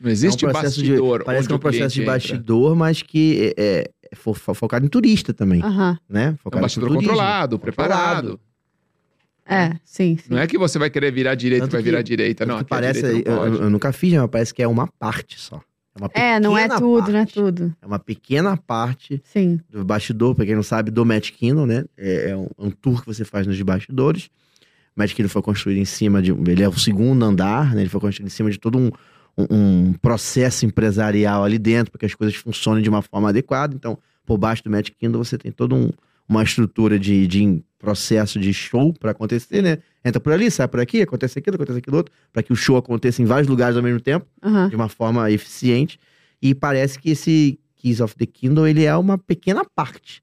Não 0.00 0.10
existe 0.10 0.44
É 0.44 0.48
um 0.48 0.52
processo 0.52 0.82
de- 0.82 0.90
bastidor. 0.90 1.24
Parece 1.24 1.40
onde 1.40 1.48
que 1.48 1.52
é 1.52 1.56
um 1.56 1.58
processo 1.58 1.94
de 1.94 2.00
entra. 2.02 2.12
bastidor, 2.14 2.76
mas 2.76 3.02
que 3.02 3.54
é, 3.56 3.90
é 4.12 4.16
fo- 4.16 4.34
fo- 4.34 4.54
focado 4.54 4.86
em 4.86 4.88
turista 4.88 5.32
também, 5.34 5.60
Aham. 5.62 5.98
né? 6.08 6.24
É 6.26 6.30
um 6.30 6.36
Focado 6.36 6.62
bastidor 6.62 6.92
controlado, 6.94 7.58
preparado. 7.58 8.40
É, 9.50 9.76
sim, 9.84 10.16
sim. 10.18 10.24
Não 10.30 10.38
é 10.38 10.46
que 10.46 10.58
você 10.58 10.78
vai 10.78 10.90
querer 10.90 11.10
virar 11.10 11.34
direita 11.34 11.64
e 11.64 11.66
Tanto 11.66 11.72
vai 11.72 11.80
que- 11.82 11.90
virar 11.90 12.02
direita. 12.02 12.44
Não, 12.44 12.62
parece, 12.64 13.00
direita 13.02 13.30
eu, 13.30 13.34
não 13.36 13.42
pode. 13.50 13.62
eu 13.62 13.70
nunca 13.70 13.92
fiz, 13.92 14.12
mas 14.12 14.30
parece 14.30 14.52
que 14.54 14.62
é 14.62 14.68
uma 14.68 14.86
parte 14.86 15.40
só. 15.40 15.56
É, 15.56 15.98
uma 16.00 16.10
É, 16.14 16.38
não 16.40 16.56
é 16.56 16.68
tudo, 16.68 17.10
não 17.10 17.18
é 17.18 17.22
parte. 17.22 17.34
tudo. 17.34 17.74
É 17.82 17.86
uma 17.86 17.98
pequena 17.98 18.56
parte 18.56 19.20
Sim. 19.24 19.58
do 19.70 19.84
bastidor, 19.84 20.34
pra 20.34 20.44
quem 20.44 20.54
não 20.54 20.62
sabe, 20.62 20.90
do 20.90 21.04
Magic 21.04 21.36
Kingdom, 21.36 21.66
né? 21.66 21.84
É, 21.96 22.30
é 22.30 22.36
um, 22.36 22.46
um 22.58 22.70
tour 22.70 23.00
que 23.00 23.06
você 23.06 23.24
faz 23.24 23.46
nos 23.46 23.60
bastidores. 23.62 24.28
Magic 24.98 25.14
Kingdom 25.16 25.28
foi 25.28 25.42
construído 25.42 25.78
em 25.78 25.84
cima 25.84 26.20
de... 26.20 26.32
Ele 26.32 26.62
é 26.62 26.68
o 26.68 26.78
segundo 26.78 27.24
andar, 27.24 27.74
né? 27.74 27.82
Ele 27.82 27.88
foi 27.88 28.00
construído 28.00 28.26
em 28.26 28.30
cima 28.30 28.50
de 28.50 28.58
todo 28.58 28.76
um, 28.76 28.90
um, 29.36 29.46
um 29.50 29.92
processo 29.94 30.66
empresarial 30.66 31.44
ali 31.44 31.58
dentro, 31.58 31.92
para 31.92 32.00
que 32.00 32.06
as 32.06 32.14
coisas 32.14 32.34
funcionem 32.36 32.82
de 32.82 32.88
uma 32.88 33.00
forma 33.02 33.28
adequada. 33.28 33.74
Então, 33.74 33.96
por 34.26 34.36
baixo 34.36 34.64
do 34.64 34.70
Magic 34.70 34.96
Kingdom, 34.98 35.18
você 35.18 35.38
tem 35.38 35.52
toda 35.52 35.74
um, 35.74 35.90
uma 36.28 36.42
estrutura 36.42 36.98
de, 36.98 37.26
de 37.26 37.62
processo 37.78 38.38
de 38.40 38.52
show 38.52 38.92
para 38.92 39.12
acontecer, 39.12 39.62
né? 39.62 39.78
Entra 40.04 40.20
por 40.20 40.32
ali, 40.32 40.50
sai 40.50 40.66
por 40.66 40.80
aqui, 40.80 41.00
acontece 41.02 41.38
aquilo, 41.38 41.54
acontece 41.56 41.78
aquilo 41.78 41.96
outro, 41.96 42.12
para 42.32 42.42
que 42.42 42.52
o 42.52 42.56
show 42.56 42.76
aconteça 42.76 43.22
em 43.22 43.24
vários 43.24 43.48
lugares 43.48 43.76
ao 43.76 43.82
mesmo 43.82 44.00
tempo 44.00 44.26
Aham. 44.42 44.68
de 44.68 44.74
uma 44.76 44.88
forma 44.88 45.30
eficiente. 45.30 45.98
E 46.42 46.54
parece 46.54 46.98
que 46.98 47.10
esse 47.10 47.58
Keys 47.76 48.00
of 48.00 48.16
the 48.16 48.26
Kingdom, 48.26 48.66
ele 48.66 48.84
é 48.84 48.96
uma 48.96 49.16
pequena 49.16 49.62
parte 49.64 50.22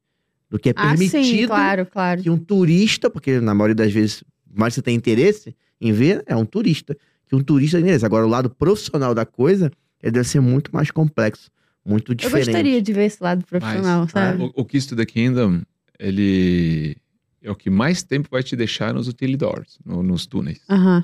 do 0.50 0.60
que 0.60 0.70
é 0.70 0.74
Ah, 0.76 0.90
permitido 0.90 1.24
sim, 1.24 1.48
claro, 1.48 1.86
claro. 1.86 2.22
que 2.22 2.30
um 2.30 2.38
turista, 2.38 3.10
porque 3.10 3.40
na 3.40 3.54
maioria 3.54 3.76
das 3.76 3.92
vezes, 3.92 4.24
mais 4.60 4.74
você 4.74 4.82
tem 4.82 4.96
interesse 4.96 5.56
em 5.80 5.92
ver, 5.92 6.24
é 6.26 6.36
um 6.36 6.46
turista. 6.46 6.96
Que 7.28 7.36
um 7.36 7.42
turista 7.44 7.78
tem 7.78 7.86
interesse. 7.86 8.06
Agora, 8.06 8.26
o 8.26 8.30
lado 8.30 8.50
profissional 8.50 9.14
da 9.16 9.26
coisa, 9.26 9.72
ele 10.02 10.12
deve 10.12 10.28
ser 10.28 10.40
muito 10.40 10.70
mais 10.74 10.92
complexo, 10.92 11.50
muito 11.86 12.12
Eu 12.12 12.16
diferente. 12.16 12.46
gostaria 12.46 12.82
de 12.82 12.94
ver 12.94 13.06
esse 13.06 13.22
lado 13.24 13.46
profissional, 13.46 14.02
Mas, 14.02 14.12
sabe? 14.12 14.44
O, 14.44 14.52
o 14.56 14.66
Kiss 14.66 14.88
to 14.88 14.96
the 14.96 15.06
Kingdom, 15.06 15.62
ele 16.00 16.96
é 17.42 17.52
o 17.52 17.56
que 17.56 17.70
mais 17.70 18.04
tempo 18.04 18.28
vai 18.32 18.44
te 18.44 18.56
deixar 18.56 18.94
nos 18.94 19.08
utilidores, 19.08 19.78
no- 19.86 20.02
nos 20.04 20.26
túneis. 20.26 20.60
Aham. 20.70 21.04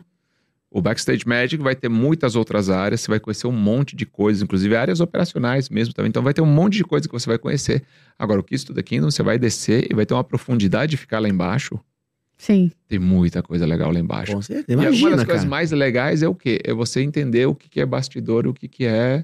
O 0.73 0.81
Backstage 0.81 1.27
Magic 1.27 1.61
vai 1.61 1.75
ter 1.75 1.89
muitas 1.89 2.33
outras 2.37 2.69
áreas, 2.69 3.01
você 3.01 3.09
vai 3.09 3.19
conhecer 3.19 3.45
um 3.45 3.51
monte 3.51 3.93
de 3.93 4.05
coisas, 4.05 4.41
inclusive 4.41 4.73
áreas 4.73 5.01
operacionais 5.01 5.67
mesmo 5.69 5.93
também. 5.93 6.07
Então 6.07 6.23
vai 6.23 6.33
ter 6.33 6.39
um 6.41 6.45
monte 6.45 6.77
de 6.77 6.85
coisa 6.85 7.07
que 7.07 7.11
você 7.11 7.27
vai 7.27 7.37
conhecer. 7.37 7.83
Agora, 8.17 8.39
o 8.39 8.43
Kiss 8.43 8.65
to 8.65 8.73
the 8.73 8.81
Kingdom, 8.81 9.11
você 9.11 9.21
vai 9.21 9.37
descer 9.37 9.91
e 9.91 9.93
vai 9.93 10.05
ter 10.05 10.13
uma 10.13 10.23
profundidade 10.23 10.91
de 10.91 10.97
ficar 10.97 11.19
lá 11.19 11.27
embaixo. 11.27 11.77
Sim. 12.41 12.71
Tem 12.87 12.97
muita 12.97 13.43
coisa 13.43 13.67
legal 13.67 13.91
lá 13.91 13.99
embaixo. 13.99 14.33
Com 14.33 14.41
certeza. 14.41 14.65
e 14.71 14.73
alguma 14.73 14.89
Imagina, 14.89 15.15
das 15.17 15.25
coisas 15.25 15.41
cara. 15.43 15.49
mais 15.51 15.71
legais 15.71 16.23
é 16.23 16.27
o 16.27 16.33
quê? 16.33 16.59
É 16.63 16.73
você 16.73 16.99
entender 16.99 17.45
o 17.45 17.53
que 17.53 17.69
que 17.69 17.79
é 17.79 17.85
bastidor 17.85 18.45
e 18.45 18.47
o 18.49 18.53
que 18.53 18.67
que 18.67 18.83
é 18.83 19.23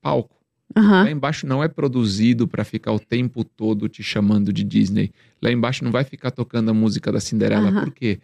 palco. 0.00 0.34
Aham. 0.74 1.04
Lá 1.04 1.10
embaixo 1.10 1.46
não 1.46 1.62
é 1.62 1.68
produzido 1.68 2.48
pra 2.48 2.64
ficar 2.64 2.92
o 2.92 2.98
tempo 2.98 3.44
todo 3.44 3.90
te 3.90 4.02
chamando 4.02 4.54
de 4.54 4.64
Disney. 4.64 5.12
Lá 5.42 5.52
embaixo 5.52 5.84
não 5.84 5.92
vai 5.92 6.02
ficar 6.02 6.30
tocando 6.30 6.70
a 6.70 6.74
música 6.74 7.12
da 7.12 7.20
Cinderela. 7.20 7.68
Aham. 7.68 7.84
Por 7.84 7.92
quê? 7.92 8.20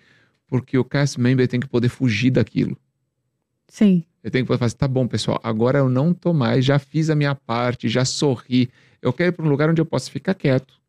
Porque 0.46 0.78
o 0.78 0.84
cast 0.84 1.20
member 1.20 1.46
tem 1.46 1.60
que 1.60 1.68
poder 1.68 1.90
fugir 1.90 2.30
daquilo. 2.30 2.74
Sim. 3.68 4.02
Ele 4.24 4.30
tem 4.30 4.42
que 4.42 4.46
poder 4.46 4.60
falar 4.60 4.68
assim, 4.68 4.76
tá 4.78 4.88
bom, 4.88 5.06
pessoal, 5.06 5.38
agora 5.44 5.80
eu 5.80 5.90
não 5.90 6.14
tô 6.14 6.32
mais, 6.32 6.64
já 6.64 6.78
fiz 6.78 7.10
a 7.10 7.14
minha 7.14 7.34
parte, 7.34 7.86
já 7.86 8.06
sorri. 8.06 8.70
Eu 9.02 9.12
quero 9.12 9.28
ir 9.28 9.32
para 9.32 9.44
um 9.44 9.50
lugar 9.50 9.68
onde 9.68 9.82
eu 9.82 9.86
possa 9.86 10.10
ficar 10.10 10.32
quieto. 10.32 10.80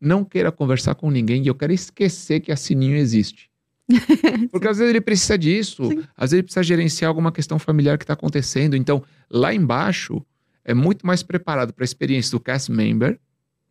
Não 0.00 0.24
queira 0.24 0.50
conversar 0.50 0.94
com 0.94 1.10
ninguém 1.10 1.42
e 1.42 1.48
eu 1.48 1.54
quero 1.54 1.72
esquecer 1.72 2.40
que 2.40 2.50
a 2.50 2.56
Sininho 2.56 2.96
existe. 2.96 3.50
Porque 4.50 4.68
às 4.68 4.78
vezes 4.78 4.90
ele 4.90 5.00
precisa 5.00 5.36
disso. 5.36 5.84
Sim. 5.86 6.02
Às 6.16 6.30
vezes 6.30 6.32
ele 6.34 6.42
precisa 6.44 6.62
gerenciar 6.62 7.08
alguma 7.08 7.32
questão 7.32 7.58
familiar 7.58 7.98
que 7.98 8.04
está 8.04 8.14
acontecendo. 8.14 8.76
Então, 8.76 9.02
lá 9.30 9.52
embaixo, 9.52 10.24
é 10.64 10.72
muito 10.72 11.06
mais 11.06 11.22
preparado 11.22 11.72
para 11.72 11.82
a 11.82 11.86
experiência 11.86 12.30
do 12.30 12.40
cast 12.40 12.70
member 12.70 13.18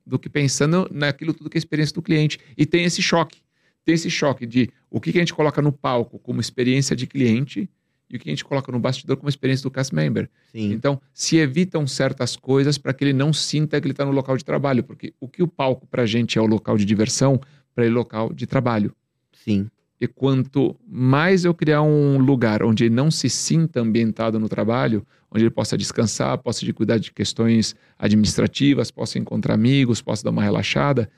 do 0.06 0.18
que 0.18 0.30
pensando 0.30 0.90
naquilo 0.92 1.34
tudo 1.34 1.50
que 1.50 1.58
é 1.58 1.60
a 1.60 1.62
experiência 1.62 1.94
do 1.94 2.02
cliente. 2.02 2.40
E 2.58 2.66
tem 2.66 2.84
esse 2.84 3.02
choque. 3.02 3.42
Tem 3.86 3.96
esse 3.96 4.10
choque 4.10 4.46
de 4.46 4.70
o 4.90 5.00
que 5.00 5.12
que 5.12 5.18
a 5.18 5.22
gente 5.22 5.34
coloca 5.34 5.62
no 5.62 5.72
palco 5.72 6.20
como 6.20 6.42
experiência 6.42 6.96
de 6.96 7.08
cliente 7.08 7.70
e 8.10 8.16
o 8.16 8.20
que 8.20 8.30
a 8.30 8.32
gente 8.32 8.44
coloca 8.44 8.72
no 8.72 8.80
bastidor 8.80 9.18
como 9.18 9.30
experiência 9.30 9.64
do 9.64 9.72
cast 9.72 9.94
member. 9.94 10.30
Sim. 10.52 10.72
Então, 10.72 11.00
se 11.14 11.38
evitam 11.38 11.86
certas 11.86 12.36
coisas 12.36 12.78
para 12.78 12.94
que 12.94 13.04
ele 13.04 13.14
não 13.14 13.32
sinta 13.32 13.80
que 13.80 13.86
ele 13.86 13.94
está 13.94 14.04
no 14.04 14.12
local 14.12 14.36
de 14.36 14.44
trabalho. 14.44 14.84
Porque 14.84 15.14
o 15.20 15.28
que 15.28 15.44
o 15.44 15.48
palco 15.48 15.86
para 15.86 16.04
a 16.04 16.06
gente 16.06 16.38
é 16.38 16.42
o 16.42 16.46
local 16.46 16.78
de 16.78 16.86
diversão, 16.86 17.40
para 17.76 17.86
ele 17.86 17.94
é 17.94 17.96
o 17.96 18.00
local 18.00 18.34
de 18.34 18.48
trabalho. 18.48 18.96
Sim. 19.34 19.70
E 20.02 20.08
quanto 20.08 20.76
mais 20.88 21.46
eu 21.46 21.54
criar 21.54 21.82
um 21.82 22.18
lugar 22.18 22.64
onde 22.64 22.86
ele 22.86 22.96
não 22.96 23.12
se 23.12 23.30
sinta 23.30 23.82
ambientado 23.82 24.40
no 24.40 24.48
trabalho, 24.48 25.06
onde 25.30 25.44
ele 25.44 25.52
possa 25.52 25.78
descansar, 25.78 26.38
possa 26.38 26.66
de 26.66 26.74
cuidar 26.74 26.98
de 26.98 27.12
questões 27.12 27.76
administrativas, 27.98 28.90
possa 28.90 29.20
encontrar 29.20 29.54
amigos, 29.54 30.02
possa 30.02 30.24
dar 30.24 30.32
uma 30.32 30.42
relaxada, 30.42 31.10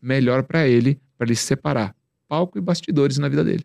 melhor 0.00 0.44
para 0.44 0.66
ele, 0.66 0.98
para 1.18 1.26
ele 1.26 1.36
separar 1.36 1.94
palco 2.28 2.56
e 2.56 2.60
bastidores 2.60 3.18
na 3.18 3.28
vida 3.28 3.42
dele. 3.42 3.64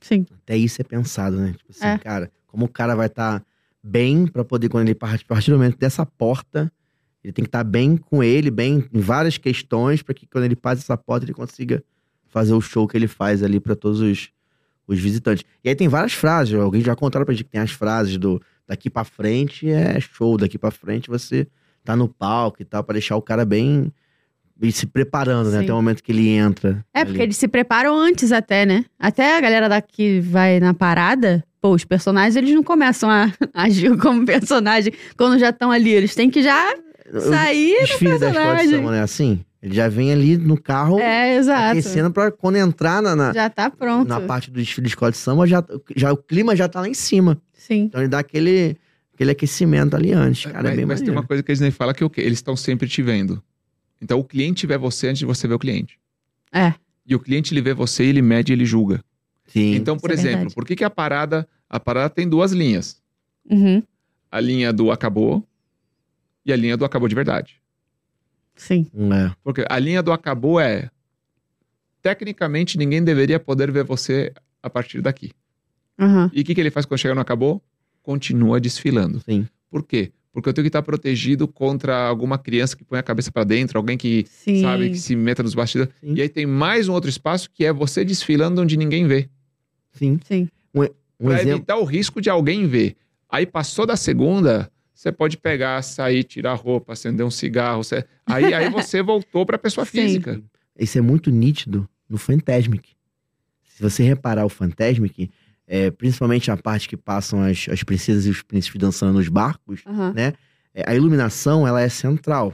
Sim. 0.00 0.26
Até 0.42 0.56
isso 0.56 0.80
é 0.80 0.84
pensado, 0.84 1.36
né? 1.36 1.52
Tipo 1.56 1.70
assim, 1.70 1.84
É. 1.86 1.98
cara, 1.98 2.30
como 2.46 2.64
o 2.64 2.68
cara 2.68 2.94
vai 2.94 3.06
estar 3.06 3.44
bem 3.82 4.26
pra 4.26 4.44
poder, 4.44 4.68
quando 4.68 4.86
ele 4.86 4.94
parte, 4.94 5.24
a 5.24 5.28
partir 5.28 5.50
do 5.50 5.56
momento 5.58 5.76
dessa 5.78 6.04
porta, 6.04 6.72
ele 7.22 7.32
tem 7.32 7.44
que 7.44 7.48
estar 7.48 7.64
bem 7.64 7.96
com 7.96 8.22
ele, 8.22 8.50
bem 8.50 8.84
em 8.92 9.00
várias 9.00 9.36
questões, 9.38 10.02
pra 10.02 10.14
que 10.14 10.26
quando 10.26 10.44
ele 10.44 10.56
passa 10.56 10.82
essa 10.82 10.96
porta 10.96 11.24
ele 11.26 11.34
consiga 11.34 11.82
fazer 12.28 12.52
o 12.54 12.60
show 12.60 12.86
que 12.88 12.96
ele 12.96 13.08
faz 13.08 13.42
ali 13.42 13.58
pra 13.60 13.74
todos 13.74 14.00
os, 14.00 14.30
os 14.86 14.98
visitantes. 14.98 15.44
E 15.64 15.68
aí 15.68 15.74
tem 15.74 15.88
várias 15.88 16.12
frases, 16.12 16.54
alguém 16.54 16.82
já 16.82 16.94
contaram 16.96 17.24
pra 17.26 17.34
gente 17.34 17.44
que 17.44 17.50
tem 17.50 17.60
as 17.60 17.70
frases 17.72 18.16
do 18.16 18.40
daqui 18.66 18.88
pra 18.88 19.02
frente 19.04 19.68
é 19.68 19.98
show, 20.00 20.36
daqui 20.38 20.56
pra 20.56 20.70
frente 20.70 21.08
você 21.10 21.46
tá 21.84 21.96
no 21.96 22.08
palco 22.08 22.62
e 22.62 22.64
tal, 22.64 22.84
pra 22.84 22.92
deixar 22.92 23.16
o 23.16 23.22
cara 23.22 23.44
bem, 23.44 23.92
bem 24.60 24.70
se 24.70 24.86
preparando, 24.86 25.50
né? 25.50 25.58
Sim. 25.58 25.64
Até 25.64 25.72
o 25.72 25.76
momento 25.76 26.02
que 26.02 26.12
ele 26.12 26.28
entra. 26.28 26.84
É, 26.92 27.00
ali. 27.00 27.10
porque 27.10 27.22
eles 27.22 27.36
se 27.36 27.48
preparam 27.48 27.96
antes 27.98 28.30
até, 28.30 28.66
né? 28.66 28.84
Até 28.98 29.38
a 29.38 29.40
galera 29.40 29.68
daqui 29.68 30.20
vai 30.20 30.60
na 30.60 30.74
parada, 30.74 31.42
pô, 31.60 31.70
os 31.74 31.84
personagens 31.84 32.36
eles 32.36 32.54
não 32.54 32.62
começam 32.62 33.08
a 33.10 33.32
agir 33.54 33.96
como 33.98 34.24
personagem 34.26 34.92
quando 35.16 35.38
já 35.38 35.48
estão 35.48 35.70
ali. 35.70 35.90
Eles 35.90 36.14
têm 36.14 36.30
que 36.30 36.42
já 36.42 36.74
sair 37.20 37.82
Os 37.84 37.90
do 37.90 37.98
filhos 37.98 38.20
da 38.20 38.28
escola 38.28 38.44
de 38.46 38.52
personagem. 38.56 38.76
samba, 38.78 38.90
né? 38.92 39.02
Assim, 39.02 39.40
ele 39.62 39.74
já 39.74 39.88
vem 39.88 40.12
ali 40.12 40.36
no 40.36 40.60
carro 40.60 40.98
É, 41.00 41.36
exato. 41.36 41.70
aquecendo 41.70 42.10
pra 42.10 42.30
quando 42.30 42.56
entrar 42.56 43.02
na, 43.02 43.16
na, 43.16 43.32
Já 43.32 43.48
tá 43.50 43.70
pronto. 43.70 44.08
na 44.08 44.20
parte 44.20 44.50
do 44.50 44.58
desfile 44.60 44.84
de 44.86 44.90
escola 44.92 45.10
de 45.10 45.16
samba, 45.18 45.46
já, 45.46 45.64
já, 45.96 46.12
o 46.12 46.16
clima 46.16 46.54
já 46.54 46.68
tá 46.68 46.80
lá 46.80 46.88
em 46.88 46.94
cima. 46.94 47.40
Sim. 47.54 47.84
Então 47.84 48.00
ele 48.00 48.08
dá 48.08 48.18
aquele, 48.20 48.76
aquele 49.14 49.30
aquecimento 49.30 49.96
ali 49.96 50.12
antes, 50.12 50.44
cara. 50.50 50.62
mas 50.62 50.72
é 50.72 50.76
bem 50.76 50.86
mas 50.86 51.00
tem 51.00 51.10
uma 51.10 51.22
coisa 51.22 51.42
que 51.42 51.50
a 51.50 51.54
Disney 51.54 51.70
fala 51.70 51.92
que 51.94 52.02
é 52.02 52.06
o 52.06 52.10
quê? 52.10 52.20
Eles 52.20 52.38
estão 52.38 52.54
sempre 52.56 52.88
te 52.88 53.02
vendo. 53.02 53.42
Então 54.00 54.18
o 54.18 54.24
cliente 54.24 54.66
vê 54.66 54.78
você 54.78 55.08
antes 55.08 55.18
de 55.18 55.26
você 55.26 55.46
ver 55.46 55.54
o 55.54 55.58
cliente. 55.58 55.98
É. 56.52 56.74
E 57.06 57.14
o 57.14 57.20
cliente 57.20 57.52
ele 57.52 57.60
vê 57.60 57.74
você, 57.74 58.04
ele 58.04 58.22
mede, 58.22 58.52
ele 58.52 58.64
julga. 58.64 59.02
Sim. 59.46 59.74
Então, 59.74 59.98
por 59.98 60.10
Isso 60.10 60.20
é 60.20 60.22
exemplo, 60.22 60.38
verdade. 60.38 60.54
por 60.54 60.64
que, 60.64 60.76
que 60.76 60.84
a 60.84 60.90
parada. 60.90 61.48
A 61.68 61.78
parada 61.78 62.10
tem 62.10 62.28
duas 62.28 62.52
linhas. 62.52 63.00
Uhum. 63.48 63.82
A 64.30 64.40
linha 64.40 64.72
do 64.72 64.90
acabou 64.90 65.46
e 66.44 66.52
a 66.52 66.56
linha 66.56 66.76
do 66.76 66.84
acabou 66.84 67.08
de 67.08 67.14
verdade. 67.14 67.60
Sim. 68.54 68.90
É. 68.94 69.34
Porque 69.42 69.64
a 69.68 69.78
linha 69.78 70.02
do 70.02 70.12
acabou 70.12 70.60
é. 70.60 70.90
Tecnicamente, 72.02 72.78
ninguém 72.78 73.02
deveria 73.02 73.38
poder 73.38 73.70
ver 73.70 73.84
você 73.84 74.32
a 74.62 74.70
partir 74.70 75.02
daqui. 75.02 75.32
Aham. 75.98 76.30
E 76.32 76.40
o 76.40 76.44
que, 76.44 76.54
que 76.54 76.60
ele 76.60 76.70
faz 76.70 76.86
quando 76.86 77.00
chega 77.00 77.14
no 77.14 77.20
acabou? 77.20 77.62
Continua 78.02 78.60
desfilando. 78.60 79.20
Sim. 79.20 79.46
Por 79.70 79.84
quê? 79.84 80.12
Porque 80.32 80.48
eu 80.48 80.52
tenho 80.52 80.64
que 80.64 80.68
estar 80.68 80.82
protegido 80.82 81.48
contra 81.48 82.06
alguma 82.06 82.38
criança 82.38 82.76
que 82.76 82.84
põe 82.84 82.98
a 82.98 83.02
cabeça 83.02 83.32
pra 83.32 83.42
dentro, 83.42 83.76
alguém 83.78 83.98
que, 83.98 84.24
Sim. 84.28 84.60
sabe, 84.62 84.90
que 84.90 84.98
se 84.98 85.16
meta 85.16 85.42
nos 85.42 85.54
bastidores. 85.54 85.92
Sim. 86.00 86.14
E 86.14 86.22
aí 86.22 86.28
tem 86.28 86.46
mais 86.46 86.88
um 86.88 86.92
outro 86.92 87.10
espaço 87.10 87.50
que 87.50 87.64
é 87.64 87.72
você 87.72 88.04
desfilando 88.04 88.62
onde 88.62 88.76
ninguém 88.76 89.06
vê. 89.08 89.28
Sim. 89.92 90.18
Sim. 90.24 90.48
Um 90.74 91.26
Pra 91.26 91.34
exemplo. 91.34 91.56
evitar 91.58 91.76
o 91.76 91.84
risco 91.84 92.18
de 92.20 92.30
alguém 92.30 92.66
ver. 92.66 92.96
Aí 93.28 93.44
passou 93.44 93.84
da 93.84 93.94
segunda, 93.94 94.70
você 94.94 95.12
pode 95.12 95.36
pegar, 95.36 95.82
sair, 95.82 96.24
tirar 96.24 96.52
a 96.52 96.54
roupa, 96.54 96.94
acender 96.94 97.26
um 97.26 97.30
cigarro. 97.30 97.84
você- 97.84 98.04
Aí, 98.24 98.54
aí 98.54 98.70
você 98.70 99.02
voltou 99.02 99.44
pra 99.44 99.58
pessoa 99.58 99.84
Sim. 99.84 99.90
física. 99.90 100.40
Isso 100.78 100.96
é 100.96 101.00
muito 101.02 101.30
nítido 101.30 101.86
no 102.08 102.16
Fantasmic. 102.16 102.92
Se 103.64 103.82
você 103.82 104.02
reparar 104.02 104.46
o 104.46 104.48
Fantasmic, 104.48 105.30
é, 105.72 105.88
principalmente 105.88 106.50
a 106.50 106.56
parte 106.56 106.88
que 106.88 106.96
passam 106.96 107.40
as, 107.42 107.68
as 107.70 107.84
princesas 107.84 108.26
e 108.26 108.28
os 108.28 108.42
príncipes 108.42 108.80
dançando 108.80 109.12
nos 109.12 109.28
barcos, 109.28 109.82
Aham. 109.86 110.12
é, 110.16 110.34
a 110.84 110.92
iluminação 110.96 111.64
ela 111.64 111.80
é 111.80 111.88
central. 111.88 112.52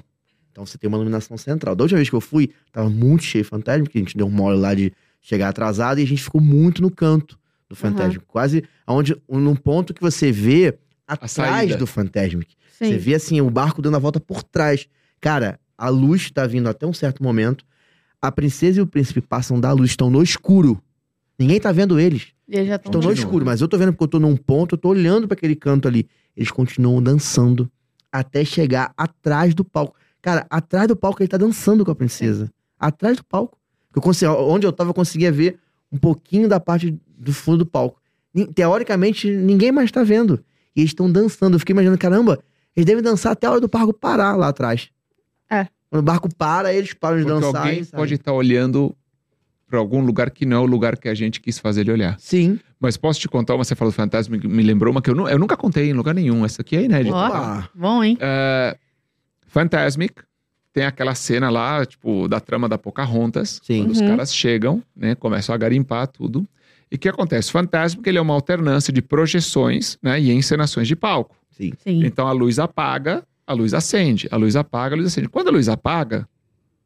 Então 0.53 0.67
você 0.67 0.77
tem 0.77 0.87
uma 0.87 0.99
iluminação 0.99 1.39
central. 1.39 1.75
Da 1.75 1.83
última 1.83 1.97
vez 1.97 2.11
que 2.11 2.15
eu 2.15 2.21
fui, 2.21 2.51
tava 2.71 2.91
muito 2.91 3.25
cheio 3.25 3.43
o 3.43 3.47
Fantasmic, 3.47 3.97
a 3.97 3.99
gente 3.99 4.19
deu 4.19 4.27
um 4.27 4.31
mole 4.31 4.59
lá 4.59 4.75
de 4.75 4.93
chegar 5.23 5.49
atrasado 5.49 5.99
e 5.99 6.03
a 6.03 6.07
gente 6.07 6.23
ficou 6.23 6.43
muito 6.43 6.83
no 6.83 6.91
canto 6.91 7.39
do 7.71 7.75
Fantasmic. 7.75 8.23
Quase 8.27 8.65
onde, 8.87 9.17
num 9.27 9.57
ponto 9.57 9.95
que 9.95 10.01
você 10.03 10.31
vê 10.31 10.79
atrás 11.09 11.75
do 11.75 11.87
Fantasmic. 11.87 12.55
Sim. 12.71 12.91
Você 12.91 12.99
vê 12.99 13.15
assim, 13.15 13.41
o 13.41 13.49
barco 13.49 13.81
dando 13.81 13.97
a 13.97 13.99
volta 13.99 14.21
por 14.21 14.43
trás. 14.43 14.87
Cara, 15.23 15.59
a 15.79 15.89
luz 15.89 16.31
tá 16.31 16.47
vindo 16.47 16.69
até 16.69 16.87
um 16.87 16.93
certo 16.93 17.23
momento. 17.23 17.65
A 18.21 18.31
princesa 18.31 18.79
e 18.79 18.83
o 18.83 18.87
príncipe 18.87 19.23
passam 19.23 19.59
da 19.59 19.73
luz, 19.73 19.91
estão 19.91 20.11
no 20.11 20.23
escuro. 20.23 20.83
Ninguém 21.39 21.61
tá 21.61 21.71
vendo 21.73 21.99
eles. 22.01 22.29
E 22.49 22.57
eles 22.57 22.69
já 22.69 22.77
estão 22.77 22.91
Estão 22.91 23.01
no 23.03 23.07
Continua. 23.09 23.25
escuro, 23.27 23.45
mas 23.45 23.61
eu 23.61 23.69
tô 23.69 23.77
vendo 23.77 23.93
porque 23.93 24.05
eu 24.05 24.09
tô 24.09 24.19
num 24.21 24.37
ponto, 24.37 24.75
eu 24.75 24.79
tô 24.79 24.89
olhando 24.91 25.27
pra 25.29 25.35
aquele 25.35 25.55
canto 25.57 25.87
ali. 25.89 26.09
Eles 26.37 26.51
continuam 26.51 27.03
dançando 27.03 27.71
até 28.11 28.45
chegar 28.45 28.93
atrás 28.97 29.55
do 29.55 29.65
palco. 29.65 29.95
Cara, 30.23 30.47
atrás 30.49 30.89
do 30.89 30.97
palco 30.97 31.23
ele 31.23 31.29
tá 31.29 31.37
dançando 31.37 31.85
com 31.85 31.91
a 31.91 31.95
princesa. 31.95 32.51
Atrás 32.79 33.17
do 33.17 33.25
palco. 33.25 33.59
Eu 33.95 34.03
consegui, 34.03 34.31
onde 34.31 34.67
eu 34.67 34.73
tava, 34.73 34.91
eu 34.91 34.95
conseguia 34.95 35.31
ver 35.33 35.59
um 35.91 35.99
pouquinho 35.99 36.49
da 36.49 36.59
parte 36.61 36.99
do 37.19 37.33
fundo 37.33 37.59
do 37.59 37.67
palco. 37.67 38.01
Teoricamente, 38.55 39.31
ninguém 39.31 39.73
mais 39.73 39.91
tá 39.91 40.03
vendo. 40.05 40.43
E 40.75 40.81
eles 40.81 40.91
estão 40.91 41.11
dançando. 41.11 41.55
Eu 41.55 41.59
fiquei 41.59 41.73
imaginando, 41.73 41.99
caramba, 41.99 42.39
eles 42.75 42.87
devem 42.87 43.03
dançar 43.03 43.33
até 43.33 43.47
a 43.47 43.51
hora 43.51 43.61
do 43.61 43.69
barco 43.69 43.93
parar 43.93 44.37
lá 44.37 44.49
atrás. 44.49 44.91
É. 45.51 45.67
Quando 45.89 46.01
o 46.01 46.05
barco 46.05 46.29
para, 46.37 46.73
eles 46.75 46.93
param 46.93 47.19
de 47.19 47.25
Porque 47.25 47.41
dançar. 47.41 47.63
alguém 47.67 47.85
pode 47.85 48.15
estar 48.15 48.33
olhando 48.33 48.95
pra 49.69 49.79
algum 49.79 50.01
lugar 50.01 50.31
que 50.31 50.47
não 50.47 50.57
é 50.59 50.61
o 50.61 50.67
lugar 50.67 50.97
que 50.97 51.09
a 51.09 51.15
gente 51.15 51.41
quis 51.41 51.59
fazer 51.59 51.81
ele 51.83 51.93
olhar. 51.93 52.17
Sim. 52.21 52.59
Mas 52.79 52.97
posso 52.97 53.19
te 53.19 53.29
contar 53.29 53.55
uma, 53.55 53.65
você 53.65 53.75
falou 53.75 53.91
do 53.93 53.97
fantasma, 53.97 54.37
me 54.37 54.63
lembrou 54.63 54.93
uma 54.93 55.03
que 55.03 55.11
eu, 55.11 55.15
nu- 55.15 55.29
eu 55.29 55.39
nunca 55.39 55.57
contei 55.57 55.91
em 55.91 55.93
lugar 55.93 56.15
nenhum. 56.15 56.45
Essa 56.45 56.63
aqui 56.63 56.77
é 56.77 56.83
inédita. 56.85 57.17
Ah, 57.17 57.69
Bom, 57.75 58.05
hein? 58.05 58.17
É, 58.21 58.77
Fantasmic 59.47 60.15
tem 60.73 60.85
aquela 60.85 61.15
cena 61.15 61.49
lá, 61.49 61.85
tipo, 61.87 62.29
da 62.29 62.39
trama 62.39 62.69
da 62.69 62.77
Pocahontas, 62.77 63.61
Sim. 63.65 63.79
quando 63.85 63.91
os 63.93 64.01
Uhum. 64.01 64.09
caras 64.09 64.35
chegam, 64.35 64.83
né, 64.95 65.15
começam 65.15 65.55
a 65.55 65.59
garimpar 65.59 66.07
tudo. 66.07 66.47
E 66.91 66.97
o 66.97 66.99
que 66.99 67.09
acontece? 67.09 67.51
Fantasmic 67.51 68.07
ele 68.09 68.19
é 68.19 68.21
uma 68.21 68.35
alternância 68.35 68.93
de 68.93 69.01
projeções, 69.01 69.97
né, 70.03 70.21
e 70.21 70.31
encenações 70.31 70.87
de 70.87 70.95
palco. 70.95 71.35
sim. 71.51 71.73
Sim. 71.83 72.05
Então 72.05 72.29
a 72.29 72.33
luz 72.33 72.59
apaga, 72.59 73.25
a 73.47 73.55
luz 73.55 73.73
acende, 73.73 74.29
a 74.31 74.37
luz 74.37 74.55
apaga, 74.55 74.95
a 74.95 74.99
luz 74.99 75.07
acende. 75.09 75.29
Quando 75.31 75.49
a 75.49 75.53
luz 75.53 75.69
apaga, 75.71 76.29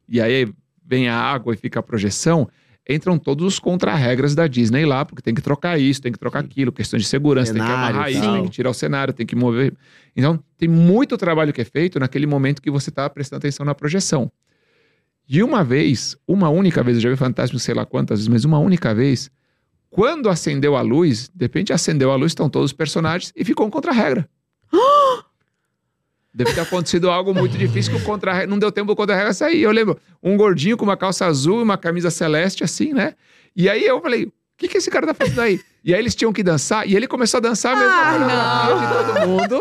e 0.08 0.20
aí 0.20 0.48
vem 0.86 1.08
a 1.08 1.16
água 1.18 1.52
e 1.52 1.56
fica 1.56 1.80
a 1.80 1.82
projeção, 1.82 2.48
entram 2.90 3.18
todos 3.18 3.46
os 3.46 3.58
contra-regras 3.58 4.34
da 4.34 4.46
Disney 4.46 4.84
lá, 4.84 5.04
porque 5.04 5.22
tem 5.22 5.34
que 5.34 5.40
trocar 5.40 5.78
isso, 5.78 6.00
tem 6.00 6.10
que 6.12 6.18
trocar 6.18 6.40
aquilo, 6.40 6.72
questão 6.72 6.98
de 6.98 7.04
segurança, 7.04 7.52
tem 7.52 7.62
que 7.62 7.68
Cenário 7.68 7.90
amarrar 7.90 8.10
isso, 8.10 8.20
tem 8.20 8.44
que 8.44 8.50
tirar 8.50 8.70
o 8.70 8.74
cenário, 8.74 9.14
tem 9.14 9.26
que 9.26 9.36
mover. 9.36 9.74
Então, 10.16 10.42
tem 10.58 10.68
muito 10.68 11.16
trabalho 11.16 11.52
que 11.52 11.60
é 11.60 11.64
feito 11.64 11.98
naquele 12.00 12.26
momento 12.26 12.60
que 12.60 12.70
você 12.70 12.90
está 12.90 13.08
prestando 13.08 13.38
atenção 13.38 13.64
na 13.64 13.74
projeção. 13.74 14.30
E 15.28 15.42
uma 15.42 15.62
vez, 15.62 16.16
uma 16.26 16.48
única 16.48 16.82
vez, 16.82 16.96
eu 16.96 17.02
já 17.02 17.10
vi 17.10 17.16
fantasma 17.16 17.58
sei 17.58 17.74
lá 17.74 17.86
quantas 17.86 18.18
vezes, 18.18 18.28
mas 18.28 18.44
uma 18.44 18.58
única 18.58 18.92
vez, 18.92 19.30
quando 19.88 20.28
acendeu 20.28 20.76
a 20.76 20.80
luz, 20.80 21.30
de 21.32 21.44
repente 21.44 21.72
acendeu 21.72 22.10
a 22.10 22.16
luz, 22.16 22.32
estão 22.32 22.50
todos 22.50 22.70
os 22.70 22.76
personagens 22.76 23.32
e 23.36 23.44
ficou 23.44 23.66
um 23.66 23.70
contra-regra. 23.70 24.28
Deve 26.32 26.54
ter 26.54 26.60
acontecido 26.60 27.10
algo 27.10 27.34
muito 27.34 27.58
difícil 27.58 27.90
que 27.92 27.98
o 27.98 28.04
contra 28.04 28.46
não 28.46 28.58
deu 28.58 28.70
tempo 28.70 28.86
do 28.86 28.96
contra-regra 28.96 29.32
sair. 29.34 29.62
Eu 29.62 29.72
lembro, 29.72 29.98
um 30.22 30.36
gordinho 30.36 30.76
com 30.76 30.84
uma 30.84 30.96
calça 30.96 31.26
azul 31.26 31.60
e 31.60 31.62
uma 31.62 31.76
camisa 31.76 32.10
celeste, 32.10 32.62
assim, 32.62 32.92
né? 32.92 33.14
E 33.56 33.68
aí 33.68 33.84
eu 33.84 34.00
falei, 34.00 34.24
o 34.26 34.32
que, 34.56 34.68
que 34.68 34.78
esse 34.78 34.90
cara 34.90 35.06
tá 35.08 35.14
fazendo 35.14 35.40
aí? 35.40 35.60
E 35.84 35.92
aí 35.92 36.00
eles 36.00 36.14
tinham 36.14 36.32
que 36.32 36.42
dançar, 36.42 36.88
e 36.88 36.94
ele 36.94 37.08
começou 37.08 37.38
a 37.38 37.40
dançar 37.40 37.76
mesmo 37.76 37.92
Ah, 37.98 38.12
coreografia 38.12 38.86
de 38.86 38.94
todo 38.94 39.26
mundo. 39.26 39.60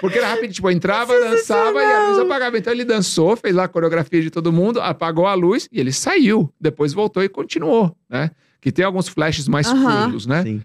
Porque 0.00 0.18
era 0.18 0.28
rápido, 0.28 0.52
tipo, 0.52 0.70
entrava, 0.70 1.18
dançava 1.20 1.82
e 1.82 1.92
a 1.92 2.08
luz 2.08 2.18
apagava. 2.18 2.58
Então 2.58 2.72
ele 2.72 2.84
dançou, 2.84 3.36
fez 3.36 3.54
lá 3.54 3.64
a 3.64 3.68
coreografia 3.68 4.20
de 4.20 4.30
todo 4.30 4.52
mundo, 4.52 4.80
apagou 4.80 5.26
a 5.26 5.34
luz 5.34 5.68
e 5.70 5.78
ele 5.80 5.92
saiu. 5.92 6.52
Depois 6.60 6.92
voltou 6.92 7.22
e 7.22 7.28
continuou, 7.28 7.96
né? 8.08 8.30
Que 8.60 8.72
tem 8.72 8.84
alguns 8.84 9.08
flashes 9.08 9.46
mais 9.46 9.66
Aham. 9.68 10.02
curtos, 10.02 10.26
né? 10.26 10.42
Sim. 10.42 10.62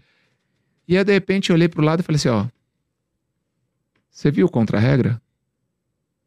E 0.87 0.97
aí, 0.97 1.03
de 1.03 1.13
repente, 1.13 1.49
eu 1.51 1.55
olhei 1.55 1.67
pro 1.67 1.83
lado 1.83 1.99
e 1.99 2.03
falei 2.03 2.15
assim, 2.17 2.29
ó. 2.29 2.45
Você 4.19 4.31
viu 4.31 4.47
o 4.47 4.49
contra-regra? 4.49 5.21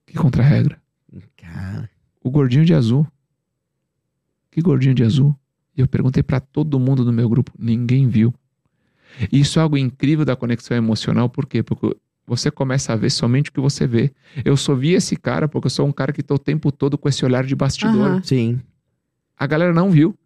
Que 0.07 0.15
contra-regra? 0.15 0.81
Cara. 1.37 1.91
O 2.25 2.31
gordinho 2.31 2.65
de 2.65 2.73
azul. 2.73 3.07
Que 4.51 4.63
gordinho 4.63 4.95
de 4.95 5.03
azul? 5.05 5.37
E 5.77 5.83
eu 5.83 5.87
perguntei 5.87 6.23
pra 6.23 6.41
todo 6.41 6.81
mundo 6.81 7.05
do 7.05 7.13
meu 7.13 7.29
grupo, 7.29 7.53
ninguém 7.59 8.09
viu. 8.09 8.33
E 9.31 9.41
isso 9.41 9.59
é 9.59 9.63
algo 9.63 9.77
incrível 9.77 10.25
da 10.25 10.35
conexão 10.35 10.75
emocional, 10.75 11.29
por 11.29 11.45
quê? 11.45 11.63
Porque 11.63 11.95
você 12.27 12.51
começa 12.51 12.95
a 12.95 12.97
ver 12.97 13.11
somente 13.11 13.51
o 13.51 13.53
que 13.53 13.61
você 13.61 13.87
vê. 13.87 14.11
Eu 14.43 14.57
só 14.57 14.75
vi 14.75 14.93
esse 14.95 15.15
cara 15.15 15.47
porque 15.47 15.67
eu 15.67 15.71
sou 15.71 15.87
um 15.87 15.93
cara 15.93 16.15
que 16.15 16.23
tô 16.23 16.37
o 16.37 16.39
tempo 16.39 16.73
todo 16.73 16.97
com 16.97 17.11
esse 17.11 17.23
olhar 17.27 17.45
de 17.45 17.55
bastidor. 17.55 18.07
Aham. 18.09 18.23
Sim. 18.23 18.59
A 19.37 19.47
galera 19.47 19.75
não 19.75 19.91
viu. 19.91 20.17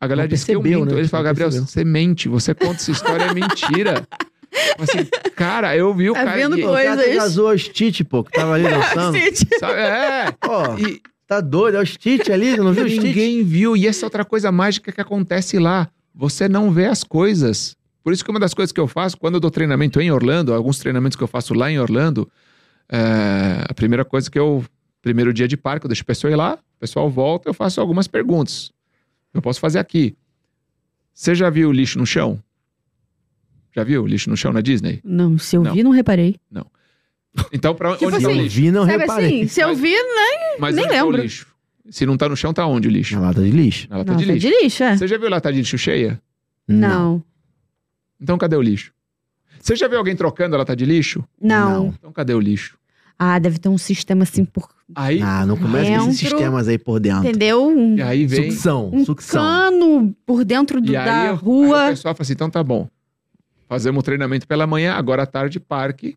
A 0.00 0.06
galera 0.06 0.26
Não 0.26 0.32
disse 0.32 0.46
que 0.46 0.52
eu 0.52 0.62
percebeu, 0.62 0.86
minto. 0.86 0.94
né? 0.94 1.00
Ele 1.02 1.08
fala, 1.08 1.24
Não 1.24 1.28
Gabriel, 1.28 1.48
percebeu. 1.50 1.68
você 1.68 1.84
mente, 1.84 2.28
você 2.30 2.54
conta 2.54 2.76
essa 2.76 2.90
história, 2.92 3.24
é 3.24 3.34
mentira. 3.34 4.08
Assim, 4.78 5.04
cara, 5.36 5.76
eu 5.76 5.92
vi 5.94 6.10
o 6.10 6.14
Tá 6.14 6.24
cara. 6.24 6.36
vendo 6.36 6.58
e- 6.58 6.62
coisa? 6.62 6.78
O 6.80 6.84
cara 6.84 6.96
Coisas. 7.02 7.16
casou 7.22 7.50
o 7.50 7.58
Stitch, 7.58 8.02
pô, 8.04 8.24
que 8.24 8.30
tava 8.32 8.54
ali 8.54 8.64
dançando. 8.68 9.18
sabe, 9.58 9.78
é. 9.80 10.32
Pô, 10.40 10.78
E, 10.78 11.00
tá 11.26 11.40
doido, 11.40 11.76
é 11.76 11.80
o 11.80 11.86
Stitch 11.86 12.28
ali, 12.30 12.56
não 12.56 12.72
viu 12.72 12.84
o 12.84 12.88
Stitch? 12.88 13.02
Ninguém 13.02 13.42
viu. 13.44 13.76
E 13.76 13.86
essa 13.86 14.04
é 14.04 14.06
outra 14.06 14.24
coisa 14.24 14.50
mágica 14.52 14.90
que 14.92 15.00
acontece 15.00 15.58
lá. 15.58 15.88
Você 16.14 16.48
não 16.48 16.70
vê 16.70 16.86
as 16.86 17.04
coisas. 17.04 17.76
Por 18.02 18.12
isso 18.12 18.24
que 18.24 18.30
uma 18.30 18.40
das 18.40 18.54
coisas 18.54 18.72
que 18.72 18.80
eu 18.80 18.86
faço, 18.88 19.16
quando 19.18 19.34
eu 19.34 19.40
dou 19.40 19.50
treinamento 19.50 20.00
em 20.00 20.10
Orlando, 20.10 20.54
alguns 20.54 20.78
treinamentos 20.78 21.14
que 21.16 21.22
eu 21.22 21.28
faço 21.28 21.52
lá 21.54 21.70
em 21.70 21.78
Orlando, 21.78 22.28
é, 22.90 23.64
a 23.68 23.74
primeira 23.74 24.04
coisa 24.04 24.30
que 24.30 24.38
eu. 24.38 24.64
Primeiro 25.00 25.32
dia 25.32 25.46
de 25.46 25.56
parque, 25.56 25.86
eu 25.86 25.88
deixo 25.88 26.02
a 26.02 26.04
pessoa 26.04 26.30
ir 26.30 26.34
lá, 26.36 26.54
o 26.54 26.80
pessoal 26.80 27.08
volta, 27.08 27.48
eu 27.48 27.54
faço 27.54 27.80
algumas 27.80 28.08
perguntas. 28.08 28.72
Eu 29.32 29.40
posso 29.40 29.60
fazer 29.60 29.78
aqui. 29.78 30.16
Você 31.14 31.34
já 31.36 31.48
viu 31.50 31.70
lixo 31.70 31.98
no 31.98 32.04
chão? 32.06 32.42
Já 33.74 33.84
viu 33.84 34.06
lixo 34.06 34.28
no 34.30 34.36
chão 34.36 34.52
na 34.52 34.60
Disney? 34.60 35.00
Não, 35.04 35.38
se 35.38 35.56
eu 35.56 35.62
Não. 35.62 35.72
vi, 35.72 35.82
não 35.82 35.90
reparei. 35.90 36.36
Então, 37.52 37.74
pra 37.74 37.92
Tipo 37.92 38.06
onde 38.06 38.22
tá 38.22 38.28
o 38.28 38.30
assim, 38.30 38.38
eu 38.38 38.42
lixo? 38.44 38.56
vi, 38.56 38.70
não 38.70 38.86
Sabe 38.86 38.98
reparei. 38.98 39.26
assim, 39.26 39.48
se 39.48 39.60
eu 39.60 39.74
vi, 39.76 39.92
né? 39.94 40.56
Mas 40.58 40.74
nem 40.74 40.84
onde 40.86 40.94
tá 40.94 41.04
o 41.04 41.06
lembro. 41.10 41.22
lixo? 41.22 41.46
Se 41.90 42.04
não 42.04 42.16
tá 42.16 42.28
no 42.28 42.36
chão, 42.36 42.52
tá 42.52 42.66
onde 42.66 42.88
o 42.88 42.90
lixo? 42.90 43.14
Na 43.14 43.20
lata 43.20 43.42
de 43.42 43.50
lixo. 43.50 43.86
Na 43.88 43.98
lata 43.98 44.12
Não, 44.12 44.18
de 44.18 44.26
tá 44.26 44.32
lixo. 44.32 44.46
de 44.48 44.54
lixo, 44.62 44.82
é. 44.82 44.96
Você 44.96 45.06
já 45.06 45.16
viu 45.16 45.28
lata 45.30 45.52
de 45.52 45.58
lixo 45.60 45.78
cheia? 45.78 46.20
Não. 46.66 47.22
Então 48.20 48.36
cadê 48.36 48.56
o 48.56 48.62
lixo? 48.62 48.92
Você 49.60 49.76
já 49.76 49.86
viu 49.88 49.98
alguém 49.98 50.16
trocando 50.16 50.54
a 50.56 50.58
lata 50.58 50.74
de 50.74 50.84
lixo? 50.84 51.24
Não. 51.40 51.70
Não. 51.84 51.94
Então 51.98 52.12
cadê 52.12 52.34
o 52.34 52.40
lixo? 52.40 52.76
Ah, 53.18 53.38
deve 53.38 53.58
ter 53.58 53.68
um 53.68 53.78
sistema 53.78 54.22
assim 54.24 54.44
por. 54.44 54.68
Aí, 54.94 55.20
Ah, 55.22 55.44
não 55.46 55.56
começa 55.56 55.90
com 55.90 56.08
esses 56.08 56.18
sistemas 56.20 56.66
aí 56.68 56.78
por 56.78 56.98
dentro. 57.00 57.28
Entendeu? 57.28 57.66
Um, 57.68 57.96
e 57.96 58.02
aí 58.02 58.26
vem. 58.26 58.50
Sucção, 58.50 58.90
um 58.92 59.04
sucção. 59.04 59.42
cano 59.42 60.16
por 60.26 60.44
dentro 60.44 60.80
do- 60.80 60.92
E 60.92 60.96
aí, 60.96 61.04
da 61.04 61.30
aí 61.30 61.34
rua. 61.36 61.86
o 61.86 61.90
pessoal 61.90 62.14
fala 62.14 62.22
assim: 62.22 62.32
então 62.32 62.48
tá 62.50 62.62
bom. 62.62 62.88
Fazemos 63.68 64.00
o 64.00 64.02
treinamento 64.02 64.46
pela 64.46 64.66
manhã, 64.66 64.94
agora 64.94 65.22
à 65.24 65.26
tarde, 65.26 65.60
parque. 65.60 66.16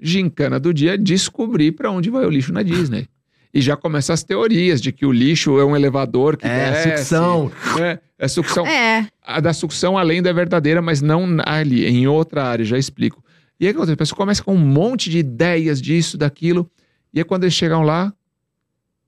Gincana 0.00 0.58
do 0.60 0.74
dia, 0.74 0.98
descobrir 0.98 1.72
pra 1.72 1.90
onde 1.90 2.10
vai 2.10 2.26
o 2.26 2.30
lixo 2.30 2.52
na 2.52 2.62
Disney. 2.62 3.08
E 3.54 3.60
já 3.60 3.76
começam 3.76 4.12
as 4.12 4.22
teorias 4.24 4.82
de 4.82 4.90
que 4.92 5.06
o 5.06 5.12
lixo 5.12 5.58
é 5.58 5.64
um 5.64 5.74
elevador 5.76 6.36
que 6.36 6.46
É, 6.46 6.70
desce, 6.72 6.98
sucção. 6.98 7.52
né? 7.78 7.98
É 8.18 8.26
sucção. 8.28 8.66
É. 8.66 9.06
A 9.22 9.40
da 9.40 9.52
sucção, 9.52 9.96
a 9.96 10.02
lenda 10.02 10.28
é 10.28 10.32
verdadeira, 10.32 10.82
mas 10.82 11.00
não 11.00 11.38
ali, 11.46 11.86
em 11.86 12.06
outra 12.08 12.44
área, 12.44 12.64
já 12.64 12.76
explico. 12.76 13.22
E 13.58 13.66
aí, 13.66 13.70
o 13.70 13.74
que 13.74 13.78
acontece? 13.78 13.94
a 13.94 13.96
pessoa 13.96 14.16
começa 14.16 14.42
com 14.42 14.54
um 14.54 14.58
monte 14.58 15.08
de 15.08 15.18
ideias 15.18 15.80
disso, 15.80 16.18
daquilo, 16.18 16.68
e 17.12 17.20
aí 17.20 17.24
quando 17.24 17.44
eles 17.44 17.54
chegam 17.54 17.82
lá, 17.82 18.12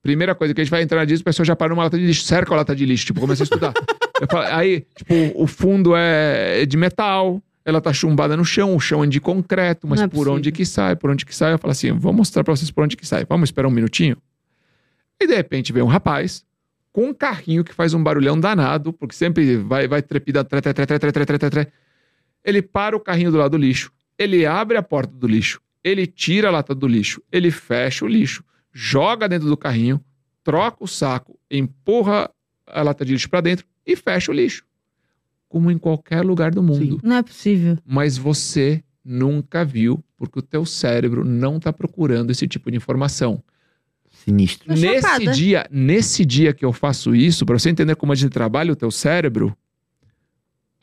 primeira 0.01 0.35
coisa 0.35 0.55
que 0.55 0.61
a 0.61 0.65
gente 0.65 0.71
vai 0.71 0.83
entrar 0.83 0.99
na 1.01 1.05
Disney, 1.05 1.23
a 1.23 1.25
pessoa 1.25 1.45
já 1.45 1.57
para 1.57 1.71
numa 1.71 1.83
lata 1.83 1.99
de 1.99 2.07
lixo, 2.07 2.23
cerca 2.23 2.55
a 2.55 2.57
lata 2.59 2.75
de 2.75 2.87
lixo, 2.87 3.07
tipo, 3.07 3.21
começa 3.21 3.43
a 3.43 3.45
estudar. 3.45 3.75
Eu 4.21 4.29
falo- 4.31 4.47
aí, 4.55 4.87
tipo, 4.97 5.15
o 5.35 5.47
fundo 5.49 5.93
é 5.97 6.65
de 6.65 6.77
metal, 6.77 7.43
ela 7.67 7.81
tá 7.81 7.93
chumbada 7.93 8.37
no 8.37 8.45
chão, 8.45 8.77
o 8.77 8.81
chão 8.81 9.03
é 9.03 9.09
de 9.09 9.21
concreto, 9.21 9.89
mas 9.89 10.01
é 10.01 10.07
por 10.07 10.29
onde 10.29 10.51
possível. 10.51 10.53
que 10.53 10.65
sai, 10.65 10.95
por 10.95 11.11
onde 11.11 11.27
que 11.27 11.35
sai? 11.35 11.53
Eu 11.53 11.59
falo 11.59 11.73
assim, 11.73 11.91
vou 11.91 12.13
mostrar 12.13 12.45
pra 12.45 12.55
vocês 12.55 12.71
por 12.71 12.85
onde 12.85 12.97
que 12.97 13.05
sai, 13.05 13.25
vamos 13.29 13.49
esperar 13.49 13.67
um 13.67 13.73
minutinho? 13.73 14.17
E 15.21 15.27
de 15.27 15.35
repente 15.35 15.73
vem 15.73 15.83
um 15.83 15.89
rapaz 15.89 16.47
com 16.93 17.09
um 17.09 17.13
carrinho 17.13 17.65
que 17.65 17.75
faz 17.75 17.93
um 17.93 18.01
barulhão 18.01 18.39
danado, 18.39 18.93
porque 18.93 19.17
sempre 19.17 19.57
vai, 19.57 19.89
vai 19.89 20.01
trepida, 20.01 20.45
tre, 20.45 20.61
tre, 20.61 20.73
tre, 20.73 20.87
tre, 20.87 20.99
tre, 21.01 21.13
tre, 21.13 21.27
tre, 21.27 21.39
tre, 21.39 21.51
tre. 21.51 21.67
Ele 22.45 22.63
para 22.63 22.97
o 22.97 23.01
carrinho 23.01 23.33
do 23.33 23.37
lado 23.37 23.51
do 23.51 23.57
lixo, 23.57 23.91
ele 24.17 24.47
abre 24.47 24.77
a 24.77 24.83
porta 24.83 25.13
do 25.13 25.27
lixo, 25.27 25.61
ele 25.83 26.07
tira 26.07 26.47
a 26.47 26.53
lata 26.53 26.73
do 26.73 26.87
lixo, 26.87 27.21
ele 27.33 27.51
fecha 27.51 28.05
o 28.05 28.09
lixo, 28.09 28.45
joga 28.73 29.29
dentro 29.29 29.49
do 29.49 29.57
carrinho, 29.57 30.01
troca 30.45 30.85
o 30.85 30.87
saco, 30.87 31.37
empurra 31.51 32.31
a 32.65 32.83
lata 32.83 33.05
de 33.05 33.13
lixo 33.13 33.29
para 33.29 33.41
dentro 33.41 33.67
e 33.85 33.97
fecha 33.97 34.31
o 34.31 34.35
lixo. 34.35 34.65
Como 35.57 35.71
em 35.71 35.79
qualquer 35.79 36.23
lugar 36.23 36.51
do 36.51 36.63
mundo. 36.63 37.01
Não 37.03 37.17
é 37.17 37.23
possível. 37.23 37.79
Mas 37.83 38.19
você 38.19 38.85
nunca 39.03 39.65
viu, 39.65 40.05
porque 40.15 40.39
o 40.39 40.43
teu 40.43 40.67
cérebro 40.67 41.25
não 41.25 41.57
está 41.57 41.73
procurando 41.73 42.31
esse 42.31 42.47
tipo 42.47 42.71
de 42.71 42.77
informação. 42.77 43.43
Sinistro. 44.23 44.75
Tô 44.75 44.79
Nesse 44.79 45.27
dia, 45.33 45.67
nesse 45.71 46.27
dia 46.27 46.53
que 46.53 46.63
eu 46.63 46.75
faço 46.75 47.15
isso, 47.15 47.47
para 47.47 47.59
você 47.59 47.71
entender 47.71 47.97
como 47.97 48.13
a 48.13 48.15
gente 48.15 48.31
trabalha 48.31 48.71
o 48.71 48.77
teu 48.77 48.91
cérebro, 48.91 49.57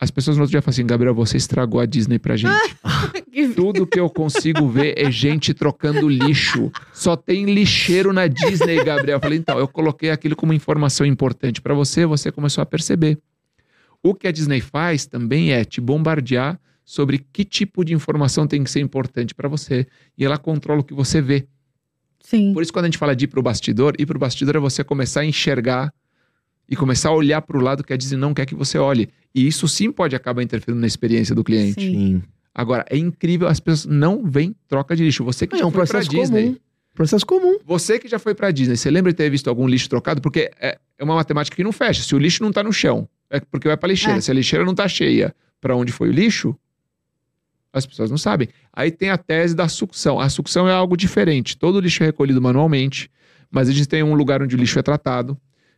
as 0.00 0.10
pessoas 0.10 0.36
no 0.36 0.42
outro 0.42 0.50
dia 0.50 0.60
falam 0.60 0.72
assim, 0.72 0.84
Gabriel, 0.84 1.14
você 1.14 1.36
estragou 1.36 1.80
a 1.80 1.86
Disney 1.86 2.18
pra 2.18 2.34
gente. 2.34 2.52
Tudo 3.54 3.86
que 3.86 4.00
eu 4.00 4.10
consigo 4.10 4.68
ver 4.68 4.94
é 4.98 5.08
gente 5.08 5.54
trocando 5.54 6.08
lixo. 6.08 6.72
Só 6.92 7.14
tem 7.14 7.44
lixeiro 7.44 8.12
na 8.12 8.26
Disney, 8.26 8.82
Gabriel. 8.82 9.18
Eu 9.18 9.20
falei, 9.20 9.38
então, 9.38 9.56
eu 9.56 9.68
coloquei 9.68 10.10
aquilo 10.10 10.34
como 10.34 10.52
informação 10.52 11.06
importante 11.06 11.62
pra 11.62 11.74
você, 11.74 12.04
você 12.04 12.32
começou 12.32 12.60
a 12.60 12.66
perceber. 12.66 13.20
O 14.04 14.14
que 14.14 14.28
a 14.28 14.32
Disney 14.32 14.60
faz 14.60 15.06
também 15.06 15.52
é 15.52 15.64
te 15.64 15.80
bombardear 15.80 16.60
sobre 16.84 17.24
que 17.32 17.42
tipo 17.44 17.82
de 17.82 17.94
informação 17.94 18.46
tem 18.46 18.62
que 18.62 18.70
ser 18.70 18.80
importante 18.80 19.34
pra 19.34 19.48
você. 19.48 19.86
E 20.18 20.24
ela 20.24 20.36
controla 20.36 20.80
o 20.80 20.84
que 20.84 20.92
você 20.92 21.22
vê. 21.22 21.46
Sim. 22.20 22.52
Por 22.52 22.62
isso, 22.62 22.72
quando 22.72 22.84
a 22.84 22.88
gente 22.88 22.98
fala 22.98 23.16
de 23.16 23.24
ir 23.24 23.28
pro 23.28 23.42
bastidor, 23.42 23.94
ir 23.98 24.04
pro 24.04 24.18
bastidor 24.18 24.56
é 24.56 24.58
você 24.58 24.84
começar 24.84 25.20
a 25.20 25.24
enxergar 25.24 25.90
e 26.68 26.76
começar 26.76 27.08
a 27.08 27.12
olhar 27.14 27.40
pro 27.42 27.60
lado 27.60 27.82
que 27.82 27.92
a 27.92 27.96
Disney 27.96 28.18
não 28.18 28.34
quer 28.34 28.44
que 28.44 28.54
você 28.54 28.76
olhe. 28.78 29.08
E 29.34 29.46
isso 29.46 29.66
sim 29.66 29.90
pode 29.90 30.14
acabar 30.14 30.42
interferindo 30.42 30.80
na 30.80 30.86
experiência 30.86 31.34
do 31.34 31.42
cliente. 31.42 31.80
Sim. 31.80 32.22
Agora, 32.54 32.84
é 32.90 32.96
incrível, 32.98 33.48
as 33.48 33.58
pessoas 33.60 33.86
não 33.94 34.22
veem 34.24 34.54
troca 34.68 34.94
de 34.94 35.02
lixo. 35.02 35.24
Você 35.24 35.46
que 35.46 35.56
É 35.56 35.58
já 35.60 35.66
um 35.66 35.70
foi 35.70 35.86
pra 35.86 35.86
processo 36.00 36.10
Disney. 36.10 36.42
comum. 36.44 36.56
Processo 36.94 37.26
comum. 37.26 37.58
Você 37.66 37.98
que 37.98 38.06
já 38.06 38.18
foi 38.18 38.34
pra 38.34 38.50
Disney, 38.50 38.76
você 38.76 38.90
lembra 38.90 39.10
de 39.12 39.16
ter 39.16 39.28
visto 39.30 39.48
algum 39.48 39.66
lixo 39.66 39.88
trocado? 39.88 40.20
Porque 40.20 40.50
é, 40.60 40.78
é 40.98 41.04
uma 41.04 41.14
matemática 41.16 41.56
que 41.56 41.64
não 41.64 41.72
fecha. 41.72 42.02
Se 42.02 42.14
o 42.14 42.18
lixo 42.18 42.42
não 42.42 42.52
tá 42.52 42.62
no 42.62 42.72
chão, 42.72 43.08
é 43.36 43.40
porque 43.40 43.68
vai 43.68 43.76
pra 43.76 43.88
lixeira. 43.88 44.18
É. 44.18 44.20
Se 44.20 44.30
a 44.30 44.34
lixeira 44.34 44.64
não 44.64 44.74
tá 44.74 44.86
cheia, 44.86 45.34
pra 45.60 45.74
onde 45.74 45.92
foi 45.92 46.08
o 46.08 46.12
lixo? 46.12 46.56
As 47.72 47.84
pessoas 47.84 48.10
não 48.10 48.18
sabem. 48.18 48.48
Aí 48.72 48.90
tem 48.90 49.10
a 49.10 49.18
tese 49.18 49.54
da 49.54 49.68
sucção. 49.68 50.20
A 50.20 50.28
sucção 50.28 50.68
é 50.68 50.72
algo 50.72 50.96
diferente. 50.96 51.56
Todo 51.56 51.80
lixo 51.80 52.02
é 52.02 52.06
recolhido 52.06 52.40
manualmente, 52.40 53.10
mas 53.50 53.68
a 53.68 53.72
gente 53.72 53.88
tem 53.88 54.02
um 54.02 54.14
lugar 54.14 54.42
onde 54.42 54.54
o 54.54 54.58
lixo 54.58 54.78
é 54.78 54.82
tratado, 54.82 55.36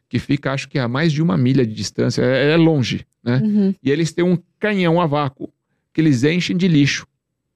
que 0.08 0.18
fica, 0.18 0.52
acho 0.52 0.68
que 0.68 0.78
a 0.78 0.86
mais 0.86 1.12
de 1.12 1.22
uma 1.22 1.36
milha 1.36 1.66
de 1.66 1.74
distância. 1.74 2.22
É, 2.22 2.52
é 2.52 2.56
longe, 2.56 3.06
né? 3.24 3.40
Uhum. 3.42 3.74
E 3.82 3.90
eles 3.90 4.12
têm 4.12 4.24
um 4.24 4.38
canhão 4.58 5.00
a 5.00 5.06
vácuo 5.06 5.50
que 5.92 6.00
eles 6.02 6.24
enchem 6.24 6.56
de 6.56 6.68
lixo, 6.68 7.06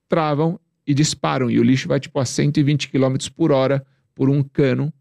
travam 0.08 0.58
e 0.86 0.94
disparam. 0.94 1.50
E 1.50 1.60
o 1.60 1.62
lixo 1.62 1.86
vai 1.86 2.00
tipo 2.00 2.18
a 2.18 2.24
120 2.24 2.88
km 2.88 3.16
por 3.36 3.52
hora 3.52 3.84
por 4.14 4.30
um 4.30 4.42
cano 4.42 4.92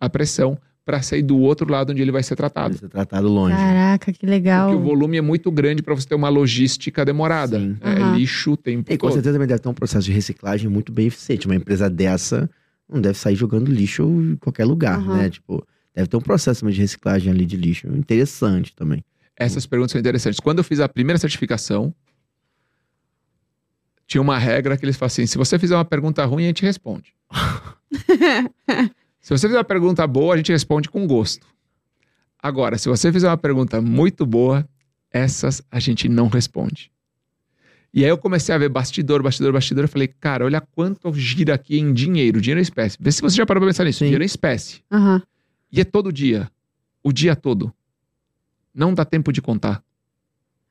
a 0.00 0.08
pressão 0.08 0.58
para 0.84 1.02
sair 1.02 1.22
do 1.22 1.38
outro 1.38 1.70
lado 1.70 1.92
onde 1.92 2.00
ele 2.02 2.10
vai 2.10 2.22
ser 2.22 2.34
tratado. 2.36 2.70
Vai 2.70 2.78
ser 2.78 2.88
tratado 2.88 3.28
longe. 3.28 3.54
Caraca, 3.56 4.12
que 4.12 4.26
legal. 4.26 4.70
Porque 4.70 4.82
o 4.82 4.84
volume 4.84 5.16
é 5.18 5.20
muito 5.20 5.50
grande 5.50 5.82
para 5.82 5.94
você 5.94 6.08
ter 6.08 6.14
uma 6.14 6.28
logística 6.28 7.04
demorada. 7.04 7.58
Sim. 7.58 7.76
É 7.80 8.00
Aham. 8.00 8.16
lixo 8.16 8.52
o 8.52 8.56
tempo 8.56 8.90
E 8.92 8.96
com 8.96 9.06
todo. 9.06 9.14
certeza 9.14 9.34
também 9.34 9.46
deve 9.48 9.60
ter 9.60 9.68
um 9.68 9.74
processo 9.74 10.04
de 10.06 10.12
reciclagem 10.12 10.68
muito 10.68 10.90
bem 10.90 11.06
eficiente. 11.06 11.46
Uma 11.46 11.54
empresa 11.54 11.88
dessa 11.88 12.50
não 12.88 13.00
deve 13.00 13.16
sair 13.18 13.36
jogando 13.36 13.70
lixo 13.70 14.02
em 14.02 14.36
qualquer 14.36 14.64
lugar, 14.64 14.98
Aham. 14.98 15.14
né? 15.18 15.30
Tipo, 15.30 15.64
deve 15.94 16.08
ter 16.08 16.16
um 16.16 16.20
processo 16.20 16.68
de 16.70 16.80
reciclagem 16.80 17.30
ali 17.32 17.46
de 17.46 17.56
lixo 17.56 17.86
interessante 17.88 18.74
também. 18.74 19.04
Essas 19.36 19.64
perguntas 19.66 19.92
são 19.92 19.98
interessantes. 20.00 20.40
Quando 20.40 20.58
eu 20.58 20.64
fiz 20.64 20.80
a 20.80 20.88
primeira 20.88 21.18
certificação, 21.18 21.94
tinha 24.06 24.20
uma 24.20 24.36
regra 24.38 24.76
que 24.76 24.84
eles 24.84 24.96
falam 24.96 25.06
assim: 25.06 25.24
se 25.26 25.38
você 25.38 25.58
fizer 25.58 25.76
uma 25.76 25.84
pergunta 25.84 26.24
ruim, 26.24 26.44
a 26.44 26.46
gente 26.48 26.62
responde. 26.64 27.14
se 29.20 29.30
você 29.30 29.46
fizer 29.46 29.58
uma 29.58 29.64
pergunta 29.64 30.06
boa, 30.06 30.34
a 30.34 30.36
gente 30.36 30.50
responde 30.50 30.88
com 30.88 31.06
gosto. 31.06 31.46
Agora, 32.42 32.78
se 32.78 32.88
você 32.88 33.12
fizer 33.12 33.28
uma 33.28 33.36
pergunta 33.36 33.80
muito 33.80 34.24
boa, 34.24 34.66
essas 35.10 35.62
a 35.70 35.78
gente 35.78 36.08
não 36.08 36.28
responde. 36.28 36.90
E 37.92 38.04
aí 38.04 38.10
eu 38.10 38.16
comecei 38.16 38.54
a 38.54 38.58
ver 38.58 38.68
bastidor, 38.68 39.22
bastidor, 39.22 39.52
bastidor. 39.52 39.84
Eu 39.84 39.88
falei, 39.88 40.08
cara, 40.08 40.44
olha 40.44 40.60
quanto 40.60 41.12
gira 41.12 41.54
aqui 41.54 41.78
em 41.78 41.92
dinheiro, 41.92 42.40
dinheiro 42.40 42.60
em 42.60 42.62
espécie. 42.62 42.96
Vê 43.00 43.10
se 43.10 43.20
você 43.20 43.36
já 43.36 43.44
parou 43.44 43.60
pra 43.60 43.68
pensar 43.68 43.84
nisso. 43.84 43.98
Sim. 43.98 44.06
Dinheiro 44.06 44.22
em 44.22 44.26
espécie. 44.26 44.80
Aham. 44.90 45.20
E 45.72 45.80
é 45.80 45.84
todo 45.84 46.12
dia. 46.12 46.50
O 47.02 47.12
dia 47.12 47.34
todo. 47.34 47.72
Não 48.72 48.94
dá 48.94 49.04
tempo 49.04 49.32
de 49.32 49.42
contar. 49.42 49.82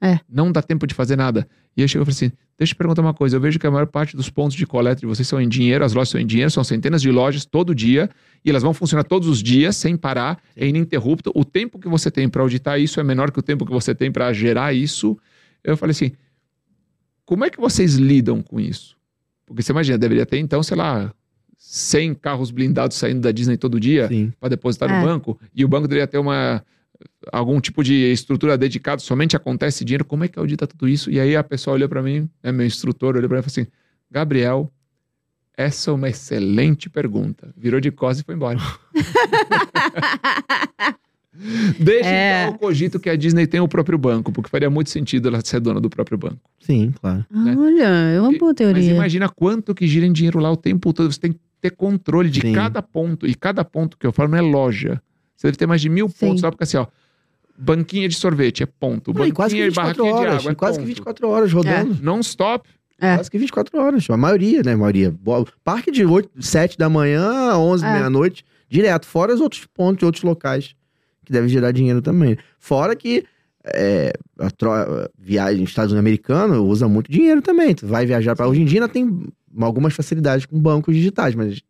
É. 0.02 0.20
Não 0.30 0.52
dá 0.52 0.62
tempo 0.62 0.88
de 0.88 0.94
fazer 0.94 1.16
nada. 1.16 1.48
E 1.76 1.82
aí 1.82 1.88
chegou 1.90 2.04
e 2.04 2.06
falou 2.06 2.16
assim: 2.16 2.32
deixa 2.58 2.72
eu 2.72 2.76
te 2.76 2.76
perguntar 2.76 3.02
uma 3.02 3.14
coisa. 3.14 3.36
Eu 3.36 3.42
vejo 3.42 3.60
que 3.60 3.68
a 3.68 3.72
maior 3.72 3.88
parte 3.88 4.16
dos 4.16 4.30
pontos 4.30 4.56
de 4.56 4.66
coleta 4.66 5.02
de 5.02 5.06
vocês 5.08 5.28
são 5.28 5.42
em 5.42 5.48
dinheiro, 5.50 5.84
as 5.84 5.94
lojas 5.94 6.10
são 6.10 6.20
em 6.22 6.26
dinheiro, 6.26 6.50
são 6.50 6.64
centenas 6.64 7.02
de 7.02 7.12
lojas 7.12 7.46
todo 7.46 7.76
dia, 7.76 8.10
e 8.44 8.50
elas 8.50 8.64
vão 8.64 8.74
funcionar 8.74 9.04
todos 9.04 9.28
os 9.28 9.44
dias, 9.44 9.76
sem 9.76 9.98
parar, 9.98 10.42
é 10.56 10.66
ininterrupto. 10.68 11.32
O 11.36 11.44
tempo 11.44 11.78
que 11.80 11.88
você 11.90 12.10
tem 12.10 12.30
para 12.30 12.42
auditar 12.42 12.80
isso 12.80 13.00
é 13.00 13.04
menor 13.04 13.30
que 13.32 13.40
o 13.40 13.44
tempo 13.44 13.66
que 13.66 13.72
você 13.72 13.94
tem 13.94 14.12
para 14.12 14.32
gerar 14.32 14.74
isso. 14.74 15.18
Eu 15.64 15.76
falei 15.76 15.92
assim: 15.92 16.12
como 17.26 17.44
é 17.46 17.50
que 17.50 17.60
vocês 17.60 17.96
lidam 17.96 18.42
com 18.42 18.60
isso? 18.60 18.98
Porque 19.46 19.62
você 19.62 19.72
imagina, 19.72 19.98
deveria 19.98 20.26
ter 20.26 20.38
então, 20.38 20.62
sei 20.64 20.78
lá, 20.78 21.14
100 21.58 22.14
carros 22.16 22.52
blindados 22.52 22.96
saindo 22.98 23.20
da 23.22 23.32
Disney 23.32 23.58
todo 23.58 23.80
dia 23.80 24.08
para 24.40 24.50
depositar 24.50 24.90
É. 24.90 24.98
no 25.00 25.06
banco 25.06 25.38
e 25.54 25.66
o 25.66 25.68
banco 25.68 25.88
deveria 25.88 26.08
ter 26.08 26.18
uma 26.18 26.64
algum 27.32 27.60
tipo 27.62 27.84
de 27.84 27.94
estrutura 28.12 28.58
dedicada 28.58 29.02
somente 29.02 29.36
acontece 29.36 29.86
dinheiro 29.86 30.06
como 30.06 30.24
é 30.24 30.28
que 30.28 30.38
audita 30.40 30.68
tudo 30.68 30.88
isso 30.88 31.10
e 31.10 31.20
aí 31.20 31.36
a 31.36 31.44
pessoa 31.44 31.76
olhou 31.76 31.88
para 31.90 32.02
mim 32.02 32.30
né, 32.44 32.52
meu 32.52 32.66
instrutor 32.66 33.16
olhou 33.16 33.28
para 33.30 33.38
mim 33.38 33.42
e 33.42 33.50
falou 33.50 33.64
assim 33.66 33.72
Gabriel 34.12 34.72
essa 35.56 35.92
é 35.92 35.94
uma 35.94 36.10
excelente 36.10 36.90
pergunta 36.90 37.54
virou 37.58 37.80
de 37.80 37.92
costas 37.92 38.22
e 38.22 38.26
foi 38.26 38.36
embora 38.36 38.58
desde 41.80 42.08
É. 42.08 42.44
então 42.44 42.54
eu 42.54 42.60
cogito 42.60 43.00
que 43.00 43.10
a 43.10 43.16
Disney 43.16 43.48
tem 43.48 43.60
o 43.60 43.68
próprio 43.68 43.98
banco 43.98 44.32
porque 44.32 44.50
faria 44.50 44.70
muito 44.70 44.90
sentido 44.90 45.28
ela 45.30 45.40
ser 45.44 45.60
dona 45.60 45.80
do 45.80 45.90
próprio 45.90 46.18
banco 46.18 46.40
Sim, 46.60 46.92
claro. 47.00 47.26
né? 47.32 47.56
Olha, 47.58 47.84
é 47.84 48.20
uma 48.20 48.32
boa 48.38 48.50
mas 48.52 48.56
teoria. 48.58 48.92
imagina 48.92 49.30
quanto 49.30 49.74
que 49.74 49.88
gira 49.88 50.06
em 50.06 50.12
dinheiro 50.12 50.40
lá 50.40 50.52
o 50.52 50.58
tempo 50.58 50.92
todo 50.92 51.12
você 51.12 51.20
tem 51.20 51.32
que 51.34 51.40
ter 51.62 51.72
controle 51.72 52.30
de 52.30 52.42
Sim. 52.42 52.54
cada 52.54 52.82
ponto 52.82 53.28
e 53.28 53.36
cada 53.36 53.64
ponto 53.64 53.98
que 53.98 54.06
eu 54.08 54.12
falo 54.12 54.30
não 54.30 54.38
é 54.38 54.42
loja 54.42 55.02
você 55.40 55.48
deve 55.48 55.58
ter 55.58 55.66
mais 55.68 55.82
de 55.82 55.90
mil 55.90 56.10
Sim. 56.10 56.16
pontos 56.28 56.42
lá, 56.44 56.52
porque 56.52 56.64
assim, 56.66 56.78
ó, 56.78 56.86
banquinha 57.58 58.08
de 58.10 58.16
sorvete 58.16 58.64
é 58.64 58.66
ponto, 58.66 59.14
Não, 59.14 59.26
e 59.26 59.32
quase 59.32 59.56
que 59.56 59.62
banquinha 59.62 59.70
de 59.72 59.76
24 59.76 60.04
barraquinha 60.04 60.14
de 60.22 60.28
horas. 60.28 60.40
água 60.42 60.50
é 60.50 60.54
e 60.54 60.56
quase 60.56 60.78
ponto. 60.78 60.86
que 60.86 60.88
24 60.94 61.30
horas 61.30 61.54
rodando. 61.54 61.98
Non-stop. 62.02 62.70
É. 63.02 63.16
Quase 63.16 63.32
que 63.32 63.38
24 63.38 63.80
horas. 63.80 64.10
A 64.10 64.18
maioria, 64.18 64.62
né? 64.62 64.74
A 64.74 64.78
maioria. 64.78 65.16
Parque 65.64 65.90
de 65.90 66.06
8, 66.06 66.30
7 66.44 66.78
da 66.78 66.90
manhã 66.90 67.26
a 67.52 67.58
11 67.58 67.82
da 67.84 67.90
É. 67.92 67.94
meia-noite, 67.94 68.44
direto. 68.70 69.06
Fora 69.06 69.34
os 69.34 69.40
outros 69.40 69.66
pontos, 69.74 70.04
outros 70.04 70.24
locais 70.24 70.76
que 71.26 71.32
devem 71.32 71.48
gerar 71.50 71.72
dinheiro 71.72 72.02
também. 72.02 72.38
Fora 72.60 72.94
que 72.98 73.24
é, 73.74 74.12
a 74.40 74.50
tro- 74.52 74.72
viagem 75.18 75.62
nos 75.62 75.70
Estados 75.70 75.92
Unidos 75.94 76.06
americano 76.06 76.66
usa 76.66 76.88
muito 76.90 77.10
dinheiro 77.12 77.42
também. 77.42 77.74
Tu 77.76 77.86
vai 77.88 78.06
viajar 78.06 78.36
para 78.36 78.48
Hoje 78.48 78.62
em 78.62 78.66
dia 78.66 78.82
ainda 78.82 78.92
tem 78.92 79.28
algumas 79.62 79.94
facilidades 79.94 80.46
com 80.46 80.60
bancos 80.60 80.94
digitais, 80.96 81.36
mas 81.36 81.62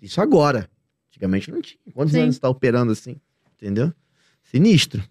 isso 0.00 0.20
agora. 0.20 0.66
Antigamente 1.14 1.50
não 1.50 1.60
tinha. 1.62 1.78
Quantos 1.94 2.12
Sim. 2.12 2.22
anos 2.22 2.34
você 2.34 2.40
tá 2.40 2.48
operando 2.48 2.92
assim? 2.92 3.16
Entendeu? 3.56 3.92
Sinistro. 4.42 5.02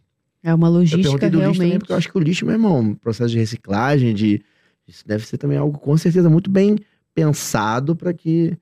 É 0.44 0.54
uma 0.54 0.68
Eu 0.68 0.72
logística 0.74 1.04
perguntei 1.04 1.30
do 1.30 1.38
lixo 1.38 1.52
também 1.54 1.60
realmente. 1.68 1.80
porque 1.80 1.94
eu 1.94 1.98
acho 1.98 2.10
que 2.12 2.18
o 2.18 2.22
lixo, 2.22 2.46
meu 2.46 2.54
irmão, 2.56 2.94
processo 2.96 3.30
de 3.32 3.38
reciclagem, 3.38 4.14
de 4.14 4.42
isso 4.88 5.08
deve 5.08 5.26
ser 5.26 5.38
também 5.38 5.58
algo 5.58 5.80
com 5.80 5.96
certeza 5.98 6.30
muito 6.30 6.50
bem 6.50 6.78
pensado 7.16 7.96
para 7.96 8.14
que 8.14 8.58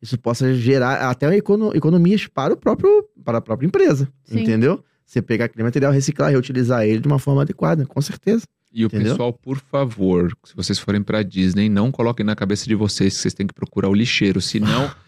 isso 0.00 0.18
possa 0.18 0.54
gerar 0.54 1.10
até 1.10 1.26
econo- 1.36 1.74
economias 1.74 2.26
para 2.26 2.54
o 2.54 2.56
próprio 2.56 3.04
para 3.24 3.38
a 3.38 3.40
própria 3.40 3.66
empresa, 3.66 4.08
Sim. 4.24 4.40
entendeu? 4.40 4.82
Você 5.04 5.20
pegar 5.20 5.44
aquele 5.46 5.62
material, 5.64 5.92
reciclar, 5.92 6.30
reutilizar 6.30 6.84
ele 6.84 7.00
de 7.00 7.06
uma 7.06 7.18
forma 7.18 7.42
adequada, 7.42 7.84
com 7.86 8.00
certeza. 8.00 8.44
E 8.72 8.84
o 8.84 8.86
Entendeu? 8.88 9.12
pessoal, 9.12 9.32
por 9.32 9.58
favor, 9.58 10.36
se 10.44 10.54
vocês 10.54 10.78
forem 10.78 11.02
pra 11.02 11.22
Disney, 11.22 11.68
não 11.68 11.90
coloquem 11.90 12.26
na 12.26 12.34
cabeça 12.36 12.66
de 12.66 12.74
vocês 12.74 13.14
que 13.14 13.20
vocês 13.20 13.32
têm 13.34 13.46
que 13.46 13.54
procurar 13.54 13.88
o 13.88 13.94
lixeiro, 13.94 14.40
senão 14.40 14.90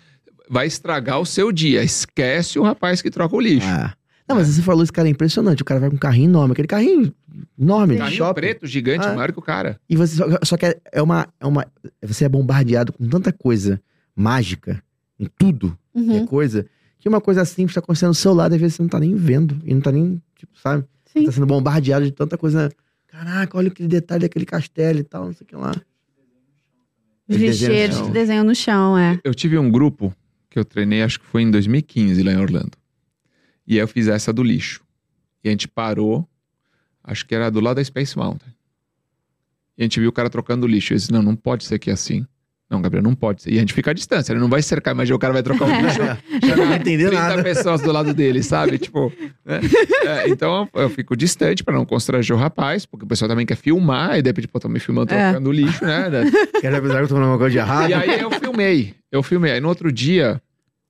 vai 0.50 0.66
estragar 0.66 1.20
o 1.20 1.26
seu 1.26 1.50
dia. 1.52 1.82
Esquece 1.82 2.58
o 2.58 2.62
rapaz 2.62 3.00
que 3.02 3.10
troca 3.10 3.34
o 3.34 3.40
lixo. 3.40 3.66
Ah. 3.68 3.94
Não, 4.28 4.36
mas 4.36 4.46
você 4.48 4.60
falou 4.60 4.82
isso, 4.82 4.92
cara, 4.92 5.08
é 5.08 5.10
impressionante. 5.10 5.62
O 5.62 5.64
cara 5.64 5.80
vai 5.80 5.88
com 5.88 5.96
um 5.96 5.98
carrinho 5.98 6.28
enorme, 6.30 6.52
aquele 6.52 6.68
carrinho 6.68 7.12
enorme 7.58 7.94
de 7.94 7.98
Carrinho 8.00 8.18
shopping. 8.18 8.40
preto, 8.40 8.66
gigante, 8.66 9.06
Ah. 9.06 9.14
maior 9.14 9.32
que 9.32 9.38
o 9.38 9.42
cara. 9.42 9.80
E 9.88 9.96
você 9.96 10.16
só, 10.16 10.24
só 10.42 10.56
que 10.56 10.66
é- 10.66 10.78
é 10.92 11.00
uma, 11.02 11.26
é 11.40 11.46
uma. 11.46 11.66
Você 12.02 12.24
é 12.26 12.28
bombardeado 12.28 12.92
com 12.92 13.08
tanta 13.08 13.32
coisa 13.32 13.80
mágica 14.14 14.82
em 15.18 15.26
tudo 15.38 15.78
que 15.94 15.98
é 16.10 16.20
Uhum, 16.20 16.26
coisa, 16.26 16.66
que 16.98 17.08
uma 17.08 17.20
coisa 17.20 17.44
simples 17.44 17.74
tá 17.74 17.80
acontecendo 17.80 18.10
do 18.10 18.14
seu 18.16 18.34
lado, 18.34 18.54
às 18.54 18.60
vezes 18.60 18.74
você 18.76 18.82
não 18.82 18.88
tá 18.88 19.00
nem 19.00 19.14
vendo. 19.14 19.56
E 19.64 19.72
não 19.72 19.80
tá 19.80 19.90
nem, 19.90 20.20
tipo, 20.36 20.52
sabe? 20.58 20.84
Você 21.06 21.20
Sim. 21.20 21.24
tá 21.24 21.32
sendo 21.32 21.46
bombardeado 21.46 22.04
de 22.04 22.12
tanta 22.12 22.36
coisa. 22.36 22.70
Caraca, 23.06 23.56
olha 23.56 23.68
aquele 23.68 23.88
detalhe 23.88 24.20
daquele 24.22 24.44
castelo 24.44 24.98
e 24.98 25.04
tal, 25.04 25.24
não 25.24 25.32
sei 25.32 25.44
o 25.44 25.46
que 25.46 25.56
lá. 25.56 25.72
Os 27.28 27.36
no 27.36 27.42
lixeiros 27.42 28.00
que 28.02 28.10
desenham 28.10 28.44
no 28.44 28.54
chão, 28.54 28.96
é. 28.96 29.18
Eu 29.24 29.34
tive 29.34 29.58
um 29.58 29.70
grupo 29.70 30.14
que 30.50 30.58
eu 30.58 30.64
treinei, 30.64 31.02
acho 31.02 31.20
que 31.20 31.26
foi 31.26 31.42
em 31.42 31.50
2015, 31.50 32.22
lá 32.22 32.32
em 32.32 32.38
Orlando. 32.38 32.76
E 33.66 33.74
aí 33.74 33.80
eu 33.80 33.88
fiz 33.88 34.08
essa 34.08 34.32
do 34.32 34.42
lixo. 34.42 34.82
E 35.44 35.48
a 35.48 35.50
gente 35.50 35.68
parou, 35.68 36.28
acho 37.04 37.26
que 37.26 37.34
era 37.34 37.50
do 37.50 37.60
lado 37.60 37.76
da 37.76 37.84
Space 37.84 38.16
Mountain. 38.16 38.52
E 39.76 39.82
a 39.82 39.84
gente 39.84 40.00
viu 40.00 40.08
o 40.08 40.12
cara 40.12 40.30
trocando 40.30 40.66
lixo. 40.66 40.92
Eu 40.92 40.96
disse, 40.96 41.12
não, 41.12 41.22
não 41.22 41.36
pode 41.36 41.64
ser 41.64 41.76
aqui 41.76 41.90
assim. 41.90 42.26
Não, 42.70 42.82
Gabriel, 42.82 43.02
não 43.02 43.14
pode 43.14 43.42
ser. 43.42 43.50
E 43.52 43.56
a 43.56 43.60
gente 43.60 43.72
fica 43.72 43.92
à 43.92 43.94
distância, 43.94 44.30
ele 44.32 44.40
não 44.40 44.48
vai 44.48 44.60
cercar, 44.60 44.92
imagina 44.94 45.16
o 45.16 45.18
cara 45.18 45.32
vai 45.32 45.42
trocar 45.42 45.64
o 45.68 45.80
lixo. 45.80 45.98
Já 46.46 46.54
não 46.56 46.66
vai 46.66 46.76
entender 46.76 47.06
30 47.08 47.22
nada. 47.28 47.42
pessoas 47.42 47.80
do 47.80 47.90
lado 47.90 48.12
dele, 48.12 48.42
sabe? 48.42 48.76
Tipo, 48.78 49.10
né? 49.44 49.60
É, 50.04 50.28
então 50.28 50.68
eu 50.74 50.90
fico 50.90 51.16
distante 51.16 51.64
pra 51.64 51.74
não 51.74 51.86
constranger 51.86 52.36
o 52.36 52.38
rapaz, 52.38 52.84
porque 52.84 53.04
o 53.06 53.08
pessoal 53.08 53.28
também 53.28 53.46
quer 53.46 53.56
filmar, 53.56 54.18
e 54.18 54.22
de 54.22 54.28
repente, 54.28 54.48
pô, 54.48 54.60
tô 54.60 54.68
me 54.68 54.78
filmando 54.80 55.12
É. 55.14 55.30
trocando 55.30 55.50
lixo, 55.50 55.82
né? 55.84 56.08
Quer 56.60 56.74
avisar 56.74 56.98
que 56.98 57.04
eu 57.04 57.08
tô 57.08 57.14
falando 57.14 57.22
alguma 57.30 57.38
coisa 57.38 57.52
de 57.52 57.58
errado? 57.58 57.90
E 57.90 57.94
aí 57.94 58.20
eu 58.20 58.30
filmei. 58.30 58.94
Eu 59.10 59.22
filmei. 59.22 59.52
Aí 59.52 59.60
no 59.60 59.68
outro 59.68 59.90
dia, 59.90 60.40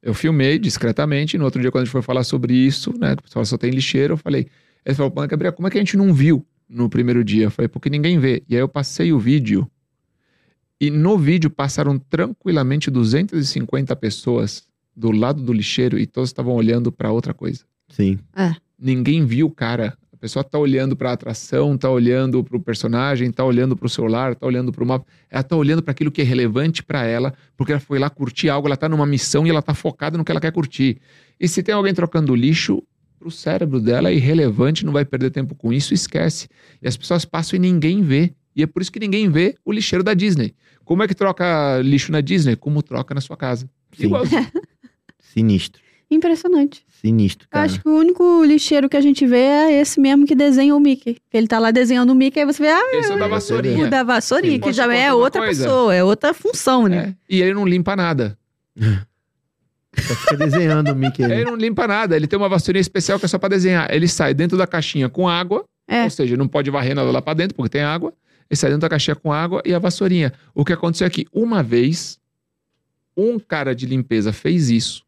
eu 0.03 0.15
filmei 0.15 0.59
discretamente. 0.59 1.39
No 1.39 1.45
outro 1.45 1.61
dia, 1.61 1.71
quando 1.71 1.83
a 1.83 1.85
gente 1.85 1.93
foi 1.93 2.03
falar 2.03 2.25
sobre 2.25 2.55
isso, 2.55 2.93
né? 2.99 3.15
Que 3.15 3.21
o 3.21 3.23
pessoal 3.23 3.45
só 3.45 3.57
tem 3.57 3.71
lixeiro, 3.71 4.15
eu 4.15 4.19
falei. 4.19 4.49
Ele 4.85 4.95
falou, 4.97 5.11
"Pô, 5.13 5.25
Gabriel, 5.27 5.53
como 5.53 5.69
é 5.69 5.71
que 5.71 5.79
a 5.79 5.81
gente 5.81 5.97
não 5.97 6.13
viu 6.13 6.45
no 6.69 6.89
primeiro 6.89 7.23
dia? 7.23 7.45
Eu 7.45 7.51
falei, 7.53 7.69
porque 7.69 7.89
ninguém 7.89 8.19
vê. 8.19 8.43
E 8.49 8.55
aí 8.57 8.61
eu 8.61 8.69
passei 8.69 9.13
o 9.13 9.19
vídeo. 9.21 9.69
E 10.81 10.91
no 10.91 11.19
vídeo 11.19 11.51
passaram 11.51 11.99
tranquilamente 11.99 12.91
250 12.91 13.95
pessoas 13.97 14.65
do 14.95 15.11
lado 15.11 15.43
do 15.43 15.53
lixeiro 15.53 15.99
e 15.99 16.07
todos 16.07 16.31
estavam 16.31 16.55
olhando 16.55 16.93
pra 16.93 17.11
outra 17.11 17.35
coisa. 17.35 17.65
Sim. 17.89 18.19
Ninguém 18.79 19.25
viu 19.25 19.47
o 19.47 19.51
cara. 19.51 19.97
A 20.13 20.17
pessoa 20.17 20.43
tá 20.43 20.59
olhando 20.59 20.97
pra 20.97 21.13
atração, 21.13 21.79
tá 21.79 21.89
olhando 21.89 22.43
pro 22.43 22.61
personagem, 22.61 23.31
tá 23.31 23.45
olhando 23.45 23.77
pro 23.77 23.89
celular, 23.89 24.35
tá 24.35 24.47
olhando 24.47 24.73
pro 24.73 24.85
mapa. 24.85 25.07
Ela 25.31 25.43
tá 25.45 25.57
olhando 25.57 25.83
para 25.83 25.93
aquilo 25.93 26.11
que 26.11 26.21
é 26.21 26.25
relevante 26.25 26.83
pra 26.83 27.05
ela, 27.05 27.33
porque 27.57 27.73
ela 27.73 27.81
foi 27.81 28.01
lá 28.01 28.11
curtir 28.11 28.49
algo, 28.49 28.67
ela 28.67 28.77
tá 28.77 28.89
numa 28.89 29.07
missão 29.07 29.47
e 29.47 29.51
ela 29.51 29.63
tá 29.63 29.75
focada 29.75 30.19
no 30.19 30.25
que 30.25 30.33
ela 30.33 30.41
quer 30.41 30.53
curtir. 30.53 30.99
E 31.39 31.47
se 31.47 31.63
tem 31.63 31.73
alguém 31.73 31.95
trocando 31.95 32.35
lixo, 32.35 32.83
pro 33.19 33.31
cérebro 33.31 33.81
dela 33.81 34.11
é 34.11 34.15
irrelevante, 34.15 34.85
não 34.85 34.93
vai 34.93 35.05
perder 35.05 35.31
tempo 35.31 35.55
com 35.55 35.73
isso, 35.73 35.95
esquece. 35.95 36.49
E 36.83 36.89
as 36.89 36.97
pessoas 36.97 37.25
passam 37.25 37.57
e 37.57 37.61
ninguém 37.61 38.03
vê. 38.03 38.33
E 38.59 38.63
é 38.65 38.67
por 38.67 38.83
isso 38.83 38.91
que 38.91 38.99
ninguém 38.99 39.31
vê 39.31 39.55
o 39.65 39.71
lixeiro 39.73 40.03
da 40.03 40.13
Disney. 40.15 40.53
Como 40.85 41.01
é 41.03 41.07
que 41.07 41.15
troca 41.15 41.81
lixo 41.81 42.11
na 42.11 42.21
Disney? 42.21 42.57
Como 42.57 42.83
troca 42.83 43.15
na 43.15 43.21
sua 43.21 43.37
casa. 43.37 43.71
Sim. 43.97 44.07
Igualzinho. 44.07 44.47
Sinistro. 45.33 45.81
Impressionante. 46.11 46.83
Sinistro, 47.01 47.47
Eu 47.47 47.51
cara. 47.53 47.65
acho 47.67 47.81
que 47.81 47.89
o 47.89 47.97
único 47.97 48.43
lixeiro 48.45 48.89
que 48.89 48.97
a 48.97 49.01
gente 49.01 49.25
vê 49.27 49.37
é 49.37 49.81
esse 49.81 50.01
mesmo 50.01 50.27
que 50.27 50.35
desenha 50.35 50.75
o 50.75 50.81
Mickey. 50.81 51.19
Ele 51.33 51.47
tá 51.47 51.59
lá 51.61 51.71
desenhando 51.71 52.11
o 52.11 52.15
Mickey, 52.17 52.41
aí 52.41 52.47
você 52.47 52.63
vê, 52.63 52.71
ah, 52.71 52.91
Esse 52.95 53.13
é 53.13 53.15
o 53.15 53.19
da 53.19 53.27
Você 53.27 53.31
vassourinha. 53.31 53.87
o 53.87 53.91
da 53.91 54.03
vassourinha, 54.03 54.55
Sim. 54.55 54.61
que 54.61 54.73
já 54.73 54.93
é 54.93 55.13
outra 55.13 55.43
coisa? 55.43 55.65
pessoa, 55.65 55.95
é 55.95 56.03
outra 56.03 56.35
função, 56.35 56.89
né? 56.89 57.15
É. 57.31 57.37
E 57.37 57.43
ele 57.43 57.55
não 57.55 57.65
limpa 57.67 57.95
nada. 57.95 58.37
Só 59.97 60.15
fica 60.15 60.37
desenhando 60.37 60.91
o 60.91 60.97
Mickey. 60.97 61.23
Ele 61.23 61.45
não 61.45 61.57
limpa 61.57 61.87
nada. 61.87 62.17
Ele 62.17 62.27
tem 62.27 62.39
uma 62.39 62.49
vassourinha 62.49 62.81
especial 62.81 63.19
que 63.19 63.25
é 63.27 63.29
só 63.29 63.39
pra 63.39 63.49
desenhar. 63.51 63.93
Ele 63.95 64.09
sai 64.09 64.33
dentro 64.33 64.57
da 64.57 64.67
caixinha 64.67 65.09
com 65.09 65.29
água, 65.29 65.65
É. 65.87 66.05
ou 66.05 66.11
seja, 66.11 66.37
não 66.37 66.49
pode 66.49 66.71
varrer 66.71 66.95
nada 66.95 67.11
lá 67.11 67.21
pra 67.21 67.35
dentro 67.35 67.55
porque 67.55 67.69
tem 67.71 67.83
água. 67.83 68.13
Ele 68.51 68.57
sai 68.59 68.71
dentro 68.71 68.83
da 68.83 68.89
caixinha 68.89 69.15
com 69.15 69.33
água 69.33 69.63
e 69.65 69.75
a 69.75 69.79
vassourinha. 69.79 70.33
O 70.55 70.65
que 70.65 70.73
aconteceu 70.73 71.07
aqui? 71.07 71.27
Uma 71.33 71.63
vez, 71.63 72.19
um 73.17 73.39
cara 73.39 73.75
de 73.75 73.85
limpeza 73.87 74.33
fez 74.33 74.71
isso, 74.71 75.05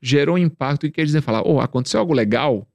gerou 0.00 0.36
um 0.36 0.38
impacto 0.38 0.86
e 0.86 0.90
quer 0.90 1.04
dizer, 1.04 1.20
falar, 1.20 1.42
oh, 1.46 1.60
aconteceu 1.60 1.98
algo 2.00 2.12
legal? 2.12 2.66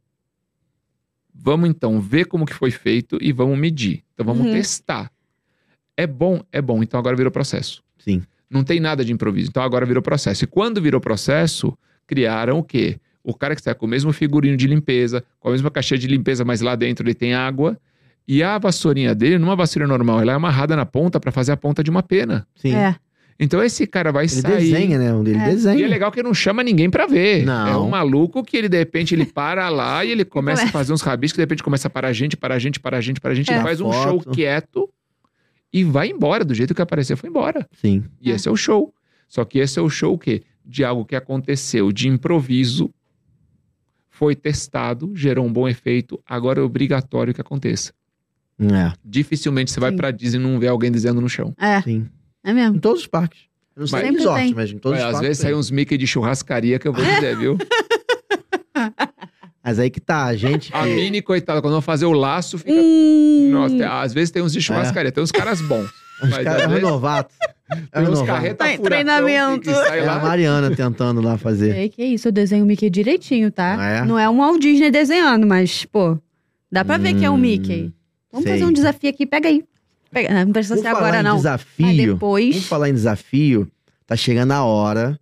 Vamos 1.33 1.69
então 1.69 2.01
ver 2.01 2.25
como 2.25 2.45
que 2.45 2.53
foi 2.53 2.71
feito 2.71 3.17
e 3.21 3.31
vamos 3.31 3.57
medir. 3.57 4.03
Então 4.13 4.25
vamos 4.25 4.47
Uhum. 4.47 4.51
testar. 4.53 5.09
É 5.95 6.05
bom? 6.05 6.41
É 6.51 6.61
bom. 6.61 6.83
Então 6.83 6.99
agora 6.99 7.15
virou 7.15 7.31
processo. 7.31 7.81
Sim. 7.97 8.23
Não 8.49 8.63
tem 8.63 8.79
nada 8.79 9.05
de 9.05 9.13
improviso. 9.13 9.49
Então 9.49 9.63
agora 9.63 9.85
virou 9.85 10.01
processo. 10.01 10.43
E 10.43 10.47
quando 10.47 10.81
virou 10.81 10.99
processo, 10.99 11.77
criaram 12.05 12.59
o 12.59 12.63
quê? 12.63 12.99
O 13.23 13.33
cara 13.33 13.53
que 13.55 13.61
está 13.61 13.73
com 13.75 13.85
o 13.85 13.89
mesmo 13.89 14.11
figurino 14.11 14.57
de 14.57 14.65
limpeza, 14.67 15.23
com 15.39 15.49
a 15.49 15.51
mesma 15.51 15.69
caixinha 15.69 15.97
de 15.97 16.07
limpeza, 16.07 16.43
mas 16.43 16.61
lá 16.61 16.75
dentro 16.75 17.05
ele 17.05 17.13
tem 17.13 17.33
água. 17.33 17.79
E 18.31 18.43
a 18.43 18.59
vassourinha 18.59 19.15
dele, 19.15 19.39
numa 19.39 19.55
vassourinha 19.55 19.87
normal, 19.87 20.21
ela 20.21 20.33
é 20.33 20.35
amarrada 20.35 20.75
na 20.75 20.85
ponta 20.85 21.19
para 21.19 21.31
fazer 21.31 21.51
a 21.51 21.57
ponta 21.57 21.83
de 21.83 21.89
uma 21.89 22.03
pena. 22.03 22.45
Sim. 22.55 22.75
É. 22.75 22.95
Então 23.39 23.63
esse 23.63 23.87
cara 23.87 24.11
vai 24.11 24.25
Ele 24.25 24.29
sair. 24.29 24.57
desenha, 24.57 24.99
né? 24.99 25.11
Um 25.13 25.23
dele 25.23 25.39
É. 25.39 25.45
desenha. 25.45 25.79
E 25.79 25.83
é 25.83 25.87
legal 25.87 26.11
que 26.11 26.21
não 26.21 26.31
chama 26.33 26.61
ninguém 26.61 26.91
pra 26.91 27.07
ver. 27.07 27.43
Não. 27.43 27.67
É 27.67 27.75
um 27.77 27.89
maluco 27.89 28.43
que 28.43 28.55
ele, 28.55 28.69
de 28.69 28.77
repente, 28.77 29.15
ele 29.15 29.25
para 29.25 29.67
lá 29.69 30.05
e 30.05 30.11
ele 30.11 30.23
começa 30.23 30.63
a 30.65 30.67
fazer 30.67 30.93
uns 30.93 31.01
rabiscos, 31.01 31.37
de 31.37 31.41
repente 31.41 31.63
começa 31.63 31.87
a 31.87 31.89
parar 31.89 32.09
a 32.09 32.13
gente, 32.13 32.37
parar 32.37 32.55
a 32.55 32.59
gente, 32.59 32.79
parar 32.79 32.97
a 32.97 33.01
gente, 33.01 33.19
parar 33.19 33.31
a 33.31 33.35
gente. 33.35 33.49
É. 33.49 33.55
Ele 33.55 33.63
faz 33.63 33.81
um 33.81 33.91
show 33.91 34.19
quieto 34.19 34.87
e 35.73 35.83
vai 35.83 36.09
embora. 36.09 36.45
Do 36.45 36.53
jeito 36.53 36.75
que 36.75 36.81
apareceu, 36.83 37.17
foi 37.17 37.29
embora. 37.31 37.67
Sim. 37.81 38.03
E 38.21 38.31
É. 38.31 38.35
esse 38.35 38.47
é 38.47 38.51
o 38.51 38.55
show. 38.55 38.93
Só 39.27 39.43
que 39.43 39.57
esse 39.57 39.79
é 39.79 39.81
o 39.81 39.89
show 39.89 40.13
o 40.13 40.19
quê? 40.19 40.43
De 40.63 40.83
algo 40.83 41.03
que 41.03 41.15
aconteceu 41.15 41.91
de 41.91 42.07
improviso, 42.07 42.93
foi 44.09 44.35
testado, 44.35 45.11
gerou 45.15 45.45
um 45.45 45.51
bom 45.51 45.67
efeito, 45.67 46.19
agora 46.27 46.59
é 46.59 46.63
obrigatório 46.63 47.33
que 47.33 47.41
aconteça. 47.41 47.91
É. 48.59 48.91
Dificilmente 49.05 49.71
você 49.71 49.79
vai 49.79 49.91
Sim. 49.91 49.97
pra 49.97 50.11
Disney 50.11 50.39
e 50.39 50.43
não 50.43 50.59
vê 50.59 50.67
alguém 50.67 50.91
desenhando 50.91 51.21
no 51.21 51.29
chão. 51.29 51.53
É, 51.59 51.81
Sim. 51.81 52.07
é 52.43 52.53
mesmo. 52.53 52.75
Em 52.77 52.79
todos 52.79 53.01
os 53.01 53.07
parques. 53.07 53.41
Eu 53.75 53.81
não 53.81 53.87
sei 53.87 54.09
em 54.09 54.11
resort, 54.11 54.41
tem. 54.41 54.53
mas 54.53 54.69
em 54.71 54.77
todos 54.77 54.99
os 54.99 55.05
às 55.05 55.11
parques. 55.13 55.27
vezes 55.27 55.41
tem. 55.43 55.51
sai 55.51 55.57
uns 55.59 55.71
Mickey 55.71 55.97
de 55.97 56.05
churrascaria 56.05 56.77
que 56.77 56.87
eu 56.87 56.91
vou 56.93 57.03
dizer, 57.03 57.37
viu? 57.37 57.57
Mas 59.63 59.77
aí 59.77 59.89
que 59.89 59.99
tá, 59.99 60.25
a 60.25 60.35
gente. 60.35 60.73
A 60.73 60.83
Mini, 60.85 61.21
coitada, 61.21 61.61
quando 61.61 61.75
eu 61.75 61.81
fazer 61.81 62.05
o 62.05 62.11
laço, 62.13 62.57
fica. 62.57 62.71
Hum, 62.71 63.49
Nossa, 63.51 63.75
tem- 63.75 63.83
às 63.85 64.13
vezes 64.13 64.31
tem 64.31 64.41
uns 64.41 64.53
de 64.53 64.61
churrascaria, 64.61 65.11
tem 65.11 65.21
uns 65.23 65.31
caras 65.31 65.61
bons. 65.61 65.89
Os 66.23 66.29
caras 66.31 66.47
às 66.47 66.61
é 66.63 66.67
vezes 66.67 66.83
renovato. 66.83 67.33
É 67.69 67.75
Tem 68.03 68.09
uns 68.09 68.21
carreta 68.23 68.55
Tá 68.55 68.73
em 68.73 68.77
furacão 68.77 68.89
treinamento. 69.05 69.69
É 69.69 69.99
a 70.01 70.15
lá. 70.15 70.19
Mariana 70.19 70.75
tentando 70.75 71.21
lá 71.21 71.37
fazer. 71.37 71.77
É 71.77 71.87
que 71.87 72.03
isso, 72.03 72.27
eu 72.27 72.31
desenho 72.33 72.65
o 72.65 72.67
Mickey 72.67 72.89
direitinho, 72.89 73.49
tá? 73.51 73.77
Ah, 73.79 73.89
é? 73.89 74.05
Não 74.05 74.19
é 74.19 74.29
um 74.29 74.37
Walt 74.37 74.59
Disney 74.59 74.91
desenhando, 74.91 75.47
mas, 75.47 75.85
pô, 75.85 76.17
dá 76.69 76.83
pra 76.83 76.97
ver 76.97 77.13
que 77.13 77.23
é 77.23 77.29
o 77.29 77.33
Hum, 77.35 77.37
Mickey. 77.37 77.93
Vamos 78.31 78.43
sei. 78.43 78.53
fazer 78.53 78.65
um 78.65 78.73
desafio 78.73 79.09
aqui, 79.09 79.25
pega 79.25 79.47
aí. 79.49 79.63
Pega. 80.11 80.45
Não 80.45 80.51
precisa 80.51 80.75
Por 80.75 80.81
ser 80.81 80.87
falar 80.91 80.99
agora, 80.99 81.19
em 81.19 81.23
não. 81.23 81.31
Mas 81.33 81.41
desafio. 81.41 82.13
depois, 82.13 82.49
Vamos 82.55 82.67
falar 82.67 82.89
em 82.89 82.93
desafio. 82.93 83.71
Tá 84.07 84.15
chegando 84.15 84.51
a 84.51 84.63
hora. 84.63 85.19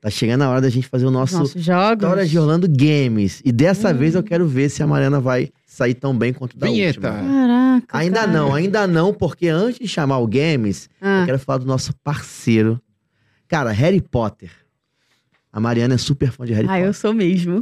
Tá 0.00 0.08
chegando 0.08 0.42
a 0.42 0.48
hora 0.48 0.60
da 0.62 0.68
gente 0.70 0.86
fazer 0.88 1.04
o 1.04 1.08
os 1.08 1.12
nosso 1.12 1.38
nossos 1.38 1.62
jogos. 1.62 2.02
História 2.04 2.26
de 2.26 2.38
Orlando 2.38 2.66
Games. 2.68 3.42
E 3.44 3.52
dessa 3.52 3.90
Hum. 3.90 3.94
vez 3.98 4.14
eu 4.14 4.22
quero 4.22 4.46
ver 4.46 4.70
se 4.70 4.82
a 4.82 4.86
Mariana 4.86 5.20
vai 5.20 5.50
sair 5.66 5.92
tão 5.94 6.16
bem 6.16 6.32
quanto 6.32 6.56
da 6.56 6.66
Vinheta. 6.68 7.10
última. 7.12 7.28
Caraca. 7.28 7.98
Ainda 7.98 8.20
cara. 8.20 8.32
não, 8.32 8.54
ainda 8.54 8.86
não, 8.86 9.12
porque 9.12 9.48
antes 9.48 9.78
de 9.78 9.86
chamar 9.88 10.18
o 10.18 10.26
Games, 10.26 10.88
Ah, 11.00 11.20
eu 11.20 11.26
quero 11.26 11.38
falar 11.38 11.58
do 11.58 11.66
nosso 11.66 11.92
parceiro. 12.02 12.80
Cara, 13.46 13.70
Harry 13.72 14.00
Potter. 14.00 14.50
A 15.52 15.60
Mariana 15.60 15.94
é 15.94 15.98
super 15.98 16.30
fã 16.30 16.46
de 16.46 16.52
Harry 16.54 16.66
ah, 16.66 16.70
Potter. 16.70 16.86
eu 16.86 16.92
sou 16.94 17.12
mesmo. 17.12 17.60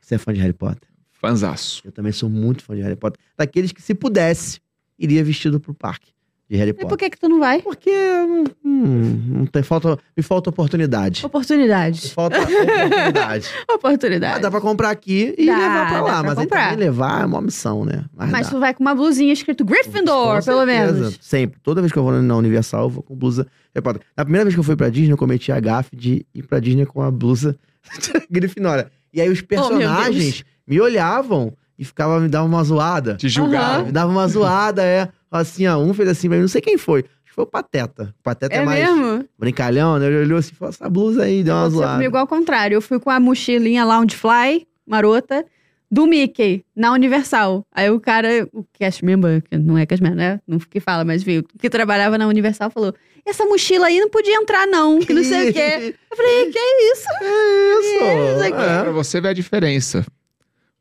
Você 0.00 0.14
é 0.16 0.18
fã 0.18 0.32
de 0.32 0.40
Harry 0.40 0.52
Potter? 0.54 0.88
Fanzaço. 1.20 1.82
Eu 1.84 1.92
também 1.92 2.12
sou 2.12 2.28
muito 2.30 2.62
fã 2.64 2.74
de 2.74 2.82
Harry 2.82 2.96
Potter. 2.96 3.20
Daqueles 3.36 3.72
que, 3.72 3.82
se 3.82 3.94
pudesse, 3.94 4.58
iria 4.98 5.22
vestido 5.22 5.60
pro 5.60 5.74
parque 5.74 6.10
de 6.48 6.56
Harry 6.56 6.70
E 6.70 6.72
Potter. 6.72 6.88
por 6.88 6.98
que 6.98 7.10
que 7.10 7.18
tu 7.18 7.28
não 7.28 7.38
vai? 7.38 7.60
Porque 7.62 7.90
hum, 7.90 8.44
hum, 8.64 9.22
não 9.38 9.46
tem, 9.46 9.62
falta, 9.62 9.96
me 10.16 10.22
falta 10.22 10.50
oportunidade. 10.50 11.20
Me 11.22 11.26
Oportunidade. 11.26 12.10
falta 12.10 12.38
oportunidade. 12.40 13.48
Ah, 13.68 13.74
Oportunidade. 13.74 14.40
dá 14.42 14.50
pra 14.50 14.60
comprar 14.60 14.90
aqui 14.90 15.34
e 15.38 15.46
Dá, 15.46 15.56
levar 15.56 15.88
pra 15.88 16.00
lá. 16.02 16.10
pra 16.20 16.22
mas 16.30 16.38
aí 16.38 16.44
comprar. 16.44 16.70
também 16.70 16.84
levar 16.86 17.22
é 17.22 17.26
uma 17.26 17.40
missão, 17.40 17.84
né? 17.84 18.04
Mas, 18.16 18.30
Mas 18.30 18.50
tu 18.50 18.58
vai 18.58 18.74
com 18.74 18.82
uma 18.82 18.94
blusinha 18.94 19.32
escrito 19.32 19.64
Gryffindor, 19.64 20.38
Com 20.40 20.44
pelo 20.44 20.66
menos. 20.66 21.18
Sempre. 21.20 21.60
Toda 21.62 21.80
vez 21.80 21.92
que 21.92 21.98
eu 21.98 22.02
vou 22.02 22.12
na 22.20 22.36
Universal, 22.36 22.84
eu 22.84 22.90
vou 22.90 23.02
com 23.02 23.14
blusa 23.14 23.46
Harry 23.74 23.84
Potter. 23.84 24.02
Na 24.16 24.24
primeira 24.24 24.44
vez 24.44 24.54
que 24.54 24.58
eu 24.60 24.64
fui 24.64 24.74
pra 24.74 24.88
Disney, 24.88 25.12
eu 25.12 25.16
cometi 25.18 25.52
a 25.52 25.60
gafe 25.60 25.94
de 25.94 26.26
ir 26.34 26.42
pra 26.48 26.58
Disney 26.58 26.84
com 26.86 27.00
a 27.02 27.10
blusa 27.10 27.56
Grifinória. 28.28 28.90
E 29.12 29.20
aí 29.20 29.28
os 29.28 29.40
personagens 29.40 30.44
me 30.70 30.80
olhavam 30.80 31.52
e 31.78 31.84
ficava 31.84 32.20
me 32.20 32.28
dava 32.28 32.46
uma 32.46 32.62
zoada. 32.64 33.16
Te 33.16 33.28
julgar. 33.28 33.84
Me 33.84 33.92
dava 33.92 34.10
uma 34.10 34.26
zoada, 34.28 34.82
é. 34.84 35.08
Assim, 35.30 35.66
ó, 35.66 35.76
um 35.78 35.92
fez 35.92 36.08
assim 36.08 36.28
pra 36.28 36.36
mim, 36.36 36.42
não 36.42 36.48
sei 36.48 36.60
quem 36.60 36.78
foi. 36.78 37.00
Acho 37.00 37.24
que 37.26 37.32
foi 37.34 37.44
o 37.44 37.46
Pateta. 37.46 38.14
O 38.18 38.22
Pateta 38.22 38.54
é, 38.54 38.58
É 38.58 38.64
mais 38.64 38.84
mesmo? 38.84 39.24
brincalhão, 39.38 39.98
né? 39.98 40.06
Ele 40.06 40.18
olhou 40.20 40.38
assim 40.38 40.52
e 40.52 40.56
falou: 40.56 40.70
essa 40.70 40.88
blusa 40.88 41.24
aí, 41.24 41.42
deu 41.42 41.54
uma 41.54 41.60
Aconteceu 41.62 41.80
zoada. 41.82 41.94
comigo 41.98 42.16
ao 42.16 42.26
contrário. 42.26 42.74
Eu 42.76 42.80
fui 42.82 42.98
com 43.00 43.10
a 43.10 43.18
mochilinha 43.20 43.84
Loungefly, 43.84 44.66
marota, 44.86 45.44
do 45.90 46.06
Mickey, 46.06 46.64
na 46.74 46.92
Universal. 46.92 47.64
Aí 47.72 47.90
o 47.90 47.98
cara, 48.00 48.48
o 48.52 48.64
cast 48.72 49.04
member, 49.04 49.42
que 49.42 49.56
não 49.58 49.76
é 49.78 49.86
cast 49.86 50.02
member, 50.02 50.16
né? 50.18 50.40
Não 50.46 50.58
que 50.58 50.78
fala, 50.80 51.04
mas 51.04 51.22
viu, 51.22 51.42
que 51.58 51.68
trabalhava 51.70 52.18
na 52.18 52.26
Universal, 52.26 52.70
falou: 52.70 52.92
essa 53.24 53.44
mochila 53.44 53.86
aí 53.86 54.00
não 54.00 54.10
podia 54.10 54.34
entrar, 54.36 54.66
não, 54.66 54.98
que 54.98 55.12
não 55.14 55.22
sei 55.24 55.50
o 55.50 55.52
quê. 55.52 55.94
Eu 56.10 56.16
falei, 56.16 56.50
que 56.50 56.58
isso? 56.58 57.06
Isso. 57.22 58.04
Isso 58.34 58.42
aqui. 58.44 58.50
Pra 58.52 58.88
É. 58.88 58.92
você 58.92 59.20
ver 59.20 59.28
a 59.28 59.32
diferença. 59.32 60.04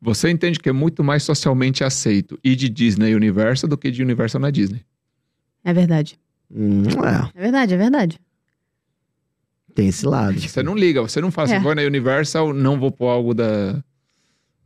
Você 0.02 0.30
entende 0.30 0.60
que 0.60 0.70
é 0.70 0.74
muito 0.74 1.04
mais 1.04 1.24
socialmente 1.24 1.84
aceito 1.84 2.40
ir 2.44 2.56
de 2.56 2.70
Disney 2.70 3.14
Universal 3.16 3.70
do 3.70 3.78
que 3.78 3.92
de 3.92 4.02
Universal 4.02 4.40
na 4.42 4.50
Disney. 4.50 4.82
É 5.64 5.74
verdade. 5.74 6.18
Hum, 6.50 6.84
é, 7.36 7.38
É 7.38 7.42
verdade, 7.42 7.74
é 7.74 7.78
verdade. 7.78 8.20
tem 9.76 9.88
esse 9.90 10.06
lado. 10.06 10.40
Você 10.40 10.64
não 10.64 10.76
liga, 10.76 11.02
você 11.02 11.22
não 11.22 11.32
fala 11.32 11.48
assim, 11.48 11.56
É. 11.56 11.60
vou 11.60 11.76
na 11.76 11.82
Universal, 11.84 12.54
não 12.54 12.80
vou 12.80 12.92
pôr 12.92 13.08
algo 13.08 13.34
da. 13.34 13.84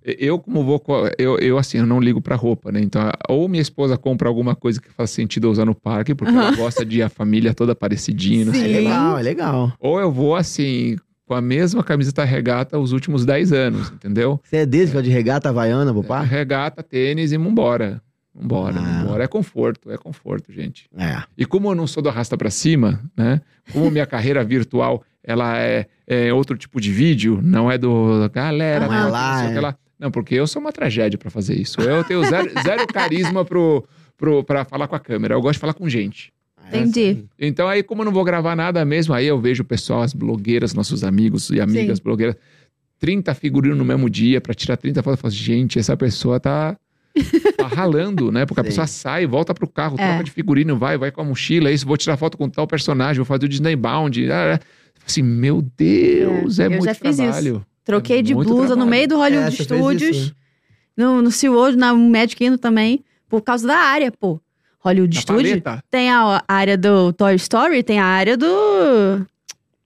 Eu, 0.06 0.38
como 0.38 0.64
vou. 0.64 0.84
Eu, 1.18 1.40
eu 1.40 1.58
assim, 1.58 1.78
eu 1.78 1.86
não 1.86 2.00
ligo 2.00 2.22
pra 2.22 2.36
roupa, 2.36 2.72
né? 2.72 2.82
Então, 2.82 3.10
ou 3.30 3.48
minha 3.48 3.62
esposa 3.62 3.98
compra 3.98 4.28
alguma 4.28 4.54
coisa 4.56 4.82
que 4.82 4.92
faz 4.92 5.12
sentido 5.12 5.48
eu 5.48 5.52
usar 5.52 5.66
no 5.66 5.74
parque, 5.76 6.14
porque 6.14 6.36
ela 6.36 6.48
Aham. 6.48 6.56
gosta 6.58 6.86
de 6.86 7.02
a 7.02 7.10
família 7.10 7.54
toda 7.54 7.74
parecidinha, 7.74 8.46
não 8.46 8.54
É 8.54 8.56
sei 8.56 8.64
o 8.66 8.68
Sim. 8.68 8.74
que 8.74 8.80
lá. 8.82 8.90
legal, 8.90 9.18
é 9.18 9.22
legal. 9.24 9.74
Ou 9.80 10.00
eu 10.00 10.12
vou 10.12 10.36
assim, 10.36 10.98
com 11.26 11.34
a 11.34 11.42
mesma 11.42 11.84
camiseta 11.84 12.24
regata 12.24 12.78
os 12.80 12.92
últimos 12.92 13.26
10 13.26 13.52
anos, 13.54 13.90
entendeu? 13.92 14.40
Você 14.44 14.58
é 14.58 14.66
desse 14.66 14.96
é 14.98 15.02
de 15.02 15.10
regata 15.10 15.50
havaiana, 15.50 15.92
pro 15.94 16.04
par? 16.04 16.24
Regata, 16.26 16.84
tênis 16.84 17.32
e 17.32 17.38
vambora. 17.38 18.02
Vambora, 18.36 18.80
Ah. 18.80 19.04
vambora. 19.04 19.24
É 19.24 19.28
conforto, 19.28 19.92
é 19.92 19.98
conforto, 19.98 20.52
gente. 20.52 20.88
É. 20.98 21.22
E 21.38 21.46
como 21.46 21.70
eu 21.70 21.76
não 21.76 21.86
sou 21.88 22.02
do 22.02 22.10
arrasta 22.10 22.36
pra 22.38 22.50
cima, 22.50 23.02
né? 23.16 23.42
Como 23.72 23.90
minha 23.92 24.06
carreira 24.08 24.44
virtual, 24.44 25.04
ela 25.24 25.58
é, 25.58 25.86
é 26.08 26.34
outro 26.34 26.58
tipo 26.58 26.82
de 26.82 26.92
vídeo, 26.92 27.40
não 27.44 27.72
é 27.72 27.78
do 27.78 28.30
galera, 28.34 28.88
Não 28.88 28.94
é 28.94 29.00
não, 29.04 29.12
lá, 29.12 29.40
sei 29.40 29.48
o 29.50 29.52
que 29.52 29.58
é. 29.58 29.62
lá. 29.62 29.78
Não, 30.00 30.12
porque 30.12 30.36
eu 30.36 30.46
sou 30.48 30.60
uma 30.62 30.72
tragédia 30.74 31.18
pra 31.18 31.30
fazer 31.30 31.56
isso. 31.56 31.80
Eu 31.80 32.04
tenho 32.04 32.22
zero, 32.26 32.52
zero 32.62 32.86
carisma 32.88 33.46
pro, 33.46 33.86
pro, 34.18 34.44
pra 34.44 34.66
falar 34.66 34.88
com 34.88 34.96
a 34.96 35.00
câmera. 35.00 35.36
Eu 35.36 35.42
gosto 35.42 35.54
de 35.54 35.60
falar 35.60 35.74
com 35.76 35.88
gente. 35.88 36.34
Entendi. 36.68 37.26
Então 37.40 37.68
aí, 37.68 37.84
como 37.84 38.02
eu 38.02 38.06
não 38.06 38.12
vou 38.12 38.24
gravar 38.24 38.56
nada 38.56 38.84
mesmo, 38.86 39.14
aí 39.14 39.26
eu 39.28 39.40
vejo 39.40 39.62
o 39.64 39.66
pessoal, 39.66 40.02
as 40.02 40.14
blogueiras, 40.14 40.74
nossos 40.74 41.04
amigos 41.04 41.50
e 41.50 41.60
amigas 41.60 42.00
blogueiras, 42.00 42.36
30 43.00 43.34
figurinos 43.36 43.78
no 43.78 43.86
mesmo 43.86 44.10
dia 44.10 44.40
pra 44.42 44.54
tirar 44.54 44.78
30 44.78 45.04
fotos. 45.04 45.18
Eu 45.20 45.22
falo, 45.22 45.34
gente, 45.34 45.78
essa 45.78 45.96
pessoa 45.98 46.40
tá, 46.40 46.78
tá 47.58 47.68
ralando, 47.68 48.32
né? 48.32 48.46
Porque 48.46 48.62
a 48.62 48.64
Sim. 48.64 48.70
pessoa 48.70 48.88
sai, 48.88 49.26
volta 49.28 49.54
pro 49.54 49.68
carro, 49.68 49.96
É. 50.00 50.08
troca 50.08 50.24
de 50.24 50.32
figurino, 50.32 50.78
vai, 50.78 50.98
vai 50.98 51.12
com 51.12 51.22
a 51.22 51.24
mochila, 51.26 51.70
isso, 51.72 51.86
vou 51.86 51.98
tirar 51.98 52.18
foto 52.18 52.38
com 52.38 52.50
tal 52.50 52.66
personagem, 52.66 53.18
vou 53.18 53.26
fazer 53.26 53.46
o 53.46 53.50
Disney 53.50 53.76
Bound. 53.76 54.32
ah, 54.32 54.56
ah. 54.56 54.60
Assim, 55.06 55.22
meu 55.22 55.62
Deus, 55.78 56.60
é, 56.60 56.64
É, 56.64 56.66
eu 56.68 56.72
muito 56.72 56.86
já 56.86 56.94
fiz 56.96 57.10
isso. 57.16 57.24
trabalho. 57.24 57.66
Troquei 57.84 58.20
É 58.20 58.22
de 58.22 58.34
blusa 58.34 58.52
no 58.52 58.68
trabalho. 58.68 58.90
meio 58.90 59.08
do 59.10 59.18
Hollywood 59.18 59.48
É, 59.48 59.64
Studios, 59.64 60.16
isso, 60.18 60.36
né? 60.96 61.04
no, 61.06 61.22
no 61.22 61.30
SeaWorld, 61.30 61.78
na 61.78 61.94
Magic 61.94 62.38
Kingdom 62.38 62.58
também, 62.58 63.04
por 63.28 63.42
causa 63.42 63.68
da 63.68 63.76
área, 63.76 64.10
pô. 64.14 64.40
Hollywood 64.84 65.16
Na 65.18 65.24
paleta. 65.24 65.84
tem 65.90 66.10
a 66.12 66.44
área 66.48 66.78
do 66.78 67.14
Toy 67.14 67.36
Story, 67.36 67.84
tem 67.84 68.00
a 68.00 68.06
área 68.06 68.36
do 68.36 69.26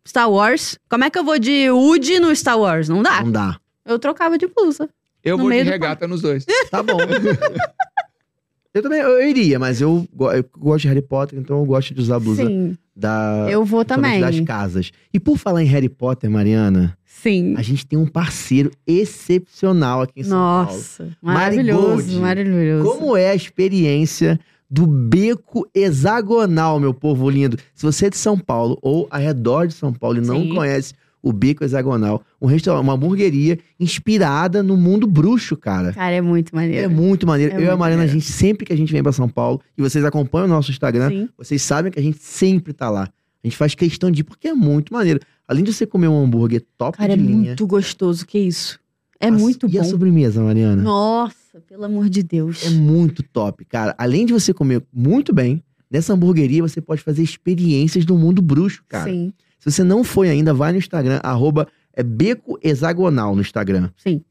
Star 0.07 0.29
Wars. 0.29 0.77
Como 0.89 1.03
é 1.03 1.09
que 1.09 1.19
eu 1.19 1.23
vou 1.23 1.37
de 1.37 1.69
Woody 1.69 2.19
no 2.19 2.35
Star 2.35 2.57
Wars? 2.59 2.89
Não 2.89 3.03
dá. 3.03 3.21
Não 3.21 3.31
dá. 3.31 3.57
Eu 3.85 3.99
trocava 3.99 4.37
de 4.37 4.47
blusa. 4.47 4.89
Eu 5.23 5.37
vou 5.37 5.51
de 5.51 5.63
do 5.63 5.69
regata 5.69 6.07
nos 6.07 6.21
dois. 6.21 6.45
Tá 6.71 6.81
bom. 6.81 6.97
eu 8.73 8.81
também 8.81 8.99
eu 8.99 9.27
iria, 9.27 9.59
mas 9.59 9.81
eu, 9.81 10.07
eu 10.33 10.45
gosto 10.57 10.81
de 10.83 10.87
Harry 10.87 11.01
Potter, 11.01 11.37
então 11.39 11.59
eu 11.59 11.65
gosto 11.65 11.93
de 11.93 12.01
usar 12.01 12.15
a 12.15 12.19
blusa 12.19 12.45
Sim, 12.45 12.77
da, 12.95 13.47
eu 13.49 13.63
vou 13.63 13.85
também. 13.85 14.19
das 14.19 14.39
casas. 14.41 14.91
E 15.13 15.19
por 15.19 15.37
falar 15.37 15.63
em 15.63 15.67
Harry 15.67 15.89
Potter, 15.89 16.29
Mariana, 16.29 16.97
Sim. 17.05 17.55
a 17.57 17.61
gente 17.61 17.85
tem 17.85 17.97
um 17.97 18.05
parceiro 18.07 18.71
excepcional 18.85 20.01
aqui 20.01 20.21
em 20.21 20.23
São 20.23 20.37
Paulo. 20.37 20.65
Nossa, 20.65 21.09
maravilhoso, 21.21 22.19
Marigold. 22.19 22.19
maravilhoso. 22.19 22.89
Como 22.89 23.17
é 23.17 23.29
a 23.29 23.35
experiência 23.35 24.39
do 24.69 24.85
beco 24.85 25.67
hexagonal, 25.73 26.79
meu 26.79 26.93
povo 26.93 27.29
lindo? 27.29 27.57
Se 27.73 27.83
você 27.85 28.07
é 28.07 28.09
de 28.09 28.17
São 28.17 28.37
Paulo 28.37 28.77
ou 28.81 29.07
ao 29.09 29.19
redor 29.19 29.67
de 29.67 29.73
São 29.73 29.93
Paulo 29.93 30.17
e 30.17 30.21
não 30.21 30.41
Sim. 30.43 30.53
conhece 30.53 30.93
o 31.21 31.33
beco 31.33 31.63
hexagonal, 31.63 32.21
um 32.41 32.45
restaurante, 32.47 32.83
uma 32.83 32.93
hamburgueria 32.93 33.57
inspirada 33.79 34.61
no 34.61 34.77
mundo 34.77 35.07
bruxo, 35.07 35.57
cara. 35.57 35.91
Cara, 35.93 36.13
é 36.15 36.21
muito 36.21 36.53
É 36.53 36.55
maneiro. 36.55 36.91
muito 36.91 37.25
maneiro. 37.27 37.53
É 37.53 37.57
eu 37.57 37.61
e 37.61 37.65
a 37.65 37.69
muito 37.69 37.79
Mariana, 37.79 38.03
a 38.03 38.07
gente, 38.07 38.25
sempre 38.25 38.65
que 38.65 38.71
a 38.73 38.77
gente 38.77 38.93
vem 38.93 39.01
pra 39.03 39.11
São 39.11 39.27
Paulo, 39.27 39.59
e 39.77 39.81
vocês 39.81 40.05
acompanham 40.05 40.45
o 40.45 40.49
nosso 40.49 40.69
Instagram, 40.71 41.09
Sim. 41.09 41.29
vocês 41.37 41.61
sabem 41.61 41.91
que 41.91 41.99
a 41.99 42.03
gente 42.03 42.19
sempre 42.21 42.71
tá 42.73 42.89
lá. 42.89 43.09
A 43.43 43.47
gente 43.47 43.57
faz 43.57 43.73
questão 43.75 44.11
de 44.11 44.21
ir, 44.21 44.23
porque 44.23 44.47
é 44.49 44.53
muito 44.53 44.93
maneiro. 44.93 45.19
Além 45.47 45.63
de 45.63 45.73
você 45.73 45.85
comer 45.85 46.07
um 46.07 46.23
hambúrguer 46.23 46.63
top 46.77 46.97
Cara, 46.97 47.13
é 47.13 47.15
de 47.15 47.21
linha. 47.23 47.37
muito 47.47 47.65
gostoso, 47.67 48.25
que 48.25 48.37
isso. 48.39 48.79
É 49.19 49.27
a- 49.27 49.31
muito 49.31 49.67
E 49.67 49.79
a 49.79 49.81
bom. 49.83 49.89
sobremesa, 49.89 50.41
Mariana? 50.43 50.81
Nossa, 50.81 51.35
pelo 51.61 51.85
amor 51.85 52.09
de 52.09 52.23
Deus. 52.23 52.65
É 52.65 52.69
muito 52.69 53.23
top, 53.23 53.65
cara. 53.65 53.95
Além 53.97 54.25
de 54.25 54.33
você 54.33 54.53
comer 54.53 54.83
muito 54.93 55.33
bem, 55.33 55.63
nessa 55.89 56.13
hamburgueria 56.13 56.61
você 56.61 56.81
pode 56.81 57.01
fazer 57.01 57.23
experiências 57.23 58.05
do 58.05 58.17
mundo 58.17 58.41
bruxo, 58.41 58.83
cara. 58.87 59.09
Sim, 59.09 59.33
Se 59.59 59.71
você 59.71 59.83
não 59.83 60.03
foi 60.03 60.29
ainda, 60.29 60.53
vai 60.53 60.71
no 60.71 60.77
Instagram, 60.77 61.19
arroba 61.23 61.67
é 61.93 62.03
Beco 62.03 62.59
Hexagonal 62.61 63.35
no 63.35 63.41
Instagram. 63.41 63.89
sim. 63.97 64.21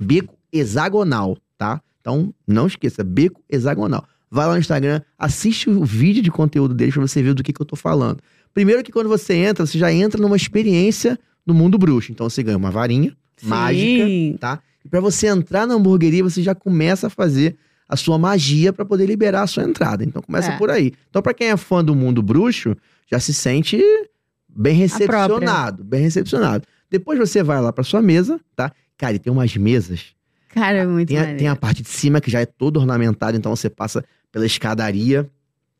Beco 0.00 0.38
Hexagonal, 0.52 1.36
tá? 1.56 1.82
Então, 2.00 2.32
não 2.46 2.68
esqueça, 2.68 3.02
Beco 3.02 3.42
Hexagonal. 3.50 4.06
Vai 4.30 4.46
lá 4.46 4.52
no 4.52 4.60
Instagram, 4.60 5.00
assiste 5.18 5.68
o 5.68 5.84
vídeo 5.84 6.22
de 6.22 6.30
conteúdo 6.30 6.74
deles 6.74 6.94
pra 6.94 7.00
você 7.04 7.22
ver 7.22 7.34
do 7.34 7.42
que, 7.42 7.52
que 7.52 7.60
eu 7.60 7.66
tô 7.66 7.74
falando. 7.74 8.20
Primeiro 8.54 8.82
que 8.84 8.92
quando 8.92 9.08
você 9.08 9.34
entra, 9.34 9.66
você 9.66 9.76
já 9.78 9.92
entra 9.92 10.20
numa 10.20 10.36
experiência 10.36 11.18
no 11.44 11.52
mundo 11.52 11.76
bruxo. 11.78 12.12
Então 12.12 12.28
você 12.30 12.42
ganha 12.42 12.56
uma 12.56 12.70
varinha 12.70 13.16
mágica, 13.42 14.06
Sim. 14.06 14.36
tá? 14.38 14.60
E 14.88 14.90
pra 14.90 15.00
você 15.00 15.26
entrar 15.26 15.66
na 15.66 15.74
hamburgueria, 15.74 16.24
você 16.24 16.42
já 16.42 16.54
começa 16.54 17.08
a 17.08 17.10
fazer 17.10 17.56
a 17.86 17.94
sua 17.94 18.18
magia 18.18 18.72
pra 18.72 18.86
poder 18.86 19.04
liberar 19.04 19.42
a 19.42 19.46
sua 19.46 19.64
entrada. 19.64 20.02
Então 20.02 20.22
começa 20.22 20.52
É. 20.52 20.56
por 20.56 20.70
aí. 20.70 20.92
Então 21.10 21.20
pra 21.20 21.34
quem 21.34 21.48
é 21.50 21.56
fã 21.58 21.84
do 21.84 21.94
mundo 21.94 22.22
bruxo, 22.22 22.74
já 23.10 23.20
se 23.20 23.34
sente 23.34 23.78
bem 24.48 24.74
recepcionado, 24.74 25.84
bem 25.84 26.00
recepcionado. 26.00 26.64
Depois 26.90 27.18
você 27.18 27.42
vai 27.42 27.60
lá 27.60 27.70
pra 27.70 27.84
sua 27.84 28.00
mesa, 28.00 28.40
tá? 28.56 28.72
Cara, 28.96 29.16
e 29.16 29.18
tem 29.18 29.30
umas 29.30 29.54
mesas. 29.56 30.06
Cara, 30.48 30.78
é 30.78 30.86
muito 30.86 31.08
Tem 31.08 31.18
a, 31.18 31.36
tem 31.36 31.48
a 31.48 31.54
parte 31.54 31.82
de 31.82 31.88
cima 31.90 32.18
que 32.18 32.30
já 32.30 32.40
é 32.40 32.46
toda 32.46 32.80
ornamentada, 32.80 33.36
então 33.36 33.54
você 33.54 33.68
passa 33.68 34.02
pela 34.32 34.46
escadaria, 34.46 35.28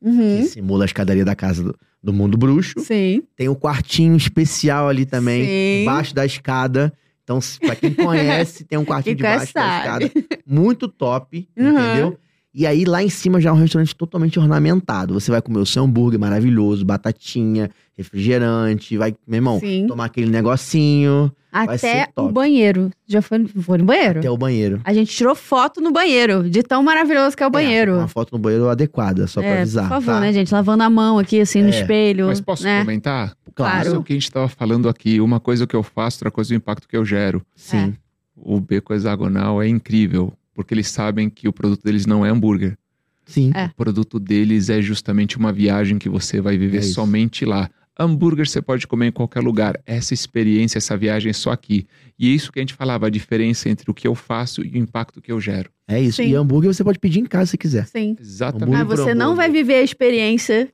Uhum. 0.01 0.37
que 0.37 0.43
simula 0.45 0.83
a 0.83 0.85
escadaria 0.85 1.25
da 1.25 1.35
casa 1.35 1.63
do, 1.63 1.75
do 2.01 2.13
mundo 2.13 2.37
bruxo. 2.37 2.79
Sim. 2.79 3.23
Tem 3.35 3.49
um 3.49 3.55
quartinho 3.55 4.15
especial 4.15 4.87
ali 4.87 5.05
também, 5.05 5.43
Sim. 5.45 5.81
embaixo 5.81 6.13
da 6.15 6.25
escada. 6.25 6.93
Então, 7.29 7.39
pra 7.59 7.75
quem 7.75 7.93
conhece, 7.93 8.63
tem 8.65 8.79
um 8.79 8.83
quartinho 8.83 9.15
Quem 9.15 9.23
debaixo 9.23 9.53
da 9.53 9.61
sabe. 9.61 10.05
escada. 10.05 10.41
Muito 10.47 10.87
top, 10.87 11.47
Uhum. 11.55 11.69
entendeu? 11.69 12.17
E 12.53 12.65
aí, 12.65 12.83
lá 12.83 13.03
em 13.03 13.09
cima 13.09 13.39
já 13.39 13.49
é 13.51 13.53
um 13.53 13.57
restaurante 13.57 13.95
totalmente 13.95 14.39
ornamentado. 14.39 15.13
Você 15.13 15.29
vai 15.29 15.39
comer 15.41 15.59
o 15.59 15.65
seu 15.67 15.83
hambúrguer 15.83 16.19
maravilhoso, 16.19 16.83
batatinha, 16.83 17.69
refrigerante, 17.95 18.97
vai, 18.97 19.15
meu 19.27 19.37
irmão, 19.37 19.59
Sim. 19.59 19.85
tomar 19.87 20.05
aquele 20.05 20.29
negocinho 20.31 21.31
vai 21.51 21.75
Até 21.75 22.09
o 22.15 22.29
banheiro. 22.29 22.91
Já 23.07 23.21
foi, 23.21 23.45
foi 23.47 23.77
no 23.79 23.83
banheiro? 23.85 24.19
até 24.19 24.29
o 24.29 24.37
banheiro. 24.37 24.81
A 24.83 24.93
gente 24.93 25.15
tirou 25.15 25.33
foto 25.35 25.79
no 25.81 25.91
banheiro, 25.91 26.47
de 26.49 26.61
tão 26.63 26.83
maravilhoso 26.83 27.35
que 27.35 27.41
é 27.43 27.45
o 27.45 27.49
É, 27.49 27.51
banheiro. 27.51 27.97
uma 27.97 28.07
foto 28.07 28.31
no 28.33 28.39
banheiro 28.39 28.67
adequada, 28.69 29.25
só 29.27 29.41
pra 29.41 29.49
É, 29.49 29.61
avisar. 29.61 29.83
Por 29.85 29.89
favor, 30.01 30.13
tá? 30.13 30.19
né, 30.19 30.33
gente? 30.33 30.51
Lavando 30.53 30.83
a 30.83 30.89
mão 30.89 31.17
aqui, 31.19 31.39
assim, 31.41 31.61
no 31.61 31.67
É. 31.69 31.71
espelho. 31.71 32.27
Mas 32.27 32.41
posso 32.41 32.63
né? 32.63 32.81
comentar? 32.81 33.35
Claro. 33.55 33.87
Isso 33.87 33.95
é 33.95 33.99
o 33.99 34.03
que 34.03 34.13
a 34.13 34.15
gente 34.15 34.23
estava 34.23 34.47
falando 34.47 34.87
aqui. 34.89 35.19
Uma 35.19 35.39
coisa 35.39 35.65
que 35.67 35.75
eu 35.75 35.83
faço, 35.83 36.17
outra 36.17 36.31
coisa 36.31 36.53
é 36.53 36.55
o 36.55 36.57
impacto 36.57 36.87
que 36.87 36.95
eu 36.95 37.03
gero. 37.05 37.41
Sim. 37.55 37.95
O 38.35 38.59
Beco 38.59 38.93
Hexagonal 38.93 39.61
é 39.61 39.67
incrível, 39.67 40.31
porque 40.59 40.73
eles 40.73 40.89
sabem 40.89 41.29
que 41.29 41.47
o 41.47 41.53
produto 41.53 41.81
deles 41.81 42.05
não 42.05 42.25
é 42.25 42.29
hambúrguer. 42.29 42.77
Sim. 43.25 43.53
É. 43.55 43.67
O 43.67 43.75
produto 43.77 44.19
deles 44.19 44.69
é 44.69 44.81
justamente 44.81 45.37
uma 45.37 45.53
viagem 45.53 45.97
que 45.97 46.09
você 46.09 46.41
vai 46.41 46.57
viver 46.57 46.79
É 46.79 46.81
somente 46.81 47.45
lá. 47.45 47.69
Hambúrguer 47.97 48.45
você 48.45 48.61
pode 48.61 48.85
comer 48.85 49.07
em 49.07 49.11
qualquer 49.13 49.39
lugar. 49.39 49.79
Essa 49.85 50.13
experiência, 50.13 50.77
essa 50.77 50.97
viagem 50.97 51.29
é 51.29 51.33
só 51.33 51.51
aqui. 51.51 51.87
E 52.19 52.29
é 52.29 52.33
isso 52.33 52.51
que 52.51 52.59
a 52.59 52.61
gente 52.61 52.73
falava, 52.73 53.07
a 53.07 53.09
diferença 53.09 53.69
entre 53.69 53.89
o 53.89 53.93
que 53.93 54.05
eu 54.05 54.13
faço 54.13 54.61
e 54.61 54.71
o 54.71 54.77
impacto 54.77 55.21
que 55.21 55.31
eu 55.31 55.39
gero. 55.39 55.69
É 55.87 56.01
isso. 56.01 56.17
Sim. 56.17 56.31
E 56.31 56.35
hambúrguer 56.35 56.73
você 56.73 56.83
pode 56.83 56.99
pedir 56.99 57.21
em 57.21 57.25
casa 57.25 57.51
se 57.51 57.57
quiser. 57.57 57.87
Sim. 57.87 58.17
Exatamente. 58.19 58.69
Mas 58.69 58.81
Hambúrguer 58.81 58.97
por 58.97 59.05
você 59.05 59.15
não 59.15 59.37
vai 59.37 59.49
viver 59.49 59.75
a 59.75 59.81
experiência 59.81 60.67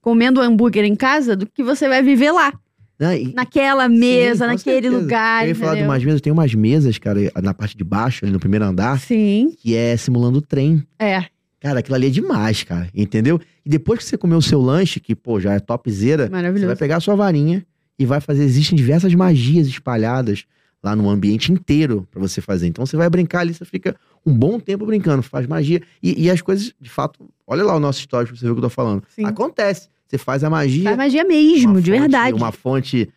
comendo 0.00 0.40
hambúrguer 0.40 0.84
em 0.84 0.94
casa 0.94 1.34
do 1.34 1.46
que 1.46 1.64
você 1.64 1.88
vai 1.88 2.00
viver 2.00 2.30
lá. 2.30 2.52
Né? 2.98 3.22
E- 3.22 3.32
Naquela 3.34 3.88
Sim, 3.88 3.98
mesa, 3.98 4.44
com 4.46 4.52
naquele 4.52 4.74
certeza. 4.82 4.98
lugar. 5.02 5.42
Eu 5.44 5.48
ia 5.48 5.54
falar 5.54 5.74
de 5.76 5.82
umas 5.82 6.04
mesas, 6.04 6.20
tem 6.20 6.32
umas 6.32 6.54
mesas, 6.54 6.98
cara, 6.98 7.20
na 7.42 7.52
parte 7.54 7.76
de 7.76 7.82
baixo, 7.84 8.24
ali 8.24 8.32
no 8.32 8.38
primeiro 8.40 8.64
andar, 8.64 8.98
Sim, 9.00 9.52
que 9.58 9.74
é 9.74 9.96
simulando 9.96 10.38
o 10.38 10.42
trem. 10.42 10.82
é. 10.98 11.24
Cara, 11.60 11.78
aquilo 11.78 11.94
ali 11.94 12.08
é 12.08 12.10
demais, 12.10 12.64
cara, 12.64 12.88
entendeu? 12.92 13.40
E 13.64 13.70
depois 13.70 14.00
que 14.00 14.04
você 14.04 14.18
comer 14.18 14.34
o 14.34 14.42
seu 14.42 14.60
lanche, 14.60 14.98
que, 14.98 15.14
pô, 15.14 15.38
já 15.38 15.54
é 15.54 15.60
topzera, 15.60 16.28
você 16.52 16.66
vai 16.66 16.74
pegar 16.74 16.96
a 16.96 17.00
sua 17.00 17.14
varinha 17.14 17.64
e 17.96 18.04
vai 18.04 18.20
fazer. 18.20 18.42
Existem 18.42 18.76
diversas 18.76 19.14
magias 19.14 19.68
espalhadas 19.68 20.44
lá 20.82 20.96
no 20.96 21.08
ambiente 21.08 21.52
inteiro 21.52 22.04
pra 22.10 22.20
você 22.20 22.40
fazer. 22.40 22.66
Então 22.66 22.84
você 22.84 22.96
vai 22.96 23.08
brincar 23.08 23.42
ali, 23.42 23.54
você 23.54 23.64
fica 23.64 23.94
um 24.26 24.36
bom 24.36 24.58
tempo 24.58 24.84
brincando, 24.84 25.22
faz 25.22 25.46
magia. 25.46 25.80
E, 26.02 26.24
e 26.24 26.28
as 26.28 26.42
coisas, 26.42 26.72
de 26.80 26.90
fato, 26.90 27.30
olha 27.46 27.62
lá 27.62 27.76
o 27.76 27.78
nosso 27.78 28.00
histórico 28.00 28.32
pra 28.32 28.40
você 28.40 28.44
ver 28.44 28.50
o 28.50 28.54
que 28.54 28.58
eu 28.58 28.62
tô 28.64 28.68
falando. 28.68 29.04
Sim. 29.14 29.24
Acontece. 29.24 29.88
Você 30.12 30.18
faz 30.18 30.44
a 30.44 30.50
magia. 30.50 30.84
Faz 30.84 30.96
magia 30.98 31.24
mesmo, 31.24 31.80
de 31.80 31.90
fonte- 31.90 32.00
verdade. 32.00 32.34
Uma 32.36 32.52
fonte 32.52 33.08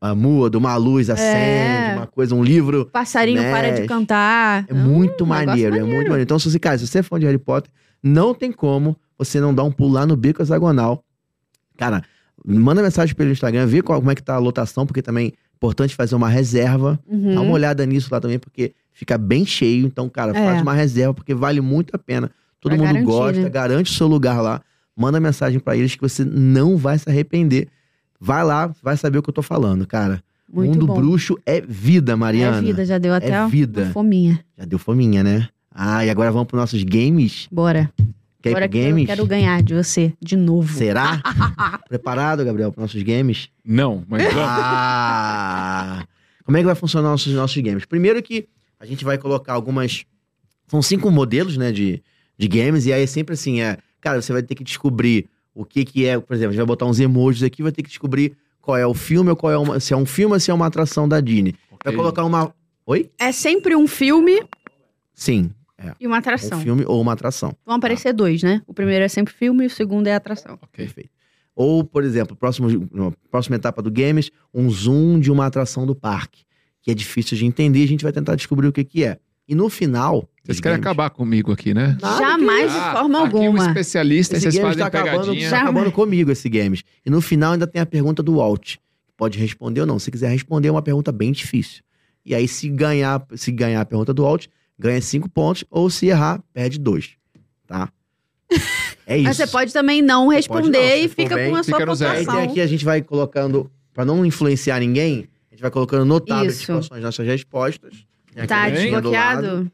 ah, 0.00 0.14
muda, 0.14 0.56
uma 0.56 0.74
luz 0.76 1.10
acende, 1.10 1.96
uma 1.98 2.06
coisa, 2.06 2.34
um 2.34 2.42
livro. 2.42 2.86
Passarinho 2.86 3.42
para 3.42 3.68
de 3.68 3.72
mexe. 3.74 3.86
cantar. 3.86 4.64
É 4.66 4.72
muito 4.72 5.24
um 5.24 5.26
negócio 5.28 5.46
maneiro, 5.46 5.76
é 5.76 5.80
muito 5.82 5.92
maneiro. 6.08 6.22
Então, 6.22 6.38
se 6.38 6.50
você, 6.50 6.58
cara, 6.58 6.78
se 6.78 6.86
você 6.86 7.00
é 7.00 7.02
fã 7.02 7.20
de 7.20 7.26
Harry 7.26 7.36
Potter, 7.38 7.70
não 8.02 8.34
tem 8.34 8.50
como 8.50 8.96
você 9.18 9.38
não 9.40 9.54
dar 9.54 9.62
um 9.64 9.70
pulo 9.70 9.92
lá 9.92 10.06
no 10.06 10.16
Bico 10.16 10.40
Hexagonal. 10.42 11.04
Cara, 11.76 12.02
manda 12.46 12.82
mensagem 12.82 13.14
pelo 13.14 13.30
Instagram, 13.30 13.66
vê 13.66 13.82
qual- 13.82 13.98
como 14.00 14.10
é 14.10 14.14
que 14.14 14.22
tá 14.22 14.34
a 14.34 14.38
lotação, 14.38 14.86
porque 14.86 15.02
também 15.02 15.26
é 15.28 15.32
importante 15.54 15.94
fazer 15.94 16.14
uma 16.14 16.30
reserva. 16.30 16.98
Uhum. 17.06 17.34
Dá 17.34 17.40
uma 17.42 17.52
olhada 17.52 17.84
nisso 17.84 18.08
lá 18.10 18.18
também, 18.20 18.38
porque 18.38 18.72
fica 18.90 19.18
bem 19.18 19.44
cheio. 19.44 19.86
Então, 19.86 20.08
cara, 20.08 20.32
É. 20.36 20.44
faz 20.46 20.62
uma 20.62 20.72
reserva, 20.72 21.12
porque 21.12 21.34
vale 21.34 21.60
muito 21.60 21.94
a 21.94 21.98
pena. 21.98 22.30
Todo 22.58 22.70
Pra 22.70 22.78
mundo 22.78 22.86
garantir, 22.94 23.04
gosta, 23.06 23.40
né? 23.42 23.48
garante 23.50 23.90
o 23.92 23.94
seu 23.94 24.06
lugar 24.06 24.40
lá. 24.40 24.62
Manda 24.96 25.18
mensagem 25.20 25.58
pra 25.58 25.76
eles 25.76 25.94
que 25.94 26.00
você 26.02 26.24
não 26.24 26.76
vai 26.76 26.98
se 26.98 27.08
arrepender. 27.08 27.68
Vai 28.20 28.44
lá, 28.44 28.72
vai 28.82 28.96
saber 28.96 29.18
o 29.18 29.22
que 29.22 29.30
eu 29.30 29.34
tô 29.34 29.42
falando, 29.42 29.86
cara. 29.86 30.22
Muito 30.52 30.72
Mundo 30.72 30.86
bom. 30.86 30.94
bruxo 30.94 31.38
é 31.46 31.60
vida, 31.60 32.16
Mariana. 32.16 32.58
É 32.58 32.60
vida, 32.60 32.84
já 32.84 32.98
deu 32.98 33.14
até 33.14 33.30
É 33.30 33.46
vida. 33.48 33.90
fominha. 33.92 34.44
Já 34.58 34.64
deu 34.66 34.78
fominha, 34.78 35.24
né? 35.24 35.48
Ah, 35.74 36.04
e 36.04 36.10
agora 36.10 36.30
vamos 36.30 36.46
pros 36.46 36.60
nossos 36.60 36.82
games. 36.84 37.48
Bora. 37.50 37.90
Quer 38.42 38.50
ir 38.50 38.52
Bora 38.54 38.68
pro 38.68 38.72
que 38.72 38.78
eu 38.84 38.88
games? 38.90 39.06
quero 39.06 39.24
ganhar 39.26 39.62
de 39.62 39.72
você, 39.74 40.12
de 40.20 40.36
novo. 40.36 40.72
Será? 40.76 41.22
Preparado, 41.88 42.44
Gabriel, 42.44 42.70
para 42.72 42.82
nossos 42.82 43.02
games? 43.02 43.48
Não, 43.64 44.04
mas 44.08 44.24
vamos. 44.24 44.38
Ah! 44.44 46.04
Como 46.44 46.56
é 46.56 46.60
que 46.60 46.66
vai 46.66 46.74
funcionar 46.74 47.08
nossos, 47.08 47.32
nossos 47.32 47.62
games? 47.62 47.84
Primeiro 47.84 48.22
que 48.22 48.46
a 48.80 48.84
gente 48.86 49.04
vai 49.04 49.16
colocar 49.16 49.52
algumas... 49.54 50.04
São 50.66 50.82
cinco 50.82 51.10
modelos, 51.10 51.56
né, 51.56 51.70
de, 51.70 52.02
de 52.36 52.48
games. 52.48 52.84
E 52.86 52.92
aí 52.92 53.02
é 53.02 53.06
sempre 53.06 53.34
assim, 53.34 53.60
é... 53.60 53.78
Cara, 54.02 54.20
você 54.20 54.32
vai 54.34 54.42
ter 54.42 54.54
que 54.54 54.62
descobrir 54.64 55.30
o 55.54 55.64
que 55.64 55.84
que 55.84 56.04
é... 56.04 56.20
Por 56.20 56.34
exemplo, 56.34 56.50
a 56.50 56.52
gente 56.52 56.58
vai 56.58 56.66
botar 56.66 56.84
uns 56.84 57.00
emojis 57.00 57.42
aqui, 57.42 57.62
vai 57.62 57.72
ter 57.72 57.82
que 57.82 57.88
descobrir 57.88 58.36
qual 58.60 58.76
é 58.76 58.86
o 58.86 58.92
filme 58.92 59.30
ou 59.30 59.36
qual 59.36 59.50
é 59.50 59.56
uma... 59.56 59.80
Se 59.80 59.94
é 59.94 59.96
um 59.96 60.04
filme 60.04 60.34
ou 60.34 60.40
se 60.40 60.50
é 60.50 60.54
uma 60.54 60.66
atração 60.66 61.08
da 61.08 61.20
Disney. 61.20 61.54
Vai 61.70 61.78
Ok. 61.92 61.96
colocar 61.96 62.24
uma... 62.24 62.54
Oi? 62.84 63.10
É 63.18 63.32
sempre 63.32 63.74
um 63.76 63.86
filme 63.86 64.42
Sim, 65.14 65.50
e 66.00 66.06
uma 66.06 66.16
um 66.16 66.18
atração. 66.18 66.60
filme 66.60 66.84
ou 66.86 67.00
uma 67.00 67.12
atração. 67.12 67.56
Vão 67.64 67.76
aparecer 67.76 68.12
dois, 68.12 68.42
né? 68.42 68.60
O 68.66 68.74
primeiro 68.74 69.04
é 69.04 69.08
sempre 69.08 69.32
filme 69.32 69.64
e 69.64 69.66
o 69.68 69.70
segundo 69.70 70.06
é 70.08 70.14
atração. 70.14 70.54
Ok. 70.60 70.84
Perfeito. 70.84 71.10
Ou, 71.54 71.84
por 71.84 72.02
exemplo, 72.02 72.34
próximo, 72.34 72.68
próxima 73.30 73.56
etapa 73.56 73.82
do 73.82 73.90
Games, 73.90 74.30
um 74.52 74.68
zoom 74.70 75.20
de 75.20 75.30
uma 75.30 75.46
atração 75.46 75.86
do 75.86 75.94
parque. 75.94 76.44
Que 76.80 76.90
é 76.90 76.94
difícil 76.94 77.36
de 77.36 77.44
entender, 77.46 77.84
a 77.84 77.86
gente 77.86 78.02
vai 78.02 78.12
tentar 78.12 78.34
descobrir 78.34 78.66
o 78.66 78.72
que, 78.72 78.82
que 78.82 79.04
é. 79.04 79.18
E 79.52 79.54
no 79.54 79.68
final. 79.68 80.26
Vocês 80.42 80.58
querem 80.60 80.76
games- 80.78 80.86
acabar 80.86 81.10
comigo 81.10 81.52
aqui, 81.52 81.74
né? 81.74 81.96
Nada 82.00 82.18
Jamais 82.18 82.72
de 82.72 82.78
Ah, 82.78 82.92
forma 82.94 83.18
aqui 83.24 83.36
alguma. 83.36 83.64
o 83.64 83.68
especialista, 83.68 84.34
Esse 84.36 84.44
vocês 84.44 84.54
games 84.54 84.68
fazem 84.76 84.90
tá 84.90 84.98
acabando, 84.98 85.38
tá 85.50 85.60
acabando 85.60 85.92
comigo, 85.92 86.32
esse 86.32 86.48
Games. 86.48 86.82
E 87.04 87.10
no 87.10 87.20
final 87.20 87.52
ainda 87.52 87.66
tem 87.66 87.80
a 87.82 87.86
pergunta 87.86 88.22
do 88.22 88.36
Walt. 88.36 88.76
Pode 89.16 89.38
responder 89.38 89.82
ou 89.82 89.86
não. 89.86 89.98
Se 89.98 90.10
quiser 90.10 90.30
responder, 90.30 90.68
é 90.68 90.70
uma 90.70 90.80
pergunta 90.82 91.12
bem 91.12 91.30
difícil. 91.32 91.82
E 92.24 92.34
aí, 92.34 92.48
se 92.48 92.68
ganhar, 92.70 93.24
se 93.36 93.52
ganhar 93.52 93.80
a 93.82 93.84
pergunta 93.84 94.14
do 94.14 94.22
Walt, 94.22 94.46
ganha 94.78 95.00
cinco 95.02 95.28
pontos. 95.28 95.64
Ou 95.70 95.90
se 95.90 96.06
errar, 96.06 96.42
perde 96.54 96.78
dois. 96.78 97.10
Tá? 97.66 97.88
É 99.06 99.16
isso. 99.18 99.24
Mas 99.28 99.36
você 99.36 99.46
pode 99.46 99.72
também 99.72 100.00
não 100.02 100.28
responder 100.28 100.78
não, 100.98 101.04
e 101.04 101.08
fica 101.08 101.34
bem, 101.36 101.50
com 101.50 101.56
a 101.56 101.62
fica 101.64 101.76
sua. 101.94 102.10
Aí 102.10 102.24
pontuação. 102.24 102.34
tem 102.42 102.50
aqui, 102.50 102.60
a 102.60 102.66
gente 102.66 102.84
vai 102.84 103.02
colocando, 103.02 103.70
pra 103.92 104.04
não 104.04 104.24
influenciar 104.24 104.80
ninguém, 104.80 105.28
a 105.50 105.54
gente 105.54 105.60
vai 105.62 105.70
colocando 105.70 106.04
no 106.04 106.18
tablet 106.20 106.52
são 106.54 106.78
as 106.78 106.88
nossas 107.02 107.26
respostas. 107.26 108.04
A 108.36 108.46
Tá 108.46 108.70
desbloqueado? 108.70 109.70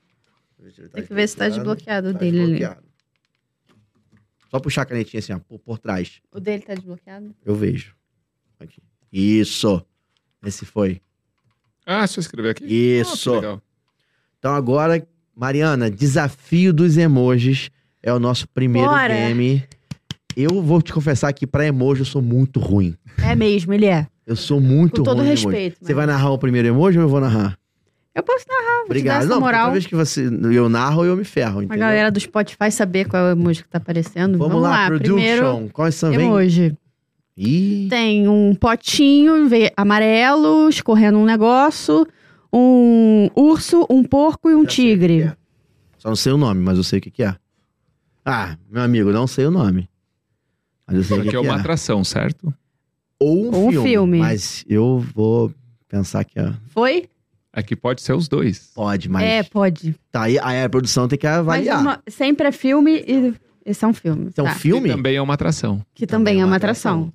Tá 0.58 0.88
Tem 0.94 1.04
que 1.04 1.14
ver 1.14 1.28
se 1.28 1.36
tá 1.36 1.48
desbloqueado 1.48 2.08
o 2.08 2.12
Tá 2.12 2.18
dele 2.18 2.40
ali. 2.40 2.46
desbloqueado. 2.52 2.88
Só 4.50 4.58
puxar 4.60 4.82
a 4.82 4.86
canetinha 4.86 5.18
assim, 5.18 5.32
ó, 5.32 5.38
por, 5.38 5.58
por 5.58 5.78
trás. 5.78 6.20
O 6.32 6.40
dele 6.40 6.62
tá 6.62 6.74
desbloqueado? 6.74 7.34
Eu 7.44 7.54
vejo. 7.54 7.94
Aqui. 8.58 8.80
Isso. 9.12 9.84
Esse 10.44 10.64
foi. 10.64 11.00
Ah, 11.86 12.00
deixa 12.00 12.18
eu 12.18 12.22
escrever 12.22 12.50
aqui. 12.50 12.64
Isso. 12.64 13.34
Ah. 13.44 13.60
Então 14.38 14.54
agora, 14.54 15.06
Mariana, 15.34 15.90
desafio 15.90 16.72
dos 16.72 16.96
emojis 16.96 17.70
é 18.02 18.12
o 18.12 18.18
nosso 18.18 18.48
primeiro 18.48 18.88
Bora. 18.88 19.14
game. 19.14 19.64
Eu 20.36 20.62
vou 20.62 20.80
te 20.80 20.92
confessar 20.92 21.32
que 21.32 21.46
pra 21.46 21.66
emoji 21.66 22.00
eu 22.02 22.06
sou 22.06 22.22
muito 22.22 22.60
ruim. 22.60 22.96
É 23.22 23.34
mesmo, 23.34 23.72
ele 23.74 23.86
é. 23.86 24.06
Eu 24.26 24.36
sou 24.36 24.60
muito 24.60 24.98
Com 24.98 25.02
todo 25.04 25.18
ruim 25.18 25.28
respeito. 25.28 25.78
Você 25.84 25.92
vai 25.92 26.06
narrar 26.06 26.30
o 26.30 26.38
primeiro 26.38 26.68
emoji 26.68 26.96
ou 26.98 27.04
eu 27.04 27.08
vou 27.08 27.20
narrar? 27.20 27.58
Eu 28.14 28.22
posso 28.22 28.44
narrar, 28.48 28.62
vou 28.62 28.66
te 28.66 28.78
dar 28.78 28.84
Obrigado. 28.84 29.18
essa 29.18 29.26
Não, 29.28 29.34
porque 29.36 29.44
moral. 29.44 29.62
toda 29.66 29.72
vez 29.72 29.86
que 29.86 29.94
você, 29.94 30.26
eu 30.26 30.68
narro, 30.68 31.04
eu 31.04 31.16
me 31.16 31.24
ferro, 31.24 31.60
A 31.60 31.64
entendeu? 31.64 31.78
galera 31.78 32.10
do 32.10 32.18
Spotify 32.18 32.70
saber 32.70 33.06
qual 33.08 33.26
é 33.26 33.28
o 33.28 33.32
emoji 33.36 33.62
que 33.62 33.68
tá 33.68 33.78
aparecendo. 33.78 34.38
Vamos, 34.38 34.60
lá, 34.60 34.86
production. 34.88 35.14
primeiro 35.14 35.70
Quais 35.72 35.94
são? 35.94 36.10
Vem. 36.10 36.26
emoji. 36.26 36.76
Ih, 37.36 37.86
Tem 37.88 38.26
um 38.28 38.54
potinho 38.56 39.34
amarelo, 39.76 40.68
escorrendo 40.68 41.18
um 41.18 41.24
negócio, 41.24 42.04
um 42.52 43.28
urso, 43.36 43.86
um 43.88 44.02
porco 44.02 44.50
e 44.50 44.54
um 44.56 44.64
já 44.64 44.68
tigre. 44.70 45.22
é. 45.22 45.36
Só 45.98 46.08
não 46.08 46.16
sei 46.16 46.32
o 46.32 46.36
nome, 46.36 46.60
mas 46.60 46.76
eu 46.76 46.82
sei 46.82 46.98
o 46.98 47.02
que, 47.02 47.10
que 47.12 47.22
é. 47.22 47.36
Ah, 48.24 48.56
meu 48.68 48.82
amigo, 48.82 49.12
não 49.12 49.26
sei 49.28 49.46
o 49.46 49.50
nome. 49.52 49.88
Mas 50.86 50.96
eu 50.96 51.02
sei 51.04 51.16
Isso 51.18 51.20
aqui 51.20 51.28
é 51.28 51.40
que 51.40 51.46
uma 51.46 51.56
é. 51.56 51.60
atração, 51.60 52.02
certo? 52.02 52.52
Ou 53.20 53.46
um, 53.46 53.54
Ou 53.54 53.66
um 53.68 53.70
filme, 53.70 53.88
filme. 53.88 54.18
Mas 54.18 54.64
eu 54.68 54.98
vou 55.14 55.52
pensar 55.88 56.24
que 56.24 56.38
é. 56.40 56.52
Foi? 56.68 57.08
Aqui 57.58 57.74
pode 57.74 58.02
ser 58.02 58.12
os 58.12 58.28
dois. 58.28 58.70
Pode, 58.72 59.08
mas. 59.08 59.24
É, 59.24 59.42
pode. 59.42 59.96
Tá 60.12 60.22
aí, 60.22 60.38
aí 60.38 60.62
a 60.62 60.68
produção 60.68 61.08
tem 61.08 61.18
que 61.18 61.26
avaliar. 61.26 61.82
Mas 61.82 61.96
uma- 61.96 62.02
sempre 62.08 62.46
é 62.46 62.52
filme 62.52 63.04
e. 63.06 63.34
Esse 63.66 63.84
é 63.84 63.88
um 63.88 63.92
filme. 63.92 64.30
É 64.36 64.42
um 64.42 64.44
tá. 64.44 64.54
filme? 64.54 64.88
Que 64.88 64.94
também 64.94 65.16
é 65.16 65.20
uma 65.20 65.34
atração. 65.34 65.82
Que 65.92 66.06
também 66.06 66.40
é 66.40 66.44
uma 66.44 66.54
atração. 66.54 67.12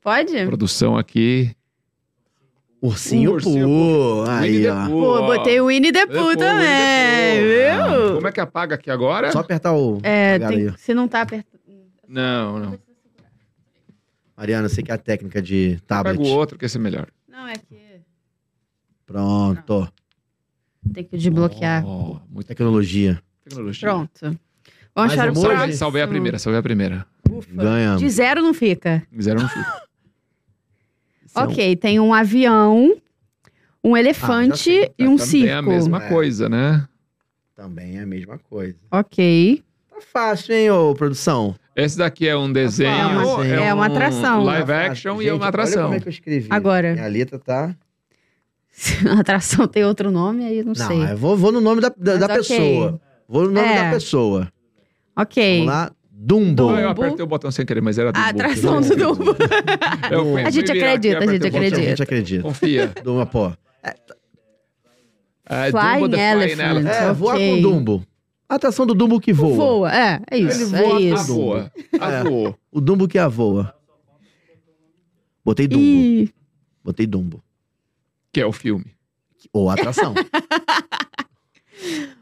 Pode? 0.00 0.38
A 0.38 0.46
produção 0.46 0.96
aqui. 0.96 1.50
Ursinho, 2.80 3.32
Ursinho 3.32 3.66
Poo. 3.66 4.24
Aí, 4.28 4.66
ó. 4.68 4.88
Pô, 4.88 5.22
botei 5.26 5.60
o 5.60 5.66
Winnie 5.66 5.90
the 5.92 6.06
Pooh, 6.06 6.30
Winnie 6.30 6.36
também, 6.36 7.40
viu? 7.42 8.14
Como 8.14 8.28
é 8.28 8.32
que 8.32 8.40
apaga 8.40 8.76
aqui 8.76 8.90
agora? 8.92 9.32
Só 9.32 9.40
apertar 9.40 9.72
o. 9.72 9.98
É, 10.04 10.38
tem- 10.38 10.76
se 10.76 10.94
não 10.94 11.08
tá 11.08 11.22
apertado. 11.22 11.58
Não, 12.08 12.58
não. 12.60 12.78
Mariana, 14.36 14.68
você 14.68 14.82
que 14.84 14.90
é 14.90 14.94
a 14.94 14.98
técnica 14.98 15.42
de 15.42 15.80
tablet. 15.86 16.16
Pega 16.16 16.28
o 16.30 16.32
outro, 16.32 16.56
que 16.58 16.64
esse 16.64 16.76
é 16.76 16.80
melhor. 16.80 17.08
Não, 17.28 17.46
é 17.48 17.54
que 17.54 17.91
Pronto. 19.12 19.92
tem 20.92 21.04
que 21.04 21.16
desbloquear. 21.16 21.86
Oh, 21.86 22.18
muita 22.28 22.48
Tecnologia. 22.48 23.22
tecnologia. 23.44 23.88
Pronto. 23.88 24.20
Vamos 24.94 25.14
Mais 25.14 25.14
para 25.14 25.22
o 25.22 25.32
emoji? 25.32 25.40
Salvei, 25.40 25.56
próximo. 25.56 25.76
salvei 25.78 26.02
a 26.02 26.08
primeira, 26.08 26.38
salvei 26.38 26.58
a 26.58 26.62
primeira. 26.62 27.06
Ufa. 27.30 27.48
Ganhamos. 27.54 28.00
De 28.00 28.08
zero 28.10 28.42
não 28.42 28.52
fica. 28.52 29.02
Fizeram 29.14 29.44
um 29.44 29.48
filme. 29.48 29.66
Isso 31.26 31.38
é 31.38 31.40
um- 31.40 31.44
Ok, 31.44 31.76
tem 31.76 32.00
um 32.00 32.12
avião, 32.12 32.94
um 33.82 33.96
elefante 33.96 34.58
sei. 34.64 34.92
e 34.98 35.04
um 35.08 35.16
Também 35.16 35.26
circo. 35.30 35.46
é 35.48 35.52
a 35.54 35.62
mesma 35.62 36.04
É. 36.04 36.08
coisa, 36.08 36.48
né? 36.48 36.86
Também 37.54 37.96
é 37.98 38.02
a 38.02 38.06
mesma 38.06 38.38
coisa. 38.38 38.76
Ok. 38.90 39.62
Tá 39.88 40.00
fácil, 40.00 40.54
hein, 40.54 40.70
ô 40.70 40.94
produção? 40.94 41.54
Esse 41.76 41.96
daqui 41.96 42.28
é 42.28 42.36
um 42.36 42.52
desenho. 42.52 42.90
É 42.90 43.06
uma- 43.06 43.46
é 43.46 43.72
uma 43.74 43.82
um 43.82 43.82
atração. 43.84 44.42
Live 44.44 44.66
Tá 44.66 44.86
action 44.86 45.14
e 45.14 45.18
Gente, 45.20 45.28
é 45.28 45.32
uma 45.32 45.40
Olha 45.42 45.48
atração. 45.48 45.82
como 45.84 45.94
é 45.94 46.00
que 46.00 46.08
eu 46.08 46.12
escrevi. 46.12 46.48
Agora. 46.50 46.92
Minha 46.92 47.06
letra 47.06 47.38
tá. 47.38 47.74
Se 48.72 49.06
a 49.06 49.20
atração 49.20 49.68
tem 49.68 49.84
outro 49.84 50.10
nome, 50.10 50.44
aí 50.44 50.58
eu 50.58 50.64
não, 50.64 50.72
Não, 50.76 50.86
sei. 50.86 51.12
eu 51.12 51.16
vou, 51.16 51.36
vou 51.36 51.52
no 51.52 51.60
nome 51.60 51.80
da, 51.80 51.92
da, 51.96 52.16
da 52.16 52.24
ok. 52.26 52.36
pessoa. 52.38 53.00
Vou 53.28 53.44
no 53.44 53.50
nome 53.52 53.68
É. 53.68 53.84
da 53.84 53.90
pessoa. 53.90 54.52
Ok. 55.16 55.58
Vamos 55.60 55.66
lá. 55.74 55.92
Dumbo. 56.10 56.68
Ah, 56.70 56.80
eu 56.80 56.88
Dumbo. 56.88 57.02
apertei 57.02 57.24
o 57.24 57.26
botão 57.28 57.50
sem 57.50 57.66
querer, 57.66 57.80
mas 57.82 57.98
era 57.98 58.12
do 58.12 58.16
A 58.18 58.28
atração 58.28 58.80
do 58.80 58.96
Dumbo. 58.96 59.36
A 60.46 60.50
gente 60.50 60.70
acredita, 60.70 61.18
a 61.18 61.26
gente 61.26 61.32
botão. 61.42 61.60
A 61.60 61.64
acredita. 61.66 61.82
gente 61.82 62.02
acredita. 62.02 62.42
Confia. 62.42 62.92
Dumbo, 63.04 63.26
pô. 63.26 63.52
É, 65.48 65.70
Flying 65.70 66.00
Dumbo 66.00 66.16
Elephant. 66.16 66.86
É, 66.86 67.12
voar 67.12 67.34
Ok. 67.34 67.56
com 67.56 67.62
Dumbo. 67.62 68.06
A 68.48 68.54
atração 68.54 68.86
do 68.86 68.94
Dumbo 68.94 69.20
que 69.20 69.32
voa. 69.32 69.56
Voa, 69.56 69.94
é, 69.94 70.20
é 70.30 70.38
isso, 70.38 70.62
Ele 70.62 70.76
é 70.76 70.82
voa 70.82 70.96
A 70.96 71.00
isso. 71.00 71.34
voa. 71.34 71.72
A 72.00 72.10
É. 72.12 72.22
voa. 72.24 72.54
O 72.70 72.80
Dumbo 72.80 73.08
que 73.08 73.18
a 73.18 73.26
voa. 73.28 73.74
Botei 75.44 75.66
Dumbo. 75.66 75.82
Ih, 75.82 76.30
Botei 76.84 77.06
Dumbo. 77.06 77.42
Que 78.32 78.40
é 78.40 78.46
o 78.46 78.52
filme. 78.52 78.86
Ou 79.52 79.68
a 79.68 79.74
atração. 79.74 80.14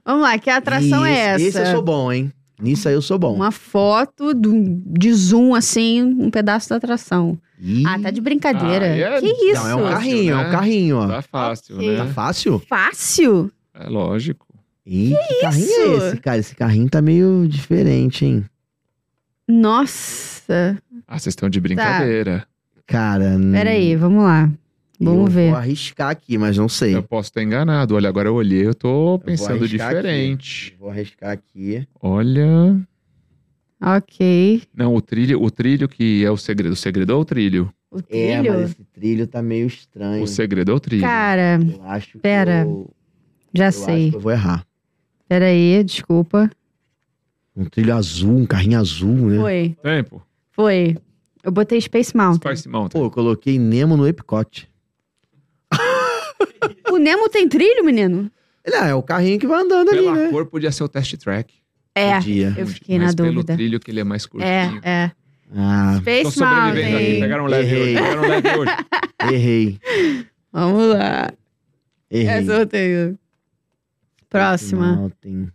vamos 0.04 0.22
lá, 0.22 0.38
que 0.38 0.50
atração 0.50 1.04
é 1.04 1.16
essa? 1.18 1.44
Esse 1.44 1.60
eu 1.60 1.66
sou 1.66 1.82
bom, 1.82 2.12
hein? 2.12 2.32
Nisso 2.60 2.88
aí 2.88 2.94
eu 2.94 3.02
sou 3.02 3.18
bom. 3.18 3.34
Uma 3.34 3.50
foto 3.50 4.34
do- 4.34 4.82
de 4.86 5.12
zoom, 5.14 5.54
assim, 5.54 6.02
um 6.02 6.30
pedaço 6.30 6.68
da 6.68 6.76
atração. 6.76 7.38
Ih, 7.58 7.84
Ah, 7.86 7.98
tá 7.98 8.10
de 8.10 8.20
brincadeira. 8.20 8.84
Ah, 8.86 9.16
é- 9.16 9.20
Que 9.20 9.26
isso? 9.28 9.62
Não, 9.62 9.68
é 9.68 9.74
um 9.74 9.78
Fácil, 9.78 9.94
carrinho, 9.96 10.34
é 10.34 10.36
né? 10.42 10.48
um 10.48 10.50
carrinho, 10.50 10.96
ó. 10.98 11.06
Tá 11.06 11.22
fácil, 11.22 11.76
Ok. 11.76 11.96
Tá 11.96 12.04
né? 12.04 12.12
fácil? 12.12 12.62
Fácil? 12.68 13.52
É 13.74 13.88
lógico. 13.88 14.46
Ih, 14.84 15.14
que, 15.28 15.40
carrinho 15.40 15.66
isso? 15.66 15.80
é 16.04 16.08
esse, 16.08 16.16
cara? 16.18 16.38
Esse 16.38 16.54
carrinho 16.56 16.90
tá 16.90 17.00
meio 17.00 17.46
diferente, 17.48 18.24
hein? 18.26 18.44
Nossa. 19.48 20.76
Ah, 21.06 21.18
vocês 21.18 21.32
estão 21.32 21.48
de 21.48 21.60
brincadeira. 21.60 22.46
Cara. 22.86 23.36
hum, 23.38 23.52
Pera 23.52 23.70
aí, 23.70 23.94
vamos 23.96 24.22
lá. 24.24 24.50
Vamos 25.00 25.26
eu 25.26 25.30
ver. 25.30 25.48
Vou 25.50 25.56
arriscar 25.58 26.10
aqui, 26.10 26.36
mas 26.36 26.56
não 26.58 26.68
sei. 26.68 26.94
Eu 26.94 27.02
posso 27.02 27.28
estar 27.30 27.42
enganado. 27.42 27.94
Olha, 27.94 28.08
agora 28.08 28.28
eu 28.28 28.34
olhei, 28.34 28.66
eu 28.66 28.74
tô 28.74 29.18
pensando 29.24 29.64
arriscar 29.64 29.94
diferente. 29.96 30.76
Vou 30.78 30.90
arriscar 30.90 31.30
aqui. 31.30 31.86
Olha. 32.02 32.78
Ok. 33.82 34.62
Não, 34.74 34.94
o 34.94 35.00
trilho, 35.00 35.42
o 35.42 35.50
trilho 35.50 35.88
que 35.88 36.24
é 36.24 36.30
o 36.30 36.36
segredo. 36.36 36.72
O 36.72 36.76
segredo 36.76 37.12
é 37.12 37.14
o 37.14 37.24
trilho. 37.24 37.72
O 37.90 37.98
É, 38.10 38.36
trilho? 38.40 38.52
mas 38.54 38.70
esse 38.70 38.84
trilho 38.92 39.26
tá 39.26 39.42
meio 39.42 39.66
estranho. 39.66 40.22
O 40.22 40.26
segredo 40.26 40.70
é 40.70 40.74
o 40.74 40.80
trilho. 40.80 41.02
Cara, 41.02 41.58
Eu 41.62 41.82
acho 41.84 42.12
que 42.12 42.18
Pera. 42.18 42.62
eu, 42.62 42.90
já 43.54 43.64
eu 43.64 43.68
acho 43.68 43.78
sei. 43.84 44.10
que 44.10 44.16
eu 44.16 44.20
vou 44.20 44.30
errar. 44.32 44.66
Pera 45.28 45.46
aí, 45.46 45.82
desculpa. 45.82 46.50
Um 47.56 47.64
trilho 47.64 47.94
azul, 47.94 48.36
um 48.36 48.46
carrinho 48.46 48.78
azul, 48.78 49.14
né? 49.30 49.38
Foi, 49.38 49.76
Tempo. 49.82 50.22
foi. 50.52 50.96
Eu 51.42 51.50
botei 51.50 51.80
Space 51.80 52.14
Mountain. 52.16 52.54
Spice 52.54 52.68
Mountain. 52.68 53.00
Pô, 53.00 53.06
eu 53.06 53.10
coloquei 53.10 53.58
Nemo 53.58 53.96
no 53.96 54.06
Epcot. 54.06 54.68
O 56.90 56.96
Nemo 56.98 57.28
tem 57.28 57.48
trilho, 57.48 57.84
menino? 57.84 58.30
Ele 58.64 58.76
ah, 58.76 58.86
é 58.88 58.94
o 58.94 59.02
carrinho 59.02 59.38
que 59.38 59.46
vai 59.46 59.62
andando 59.62 59.88
ali, 59.90 60.00
Pela 60.00 60.14
né? 60.16 60.28
cor 60.30 60.46
podia 60.46 60.70
ser 60.70 60.84
o 60.84 60.88
test 60.88 61.16
track. 61.16 61.54
É, 61.94 62.14
Podia. 62.16 62.54
eu 62.56 62.66
fiquei 62.66 62.98
mas 62.98 63.14
na 63.14 63.22
pelo 63.24 63.34
dúvida. 63.36 63.54
trilho 63.54 63.80
que 63.80 63.90
ele 63.90 64.00
é 64.00 64.04
mais 64.04 64.24
curtinho. 64.26 64.50
É, 64.50 64.80
é. 64.82 65.12
Ah, 65.56 65.92
Tô 65.94 66.00
Space 66.02 66.32
sobrevivendo 66.32 66.96
aqui. 66.96 67.02
Mountain. 67.04 67.20
Pegaram 67.20 67.44
um 67.44 67.46
leve 67.48 67.74
hoje. 67.76 67.80
Errei. 67.82 67.94
Pegaram 67.96 68.22
um 68.22 68.28
leve 68.28 68.48
hoje. 68.58 68.72
errei. 69.34 69.78
Vamos 70.52 70.86
lá. 70.94 71.30
Errei. 72.10 72.28
Essa 72.28 72.52
eu 72.52 72.66
tenho. 72.66 73.18
Próxima. 74.28 74.94
Mountain. 74.96 75.48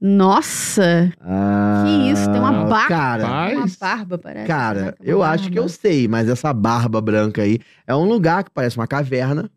Nossa! 0.00 1.12
Ah, 1.20 1.84
Que 1.86 2.10
isso, 2.10 2.24
tem 2.30 2.40
uma 2.40 2.64
barba. 2.64 2.88
Cara. 2.88 3.24
Uma 3.54 3.66
barba, 3.78 4.18
parece. 4.18 4.46
cara, 4.48 4.78
Caraca, 4.80 4.96
uma 5.02 5.10
eu 5.10 5.22
acho 5.22 5.50
que 5.50 5.58
eu 5.58 5.64
barba. 5.64 5.76
sei, 5.78 6.08
mas 6.08 6.28
essa 6.28 6.52
barba 6.54 7.00
branca 7.02 7.42
aí 7.42 7.58
é 7.86 7.94
um 7.94 8.04
lugar 8.08 8.42
que 8.44 8.50
parece 8.50 8.76
uma 8.78 8.86
caverna. 8.86 9.50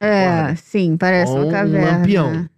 É, 0.00 0.54
sim, 0.56 0.96
parece 0.96 1.32
Com 1.32 1.38
uma 1.40 1.46
um 1.46 1.50
caverna. 1.50 1.98
lampião. 1.98 2.48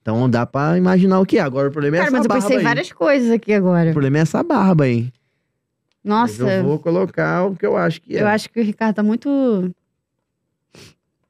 Então 0.00 0.28
dá 0.28 0.44
pra 0.44 0.76
imaginar 0.76 1.20
o 1.20 1.26
que 1.26 1.38
é. 1.38 1.40
Agora 1.40 1.68
o 1.68 1.72
problema 1.72 1.96
é 1.96 2.00
Cara, 2.00 2.08
essa 2.08 2.16
mas 2.16 2.24
eu 2.24 2.28
barba 2.28 2.42
pensei 2.42 2.58
aí. 2.58 2.64
várias 2.64 2.92
coisas 2.92 3.30
aqui 3.30 3.52
agora. 3.52 3.90
O 3.90 3.92
problema 3.92 4.18
é 4.18 4.20
essa 4.22 4.42
barba 4.42 4.84
aí. 4.84 5.12
Mas 6.04 6.36
Nossa, 6.38 6.52
eu 6.54 6.64
vou 6.64 6.78
colocar 6.80 7.44
o 7.44 7.54
que 7.54 7.64
eu 7.64 7.76
acho 7.76 8.00
que 8.02 8.16
é. 8.16 8.22
eu 8.22 8.26
acho 8.26 8.50
que 8.50 8.60
o 8.60 8.64
Ricardo 8.64 8.96
tá 8.96 9.02
muito. 9.04 9.70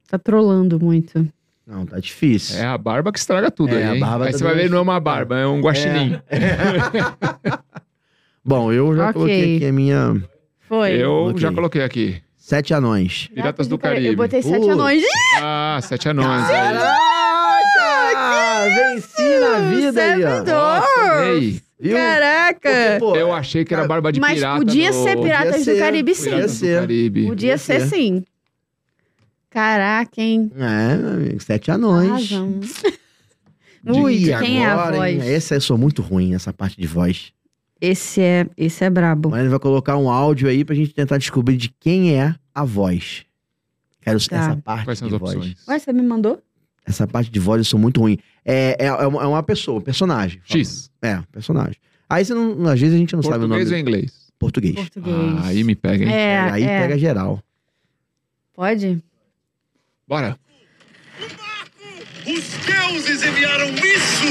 Tá 0.09 0.17
trolando 0.17 0.79
muito. 0.79 1.27
Não, 1.67 1.85
tá 1.85 1.99
difícil. 1.99 2.57
É 2.57 2.65
a 2.65 2.77
barba 2.77 3.11
que 3.11 3.19
estraga 3.19 3.51
tudo 3.51 3.73
É, 3.73 3.77
aí, 3.77 3.83
a 3.83 3.93
hein? 3.93 3.99
barba 3.99 4.25
Aí 4.25 4.31
tá 4.31 4.37
você 4.39 4.43
vai 4.43 4.55
ver, 4.55 4.69
não 4.69 4.79
é 4.79 4.81
uma 4.81 4.99
barba, 4.99 5.37
é 5.37 5.45
um 5.45 5.61
guaxinim. 5.61 6.19
Bom, 8.43 8.73
eu 8.73 8.95
já 8.95 9.09
Ok. 9.09 9.13
coloquei 9.13 9.55
aqui 9.57 9.65
a 9.67 9.71
minha 9.71 10.23
Foi. 10.67 10.91
Eu 10.93 11.09
Coloquei. 11.09 11.41
já 11.41 11.51
coloquei 11.53 11.83
aqui. 11.83 12.21
Sete 12.43 12.73
anões. 12.73 13.29
Piratas 13.33 13.67
do 13.67 13.77
Cara, 13.77 13.95
Eu 13.95 14.01
Caribe. 14.03 14.15
botei 14.17 14.41
sete 14.41 14.59
Putz. 14.59 14.69
anões. 14.73 15.03
Ah, 15.41 15.79
sete 15.81 16.09
anões. 16.09 16.47
Caraca! 16.47 16.93
Venci 18.75 19.39
na 19.39 19.59
vida 19.69 20.01
aí, 20.03 20.23
ó. 20.23 20.27
servidor! 20.27 20.83
Ei, 21.25 21.61
Viu? 21.79 21.95
Caraca! 21.97 22.59
Porque, 22.61 22.99
pô, 22.99 23.15
eu 23.15 23.33
achei 23.33 23.65
que 23.65 23.73
era 23.73 23.87
barba 23.87 24.11
de 24.11 24.19
Mas 24.19 24.35
pirata. 24.35 24.57
podia 24.59 24.91
do... 24.91 25.03
ser 25.03 25.17
Piratas 25.21 25.55
do 25.57 25.63
ser. 25.63 25.79
Caribe, 25.79 26.15
sim. 26.15 26.29
Do 26.41 26.49
ser. 26.49 26.79
Caribe. 26.81 27.27
Podia 27.27 27.57
ser, 27.57 27.81
ser. 27.81 27.95
sim. 27.95 28.23
Caraca, 29.49 30.21
hein? 30.21 30.51
É, 30.57 30.95
meu 30.95 31.09
amigo, 31.11 31.39
sete 31.41 31.71
anões. 31.71 32.31
E 33.85 34.37
quem 34.39 34.63
é 34.63 34.65
a 34.65 34.73
agora, 34.73 35.09
hein? 35.11 35.17
voz? 35.17 35.29
Essa 35.29 35.55
eu 35.55 35.61
sou 35.61 35.77
muito 35.77 36.01
ruim, 36.01 36.33
essa 36.33 36.53
parte 36.53 36.79
de 36.79 36.87
voz. 36.87 37.33
Esse 37.85 38.21
é, 38.21 38.47
esse 38.55 38.81
é 38.85 38.89
brabo. 38.89 39.29
Mas 39.29 39.41
ele 39.41 39.49
vai 39.49 39.59
colocar 39.59 39.97
um 39.97 40.09
áudio 40.09 40.47
aí 40.47 40.63
pra 40.63 40.73
gente 40.73 40.93
tentar 40.93 41.17
descobrir 41.17 41.57
de 41.57 41.67
quem 41.67 42.17
é 42.17 42.33
a 42.55 42.63
voz. 42.63 43.25
Quero 43.99 44.25
Tá. 44.25 44.37
essa 44.37 44.55
parte 44.55 44.85
Quais 44.85 44.99
são 44.99 45.09
de 45.09 45.15
as 45.15 45.19
voz. 45.19 45.35
opções? 45.35 45.67
Ué, 45.67 45.79
você 45.79 45.91
me 45.91 46.01
mandou? 46.01 46.41
Essa 46.85 47.05
parte 47.05 47.29
de 47.29 47.39
voz 47.41 47.59
eu 47.59 47.65
sou 47.65 47.77
muito 47.77 47.99
ruim. 47.99 48.17
É, 48.45 48.77
é, 48.79 48.85
é 48.85 49.07
uma 49.07 49.23
é 49.23 49.27
uma 49.27 49.43
pessoa, 49.43 49.79
um 49.79 49.81
personagem. 49.81 50.41
X. 50.45 50.89
É, 51.01 51.21
personagem. 51.29 51.75
Aí 52.09 52.23
você 52.23 52.33
não. 52.33 52.67
Às 52.69 52.79
vezes 52.79 52.95
a 52.95 52.97
gente 52.97 53.15
não 53.17 53.21
sabe 53.23 53.43
o 53.43 53.47
nome. 53.49 53.61
Português 53.65 53.71
ou 53.73 53.77
inglês? 53.77 54.31
Português. 54.39 54.75
Português. 54.75 55.15
Ah, 55.43 55.47
aí 55.47 55.63
me 55.65 55.75
pega, 55.75 56.05
hein? 56.05 56.09
É, 56.13 56.39
aí 56.39 56.63
é. 56.63 56.81
pega 56.83 56.97
geral. 56.97 57.43
Pode? 58.53 59.03
Bora. 60.07 60.39
Os 62.25 62.65
deuses 62.65 63.23
enviaram 63.23 63.69
isso! 63.75 64.23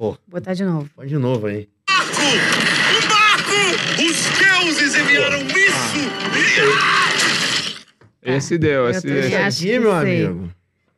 Vou 0.00 0.16
botar 0.26 0.54
de 0.54 0.64
novo. 0.64 0.88
Põe 0.96 1.06
de 1.06 1.18
novo 1.18 1.46
aí. 1.46 1.68
Marco! 1.90 2.22
O 2.22 3.08
Marco! 3.10 3.52
Os 4.02 4.38
deuses 4.38 4.94
enviaram 4.98 5.42
isso! 5.42 6.00
Esse 8.22 8.56
deu, 8.58 8.84
Eu 8.84 8.90
esse, 8.90 9.02
também 9.02 9.18
esse, 9.18 9.34
aqui, 9.36 9.72
que 9.72 9.78
meu 9.78 9.92
sei. 10.00 10.24
amigo. 10.26 10.50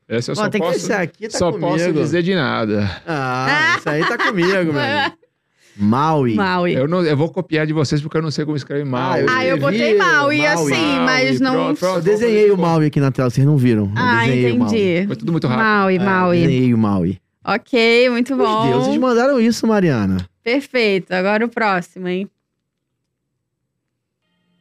esse 0.09 0.31
eu 0.31 0.35
Bom, 0.37 0.43
só 0.43 0.49
tem 0.49 0.61
que 0.61 0.67
posso, 0.67 0.93
aqui 0.93 1.29
tá 1.29 1.39
só 1.39 1.51
comigo. 1.53 1.69
posso 1.73 1.93
dizer 1.93 2.23
de 2.23 2.35
nada. 2.35 3.03
Ah, 3.07 3.75
esse 3.79 3.89
aí 3.89 4.05
tá 4.07 4.17
comigo, 4.19 4.73
meu. 4.73 4.83
Maui. 5.77 6.35
Maui. 6.35 6.75
Eu, 6.77 6.87
não, 6.87 7.03
eu 7.03 7.17
vou 7.17 7.29
copiar 7.31 7.67
de 7.67 7.73
vocês 7.73 8.01
porque 8.03 8.19
eu 8.19 8.23
não 8.23 8.31
sei 8.31 8.45
como 8.45 8.57
escrever 8.57 8.85
mal. 8.85 9.13
Ah, 9.15 9.21
eu 9.21 9.27
Ah, 9.31 9.45
eu 9.47 9.57
botei 9.59 9.97
Maui, 9.97 10.39
Maui. 10.39 10.47
assim, 10.47 10.99
mas 11.05 11.41
Maui, 11.41 11.57
não. 11.57 11.65
pronto, 11.65 11.79
pronto. 11.79 11.97
Eu 11.97 12.03
desenhei 12.03 12.51
o 12.51 12.59
Maui 12.59 12.87
aqui 12.87 13.01
na 13.01 13.11
tela, 13.11 13.31
vocês 13.31 13.47
não 13.47 13.57
viram. 13.57 13.85
Eu 13.85 13.93
Ah, 13.97 14.17
Maui. 14.17 14.39
entendi. 14.39 15.07
Foi 15.07 15.17
tudo 15.17 15.33
muito 15.33 15.47
rápido. 15.49 15.65
Maui, 15.65 15.97
É, 15.97 15.99
Maui. 15.99 16.41
desenhei 16.41 16.75
o 16.75 16.79
Maui. 16.79 17.19
Ok, 17.45 18.09
muito 18.11 18.37
Meu 18.37 18.47
bom. 18.47 18.67
Deus, 18.71 18.85
vocês 18.85 18.97
mandaram 18.99 19.41
isso, 19.41 19.67
Mariana. 19.67 20.29
Perfeito. 20.43 21.13
Agora 21.13 21.45
o 21.45 21.49
próximo, 21.49 22.07
hein? 22.09 22.31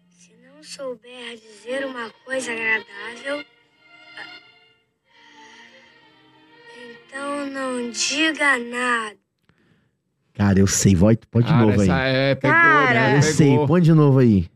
Se 0.09 0.33
não 0.43 0.63
souber 0.63 1.35
dizer 1.37 1.85
uma 1.85 2.09
coisa 2.25 2.51
agradável, 2.51 3.45
então 7.05 7.45
não 7.47 7.91
diga 7.91 8.57
nada. 8.57 9.15
Cara, 10.33 10.59
eu 10.59 10.67
sei. 10.67 10.95
Vai, 10.95 11.15
põe 11.29 11.43
de 11.43 11.49
Cara, 11.49 11.65
novo 11.65 11.81
aí. 11.81 11.89
é, 11.89 12.35
pegou, 12.35 12.55
Cara. 12.57 12.93
né? 12.93 13.17
Eu 13.17 13.19
Pegou. 13.21 13.33
sei, 13.35 13.67
põe 13.67 13.81
de 13.81 13.93
novo 13.93 14.19
aí. 14.19 14.49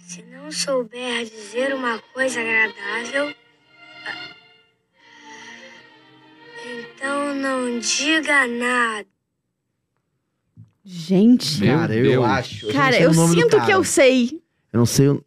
Se 0.00 0.22
não 0.22 0.50
souber 0.50 1.24
dizer 1.24 1.74
uma 1.74 1.98
coisa 2.14 2.40
agradável, 2.40 3.34
então 6.80 7.34
não 7.34 7.78
diga 7.78 8.46
nada. 8.46 9.06
Gente. 10.84 11.60
Meu 11.60 11.76
cara, 11.78 11.94
eu 11.94 12.02
Deus. 12.02 12.24
acho. 12.24 12.66
eu 12.66 12.72
não 12.72 12.80
Cara, 12.80 12.92
sei 12.96 13.06
eu 13.06 13.10
o 13.10 13.14
sinto 13.28 13.50
cara. 13.50 13.64
que 13.66 13.70
eu 13.72 13.84
sei. 13.84 14.42
Eu 14.72 14.78
não 14.78 14.86
sei 14.86 15.08
o... 15.08 15.24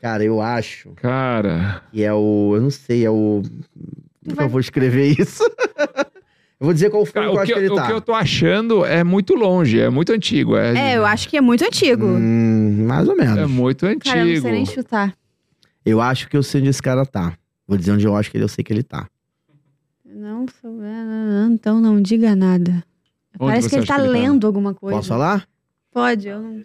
Cara, 0.00 0.22
eu 0.22 0.40
acho 0.40 0.90
Cara, 0.90 1.82
que 1.90 2.04
é 2.04 2.12
o... 2.12 2.52
Eu 2.54 2.60
não 2.60 2.70
sei, 2.70 3.04
é 3.04 3.10
o... 3.10 3.42
Como 4.24 4.36
vai- 4.36 4.44
eu 4.44 4.48
vou 4.48 4.60
escrever 4.60 5.18
isso? 5.18 5.42
eu 5.42 6.64
vou 6.66 6.72
dizer 6.72 6.88
qual 6.88 7.04
filme 7.04 7.26
cara, 7.26 7.26
que 7.26 7.32
eu 7.32 7.36
o, 7.36 7.42
acho 7.42 7.52
que, 7.52 7.58
ele 7.58 7.68
o 7.70 7.74
tá. 7.74 7.86
que 7.86 7.92
eu 7.92 8.00
tô 8.00 8.14
achando 8.14 8.84
é 8.84 9.02
muito 9.02 9.34
longe, 9.34 9.80
é 9.80 9.90
muito 9.90 10.12
antigo. 10.12 10.56
É, 10.56 10.92
É, 10.92 10.96
eu 10.96 11.04
acho 11.04 11.28
que 11.28 11.36
é 11.36 11.40
muito 11.40 11.64
antigo. 11.64 12.06
Hum, 12.06 12.86
mais 12.86 13.08
ou 13.08 13.16
menos. 13.16 13.38
é 13.38 13.46
muito 13.46 13.86
antigo. 13.86 14.04
Cara, 14.04 14.20
eu 14.20 14.34
não 14.34 14.42
sei 14.42 14.52
nem 14.52 14.66
chutar. 14.66 15.16
Eu 15.88 16.00
acho 16.00 16.28
que 16.28 16.36
eu 16.36 16.42
sei 16.42 16.60
onde 16.60 16.70
esse 16.70 16.82
cara 16.82 17.04
tá. 17.06 17.36
Vou 17.66 17.76
dizer 17.76 17.92
onde 17.92 18.06
eu 18.06 18.14
acho 18.16 18.30
que 18.30 18.36
ele, 18.36 18.44
eu 18.44 18.48
sei 18.48 18.62
que 18.64 18.72
ele 18.72 18.82
tá. 18.82 19.08
Não 20.04 20.46
souber, 20.60 20.90
então 21.50 21.80
não 21.80 22.00
diga 22.00 22.34
nada. 22.34 22.84
Onde 23.38 23.50
Parece 23.52 23.68
que 23.68 23.76
ele 23.76 23.86
tá 23.86 23.94
que 23.96 24.00
ele 24.00 24.08
tá? 24.08 24.14
lendo 24.18 24.46
alguma 24.46 24.74
coisa. 24.74 24.96
Posso 24.98 25.08
falar? 25.08 25.46
Pode, 25.92 26.26
eu 26.28 26.40
não. 26.40 26.64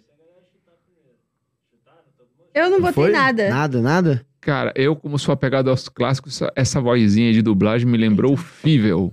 Eu 2.54 2.70
não 2.70 2.78
botei 2.80 2.92
Foi? 2.92 3.10
nada. 3.12 3.48
Nada, 3.50 3.80
nada? 3.80 4.26
Cara, 4.40 4.72
eu, 4.76 4.94
como 4.94 5.18
sou 5.18 5.32
apegado 5.32 5.70
aos 5.70 5.88
clássicos, 5.88 6.34
essa, 6.40 6.52
essa 6.54 6.80
vozinha 6.80 7.32
de 7.32 7.42
dublagem 7.42 7.86
me 7.86 7.96
lembrou 7.98 8.32
o 8.32 8.36
Fível. 8.36 9.12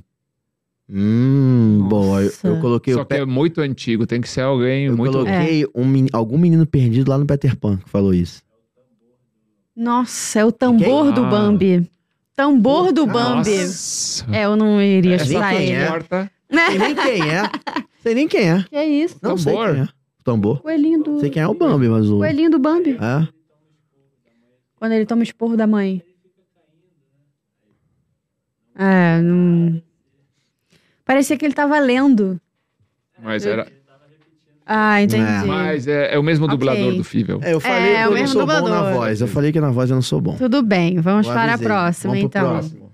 Hum, 0.89 1.85
boa. 1.89 2.21
Eu, 2.21 2.31
eu 2.43 2.59
coloquei 2.59 2.93
Só 2.93 3.01
o 3.01 3.05
que 3.05 3.15
Pe- 3.15 3.21
é 3.21 3.25
muito 3.25 3.61
antigo, 3.61 4.05
tem 4.05 4.19
que 4.19 4.27
ser 4.29 4.41
alguém 4.41 4.85
Eu 4.87 4.97
muito. 4.97 5.11
coloquei 5.13 5.65
um 5.73 5.85
meni- 5.85 6.09
algum 6.11 6.37
menino 6.37 6.65
perdido 6.67 7.09
lá 7.09 7.17
no 7.17 7.25
Peter 7.25 7.55
Pan 7.55 7.77
que 7.77 7.89
falou 7.89 8.13
isso. 8.13 8.43
Nossa, 9.75 10.39
é 10.39 10.45
o 10.45 10.51
tambor 10.51 11.11
do 11.11 11.23
Ah. 11.25 11.29
Bambi. 11.29 11.89
Tambor 12.35 12.91
do. 12.91 13.05
Bambi. 13.05 13.57
Nossa. 13.57 14.25
É, 14.35 14.45
eu 14.45 14.55
não 14.55 14.81
iria 14.81 15.15
Essa 15.15 15.25
chutar 15.25 15.53
quem 15.55 15.63
ele. 15.69 15.71
é? 15.73 15.87
porta. 15.87 16.31
Sei 16.49 16.77
nem 16.77 16.95
quem 16.95 17.29
é. 17.29 17.43
Sei 18.01 18.15
nem 18.15 18.27
quem 18.27 18.49
é. 18.49 18.63
Que 18.63 18.75
é 18.75 18.85
isso? 18.85 19.17
Não 19.21 19.37
sei 19.37 19.53
Tambor? 19.53 19.71
quem 19.73 19.81
é. 19.81 19.83
O 19.85 20.23
tambor. 20.23 20.61
Coelhinho 20.61 21.03
do. 21.03 21.19
Sei 21.19 21.29
quem 21.29 21.41
é 21.41 21.47
o 21.47 21.53
Bambi, 21.53 21.87
mas 21.87 22.09
o... 22.09 22.17
Coelhinho 22.17 22.49
do 22.51 22.59
Bambi. 22.59 22.91
É? 22.99 23.27
Quando 24.75 24.91
ele 24.93 25.05
toma 25.05 25.21
o 25.21 25.23
esporro 25.23 25.55
da 25.57 25.65
mãe. 25.67 26.03
É, 28.75 29.19
não. 29.21 29.81
Parecia 31.05 31.37
que 31.37 31.45
ele 31.45 31.53
tava 31.53 31.77
lendo. 31.79 32.39
Mas 33.21 33.45
era. 33.45 33.67
Ah, 34.65 35.01
entendi. 35.01 35.23
É. 35.23 35.43
Mas 35.43 35.87
é, 35.87 36.13
é 36.13 36.19
o 36.19 36.23
mesmo 36.23 36.47
dublador 36.47 36.93
do 36.95 37.03
Fível. 37.03 37.39
É, 37.43 37.53
eu 37.53 37.59
falei 37.59 37.93
É, 37.93 37.95
que 37.95 37.99
o 37.99 38.03
eu 38.03 38.05
não 38.05 38.13
mesmo 38.13 38.27
sou 38.29 38.41
bom 38.45 38.53
na 38.53 38.59
dublador. 38.61 38.93
voz. 38.93 39.21
Eu 39.21 39.27
falei 39.27 39.51
que 39.51 39.59
na 39.59 39.71
voz 39.71 39.89
eu 39.89 39.95
não 39.95 40.01
sou 40.01 40.21
bom. 40.21 40.35
Tudo 40.37 40.61
bem, 40.63 40.99
vamos 41.01 41.27
Eu 41.27 41.33
para 41.33 41.51
a 41.51 41.53
avisei. 41.53 41.67
próxima, 41.67 42.13
Vamos 42.13 42.29
pro 42.29 42.39
então. 42.39 42.51
próximo. 42.51 42.91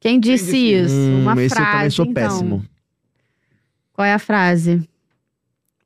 Quem 0.00 0.20
disse 0.20 0.44
disse 0.44 0.56
isso? 0.74 0.94
Hum, 0.94 1.22
Uma 1.22 1.42
esse 1.42 1.54
frase. 1.54 1.66
eu 1.68 1.72
também 1.76 1.90
sou 1.90 2.04
então. 2.06 2.14
péssimo. 2.22 2.64
Qual 3.92 4.04
é 4.06 4.12
a 4.14 4.18
frase? 4.18 4.88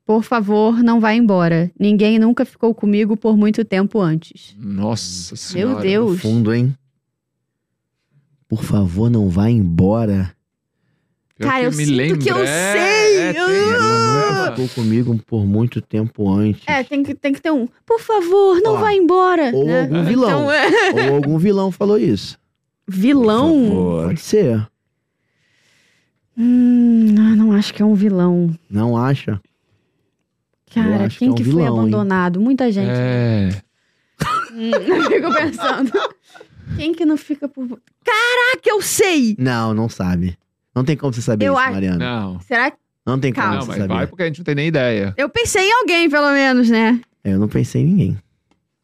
Por 0.05 0.21
favor, 0.23 0.83
não 0.83 0.99
vá 0.99 1.13
embora. 1.13 1.71
Ninguém 1.79 2.19
nunca 2.19 2.45
ficou 2.45 2.75
comigo 2.75 3.17
por 3.17 3.35
muito 3.37 3.63
tempo 3.65 3.99
antes. 3.99 4.53
Nossa 4.59 5.35
senhora. 5.35 5.73
Meu 5.75 5.81
Deus. 5.81 6.21
Fundo, 6.21 6.53
hein? 6.53 6.75
Por 8.47 8.63
favor, 8.63 9.09
não 9.09 9.29
vá 9.29 9.49
embora. 9.49 10.31
Cara, 11.39 11.63
eu 11.63 11.71
me 11.71 11.85
sinto 11.85 11.95
lembra- 11.95 12.17
que 12.19 12.29
eu 12.29 12.37
é, 12.43 12.45
sei. 12.73 13.02
É, 13.37 13.45
tem 13.45 13.73
essa- 13.73 14.51
ficou 14.51 14.69
comigo 14.69 15.19
por 15.25 15.45
muito 15.45 15.81
tempo 15.81 16.29
antes. 16.31 16.63
É, 16.67 16.83
tem 16.83 17.03
que, 17.03 17.13
tem 17.15 17.33
que 17.33 17.41
ter 17.41 17.51
um. 17.51 17.67
Por 17.85 17.99
favor, 17.99 18.59
não 18.61 18.73
Ó, 18.73 18.77
vá 18.77 18.93
embora. 18.93 19.51
ou 19.53 19.65
né? 19.65 19.81
algum 19.81 20.03
vilão. 20.03 20.29
Então, 20.29 20.51
é... 20.51 21.09
Ou 21.09 21.15
algum 21.15 21.37
vilão 21.37 21.71
falou 21.71 21.97
isso. 21.97 22.37
Vilão? 22.87 23.69
Pode 24.05 24.19
ser. 24.19 24.67
Hum, 26.37 27.13
ah, 27.19 27.35
não 27.35 27.51
acho 27.51 27.73
que 27.73 27.81
é 27.81 27.85
um 27.85 27.93
vilão. 27.93 28.53
Não 28.69 28.97
acha? 28.97 29.39
Cara, 30.73 31.07
quem 31.09 31.09
que 31.09 31.17
que, 31.17 31.25
é 31.25 31.29
um 31.29 31.35
foi 31.35 31.43
vilão, 31.45 31.65
hein? 31.75 31.79
abandonado? 31.81 32.39
Muita 32.41 32.71
gente. 32.71 32.89
É. 32.89 33.49
Hum, 34.51 34.71
eu 34.89 35.03
fico 35.03 35.33
pensando. 35.33 35.91
Quem 36.75 36.93
que 36.93 37.05
não 37.05 37.17
fica 37.17 37.47
por. 37.47 37.67
Caraca, 38.03 38.67
eu 38.67 38.81
sei! 38.81 39.35
Não, 39.37 39.73
não 39.73 39.87
sabe. 39.87 40.35
Não 40.75 40.83
tem 40.83 40.97
como 40.97 41.13
você 41.13 41.21
saber 41.21 41.45
Eu 41.45 41.53
isso, 41.53 41.61
acho- 41.61 41.71
Mariana. 41.73 41.97
Não. 41.99 42.39
Será 42.39 42.71
que. 42.71 42.77
Não 43.05 43.19
tem 43.19 43.33
como 43.33 43.43
Calma. 43.45 43.57
Não, 43.59 43.65
você 43.65 43.71
mas 43.71 43.77
saber. 43.79 43.93
vai 43.93 44.07
porque 44.07 44.23
a 44.23 44.25
gente 44.27 44.37
não 44.39 44.45
tem 44.45 44.55
nem 44.55 44.67
ideia. 44.67 45.13
Eu 45.17 45.27
pensei 45.29 45.67
em 45.67 45.73
alguém, 45.73 46.09
pelo 46.09 46.31
menos, 46.31 46.69
né? 46.69 47.01
É, 47.23 47.33
Eu 47.33 47.39
não 47.39 47.47
pensei 47.49 47.81
em 47.81 47.85
ninguém. 47.85 48.17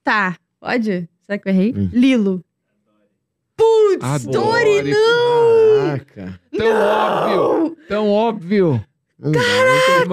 Tá, 0.04 0.36
pode? 0.60 1.08
Será 1.26 1.38
que 1.38 1.48
eu 1.48 1.54
errei? 1.54 1.74
Hum. 1.76 1.90
Lilo. 1.94 2.44
Putz. 3.56 4.26
Dory, 4.26 4.84
não! 4.84 5.88
Caraca. 5.88 6.40
Tão 6.58 6.72
óbvio! 6.78 7.78
Tão 7.88 8.08
óbvio! 8.10 8.86
Não 9.20 9.32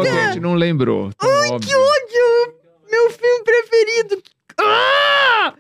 que 0.02 0.08
a 0.08 0.26
gente 0.28 0.40
não 0.40 0.54
lembrou? 0.54 1.12
Tão 1.14 1.30
óbvio. 1.30 1.60
Que 1.60 1.74
ódio! 1.74 2.54
Meu 2.90 3.10
filme 3.10 3.44
preferido! 3.44 4.22
Ah! 4.60 5.54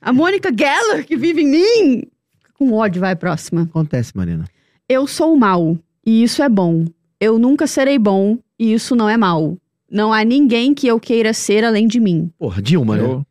A 0.00 0.12
Mônica 0.14 0.50
Geller, 0.56 1.06
que 1.06 1.16
vive 1.16 1.42
em 1.42 1.46
mim! 1.50 2.00
Fica 2.38 2.52
Com 2.54 2.72
ódio, 2.72 3.00
vai, 3.00 3.14
próxima. 3.14 3.62
Acontece, 3.62 4.16
Mariana. 4.16 4.46
Eu 4.88 5.06
sou 5.06 5.36
mal, 5.36 5.78
e 6.06 6.22
isso 6.22 6.42
é 6.42 6.48
bom. 6.48 6.86
Eu 7.20 7.38
nunca 7.38 7.66
serei 7.66 7.98
bom, 7.98 8.38
e 8.58 8.72
isso 8.72 8.96
não 8.96 9.08
é 9.08 9.16
mal. 9.16 9.56
Não 9.90 10.12
há 10.12 10.24
ninguém 10.24 10.72
que 10.72 10.86
eu 10.86 10.98
queira 10.98 11.32
ser 11.34 11.64
além 11.64 11.86
de 11.86 12.00
mim. 12.00 12.32
Porra, 12.38 12.62
Dilma, 12.62 12.96
né? 12.96 13.02
Eu, 13.04 13.24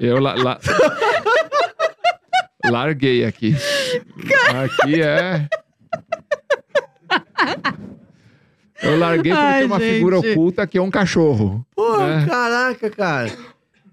eu 0.16 0.18
la- 0.20 0.58
larguei 2.64 3.24
aqui. 3.24 3.54
Aqui 4.64 5.00
é. 5.02 5.48
Eu 8.82 8.98
larguei 8.98 9.32
porque 9.32 9.44
Ai, 9.46 9.58
tem 9.60 9.66
uma 9.66 9.78
gente. 9.78 9.94
figura 9.94 10.18
oculta 10.18 10.66
que 10.66 10.78
é 10.78 10.82
um 10.82 10.90
cachorro. 10.90 11.64
Porra, 11.74 12.22
É. 12.22 12.26
caraca, 12.26 12.90
cara. 12.90 13.32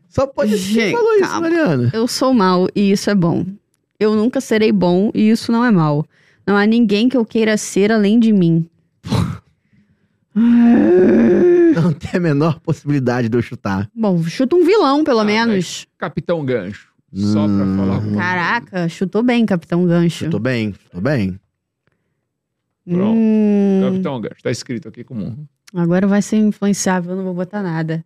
Só 0.09 0.27
pode 0.27 0.57
ser 0.57 0.73
quem 0.73 0.91
falou 0.91 1.13
isso, 1.13 1.21
calma. 1.21 1.41
Mariana. 1.41 1.91
Eu 1.93 2.07
sou 2.07 2.33
mal, 2.33 2.67
e 2.75 2.91
isso 2.91 3.09
é 3.09 3.15
bom. 3.15 3.45
Eu 3.99 4.15
nunca 4.15 4.41
serei 4.41 4.71
bom, 4.71 5.09
e 5.13 5.29
isso 5.29 5.51
não 5.51 5.63
é 5.63 5.71
mal. 5.71 6.05
Não 6.45 6.55
há 6.57 6.65
ninguém 6.65 7.07
que 7.09 7.15
eu 7.17 7.25
queira 7.25 7.55
ser 7.57 7.91
além 7.91 8.19
de 8.19 8.33
mim. 8.33 8.69
Não 10.35 11.93
tem 11.93 12.11
a 12.15 12.19
menor 12.19 12.59
possibilidade 12.59 13.29
de 13.29 13.37
eu 13.37 13.41
chutar. 13.41 13.89
Bom, 13.95 14.21
chuta 14.23 14.55
um 14.55 14.63
vilão, 14.65 15.03
pelo 15.03 15.19
Ah, 15.19 15.25
menos. 15.25 15.87
Capitão 15.97 16.43
Gancho. 16.45 16.87
Só 17.13 17.45
pra 17.45 17.63
Hum. 17.65 17.77
falar 17.77 17.95
alguma 17.95 18.21
Caraca, 18.21 18.89
chutou 18.89 19.21
bem, 19.21 19.45
Capitão 19.45 19.85
Gancho. 19.85 20.29
Tô 20.29 20.39
bem, 20.39 20.73
tô 20.91 20.99
bem. 20.99 21.39
Pronto. 22.87 23.15
Hum, 23.17 23.81
Capitão 23.83 24.19
Gancho. 24.21 24.41
Tá 24.43 24.49
escrito 24.51 24.87
aqui 24.89 25.03
comum. 25.03 25.45
agora 25.75 26.07
vai 26.07 26.21
ser 26.21 26.37
influenciável, 26.37 27.11
eu 27.11 27.17
não 27.17 27.23
vou 27.23 27.33
botar 27.33 27.61
nada. 27.63 28.03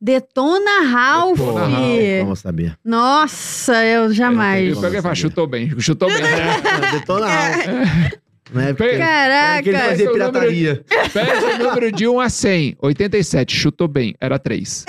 Detona 0.00 0.82
Ralph! 0.88 1.38
Detona 1.38 1.66
Ralph. 1.66 2.22
Vamos 2.22 2.38
saber. 2.38 2.78
Nossa, 2.84 3.84
eu 3.84 4.12
jamais. 4.12 4.76
Eu 4.76 4.80
peguei 4.80 5.00
e 5.00 5.16
chutou 5.16 5.46
bem. 5.46 5.80
Chutou 5.80 6.08
bem. 6.08 6.22
né? 6.22 6.60
Detona 6.92 7.26
Ralph. 7.26 7.66
Não 8.52 8.62
é 8.62 8.72
porque, 8.72 8.96
Caraca! 8.96 9.56
porque 9.56 9.68
ele 9.68 9.78
fazia 9.78 9.92
Esse 9.94 10.02
é 10.04 10.10
o 10.10 10.12
número 10.12 10.32
pirataria. 10.32 10.84
Pede 11.12 11.44
o 11.44 11.58
número 11.58 11.92
de 11.92 12.08
1 12.08 12.20
a 12.20 12.28
100. 12.30 12.76
87. 12.80 13.56
Chutou 13.56 13.88
bem. 13.88 14.14
Era 14.20 14.38
3. 14.38 14.84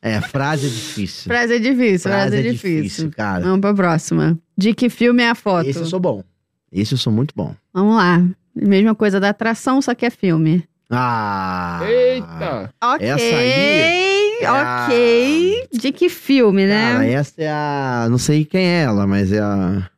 É, 0.00 0.20
frase 0.20 0.66
é 0.66 0.68
difícil. 0.70 1.24
Frase 1.24 1.54
é 1.54 1.58
difícil, 1.58 2.10
frase, 2.10 2.30
Frase 2.30 2.36
é 2.36 2.38
é 2.40 2.42
difícil. 2.52 2.82
difícil, 2.82 3.10
cara. 3.10 3.42
Vamos 3.44 3.60
pra 3.60 3.72
próxima. 3.74 4.38
De 4.56 4.74
que 4.74 4.90
filme 4.90 5.22
é 5.22 5.30
a 5.30 5.34
foto? 5.34 5.68
Esse 5.68 5.78
eu 5.80 5.86
sou 5.86 5.98
bom. 5.98 6.22
Esse 6.70 6.92
eu 6.94 6.98
sou 6.98 7.12
muito 7.12 7.32
bom. 7.34 7.54
Vamos 7.72 7.96
lá. 7.96 8.22
Mesma 8.54 8.94
coisa 8.94 9.18
da 9.18 9.30
atração, 9.30 9.80
só 9.80 9.94
que 9.94 10.04
é 10.04 10.10
filme. 10.10 10.62
Ah! 10.90 11.80
Eita! 11.88 12.72
Ok. 12.82 13.06
Essa 13.06 13.24
aí 13.36 14.38
é 14.40 14.46
a- 14.46 14.86
Ok. 14.86 15.68
De 15.72 15.92
que 15.92 16.08
filme, 16.08 16.66
né? 16.66 16.92
Cara, 16.92 17.06
essa 17.06 17.34
é 17.42 17.48
a. 17.50 18.06
Não 18.10 18.18
sei 18.18 18.44
quem 18.44 18.64
é 18.64 18.82
ela, 18.82 19.06
mas 19.06 19.32
é 19.32 19.40
a. 19.40 19.88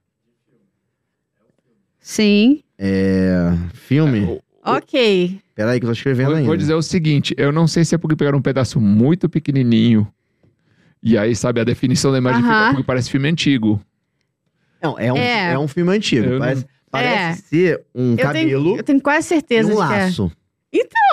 Sim. 2.01 2.63
É. 2.79 3.53
Filme. 3.75 4.41
Ok. 4.65 5.41
Peraí, 5.55 5.79
que 5.81 5.87
eu 5.87 5.89
tô 5.89 5.93
escrevendo 5.93 6.27
Vou, 6.29 6.37
ainda. 6.37 6.47
vou 6.47 6.57
dizer 6.57 6.75
o 6.75 6.83
seguinte: 6.83 7.35
eu 7.37 7.51
não 7.51 7.67
sei 7.67 7.85
se 7.85 7.95
é 7.95 7.99
porque 7.99 8.17
pegaram 8.17 8.39
um 8.39 8.43
pedaço 8.43 8.81
muito 8.81 9.29
pequenininho. 9.29 10.07
E 11.03 11.17
aí, 11.17 11.35
sabe, 11.37 11.61
a 11.61 11.65
definição 11.65 12.11
da 12.13 12.19
imagem 12.19 12.43
Aham. 12.43 12.53
fica 12.59 12.71
porque 12.71 12.87
parece 12.87 13.11
filme 13.11 13.29
antigo. 13.29 13.81
Não, 14.83 14.99
é 14.99 15.13
um, 15.13 15.17
É. 15.17 15.53
é. 15.53 15.59
um 15.59 15.69
filme 15.69 15.97
antigo. 15.97 16.27
Eu 16.27 16.39
Parece, 16.39 16.63
É. 16.65 16.67
parece 16.91 17.43
ser 17.43 17.83
um 17.95 18.13
Eu 18.13 18.17
cabelo 18.19 18.65
tenho, 18.65 18.77
eu 18.79 18.83
tenho 18.83 19.01
quase 19.01 19.27
e 19.27 19.29
certeza 19.29 19.69
um 19.73 19.81
de 19.83 19.87
que 19.89 19.95
é. 19.95 20.11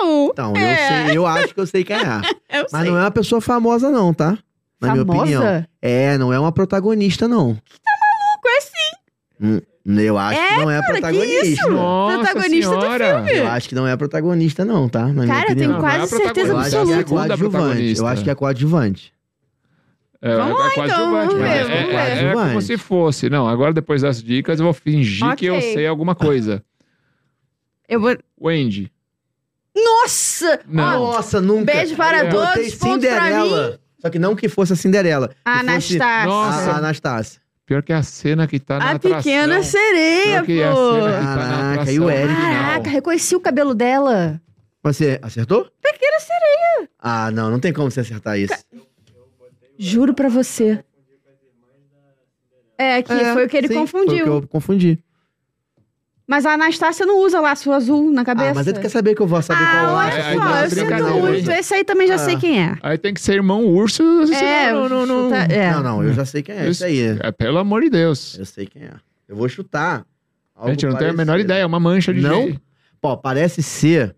Não. 0.01 0.27
Então, 0.31 0.53
É. 0.55 0.71
eu 1.03 1.07
sei, 1.07 1.17
eu 1.17 1.25
acho 1.25 1.53
que 1.53 1.59
eu 1.59 1.67
sei 1.67 1.83
quem 1.83 1.95
é. 1.95 1.99
Eu 2.59 2.67
Mas 2.71 2.81
sei. 2.81 2.89
não 2.91 2.97
é 2.97 3.01
uma 3.01 3.11
pessoa 3.11 3.41
famosa, 3.41 3.89
não, 3.89 4.13
tá? 4.13 4.37
Na 4.81 4.91
minha 4.91 5.03
opinião. 5.03 5.41
Famosa? 5.41 5.67
É, 5.81 6.17
não 6.17 6.31
é 6.33 6.39
uma 6.39 6.51
protagonista, 6.51 7.27
não. 7.27 7.49
Hum, 7.51 7.57
Louco, 7.57 8.47
é 8.47 8.61
sim. 8.61 9.61
Eu 10.01 10.17
acho 10.17 10.39
que 10.39 10.55
não 10.57 10.71
é 10.71 10.79
cara, 10.81 10.85
que 10.85 10.91
protagonista. 11.01 11.45
isso? 11.45 11.69
Nossa 11.71 12.17
Protagonista 12.19 12.75
do 12.75 12.81
senhora! 12.81 13.23
filme. 13.25 13.37
Eu 13.39 13.47
acho 13.47 13.69
que 13.69 13.75
não 13.75 13.87
é 13.87 13.97
protagonista, 13.97 14.63
não, 14.65 14.87
tá? 14.87 15.07
Na 15.07 15.13
minha 15.13 15.27
Cara, 15.27 15.39
eu 15.39 15.43
opinião. 15.51 15.55
tenho 15.55 15.71
Não, 15.71 15.79
não 15.81 15.87
é 15.87 15.91
a 15.91 15.97
quase 15.97 16.17
certeza 16.17 16.51
Eu 16.53 16.57
acho 16.57 16.69
que 16.69 16.75
é 16.75 16.79
absoluta. 16.79 17.03
Coadjuvante. 17.09 17.97
Eu 17.97 18.07
acho 18.07 18.23
que 18.23 18.29
é 18.29 18.35
coadjuvante. 18.35 19.13
É, 20.21 20.35
Vamos 20.37 20.51
é 20.57 20.63
lá, 20.63 20.71
quase 20.73 20.93
então, 20.93 21.11
mas 21.11 21.33
ver, 21.33 21.41
é, 21.43 21.57
é- 21.57 21.63
ver. 21.65 21.73
é 21.73 21.83
como 21.83 21.93
Coadjuvante. 22.33 22.65
se 22.65 22.77
fosse. 22.77 23.29
Não, 23.29 23.45
agora 23.47 23.73
depois 23.73 24.01
das 24.03 24.23
dicas 24.23 24.59
eu 24.59 24.63
vou 24.65 24.73
fingir 24.73 25.35
que 25.35 25.45
eu 25.47 25.59
sei 25.59 25.85
alguma 25.87 26.15
coisa. 26.15 26.63
Eu 27.89 27.99
vou... 27.99 28.15
Wendy. 28.41 28.89
Nossa! 29.75 30.59
Não. 30.67 31.01
Ó, 31.01 31.13
Nossa, 31.15 31.41
nunca. 31.41 31.73
Beijo 31.73 31.95
para. 31.95 32.25
Eu 32.25 32.29
todos, 32.31 32.75
pontos 32.75 33.07
pra 33.07 33.23
Cinderela. 33.25 33.79
Só 33.99 34.09
que 34.09 34.19
não 34.19 34.35
que 34.35 34.47
fosse 34.49 34.73
a 34.73 34.75
Cinderela. 34.75 35.27
fosse 35.29 35.37
Anastácia. 35.45 36.25
Nossa. 36.25 36.71
A 36.71 36.77
Anastácia. 36.77 37.41
Pior 37.65 37.81
que 37.81 37.93
é 37.93 37.95
a 37.95 38.03
cena 38.03 38.45
que 38.45 38.59
tá 38.59 38.77
na 38.77 38.85
A 38.85 38.91
atração. 38.91 39.17
pequena 39.19 39.63
sereia, 39.63 40.43
Pior 40.43 40.45
que 40.45 40.61
é 40.61 40.67
a 40.67 40.71
pô. 40.73 40.93
cena 40.95 41.11
que 41.19 41.25
tá 41.25 41.35
na 41.35 41.35
Caraca, 41.47 41.71
atração 41.71 41.93
e 41.93 41.99
o 41.99 42.09
Eric? 42.09 42.35
Caraca, 42.41 42.89
reconheci 42.89 43.35
o 43.35 43.39
cabelo 43.39 43.73
dela. 43.73 44.41
Você 44.83 45.17
acertou? 45.21 45.71
Pequena 45.81 46.19
sereia. 46.19 46.89
Ah, 46.99 47.31
não, 47.31 47.49
não 47.49 47.59
tem 47.59 47.71
como 47.71 47.89
você 47.89 48.01
acertar 48.01 48.37
isso. 48.37 48.53
Juro 49.79 50.13
pra 50.13 50.27
você. 50.27 50.83
É, 52.77 53.01
que 53.01 53.13
É, 53.13 53.33
foi 53.33 53.45
o 53.45 53.49
que 53.49 53.55
ele 53.57 53.67
sim, 53.69 53.75
confundiu. 53.75 54.25
Foi 54.25 54.35
o 54.35 54.39
que 54.41 54.45
eu 54.45 54.49
confundi. 54.49 55.02
Mas 56.25 56.45
a 56.45 56.53
Anastácia 56.53 57.05
não 57.05 57.19
usa 57.21 57.41
laço 57.41 57.69
azul 57.71 58.09
na 58.09 58.23
cabeça. 58.23 58.51
Ah, 58.51 58.53
mas 58.55 58.67
aí 58.67 58.73
tu 58.73 58.79
quer 58.79 58.89
saber 58.89 59.13
que 59.13 59.21
eu 59.21 59.27
vou 59.27 59.41
saber 59.41 59.61
Ah, 59.61 59.71
qual 59.71 59.83
eu 59.85 59.91
laço 59.93 60.17
É, 60.17 60.33
só, 60.33 60.39
tá 60.39 60.63
eu 60.63 60.69
sinto 60.69 61.19
muito. 61.19 61.51
hein? 61.51 61.59
Esse 61.59 61.73
aí 61.73 61.83
também 61.83 62.07
já 62.07 62.15
Ah. 62.15 62.19
sei 62.19 62.37
quem 62.37 62.63
é. 62.63 62.75
Aí 62.81 62.97
tem 62.97 63.13
que 63.13 63.19
ser 63.21 63.33
irmão 63.33 63.65
urso. 63.65 64.01
É, 64.33 64.71
não, 64.71 64.87
não, 65.05 65.23
chuta- 65.29 65.53
é. 65.53 65.71
Não, 65.71 65.83
não, 65.83 66.03
eu 66.03 66.13
já 66.13 66.23
sei 66.25 66.41
quem 66.41 66.55
é. 66.55 66.69
Isso 66.69 66.85
aí. 66.85 67.17
É, 67.19 67.31
pelo 67.31 67.57
amor 67.57 67.81
de 67.81 67.89
Deus. 67.89 68.37
Eu 68.39 68.45
sei 68.45 68.65
quem 68.65 68.83
é. 68.83 68.91
Eu 69.27 69.35
vou 69.35 69.49
chutar. 69.49 70.05
Gente, 70.67 70.85
eu 70.85 70.91
não 70.91 70.97
tenho 70.97 71.09
a 71.11 71.13
menor 71.13 71.33
parecido. 71.33 71.51
ideia. 71.51 71.63
É 71.63 71.65
uma 71.65 71.79
mancha 71.79 72.13
de 72.13 72.21
Não? 72.21 72.43
jeito. 72.43 72.61
Pô, 73.01 73.17
parece 73.17 73.61
ser 73.61 74.15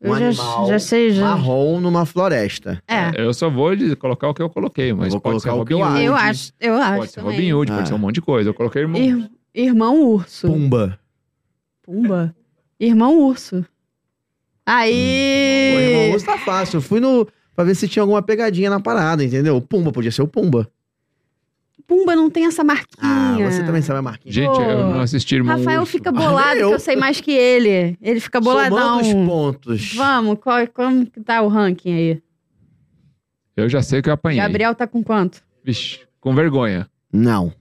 um 0.00 0.08
Eu 0.08 0.18
já, 0.18 0.26
animal 0.28 0.68
já 0.68 0.78
sei, 0.78 1.10
já. 1.10 1.22
marrom 1.22 1.80
numa 1.80 2.06
floresta. 2.06 2.82
É. 2.88 3.10
Eu 3.20 3.34
só 3.34 3.50
vou 3.50 3.72
colocar 3.98 4.28
o 4.28 4.32
que 4.34 4.40
eu 4.40 4.48
coloquei, 4.48 4.92
mas 4.94 5.12
vou 5.12 5.20
pode 5.20 5.42
ser 5.42 5.50
colocar 5.50 5.62
o 5.62 5.66
que 5.66 5.74
Robin 5.74 5.84
eu 5.84 5.92
Hood. 5.92 6.04
Eu 6.04 6.16
acho, 6.16 6.52
eu 6.60 6.74
acho. 6.76 6.96
Pode 6.98 7.10
ser 7.10 7.20
também. 7.20 7.36
Robin 7.36 7.52
Hood, 7.52 7.72
Ah. 7.72 7.76
pode 7.76 7.88
ser 7.88 7.94
um 7.94 7.98
monte 7.98 8.14
de 8.14 8.22
coisa. 8.22 8.48
Eu 8.48 8.54
coloquei 8.54 8.80
irmão. 8.82 8.98
Ir- 9.02 9.30
Irmão 9.54 10.02
urso. 10.02 10.46
Pumba. 10.48 10.98
Pumba. 11.82 12.34
Irmão 12.80 13.18
urso. 13.20 13.62
Pô, 13.62 13.68
Aí. 14.72 14.92
irmão, 15.92 16.12
Urso 16.14 16.26
tá 16.26 16.38
fácil. 16.38 16.78
Eu 16.78 16.82
fui 16.82 16.98
no. 17.00 17.26
Pra 17.54 17.64
ver 17.64 17.74
se 17.76 17.86
tinha 17.86 18.02
alguma 18.02 18.20
pegadinha 18.22 18.68
na 18.68 18.80
parada, 18.80 19.22
entendeu? 19.22 19.56
O 19.56 19.60
Pumba, 19.62 19.92
podia 19.92 20.10
ser 20.10 20.22
o 20.22 20.26
Pumba. 20.28 20.68
Pumba 21.86 22.16
não 22.16 22.30
tem 22.30 22.46
essa 22.46 22.62
Ah, 22.62 22.64
marquinha. 22.64 23.50
você 23.50 23.62
também 23.62 23.82
sabe 23.82 23.98
a 23.98 24.02
marquinha. 24.02 24.32
Gente, 24.32 24.54
Pô. 24.56 24.62
eu 24.62 24.78
não 24.90 25.00
assisti 25.00 25.34
irmão 25.36 25.56
Rafael 25.58 25.80
urso. 25.82 25.92
fica 25.92 26.10
bolado 26.10 26.58
eu. 26.58 26.68
que 26.70 26.74
eu 26.76 26.80
sei 26.80 26.96
mais 26.96 27.20
que 27.20 27.30
ele. 27.30 27.96
Ele 28.00 28.18
fica 28.20 28.40
boladão. 28.40 29.04
Somando 29.04 29.20
os 29.20 29.28
pontos. 29.28 29.94
Vamos, 29.94 30.38
qual, 30.40 30.66
como 30.68 31.06
que 31.06 31.20
tá 31.20 31.42
o 31.42 31.48
ranking 31.48 31.92
aí? 31.94 32.22
Eu 33.54 33.68
já 33.68 33.82
sei 33.82 34.00
que 34.02 34.08
eu 34.08 34.14
apanhei. 34.14 34.40
Gabriel 34.40 34.74
tá 34.74 34.86
com 34.86 35.02
quanto? 35.04 35.42
Vixe, 35.62 36.00
com 36.20 36.34
vergonha. 36.34 36.88
Não. 37.12 37.52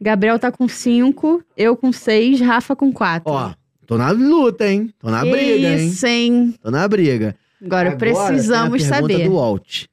Gabriel 0.00 0.38
tá 0.38 0.50
com 0.52 0.68
5, 0.68 1.42
eu 1.56 1.76
com 1.76 1.92
6, 1.92 2.40
Rafa 2.40 2.74
com 2.76 2.92
4. 2.92 3.30
Ó, 3.32 3.52
tô 3.86 3.98
na 3.98 4.10
luta, 4.10 4.66
hein? 4.70 4.92
Tô 4.98 5.10
na 5.10 5.22
que 5.22 5.30
briga, 5.30 5.68
hein? 5.68 5.86
isso, 5.88 6.06
hein? 6.06 6.54
Tô 6.62 6.70
na 6.70 6.86
briga. 6.86 7.34
Agora, 7.64 7.90
Agora, 7.90 7.96
precisamos 7.98 8.82
tem 8.82 8.86
a 8.88 8.92
pergunta 8.92 9.12
saber. 9.14 9.28
do 9.28 9.34
Walt. 9.34 9.84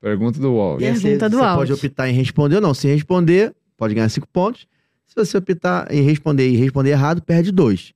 Pergunta 0.00 0.40
do 0.40 0.56
Walt. 0.56 0.80
E 0.80 0.86
aí 0.86 0.96
você, 0.96 1.02
Pergunta 1.02 1.28
do 1.28 1.36
você 1.36 1.42
Walt. 1.42 1.56
pode 1.58 1.72
optar 1.74 2.08
em 2.08 2.12
responder 2.14 2.54
ou 2.56 2.60
não. 2.62 2.74
Se 2.74 2.88
responder, 2.88 3.54
pode 3.76 3.94
ganhar 3.94 4.08
cinco 4.08 4.26
pontos. 4.28 4.66
Se 5.06 5.14
você 5.14 5.36
optar 5.36 5.92
em 5.92 6.02
responder 6.02 6.48
e 6.48 6.56
responder 6.56 6.90
errado, 6.90 7.20
perde 7.22 7.52
dois. 7.52 7.92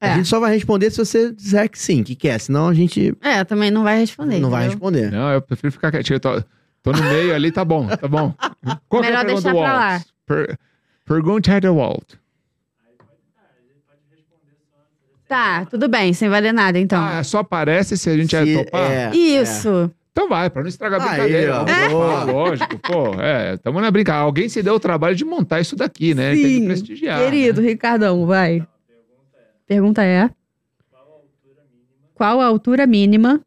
É. 0.00 0.10
A 0.12 0.16
gente 0.16 0.28
só 0.28 0.38
vai 0.40 0.54
responder 0.54 0.90
se 0.90 0.98
você 0.98 1.32
disser 1.32 1.68
que 1.68 1.78
sim, 1.78 2.02
que 2.02 2.14
quer. 2.14 2.38
Senão 2.38 2.68
a 2.68 2.74
gente 2.74 3.14
É, 3.20 3.42
também 3.44 3.70
não 3.70 3.82
vai 3.82 3.98
responder. 3.98 4.38
não 4.38 4.50
vai 4.50 4.66
entendeu? 4.66 4.70
responder. 4.90 5.10
Não, 5.12 5.30
eu 5.32 5.42
prefiro 5.42 5.72
ficar 5.72 5.90
quietinho. 5.90 6.16
Eu 6.16 6.20
tô, 6.20 6.42
tô 6.82 6.92
no 6.92 7.02
meio 7.02 7.34
ali, 7.34 7.50
tá 7.52 7.64
bom, 7.64 7.86
tá 7.88 8.06
bom. 8.08 8.32
Qual 8.88 9.02
que 9.02 9.08
é 9.08 9.10
Melhor 9.10 9.22
a 9.22 9.24
pergunta 9.24 9.42
deixar 9.42 9.52
do 9.52 9.58
pra 9.58 9.72
lá. 9.72 10.02
Per, 10.26 10.58
pergunta 11.14 11.60
do 11.60 11.74
Walt. 11.76 12.14
Tá, 15.28 15.64
tudo 15.64 15.88
bem, 15.88 16.12
sem 16.12 16.28
valer 16.28 16.52
nada, 16.52 16.78
então. 16.78 17.02
Ah, 17.02 17.24
só 17.24 17.38
aparece 17.38 17.96
se 17.96 18.10
a 18.10 18.16
gente 18.16 18.30
Se- 18.36 18.36
é 18.58 18.64
topar? 18.64 18.90
é, 18.90 19.16
Isso. 19.16 19.90
Então 20.12 20.28
vai, 20.28 20.50
pra 20.50 20.60
não 20.60 20.68
estragar 20.68 21.00
a 21.00 21.04
Aí, 21.10 21.22
brincadeira. 21.22 21.62
ó, 21.62 21.66
É. 21.66 21.88
boa. 21.88 22.24
Lógico, 22.24 22.78
pô, 22.80 23.14
é, 23.18 23.56
tamo 23.56 23.80
na 23.80 23.90
brincadeira. 23.90 24.26
Alguém 24.26 24.46
se 24.50 24.62
deu 24.62 24.74
o 24.74 24.80
trabalho 24.80 25.16
de 25.16 25.24
montar 25.24 25.60
isso 25.60 25.74
daqui, 25.74 26.14
né? 26.14 26.32
Tem 26.34 26.42
que 26.42 26.48
Sim, 26.58 26.66
prestigiar. 26.66 27.18
Querido 27.24 27.62
né? 27.62 27.68
Ricardão, 27.68 28.26
vai. 28.26 28.66
Pergunta 29.66 30.04
é: 30.04 30.28
Qual 32.14 32.42
a 32.42 32.44
altura 32.44 32.86
mínima 32.86 33.40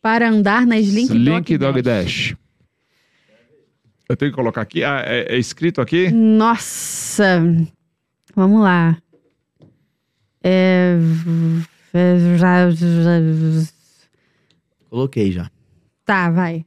para 0.00 0.30
andar 0.30 0.66
na 0.66 0.78
Slink, 0.80 1.12
Slink 1.12 1.58
Dog, 1.58 1.72
Dog 1.74 1.82
Dash? 1.82 2.34
Eu 4.12 4.16
tenho 4.16 4.30
que 4.30 4.36
colocar 4.36 4.60
aqui? 4.60 4.84
Ah, 4.84 5.02
é, 5.06 5.36
é 5.36 5.38
escrito 5.38 5.80
aqui? 5.80 6.10
Nossa. 6.10 7.40
Vamos 8.36 8.60
lá. 8.60 8.98
É... 10.44 10.96
Coloquei 14.90 15.32
já. 15.32 15.50
Tá, 16.04 16.30
vai. 16.30 16.66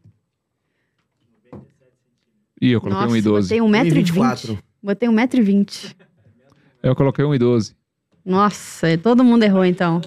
Ih, 2.59 2.72
eu 2.72 2.81
coloquei 2.81 3.22
Nossa, 3.22 3.30
1,12. 3.30 3.41
botei 3.43 3.59
1,20m. 3.59 4.03
1,24. 4.15 4.59
Botei 4.81 5.09
1,20m. 5.09 5.95
Eu 6.81 6.95
coloquei 6.95 7.23
1,12. 7.26 7.76
Nossa, 8.26 8.97
todo 8.97 9.23
mundo 9.23 9.43
errou 9.43 9.63
então. 9.63 10.01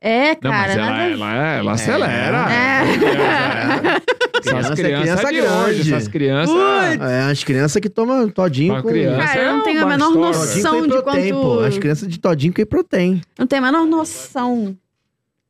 É, 0.00 0.30
Não, 0.42 0.50
cara. 0.50 0.68
mas 0.68 0.76
ela, 0.76 0.90
nada- 0.90 1.10
ela, 1.10 1.32
ela 1.56 1.72
acelera. 1.72 2.46
É. 2.50 2.80
Essas 2.80 4.02
Criança 4.40 4.72
é 4.72 4.76
crianças 4.76 5.20
criança 5.20 5.32
de 5.32 5.40
hoje, 5.42 5.94
essas 5.94 6.08
crianças... 6.08 6.54
É, 7.00 7.22
as 7.30 7.44
crianças 7.44 7.80
que 7.80 7.88
tomam 7.88 8.28
todinho 8.28 8.72
Uma 8.74 8.82
com... 8.82 8.88
criança. 8.88 9.26
Cara, 9.26 9.42
eu 9.42 9.52
não 9.52 9.60
é 9.60 9.64
tenho 9.64 9.82
a 9.82 9.86
menor. 9.86 10.06
Todinho 10.12 10.20
noção 10.26 10.82
de 10.82 10.88
protein, 11.02 11.32
quanto. 11.32 11.42
pô. 11.42 11.60
As 11.60 11.78
crianças 11.78 12.08
de 12.08 12.18
todinho 12.18 12.52
com 12.54 12.66
protein. 12.66 13.20
Não 13.38 13.46
tenho 13.46 13.62
a 13.62 13.66
menor 13.72 13.86
noção. 13.86 14.76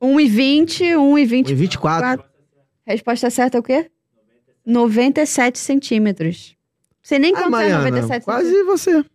1,20, 0.01 0.95
1,20. 0.95 1.53
24. 1.55 2.23
Resposta 2.85 3.29
certa 3.29 3.57
é 3.57 3.59
o 3.59 3.63
quê? 3.63 3.89
97 4.65 5.57
centímetros. 5.57 6.55
Você 7.01 7.17
nem 7.17 7.31
Ah, 7.33 7.37
quanto 7.37 7.47
é 7.47 7.49
Mariana, 7.51 7.77
97 7.85 8.23
quase 8.25 8.49
centímetros. 8.49 8.81
você. 8.81 9.05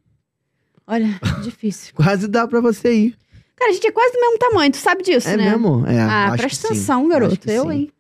Olha, 0.86 1.20
difícil. 1.42 1.92
Quase 1.96 2.26
dá 2.26 2.46
pra 2.48 2.60
você 2.60 2.92
ir. 2.92 3.16
Cara, 3.54 3.70
a 3.70 3.74
gente 3.74 3.86
é 3.86 3.92
quase 3.92 4.12
do 4.14 4.20
mesmo 4.20 4.38
tamanho, 4.38 4.72
tu 4.72 4.78
sabe 4.78 5.02
disso, 5.04 5.28
É 5.28 5.36
né? 5.36 5.50
mesmo? 5.50 5.84
É, 5.86 6.00
Ah, 6.00 6.28
acho 6.28 6.36
presta 6.38 6.48
que 6.48 6.56
sim. 6.56 6.66
atenção, 6.74 7.00
Acho 7.02 7.08
garoto. 7.08 7.38
que 7.38 7.50
Eu, 7.50 7.64
sim. 7.64 7.70
hein? 7.72 7.92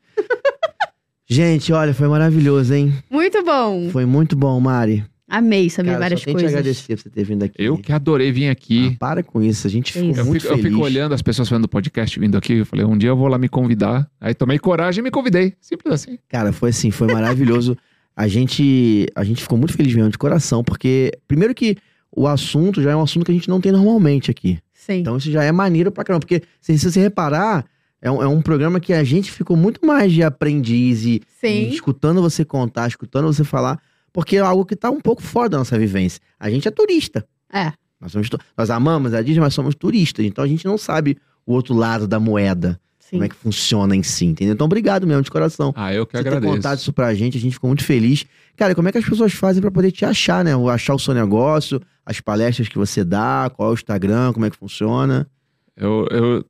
Gente, 1.28 1.72
olha, 1.72 1.94
foi 1.94 2.08
maravilhoso, 2.08 2.74
hein? 2.74 2.92
Muito 3.10 3.42
bom. 3.44 3.88
Foi 3.90 4.04
muito 4.04 4.36
bom, 4.36 4.58
Mari. 4.60 5.04
Amei 5.28 5.70
saber 5.70 5.90
Cara, 5.90 6.00
várias 6.00 6.20
só 6.20 6.24
tenho 6.26 6.36
que 6.36 6.42
coisas. 6.42 6.52
te 6.52 6.58
agradecer 6.60 6.96
por 6.96 7.02
você 7.04 7.10
ter 7.10 7.24
vindo 7.24 7.42
aqui. 7.42 7.54
Eu 7.58 7.78
que 7.78 7.90
adorei 7.90 8.30
vir 8.30 8.50
aqui. 8.50 8.90
Ah, 8.92 8.96
para 8.98 9.22
com 9.22 9.40
isso, 9.42 9.66
a 9.66 9.70
gente 9.70 9.90
Que 9.92 9.98
ficou 10.00 10.10
isso. 10.10 10.20
Eu 10.20 10.26
muito 10.26 10.42
fico, 10.42 10.52
eu 10.52 10.56
feliz. 10.58 10.72
fico 10.72 10.84
olhando 10.84 11.14
as 11.14 11.22
pessoas 11.22 11.48
fazendo 11.48 11.66
podcast 11.66 12.20
vindo 12.20 12.36
aqui. 12.36 12.52
Eu 12.58 12.66
falei, 12.66 12.84
um 12.84 12.98
dia 12.98 13.08
eu 13.08 13.16
vou 13.16 13.28
lá 13.28 13.38
me 13.38 13.48
convidar. 13.48 14.06
Aí 14.20 14.34
tomei 14.34 14.58
coragem 14.58 15.00
e 15.00 15.02
me 15.02 15.10
convidei. 15.10 15.54
Simples 15.58 15.94
assim. 15.94 16.18
Cara, 16.28 16.52
foi 16.52 16.68
assim, 16.68 16.90
foi 16.90 17.10
maravilhoso. 17.10 17.78
a 18.14 18.28
gente, 18.28 19.06
a 19.14 19.24
gente 19.24 19.42
ficou 19.42 19.56
muito 19.56 19.72
feliz 19.72 19.94
mesmo 19.94 20.10
de 20.10 20.18
coração, 20.18 20.62
porque 20.62 21.12
primeiro 21.26 21.54
que 21.54 21.78
o 22.14 22.26
assunto 22.26 22.82
já 22.82 22.90
é 22.90 22.96
um 22.96 23.00
assunto 23.00 23.24
que 23.24 23.30
a 23.32 23.34
gente 23.34 23.48
não 23.48 23.58
tem 23.58 23.72
normalmente 23.72 24.30
aqui. 24.30 24.58
Sim. 24.74 24.98
Então 24.98 25.16
isso 25.16 25.30
já 25.30 25.42
é 25.42 25.50
maneiro 25.50 25.90
pra 25.90 26.04
caramba, 26.04 26.20
porque 26.20 26.42
se 26.60 26.76
você 26.76 27.00
reparar, 27.00 27.64
é 28.02 28.10
um, 28.10 28.20
é 28.22 28.26
um 28.26 28.42
programa 28.42 28.80
que 28.80 28.92
a 28.92 29.04
gente 29.04 29.30
ficou 29.30 29.56
muito 29.56 29.86
mais 29.86 30.12
de 30.12 30.24
aprendiz 30.24 31.04
e, 31.04 31.22
e 31.42 31.72
escutando 31.72 32.20
você 32.20 32.44
contar, 32.44 32.88
escutando 32.88 33.32
você 33.32 33.44
falar, 33.44 33.80
porque 34.12 34.36
é 34.36 34.40
algo 34.40 34.66
que 34.66 34.74
tá 34.74 34.90
um 34.90 35.00
pouco 35.00 35.22
fora 35.22 35.48
da 35.48 35.58
nossa 35.58 35.78
vivência. 35.78 36.20
A 36.38 36.50
gente 36.50 36.66
é 36.66 36.70
turista. 36.72 37.24
É. 37.50 37.72
Nós, 38.00 38.10
somos, 38.10 38.28
nós 38.58 38.68
amamos 38.70 39.14
a 39.14 39.22
Disney, 39.22 39.40
mas 39.40 39.54
somos 39.54 39.76
turistas, 39.76 40.26
então 40.26 40.42
a 40.42 40.48
gente 40.48 40.64
não 40.64 40.76
sabe 40.76 41.16
o 41.46 41.52
outro 41.52 41.74
lado 41.74 42.08
da 42.08 42.18
moeda, 42.18 42.80
Sim. 42.98 43.10
como 43.12 43.24
é 43.24 43.28
que 43.28 43.36
funciona 43.36 43.94
em 43.94 44.02
si, 44.02 44.26
entendeu? 44.26 44.54
Então 44.54 44.64
obrigado 44.64 45.06
mesmo, 45.06 45.22
de 45.22 45.30
coração. 45.30 45.72
Ah, 45.76 45.94
eu 45.94 46.04
que 46.04 46.16
Você 46.16 46.24
ter 46.24 46.28
agradeço. 46.28 46.52
contado 46.54 46.78
isso 46.78 46.92
pra 46.92 47.14
gente, 47.14 47.38
a 47.38 47.40
gente 47.40 47.52
ficou 47.52 47.68
muito 47.68 47.84
feliz. 47.84 48.26
Cara, 48.56 48.74
como 48.74 48.88
é 48.88 48.92
que 48.92 48.98
as 48.98 49.04
pessoas 49.04 49.32
fazem 49.32 49.62
pra 49.62 49.70
poder 49.70 49.92
te 49.92 50.04
achar, 50.04 50.44
né? 50.44 50.56
Ou 50.56 50.68
Achar 50.68 50.94
o 50.94 50.98
seu 50.98 51.14
negócio, 51.14 51.80
as 52.04 52.20
palestras 52.20 52.68
que 52.68 52.76
você 52.76 53.04
dá, 53.04 53.48
qual 53.54 53.68
é 53.68 53.70
o 53.70 53.74
Instagram, 53.74 54.32
como 54.32 54.44
é 54.44 54.50
que 54.50 54.56
funciona. 54.56 55.28
Eu, 55.76 56.06
eu 56.10 56.44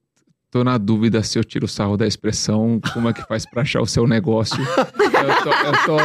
tô 0.52 0.62
na 0.62 0.78
dúvida 0.78 1.20
se 1.24 1.36
eu 1.38 1.42
tiro 1.44 1.64
o 1.64 1.68
sarro 1.68 1.96
da 1.96 2.06
expressão, 2.06 2.80
como 2.92 3.08
é 3.08 3.12
que 3.12 3.26
faz 3.26 3.44
pra 3.44 3.62
achar 3.62 3.80
o 3.80 3.86
seu 3.86 4.06
negócio. 4.06 4.62
eu 4.62 5.34
tô. 5.42 5.50
Eu 5.50 5.72
tô, 5.86 5.98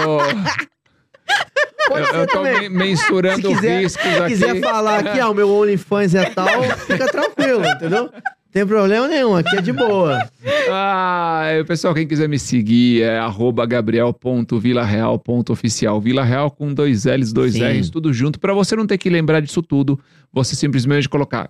eu, 1.97 2.05
eu 2.21 2.27
tô 2.27 2.41
men- 2.43 2.69
mensurando 2.69 3.47
Se 3.49 3.55
quiser- 3.55 3.81
riscos 3.81 4.03
Se 4.03 4.09
aqui. 4.17 4.27
quiser 4.29 4.59
falar 4.61 4.99
aqui, 4.99 5.19
ah, 5.19 5.29
o 5.29 5.33
meu 5.33 5.49
OnlyFans 5.53 6.15
é 6.15 6.29
tal, 6.29 6.47
fica 6.85 7.07
tranquilo, 7.11 7.65
entendeu? 7.65 8.03
Não 8.05 8.11
tem 8.51 8.65
problema 8.65 9.07
nenhum, 9.07 9.35
aqui 9.35 9.55
é 9.57 9.61
de 9.61 9.71
boa. 9.71 10.27
Ah, 10.71 11.43
pessoal, 11.67 11.93
quem 11.93 12.07
quiser 12.07 12.27
me 12.27 12.39
seguir 12.39 13.03
é 13.03 13.19
arroba 13.19 13.65
gabriel.vilareal.oficial. 13.65 16.01
Vila 16.01 16.23
Real 16.23 16.49
com 16.51 16.73
dois 16.73 17.05
L's, 17.05 17.31
dois 17.31 17.53
Sim. 17.53 17.63
R's, 17.63 17.89
tudo 17.89 18.11
junto. 18.13 18.39
Pra 18.39 18.53
você 18.53 18.75
não 18.75 18.85
ter 18.87 18.97
que 18.97 19.09
lembrar 19.09 19.39
disso 19.41 19.61
tudo, 19.61 19.97
você 20.33 20.55
simplesmente 20.55 21.07
colocar 21.07 21.47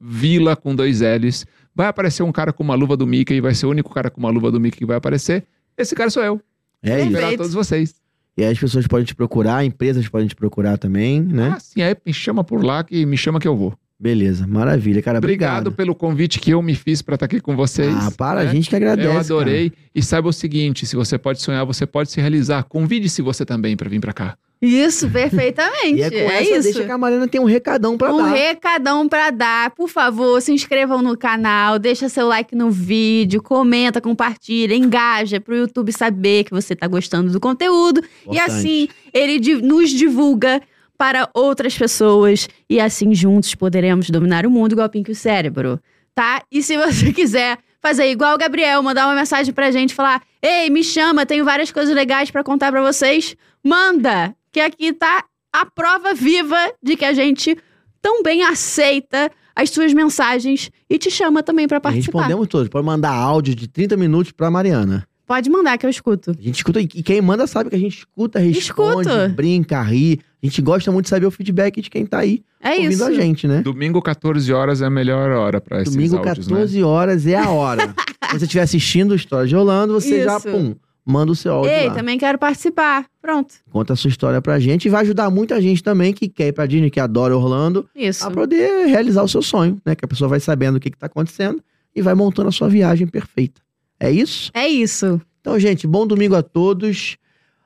gabriel.vila 0.00 0.56
com 0.56 0.74
dois 0.74 1.00
L's. 1.00 1.46
Vai 1.74 1.88
aparecer 1.88 2.22
um 2.22 2.32
cara 2.32 2.52
com 2.52 2.62
uma 2.62 2.74
luva 2.74 2.96
do 2.96 3.06
Mickey, 3.06 3.40
vai 3.40 3.54
ser 3.54 3.66
o 3.66 3.70
único 3.70 3.92
cara 3.92 4.10
com 4.10 4.18
uma 4.18 4.30
luva 4.30 4.50
do 4.50 4.58
Mickey 4.58 4.78
que 4.78 4.86
vai 4.86 4.96
aparecer. 4.96 5.44
Esse 5.76 5.94
cara 5.94 6.08
sou 6.10 6.22
eu. 6.22 6.40
É 6.82 7.00
isso. 7.00 7.08
esperar 7.08 7.36
todos 7.36 7.52
vocês. 7.52 7.94
E 8.36 8.44
aí 8.44 8.52
as 8.52 8.58
pessoas 8.58 8.86
podem 8.86 9.04
te 9.04 9.14
procurar, 9.14 9.64
empresas 9.64 10.08
podem 10.08 10.28
te 10.28 10.36
procurar 10.36 10.76
também, 10.78 11.22
né? 11.22 11.54
Ah, 11.56 11.60
sim, 11.60 11.82
aí 11.82 11.96
me 12.04 12.12
chama 12.12 12.44
por 12.44 12.62
lá 12.62 12.84
que 12.84 13.04
me 13.06 13.16
chama 13.16 13.40
que 13.40 13.48
eu 13.48 13.56
vou. 13.56 13.74
Beleza, 13.98 14.46
maravilha, 14.46 15.00
cara. 15.00 15.18
Obrigado, 15.18 15.68
Obrigado. 15.68 15.76
pelo 15.76 15.94
convite 15.94 16.38
que 16.38 16.50
eu 16.50 16.60
me 16.60 16.74
fiz 16.74 17.00
pra 17.00 17.14
estar 17.14 17.24
aqui 17.24 17.40
com 17.40 17.56
vocês. 17.56 17.94
Ah, 17.94 18.10
para, 18.10 18.44
né? 18.44 18.50
a 18.50 18.52
gente 18.52 18.68
que 18.68 18.76
agradece. 18.76 19.08
Eu 19.08 19.18
adorei. 19.18 19.72
E 19.94 20.02
saiba 20.02 20.28
o 20.28 20.32
seguinte: 20.34 20.84
se 20.84 20.94
você 20.94 21.16
pode 21.16 21.40
sonhar, 21.40 21.64
você 21.64 21.86
pode 21.86 22.10
se 22.10 22.20
realizar. 22.20 22.62
Convide-se 22.64 23.22
você 23.22 23.46
também 23.46 23.74
pra 23.74 23.88
vir 23.88 24.00
pra 24.00 24.12
cá. 24.12 24.36
Isso, 24.60 25.10
perfeitamente. 25.10 25.96
E 25.98 26.02
é 26.02 26.10
com 26.10 26.16
é 26.16 26.42
essa, 26.42 26.50
isso. 26.50 26.62
deixa 26.62 26.84
que 26.84 26.90
a 26.90 26.96
Mariana 26.98 27.28
tem 27.28 27.40
um 27.40 27.44
recadão 27.44 27.96
pra 27.98 28.12
um 28.12 28.18
dar. 28.18 28.32
recadão 28.32 29.08
pra 29.08 29.30
dar. 29.30 29.70
Por 29.70 29.88
favor, 29.88 30.40
se 30.40 30.52
inscrevam 30.52 31.02
no 31.02 31.16
canal, 31.16 31.78
deixa 31.78 32.08
seu 32.08 32.26
like 32.26 32.54
no 32.54 32.70
vídeo, 32.70 33.42
comenta, 33.42 34.00
compartilha, 34.00 34.74
engaja 34.74 35.40
pro 35.40 35.54
YouTube 35.54 35.92
saber 35.92 36.44
que 36.44 36.50
você 36.50 36.74
tá 36.74 36.86
gostando 36.86 37.30
do 37.30 37.38
conteúdo. 37.38 38.00
E 38.00 38.30
Importante. 38.30 38.50
assim, 38.50 38.88
ele 39.12 39.38
nos 39.60 39.90
divulga 39.90 40.62
para 40.96 41.28
outras 41.34 41.76
pessoas. 41.76 42.48
E 42.68 42.80
assim, 42.80 43.14
juntos, 43.14 43.54
poderemos 43.54 44.08
dominar 44.08 44.46
o 44.46 44.50
mundo 44.50 44.72
igual 44.72 44.88
Pink 44.88 45.10
e 45.10 45.12
o 45.12 45.16
Cérebro, 45.16 45.78
tá? 46.14 46.42
E 46.50 46.62
se 46.62 46.76
você 46.76 47.12
quiser 47.14 47.58
fazer 47.80 48.10
igual 48.10 48.34
o 48.34 48.38
Gabriel, 48.38 48.82
mandar 48.82 49.06
uma 49.06 49.14
mensagem 49.14 49.52
pra 49.52 49.70
gente, 49.70 49.94
falar 49.94 50.22
Ei, 50.48 50.70
me 50.70 50.84
chama, 50.84 51.26
tenho 51.26 51.44
várias 51.44 51.72
coisas 51.72 51.92
legais 51.92 52.30
pra 52.30 52.44
contar 52.44 52.70
pra 52.70 52.80
vocês. 52.80 53.36
Manda, 53.64 54.32
que 54.56 54.60
aqui 54.60 54.90
tá 54.94 55.22
a 55.52 55.66
prova 55.66 56.14
viva 56.14 56.56
de 56.82 56.96
que 56.96 57.04
a 57.04 57.12
gente 57.12 57.54
também 58.00 58.42
aceita 58.42 59.30
as 59.54 59.68
suas 59.68 59.92
mensagens 59.92 60.70
e 60.88 60.96
te 60.98 61.10
chama 61.10 61.42
também 61.42 61.68
pra 61.68 61.76
E 61.76 61.80
participar. 61.80 62.20
Respondemos 62.20 62.48
todos. 62.48 62.68
Pode 62.70 62.86
mandar 62.86 63.10
áudio 63.12 63.54
de 63.54 63.68
30 63.68 63.98
minutos 63.98 64.32
pra 64.32 64.50
Mariana. 64.50 65.06
Pode 65.26 65.50
mandar 65.50 65.76
que 65.76 65.84
eu 65.84 65.90
escuto. 65.90 66.30
A 66.30 66.42
gente 66.42 66.54
escuta, 66.54 66.80
e 66.80 66.86
quem 66.86 67.20
manda 67.20 67.46
sabe 67.46 67.68
que 67.68 67.76
a 67.76 67.78
gente 67.78 67.98
escuta, 67.98 68.38
responde, 68.38 69.08
Escuto. 69.10 69.34
brinca, 69.34 69.82
ri. 69.82 70.20
A 70.42 70.46
gente 70.46 70.62
gosta 70.62 70.90
muito 70.90 71.04
de 71.06 71.10
saber 71.10 71.26
o 71.26 71.30
feedback 71.30 71.82
de 71.82 71.90
quem 71.90 72.06
tá 72.06 72.20
aí 72.20 72.42
É 72.62 72.70
ouvindo 72.76 72.92
isso. 72.92 73.04
a 73.04 73.12
gente, 73.12 73.46
né? 73.46 73.60
Domingo, 73.60 74.00
14 74.00 74.50
horas, 74.54 74.80
é 74.80 74.86
a 74.86 74.90
melhor 74.90 75.32
hora 75.32 75.60
pra 75.60 75.82
esses 75.82 75.92
Domingo, 75.94 76.16
áudios, 76.16 76.46
14 76.46 76.82
horas 76.82 77.26
é 77.26 77.36
a 77.36 77.50
hora. 77.50 77.92
Quando 78.30 78.38
você 78.38 78.44
estiver 78.46 78.62
assistindo 78.62 79.14
História 79.14 79.46
de 79.48 79.54
Rolando, 79.54 79.92
você 79.92 80.22
já, 80.24 80.36
Isso. 80.38 80.48
pum, 80.48 80.74
manda 81.06 81.30
o 81.30 81.36
seu 81.36 81.52
áudio 81.54 81.70
Ei, 81.70 81.88
lá. 81.88 81.94
também 81.94 82.18
quero 82.18 82.36
participar. 82.36 83.06
Pronto. 83.22 83.54
Conta 83.70 83.92
a 83.92 83.96
sua 83.96 84.08
história 84.08 84.42
pra 84.42 84.58
gente 84.58 84.86
e 84.86 84.88
vai 84.88 85.02
ajudar 85.02 85.30
muita 85.30 85.60
gente 85.60 85.82
também 85.82 86.12
que 86.12 86.28
quer 86.28 86.48
ir 86.48 86.52
pra 86.52 86.66
Disney, 86.66 86.90
que 86.90 86.98
adora 87.00 87.36
Orlando, 87.36 87.88
Isso. 87.94 88.26
a 88.26 88.30
poder 88.30 88.86
realizar 88.86 89.22
o 89.22 89.28
seu 89.28 89.40
sonho, 89.42 89.80
né? 89.86 89.94
Que 89.94 90.04
a 90.04 90.08
pessoa 90.08 90.28
vai 90.28 90.40
sabendo 90.40 90.76
o 90.76 90.80
que, 90.80 90.90
que 90.90 90.98
tá 90.98 91.06
acontecendo 91.06 91.62
e 91.94 92.02
vai 92.02 92.14
montando 92.14 92.48
a 92.48 92.52
sua 92.52 92.68
viagem 92.68 93.06
perfeita. 93.06 93.60
É 93.98 94.10
isso? 94.10 94.50
É 94.52 94.66
isso. 94.68 95.20
Então, 95.40 95.58
gente, 95.58 95.86
bom 95.86 96.06
domingo 96.06 96.34
a 96.34 96.42
todos. 96.42 97.16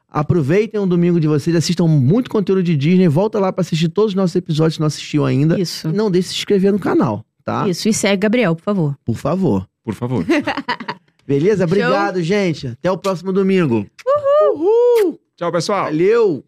Aproveitem 0.09 0.81
o 0.81 0.87
domingo 0.87 1.21
de 1.21 1.29
vocês, 1.29 1.55
assistam 1.55 1.87
muito 1.87 2.29
conteúdo 2.29 2.63
de 2.63 2.77
Disney, 2.77 3.07
volta 3.09 3.39
lá 3.39 3.53
para 3.53 3.63
assistir 3.63 3.89
todos 3.89 4.11
os 4.11 4.15
nossos 4.17 4.35
episódios 4.37 4.75
que 4.77 4.81
não 4.81 4.87
assistiu 4.89 5.25
ainda. 5.25 5.59
Isso. 5.59 5.89
E 5.89 5.93
não 5.93 6.11
deixe 6.11 6.29
de 6.29 6.35
se 6.35 6.41
inscrever 6.41 6.73
no 6.73 6.79
canal, 6.81 7.25
tá? 7.45 7.69
Isso, 7.69 7.89
e 7.89 7.93
segue 7.95 8.17
Gabriel, 8.17 8.57
por 8.57 8.63
favor. 8.63 8.97
Por 9.05 9.17
favor. 9.17 9.69
Por 9.85 9.95
favor. 9.95 10.25
Beleza? 11.31 11.63
Obrigado, 11.63 12.17
Show. 12.17 12.25
gente. 12.25 12.67
Até 12.67 12.91
o 12.91 12.99
próximo 12.99 13.33
domingo. 13.33 13.87
Uhul! 14.05 14.67
Uhul. 15.05 15.21
Tchau, 15.37 15.53
pessoal. 15.53 15.85
Valeu! 15.85 16.45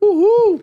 Uhul! 0.00 0.60